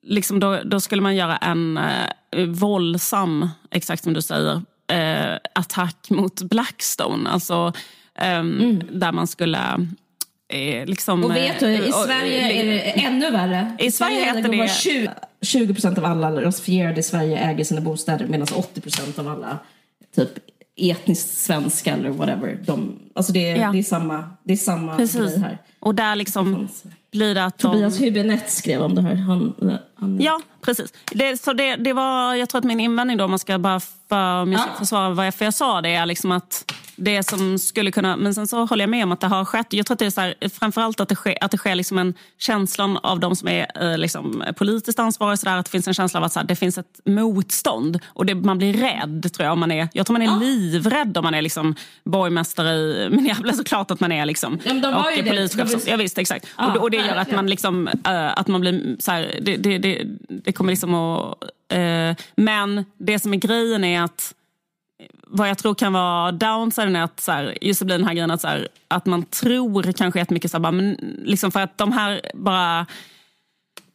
liksom 0.02 0.40
då, 0.40 0.62
då, 0.66 0.80
skulle 0.80 1.02
man 1.02 1.16
göra 1.16 1.38
en 1.38 1.78
eh, 1.78 2.46
våldsam, 2.48 3.50
exakt 3.72 4.04
som 4.04 4.14
du 4.14 4.22
säger, 4.22 4.62
eh, 4.88 5.38
attack 5.56 6.10
mot 6.10 6.42
Blackstone. 6.42 7.30
Alltså 7.30 7.74
ehm, 8.16 8.62
mm. 8.62 8.82
där 8.92 9.12
man 9.12 9.28
skulle 9.28 9.88
Eh, 10.54 10.86
liksom, 10.86 11.24
och 11.24 11.36
vet 11.36 11.60
du, 11.60 11.70
i 11.70 11.90
eh, 11.90 11.96
Sverige 12.06 12.52
är 12.52 12.66
det 12.66 12.80
ännu 12.80 13.32
värre. 13.32 13.76
I, 13.80 13.86
I 13.86 13.92
Sverige, 13.92 14.16
Sverige 14.16 14.38
heter 14.38 14.52
det... 14.52 14.70
20, 14.70 15.12
20 15.42 15.74
procent 15.74 15.98
av 15.98 16.06
alla 16.06 16.42
rasifierade 16.42 17.00
i 17.00 17.04
Sverige 17.04 17.38
äger 17.38 17.64
sina 17.64 17.82
bostäder 17.82 18.28
medan 18.28 18.48
80 18.56 18.82
procent 18.82 19.20
av 19.20 19.28
alla 19.28 19.60
typ 20.16 20.30
etniskt 20.76 21.38
svenska 21.38 21.94
eller 21.94 22.10
whatever. 22.10 22.60
De, 22.66 23.00
alltså 23.16 23.34
det, 23.34 23.50
är, 23.50 23.58
ja. 23.58 23.72
det 23.72 23.80
är 23.80 23.84
samma, 23.84 24.30
det 24.44 24.54
är 24.54 24.58
samma 24.58 24.98
grej 24.98 25.40
här. 25.40 25.58
Och 25.84 25.96
där 25.96 26.16
liksom 26.16 26.68
blir 27.12 27.36
det 27.36 27.46
att 27.46 27.58
Tobias 27.58 27.98
de... 27.98 28.06
Hübinette 28.06 28.48
skrev 28.48 28.82
om 28.82 28.96
det 28.96 29.02
här. 29.02 29.16
Han, 29.16 29.54
han... 29.96 30.22
Ja, 30.22 30.42
precis. 30.62 30.94
Det, 31.12 31.42
så 31.42 31.54
det, 31.54 31.76
det 31.76 31.94
var, 31.94 32.36
jag 32.36 32.50
tror 32.50 32.60
att 32.60 32.66
min 32.66 32.80
invändning 32.80 33.18
då, 33.18 33.24
om 33.24 33.30
man 33.30 33.40
ska 33.40 33.58
bara 33.58 33.80
för, 33.80 34.52
ja. 34.52 34.66
försvara 34.80 35.10
varför 35.10 35.46
jag 35.46 35.54
sa 35.54 35.82
det, 35.82 35.90
är 35.90 36.06
liksom 36.06 36.32
att 36.32 36.74
det 36.96 37.24
som 37.24 37.60
skulle 37.60 37.92
kunna... 37.92 38.18
Men 38.18 38.34
sen 38.34 38.48
så 38.48 38.66
håller 38.66 38.84
jag 38.84 38.90
med 38.90 39.04
om 39.04 39.12
att 39.12 39.22
det 39.22 39.28
har 39.28 39.46
skett. 39.46 39.68
Jag 39.70 39.86
tror 39.86 39.96
att 39.96 40.00
det 40.00 40.06
är 40.06 40.10
så 40.10 40.22
här, 40.22 40.36
framförallt 40.50 41.00
att 41.00 41.10
det 41.10 41.16
sker, 41.16 41.38
att 41.42 41.52
det 41.52 41.58
sker 41.58 41.76
liksom 41.76 41.98
en 41.98 42.14
känslan 42.38 42.98
av 42.98 43.20
de 43.20 43.36
som 43.36 43.48
är 43.48 43.92
eh, 43.92 43.98
liksom, 43.98 44.44
politiskt 44.58 45.00
ansvariga. 45.00 45.38
Så 45.38 45.46
där, 45.46 45.58
att 45.58 45.66
det 45.66 45.72
finns 45.72 45.88
en 45.88 45.94
känsla 45.94 46.20
av 46.20 46.24
att 46.24 46.34
så 46.34 46.40
här, 46.40 46.48
det 46.48 46.56
finns 46.56 46.78
ett 46.78 47.00
motstånd. 47.06 48.00
Och 48.06 48.26
det, 48.26 48.36
man 48.36 48.58
blir 48.58 48.74
rädd, 48.74 49.34
tror 49.34 49.46
jag. 49.46 49.54
Om 49.54 49.60
man 49.60 49.72
är, 49.72 49.90
jag 49.94 50.06
tror 50.06 50.14
man 50.14 50.22
är 50.22 50.26
ja. 50.26 50.40
livrädd 50.40 51.18
om 51.18 51.24
man 51.24 51.34
är 51.34 51.42
liksom, 51.42 51.76
borgmästare 52.04 52.74
i 52.74 53.10
Minneapolis. 53.12 53.58
Såklart 53.58 53.92
att 53.92 54.00
man 54.00 54.12
är. 54.12 54.26
Liksom, 54.26 54.60
ja, 54.64 54.74
de 54.74 54.94
och 54.94 55.12
är 55.12 55.24
polischef. 55.24 55.72
De 55.72 55.92
ja, 55.92 55.98
visst, 55.98 56.18
exakt. 56.18 56.48
Ja, 56.58 56.72
och, 56.72 56.82
och, 56.82 56.92
det 56.92 56.98
gör 56.98 57.16
att 57.16 57.32
man, 57.32 57.48
liksom, 57.48 57.88
uh, 57.88 58.40
att 58.40 58.48
man 58.48 58.62
blir... 58.62 58.96
Så 59.00 59.12
här, 59.12 59.40
det, 59.42 59.58
det, 59.58 59.78
det, 59.78 60.04
det, 60.30 60.52
kommer 60.52 60.72
liksom 60.72 60.94
att... 60.94 61.44
Uh, 61.74 62.16
men 62.36 62.86
det 62.98 63.20
som 63.20 63.34
är 63.34 63.38
grejen 63.38 63.84
är 63.84 64.02
att 64.02 64.34
vad 65.28 65.50
jag 65.50 65.58
tror 65.58 65.76
kan 65.76 65.94
vara 65.94 66.32
downsiden 66.32 66.96
är 66.96 67.04
att 67.04 67.20
så 67.20 67.32
här, 67.32 67.58
just 67.62 67.80
det 67.80 67.86
blir 67.86 67.98
den 67.98 68.08
här 68.08 68.14
grejen 68.14 68.32
att, 68.32 68.42
så 68.42 68.48
här, 68.48 68.68
att 68.88 69.06
man 69.06 69.24
tror 69.24 69.92
kanske 69.92 70.20
jättemycket 70.20 70.52
så 70.52 70.58
här, 70.58 70.62
bara, 70.62 70.72
men 70.72 70.98
liksom 71.24 71.52
för 71.52 71.60
att 71.60 71.78
de 71.78 71.92
här 71.92 72.22
bara 72.34 72.86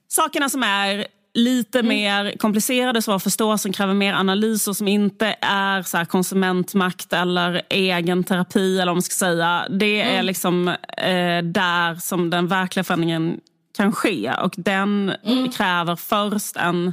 sakerna 0.08 0.48
som 0.48 0.62
är 0.62 1.06
lite 1.34 1.78
mm. 1.78 1.88
mer 1.88 2.38
komplicerade, 2.38 3.02
svåra 3.02 3.16
att 3.16 3.22
förstå, 3.22 3.58
som 3.58 3.72
kräver 3.72 3.94
mer 3.94 4.14
analys 4.14 4.68
och 4.68 4.76
som 4.76 4.88
inte 4.88 5.36
är 5.40 5.82
så 5.82 6.04
konsumentmakt 6.06 7.12
eller 7.12 7.62
egen 7.68 8.24
terapi 8.24 8.74
eller 8.74 8.86
vad 8.86 8.96
man 8.96 9.02
ska 9.02 9.14
säga. 9.14 9.66
Det 9.70 10.00
är 10.00 10.12
mm. 10.12 10.26
liksom 10.26 10.68
eh, 10.96 11.42
där 11.42 11.94
som 11.94 12.30
den 12.30 12.48
verkliga 12.48 12.84
förändringen 12.84 13.40
kan 13.76 13.92
ske 13.92 14.32
och 14.42 14.54
den 14.56 15.12
mm. 15.24 15.50
kräver 15.50 15.96
först 15.96 16.56
en 16.56 16.92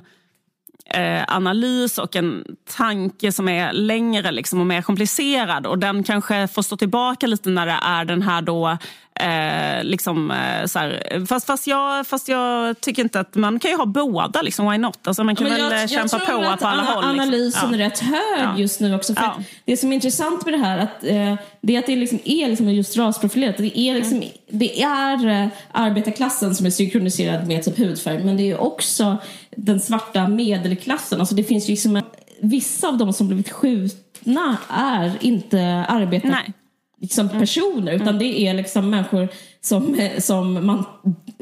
eh, 0.85 1.23
analys 1.27 1.97
och 1.97 2.15
en 2.15 2.43
tanke 2.77 3.31
som 3.31 3.49
är 3.49 3.73
längre 3.73 4.31
liksom, 4.31 4.59
och 4.59 4.65
mer 4.65 4.81
komplicerad. 4.81 5.65
Och 5.67 5.79
den 5.79 6.03
kanske 6.03 6.47
får 6.47 6.61
stå 6.61 6.77
tillbaka 6.77 7.27
lite 7.27 7.49
när 7.49 7.65
det 7.65 7.79
är 7.81 8.05
den 8.05 8.21
här 8.21 8.41
då 8.41 8.77
Eh, 9.19 9.83
liksom, 9.83 10.31
eh, 10.31 10.65
så 10.65 10.79
här, 10.79 11.25
fast, 11.25 11.47
fast, 11.47 11.67
jag, 11.67 12.07
fast 12.07 12.27
jag 12.27 12.81
tycker 12.81 13.01
inte 13.01 13.19
att 13.19 13.35
man 13.35 13.59
kan 13.59 13.71
ju 13.71 13.77
ha 13.77 13.85
båda, 13.85 14.41
liksom, 14.41 14.71
why 14.71 14.77
not? 14.77 15.07
Alltså, 15.07 15.23
man 15.23 15.35
kan 15.35 15.47
men 15.47 15.69
väl 15.69 15.71
jag, 15.71 15.89
kämpa 15.89 16.17
jag 16.27 16.51
på 16.51 16.57
på 16.57 16.67
alla 16.67 16.83
håll. 16.83 17.03
Liksom. 17.03 17.09
Analysen 17.09 17.45
liksom. 17.45 17.73
är 17.73 17.77
rätt 17.77 17.99
hög 17.99 18.39
ja. 18.39 18.57
just 18.57 18.79
nu 18.79 18.95
också. 18.95 19.15
För 19.15 19.23
ja. 19.23 19.35
Det 19.65 19.77
som 19.77 19.91
är 19.91 19.95
intressant 19.95 20.45
med 20.45 20.53
det 20.53 20.57
här 20.57 20.77
att, 20.77 21.03
eh, 21.03 21.35
det 21.61 21.75
är 21.75 21.79
att 21.79 21.85
det 21.85 21.95
liksom 21.95 22.19
är 22.25 22.49
liksom 22.49 22.69
just 22.69 22.97
rasprofilerat. 22.97 23.57
Det 23.57 23.79
är, 23.79 23.95
liksom, 23.95 24.17
mm. 24.17 24.29
det 24.49 24.81
är 24.81 25.27
eh, 25.27 25.47
arbetarklassen 25.71 26.55
som 26.55 26.65
är 26.65 26.69
synkroniserad 26.69 27.47
med 27.47 27.63
typ 27.63 27.77
hudfärg 27.77 28.23
men 28.23 28.37
det 28.37 28.51
är 28.51 28.61
också 28.61 29.17
den 29.55 29.79
svarta 29.79 30.27
medelklassen. 30.27 31.19
Alltså 31.19 31.35
det 31.35 31.43
finns 31.43 31.67
liksom, 31.67 32.01
vissa 32.41 32.87
av 32.87 32.97
de 32.97 33.13
som 33.13 33.27
blivit 33.27 33.51
skjutna 33.51 34.57
är 34.69 35.17
inte 35.21 35.85
arbetare 35.89 36.53
liksom 36.97 37.29
personer 37.29 37.91
utan 37.91 38.07
mm. 38.07 38.19
det 38.19 38.47
är 38.47 38.53
liksom 38.53 38.89
människor 38.89 39.27
som, 39.65 40.09
som 40.17 40.65
man, 40.65 40.85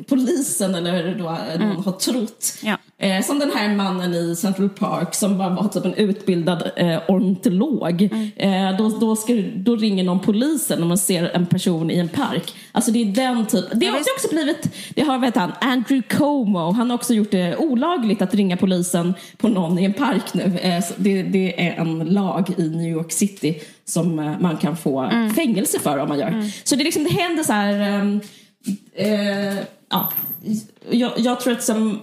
polisen 0.08 0.76
eller 0.76 1.16
då 1.16 1.24
någon 1.24 1.72
mm. 1.72 1.84
har 1.84 1.92
trott. 1.92 2.54
Ja. 2.64 2.78
Eh, 2.98 3.26
som 3.26 3.40
den 3.40 3.52
här 3.56 3.76
mannen 3.76 4.14
i 4.14 4.36
Central 4.36 4.70
Park 4.70 5.16
som 5.16 5.38
bara 5.38 5.50
var 5.50 5.68
typ 5.68 5.86
en 5.86 5.94
utbildad 5.94 6.72
eh, 6.76 7.00
ornitolog. 7.08 8.02
Mm. 8.02 8.32
Eh, 8.36 8.78
då, 8.78 8.90
då, 8.90 9.16
ska, 9.16 9.34
då 9.56 9.76
ringer 9.76 10.04
någon 10.04 10.20
polisen 10.20 10.80
när 10.80 10.88
man 10.88 10.98
ser 10.98 11.24
en 11.24 11.46
person 11.46 11.92
i 11.92 11.98
en 11.98 12.10
park. 12.10 12.56
Alltså 12.72 12.92
det 12.92 13.02
är 13.02 13.06
den 13.06 13.46
typ. 13.46 13.66
Det 13.74 13.86
har 13.86 14.00
också 14.00 14.28
blivit, 14.32 14.70
det 14.96 15.02
har 15.02 15.20
vet 15.20 15.36
han, 15.36 15.52
Andrew 15.62 16.18
Como, 16.18 16.72
han 16.72 16.90
har 16.90 16.96
också 16.96 17.14
gjort 17.14 17.32
det 17.32 17.58
olagligt 17.58 18.22
att 18.22 18.34
ringa 18.34 18.58
polisen 18.58 19.14
på 19.38 19.48
någon 19.48 19.80
i 19.80 19.86
en 19.86 19.94
park 19.94 20.34
nu. 20.34 20.60
Eh, 20.62 20.84
det, 20.98 21.24
det, 21.24 21.68
är 21.68 21.82
en 21.82 22.00
lag 22.00 22.54
i 22.58 22.70
New 22.70 22.92
York 22.92 23.12
City 23.12 23.62
som 23.86 24.20
eh, 24.20 24.40
man 24.40 24.58
kan 24.58 24.78
få 24.78 25.00
mm. 25.00 25.34
fängelse 25.34 25.80
för 25.80 25.98
om 25.98 26.10
man 26.10 26.20
gör. 26.20 26.28
Mm. 26.28 26.50
Så 26.64 26.76
det, 26.76 26.84
liksom, 26.84 27.04
det 27.04 27.10
händer 27.10 27.44
så 27.44 27.54
här 27.54 28.13
eh, 28.94 29.58
ja, 29.90 30.14
jag, 30.90 31.12
jag, 31.18 31.40
tror 31.40 31.54
att 31.54 31.64
som, 31.64 32.02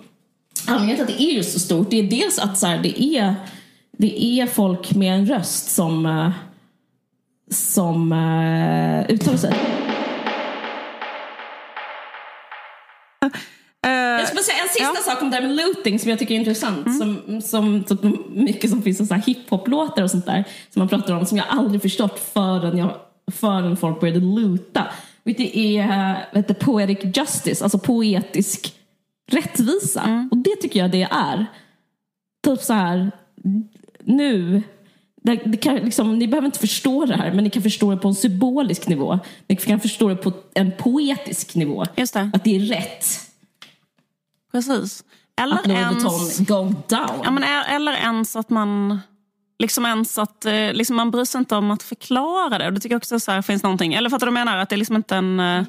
anledningen 0.66 0.96
till 0.96 1.14
att 1.14 1.18
det 1.18 1.24
är 1.24 1.36
just 1.36 1.52
så 1.52 1.61
stort 1.61 1.90
det 1.90 1.98
är 1.98 2.02
dels 2.02 2.38
att 2.38 2.58
så 2.58 2.66
här, 2.66 2.78
det, 2.78 3.02
är, 3.02 3.34
det 3.98 4.24
är 4.24 4.46
folk 4.46 4.94
med 4.94 5.14
en 5.14 5.26
röst 5.26 5.70
som, 5.70 6.06
eh, 6.06 6.30
som 7.50 8.12
uh, 8.12 9.11
uttalar 9.11 9.38
sig. 9.38 9.54
Uh, 13.86 13.92
jag 13.92 14.28
ska 14.28 14.36
säga 14.36 14.62
en 14.62 14.68
sista 14.68 14.92
ja. 14.94 15.12
sak 15.12 15.22
om 15.22 15.30
det 15.30 15.36
här 15.36 15.42
med 15.42 15.56
looting 15.56 15.98
som 15.98 16.11
jag 16.11 16.18
tycker 16.18 16.34
är 16.34 16.38
intressant. 16.38 16.86
Mm. 16.86 16.98
Som, 16.98 17.42
som, 17.42 17.84
så 17.88 18.18
mycket 18.34 18.70
som 18.70 18.82
finns 18.82 19.08
så 19.08 19.14
hiphop-låtar 19.14 20.02
och 20.02 20.11
sånt 20.11 20.26
där 20.26 20.44
som 20.70 20.80
man 20.80 20.88
pratar 20.88 21.14
om 21.14 21.26
som 21.26 21.38
jag 21.38 21.46
aldrig 21.48 21.82
förstått 21.82 22.30
förrän, 22.32 22.78
jag, 22.78 22.94
förrän 23.32 23.76
folk 23.76 24.00
började 24.00 24.20
loota. 24.20 24.86
Det 25.25 25.79
är 25.79 26.29
vet 26.35 26.59
poetic 26.59 27.16
justice, 27.16 27.64
alltså 27.64 27.79
poetisk 27.79 28.75
rättvisa. 29.31 30.03
Mm. 30.03 30.29
Och 30.31 30.37
det 30.37 30.57
tycker 30.61 30.81
jag 30.81 30.91
det 30.91 31.09
är. 31.11 31.47
Typ 32.45 32.61
så 32.61 32.73
här, 32.73 33.11
nu, 34.05 34.62
det, 35.23 35.35
det 35.45 35.57
kan, 35.57 35.77
liksom, 35.77 36.18
ni 36.18 36.29
behöver 36.29 36.47
inte 36.47 36.59
förstå 36.59 37.07
det 37.07 37.16
här 37.16 37.33
men 37.33 37.45
ni 37.45 37.51
kan 37.51 37.62
förstå 37.62 37.91
det 37.91 37.97
på 37.97 38.09
en 38.09 38.14
symbolisk 38.14 38.89
nivå. 38.89 39.18
Ni 39.47 39.57
kan 39.57 39.81
förstå 39.81 40.09
det 40.09 40.16
på 40.16 40.33
en 40.55 40.73
poetisk 40.79 41.55
nivå. 41.55 41.85
Det. 41.95 42.31
Att 42.33 42.45
det 42.45 42.57
är 42.57 42.61
rätt. 42.61 43.07
Precis. 44.53 45.05
Eller 45.41 45.55
att 45.57 45.66
Louis 45.66 46.41
Vuitton 46.41 46.64
go 46.64 46.75
down. 46.89 47.21
Ja, 47.25 47.31
men, 47.31 47.43
eller 47.43 47.93
ens 47.93 48.37
att 48.37 48.51
man 48.51 49.01
liksom 49.61 49.86
ens 49.86 50.18
att 50.18 50.44
eh, 50.44 50.72
liksom 50.72 50.96
man 50.96 51.11
bryr 51.11 51.24
sig 51.24 51.38
inte 51.38 51.56
om 51.56 51.70
att 51.70 51.82
förklara 51.82 52.58
det. 52.58 52.66
Och 52.66 52.72
det 52.72 52.80
tycker 52.80 52.94
jag 52.94 52.98
också 52.98 53.20
så 53.20 53.32
här, 53.32 53.42
finns 53.42 53.62
någonting. 53.62 53.94
Eller 53.94 54.11
fattar 54.11 54.26
du 54.26 54.32
menar? 54.32 54.56
Att 54.56 54.68
det 54.68 54.74
är 54.74 54.78
liksom 54.78 54.96
inte 54.96 55.16
en... 55.16 55.40
Eh, 55.40 55.64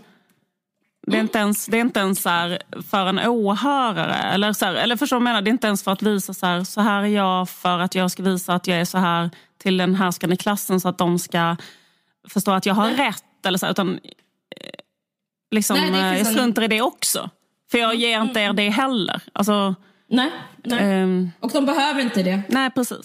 det 1.07 1.17
är 1.17 1.21
inte 1.21 1.37
ens, 1.37 1.65
det 1.65 1.77
är 1.77 1.81
inte 1.81 1.99
ens 1.99 2.21
så 2.21 2.57
för 2.91 3.05
en 3.05 3.19
åhörare. 3.19 4.15
Eller, 4.15 4.53
så 4.53 4.65
här, 4.65 4.73
eller 4.73 4.95
förstår 4.95 5.17
du 5.17 5.23
menar? 5.23 5.41
Det 5.41 5.49
är 5.49 5.51
inte 5.51 5.67
ens 5.67 5.83
för 5.83 5.91
att 5.91 6.01
visa 6.01 6.33
så 6.33 6.45
här, 6.45 6.63
så 6.63 6.81
här 6.81 7.03
är 7.03 7.07
jag 7.07 7.49
för 7.49 7.79
att 7.79 7.95
jag 7.95 8.11
ska 8.11 8.23
visa 8.23 8.53
att 8.53 8.67
jag 8.67 8.79
är 8.79 8.85
så 8.85 8.97
här 8.97 9.29
till 9.57 9.77
den 9.77 9.95
härskande 9.95 10.35
klassen 10.35 10.79
så 10.79 10.89
att 10.89 10.97
de 10.97 11.19
ska 11.19 11.57
förstå 12.29 12.51
att 12.51 12.65
jag 12.65 12.73
har 12.73 12.89
rätt. 12.89 13.45
Eller 13.45 13.57
så, 13.57 13.67
utan, 13.67 13.93
eh, 13.93 14.69
liksom, 15.51 15.77
Nej, 15.91 16.17
jag 16.17 16.27
struntar 16.27 16.63
i 16.63 16.67
det 16.67 16.81
också. 16.81 17.29
För 17.71 17.77
jag 17.77 17.95
ger 17.95 18.21
inte 18.21 18.39
er 18.39 18.53
det 18.53 18.69
heller. 18.69 19.21
Alltså, 19.33 19.75
Nej, 20.07 20.31
nej. 20.63 21.03
Um, 21.03 21.31
och 21.39 21.51
de 21.51 21.65
behöver 21.65 22.01
inte 22.01 22.23
det. 22.23 22.41
Nej, 22.49 22.71
precis. 22.71 23.01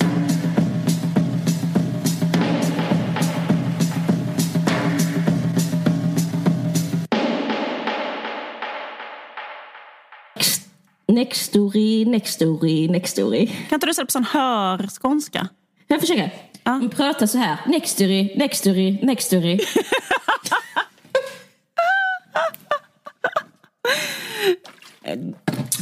Next 11.08 11.42
story, 11.42 12.04
next 12.04 12.34
story, 12.34 12.88
next 12.88 13.12
story. 13.12 13.46
Kan 13.46 13.76
inte 13.76 13.86
du 13.86 13.94
säga 13.94 14.02
det 14.02 14.06
på 14.06 14.12
sån 14.12 14.24
hörskånska? 14.24 15.48
Jag 15.86 16.00
försöker. 16.00 16.30
Ja. 16.64 16.88
Prata 16.96 17.26
så 17.26 17.38
här. 17.38 17.58
Next 17.66 17.94
story, 17.94 18.34
next 18.36 18.60
story, 18.60 18.98
next 19.02 19.26
story. 19.26 19.58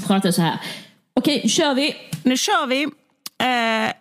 Prata 0.06 0.32
så 0.32 0.42
här. 0.42 0.60
Okej, 1.14 1.38
okay, 1.38 1.48
kör 1.48 1.74
vi. 1.74 1.96
Nu 2.22 2.36
kör 2.36 2.66
vi. 2.66 2.82
Eh, 2.82 3.92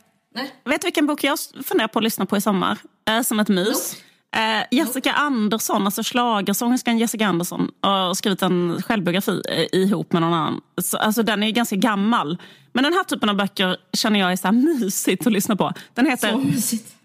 vet 0.63 0.81
du 0.81 0.85
vilken 0.85 1.07
bok 1.07 1.23
jag 1.23 1.39
funderar 1.65 1.87
på 1.87 1.99
att 1.99 2.03
lyssna 2.03 2.25
på 2.25 2.37
i 2.37 2.41
sommar? 2.41 2.77
Äh, 3.07 3.21
som 3.21 3.39
ett 3.39 3.49
mus. 3.49 3.95
Eh, 4.34 4.65
Jessica 4.72 5.14
Andersson, 5.14 5.85
alltså 5.85 6.03
schlagersångerskan 6.03 6.97
Jessica 6.97 7.27
Andersson, 7.27 7.72
har 7.81 8.14
skrivit 8.14 8.41
en 8.41 8.81
självbiografi 8.81 9.41
eh, 9.49 9.80
ihop 9.80 10.14
med 10.14 10.22
någon 10.22 10.34
annan. 10.34 10.61
Så, 10.81 10.97
alltså, 10.97 11.23
den 11.23 11.43
är 11.43 11.51
ganska 11.51 11.76
gammal. 11.76 12.38
Men 12.72 12.84
den 12.84 12.93
här 12.93 13.03
typen 13.03 13.30
av 13.30 13.35
böcker 13.35 13.77
känner 13.93 14.19
jag 14.19 14.31
är 14.31 14.35
så 14.35 14.47
här 14.47 14.51
mysigt 14.51 15.27
att 15.27 15.34
lyssna 15.34 15.55
på. 15.55 15.73
Den 15.93 16.05
heter 16.05 16.43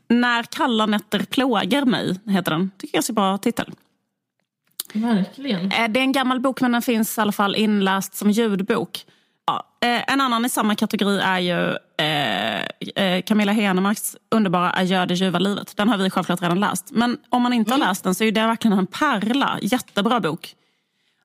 När 0.08 0.42
kalla 0.42 0.86
nätter 0.86 1.18
plågar 1.18 1.84
mig. 1.84 2.20
Heter 2.26 2.50
den. 2.50 2.70
Tycker 2.78 2.96
jag 2.96 3.02
är 3.02 3.06
så 3.06 3.12
bra 3.12 3.38
titel. 3.38 3.72
Verkligen. 4.92 5.72
Eh, 5.72 5.88
det 5.88 6.00
är 6.00 6.04
en 6.04 6.12
gammal 6.12 6.40
bok 6.40 6.60
men 6.60 6.72
den 6.72 6.82
finns 6.82 7.18
i 7.18 7.20
alla 7.20 7.32
fall 7.32 7.56
inläst 7.56 8.14
som 8.14 8.30
ljudbok. 8.30 9.04
Ja, 9.48 9.64
eh, 9.80 10.12
en 10.12 10.20
annan 10.20 10.44
i 10.44 10.48
samma 10.48 10.74
kategori 10.74 11.18
är 11.18 11.38
ju 11.38 11.76
eh, 11.96 12.62
eh 13.04 13.22
Camilla 13.22 13.52
Henemarks 13.52 14.16
underbara 14.30 14.72
Adjö 14.72 15.06
det 15.06 15.14
ljuva 15.14 15.38
livet. 15.38 15.76
Den 15.76 15.88
har 15.88 15.98
vi 15.98 16.10
självklart 16.10 16.42
redan 16.42 16.60
läst. 16.60 16.90
Men 16.90 17.18
om 17.28 17.42
man 17.42 17.52
inte 17.52 17.74
mm. 17.74 17.80
har 17.80 17.88
läst 17.88 18.04
den 18.04 18.14
så 18.14 18.24
är 18.24 18.32
det 18.32 18.40
verkligen 18.40 18.78
en 18.78 18.86
pärla. 18.86 19.58
Jättebra 19.62 20.20
bok. 20.20 20.54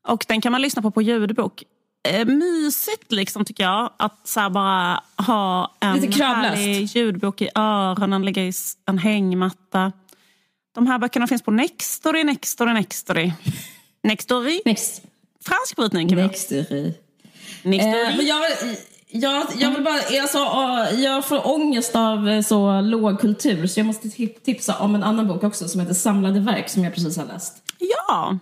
Och 0.08 0.26
den 0.28 0.42
kan 0.42 0.52
man 0.52 0.62
lyssna 0.62 0.82
på 0.82 0.92
på 0.92 1.02
ljudbok. 1.02 1.64
Eh, 2.10 2.26
mysigt 2.26 3.12
liksom 3.12 3.46
tycker 3.46 3.64
jag 3.64 3.90
att 3.98 4.28
så 4.28 4.50
bara 4.50 5.02
ha 5.18 5.72
en 5.80 6.12
härlig 6.14 6.84
ljudbok 6.84 7.42
i 7.42 7.50
öronen, 7.56 8.26
ligga 8.26 8.44
i 8.44 8.52
en 8.86 8.98
hängmatta. 8.98 9.92
De 10.76 10.88
här 10.88 11.00
böckerna 11.00 11.28
finns 11.28 11.42
på 11.42 11.52
Nextory, 11.52 12.24
Nextory, 12.24 12.74
Nextory. 12.74 13.32
Nextory? 14.04 14.62
Next. 14.66 15.02
Fransk 15.46 15.76
brytning. 15.76 16.16
Nextory. 16.16 16.94
Eh, 17.64 18.18
men 18.18 18.26
jag, 18.26 18.42
jag, 19.08 19.46
jag 19.58 19.72
vill 19.72 19.84
bara, 19.84 20.00
alltså, 20.22 20.38
jag 20.96 21.26
får 21.26 21.48
ångest 21.48 21.96
av 21.96 22.30
eh, 22.30 22.42
så 22.42 22.82
låg 22.82 23.20
kultur 23.20 23.68
så 23.68 23.80
jag 23.80 23.88
måste 23.88 24.10
tipsa 24.46 24.78
om 24.80 24.96
en 24.96 25.04
annan 25.04 25.28
bok 25.28 25.44
också 25.44 25.68
som 25.68 25.82
heter 25.82 25.94
Samlade 25.94 26.40
verk 26.40 26.70
som 26.70 26.84
jag 26.84 26.94
precis 26.94 27.18
har 27.18 27.26
läst. 27.26 27.58
Ja! 27.80 28.38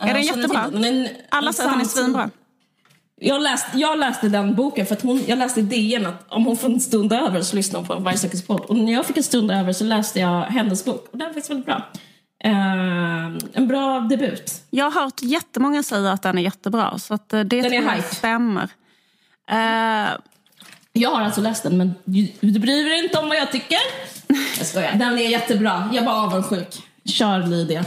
Är 0.00 0.14
den 0.14 0.22
jättebra? 0.22 0.68
Den, 0.72 1.08
Alla 1.28 1.52
säger 1.52 1.70
att 1.70 1.74
den 1.74 1.84
är 1.86 1.88
svinbra. 1.88 2.30
Jag 3.20 3.42
läste, 3.42 3.78
jag 3.78 3.98
läste 3.98 4.28
den 4.28 4.54
boken 4.54 4.86
för 4.86 4.94
att 4.94 5.02
hon, 5.02 5.22
jag 5.26 5.38
läste 5.38 5.62
DN 5.62 6.06
att 6.06 6.24
om 6.28 6.46
hon 6.46 6.56
får 6.56 6.68
en 6.68 6.80
stund 6.80 7.12
över 7.12 7.42
så 7.42 7.56
lyssnar 7.56 7.80
hon 7.80 7.86
på 7.86 7.94
en 7.94 8.04
Vargsökers 8.04 8.42
podd. 8.42 8.60
Och 8.60 8.76
när 8.76 8.92
jag 8.92 9.06
fick 9.06 9.16
en 9.16 9.22
stund 9.22 9.50
över 9.50 9.72
så 9.72 9.84
läste 9.84 10.20
jag 10.20 10.40
hennes 10.42 10.84
bok 10.84 11.08
och 11.12 11.18
den 11.18 11.20
var 11.20 11.26
faktiskt 11.26 11.50
väldigt 11.50 11.66
bra. 11.66 11.82
Uh, 12.46 13.38
en 13.52 13.68
bra 13.68 14.00
debut. 14.00 14.52
Jag 14.70 14.90
har 14.90 15.02
hört 15.02 15.22
jättemånga 15.22 15.82
säga 15.82 16.12
att 16.12 16.22
den 16.22 16.38
är 16.38 16.42
jättebra. 16.42 16.98
Så 16.98 17.14
att 17.14 17.32
eh, 17.32 17.40
det 17.40 17.62
den 17.62 17.72
är 17.72 17.94
hype. 17.94 18.14
stämmer. 18.14 18.68
Uh, 19.52 20.20
jag 20.92 21.10
har 21.10 21.20
alltså 21.20 21.40
läst 21.40 21.62
den 21.62 21.76
men 21.76 21.94
du, 22.04 22.58
bryr 22.58 22.88
dig 22.88 23.04
inte 23.04 23.18
om 23.18 23.28
vad 23.28 23.36
jag 23.36 23.52
tycker. 23.52 23.78
Jag 24.58 24.66
skojar. 24.66 24.94
Den 24.94 25.18
är 25.18 25.28
jättebra. 25.28 25.90
Jag 25.92 26.04
var 26.04 26.12
avundsjuk. 26.12 26.82
Kör 27.04 27.46
Lydia. 27.46 27.84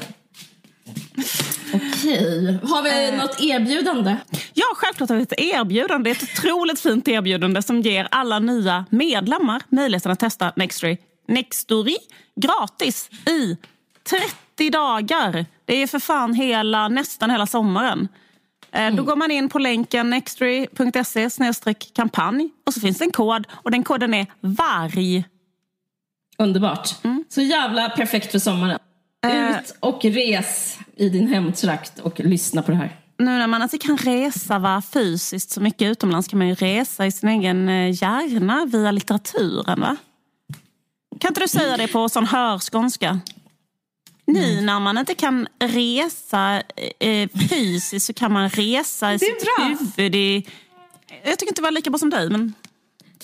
Okej. 1.73 2.59
Har 2.63 2.83
vi 2.83 3.11
uh, 3.11 3.17
något 3.17 3.41
erbjudande? 3.41 4.17
Ja, 4.53 4.65
självklart 4.75 5.09
har 5.09 5.15
vi 5.15 5.23
ett 5.23 5.39
erbjudande. 5.39 6.09
Är 6.09 6.15
ett 6.15 6.23
otroligt 6.23 6.79
fint 6.79 7.07
erbjudande 7.07 7.61
som 7.61 7.81
ger 7.81 8.07
alla 8.11 8.39
nya 8.39 8.85
medlemmar 8.89 9.61
möjligheten 9.69 10.11
att 10.11 10.19
testa 10.19 10.53
Nextory, 10.55 10.97
Nextory 11.27 11.97
gratis 12.35 13.09
i 13.27 13.57
30 14.09 14.44
dagar. 14.57 15.45
Det 15.65 15.75
är 15.75 15.87
för 15.87 15.99
fan 15.99 16.33
hela, 16.33 16.87
nästan 16.87 17.31
hela 17.31 17.47
sommaren. 17.47 18.07
Mm. 18.71 18.95
Då 18.95 19.03
går 19.03 19.15
man 19.15 19.31
in 19.31 19.49
på 19.49 19.59
länken 19.59 20.09
nextory.se 20.09 21.29
kampanj 21.95 22.49
och 22.65 22.73
så 22.73 22.79
finns 22.79 22.97
det 22.97 23.05
en 23.05 23.11
kod 23.11 23.47
och 23.51 23.71
den 23.71 23.83
koden 23.83 24.13
är 24.13 24.27
VARG. 24.41 25.23
Underbart. 26.37 27.03
Mm. 27.03 27.23
Så 27.29 27.41
jävla 27.41 27.89
perfekt 27.89 28.31
för 28.31 28.39
sommaren. 28.39 28.79
Uh, 29.25 29.51
Ut 29.51 29.75
och 29.79 30.05
res 30.05 30.79
i 30.95 31.09
din 31.09 31.27
hemtrakt 31.27 31.99
och 31.99 32.19
lyssna 32.19 32.61
på 32.61 32.71
det 32.71 32.77
här. 32.77 32.95
Nu 33.17 33.25
när 33.25 33.47
man 33.47 33.61
inte 33.61 33.77
kan 33.77 33.97
resa 33.97 34.59
va, 34.59 34.81
fysiskt 34.93 35.51
så 35.51 35.61
mycket 35.61 35.81
utomlands 35.81 36.27
kan 36.27 36.39
man 36.39 36.47
ju 36.47 36.55
resa 36.55 37.05
i 37.05 37.11
sin 37.11 37.29
egen 37.29 37.69
eh, 37.69 38.03
hjärna 38.03 38.65
via 38.65 38.91
litteraturen. 38.91 39.81
va? 39.81 39.97
Kan 41.19 41.29
inte 41.29 41.41
du 41.41 41.47
säga 41.47 41.77
det 41.77 41.87
på 41.87 42.09
sån 42.09 42.25
hörskånska? 42.25 43.19
Nu 44.27 44.61
när 44.61 44.79
man 44.79 44.97
inte 44.97 45.15
kan 45.15 45.47
resa 45.59 46.63
eh, 46.99 47.29
fysiskt 47.49 48.05
så 48.05 48.13
kan 48.13 48.31
man 48.31 48.49
resa 48.49 49.13
i 49.13 49.19
sitt 49.19 49.43
bra. 49.43 49.65
huvud. 49.65 50.15
I, 50.15 50.47
jag 51.23 51.39
tycker 51.39 51.51
inte 51.51 51.61
det 51.61 51.63
var 51.63 51.71
lika 51.71 51.89
bra 51.89 51.99
som 51.99 52.09
dig. 52.09 52.29
Men... 52.29 52.53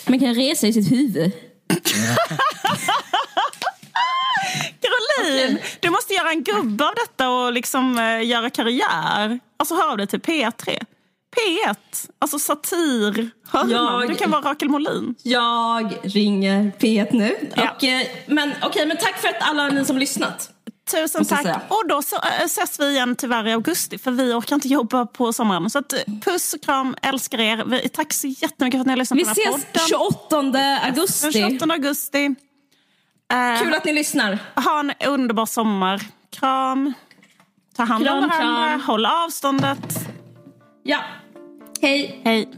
Man 0.08 0.20
kan 0.20 0.36
resa 0.36 0.68
i 0.68 0.74
sitt 0.74 0.92
huvud. 0.92 1.32
Caroline, 4.82 5.56
okay. 5.56 5.70
du 5.80 5.90
måste 5.90 6.14
göra 6.14 6.32
en 6.32 6.44
gubbe 6.44 6.86
av 6.86 6.96
detta 6.96 7.30
och 7.30 7.54
liksom 7.54 7.98
eh, 7.98 8.28
göra 8.28 8.50
karriär. 8.50 9.40
Alltså 9.58 9.76
hör 9.76 9.92
av 9.92 9.98
dig 9.98 10.08
till 10.08 10.20
P3. 10.20 10.84
P1, 11.36 11.76
alltså 12.20 12.40
satir. 12.40 13.30
Jag, 13.54 14.08
du 14.08 14.16
kan 14.16 14.32
vara 14.32 14.42
Rakel 14.42 14.70
Molin. 14.70 15.16
Jag 15.24 15.94
ringer 16.04 16.72
P1 16.80 17.08
nu. 17.12 17.36
Ja. 17.56 17.72
Och, 17.72 17.84
eh, 17.84 18.08
men, 18.26 18.54
okay, 18.64 18.86
men 18.86 18.98
tack 18.98 19.18
för 19.18 19.28
att 19.28 19.36
alla 19.40 19.68
ni 19.68 19.86
som 19.86 19.98
lyssnat. 19.98 20.51
Tusen 20.92 21.26
tack. 21.26 21.58
Och 21.70 21.88
då 21.88 22.02
så, 22.02 22.16
äh, 22.16 22.46
ses 22.46 22.80
vi 22.80 22.92
igen 22.92 23.16
tyvärr 23.16 23.48
i 23.48 23.54
augusti 23.54 23.98
för 23.98 24.12
vi 24.12 24.34
orkar 24.34 24.56
inte 24.56 24.68
jobba 24.68 25.06
på 25.06 25.34
sommaren. 25.34 25.70
Så 25.70 25.80
att, 25.80 25.94
puss 26.22 26.54
och 26.54 26.62
kram, 26.62 26.96
älskar 27.02 27.40
er. 27.40 27.64
Vi, 27.66 27.90
tack 27.90 28.14
så 28.14 28.28
jättemycket 28.28 28.78
för 28.78 28.82
att 28.82 28.88
ni 28.88 28.92
har 28.92 28.98
lyssnat 28.98 29.20
vi 29.20 29.24
på 29.24 29.30
den 29.30 29.44
här 29.46 29.52
podden. 29.52 29.62
Vi 29.74 29.80
ses 29.80 29.90
28 29.90 30.38
augusti. 30.86 31.32
28 31.32 31.74
augusti. 31.74 32.36
Uh, 33.34 33.64
Kul 33.64 33.74
att 33.74 33.86
ni 33.86 33.94
lyssnar. 33.94 34.40
Ha 34.56 34.80
en 34.80 34.94
underbar 35.08 35.46
sommar. 35.46 36.02
Kram. 36.30 36.94
Ta 37.76 37.84
hand 37.84 38.08
om 38.08 38.16
varandra. 38.16 38.70
Kram. 38.70 38.82
Håll 38.82 39.06
avståndet. 39.06 40.00
Ja. 40.84 41.00
Hej. 41.82 42.22
Hej. 42.24 42.50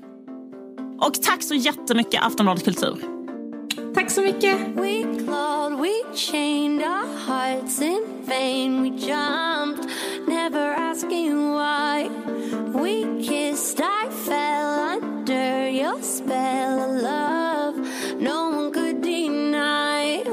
Och 0.99 1.13
tack 1.13 1.43
så 1.43 1.53
jättemycket 1.53 2.23
Aftonbladet 2.23 2.63
Kultur. 2.63 3.12
Tack 3.93 4.11
så 4.11 4.21
mycket. 4.21 4.57
We 4.75 5.03
clawed, 5.03 5.79
we 5.79 6.03
chained 6.15 6.81
our 6.83 7.05
hearts 7.27 7.79
in 7.79 8.03
vain. 8.25 8.81
We 8.81 8.89
jumped, 8.89 9.87
never 10.27 10.73
asking 10.73 11.53
why. 11.53 12.09
We 12.73 13.23
kissed, 13.23 13.79
I 13.81 14.09
fell 14.09 14.79
under 14.79 15.69
your 15.69 16.01
spell 16.01 16.79
of 16.79 17.01
love. 17.01 17.75
No 18.19 18.49
one 18.49 18.71
could 18.71 19.01
deny. 19.01 20.23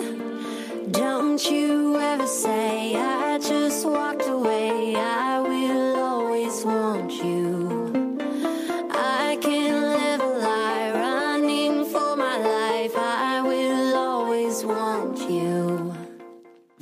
Don't 0.91 1.45
you 1.51 1.99
ever 2.01 2.27
say 2.27 2.95
I 2.97 3.39
just 3.39 3.87
walked 3.87 4.27
away. 4.27 4.95
I 4.97 5.40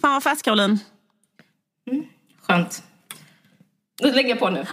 Fan 0.01 0.13
vad 0.13 0.23
fett 0.23 0.43
Caroline. 0.43 0.79
Mm, 1.91 2.05
skönt. 2.43 2.83
Nu 4.03 4.13
lägger 4.13 4.29
jag 4.29 4.39
på 4.39 4.51
nu. 4.51 4.67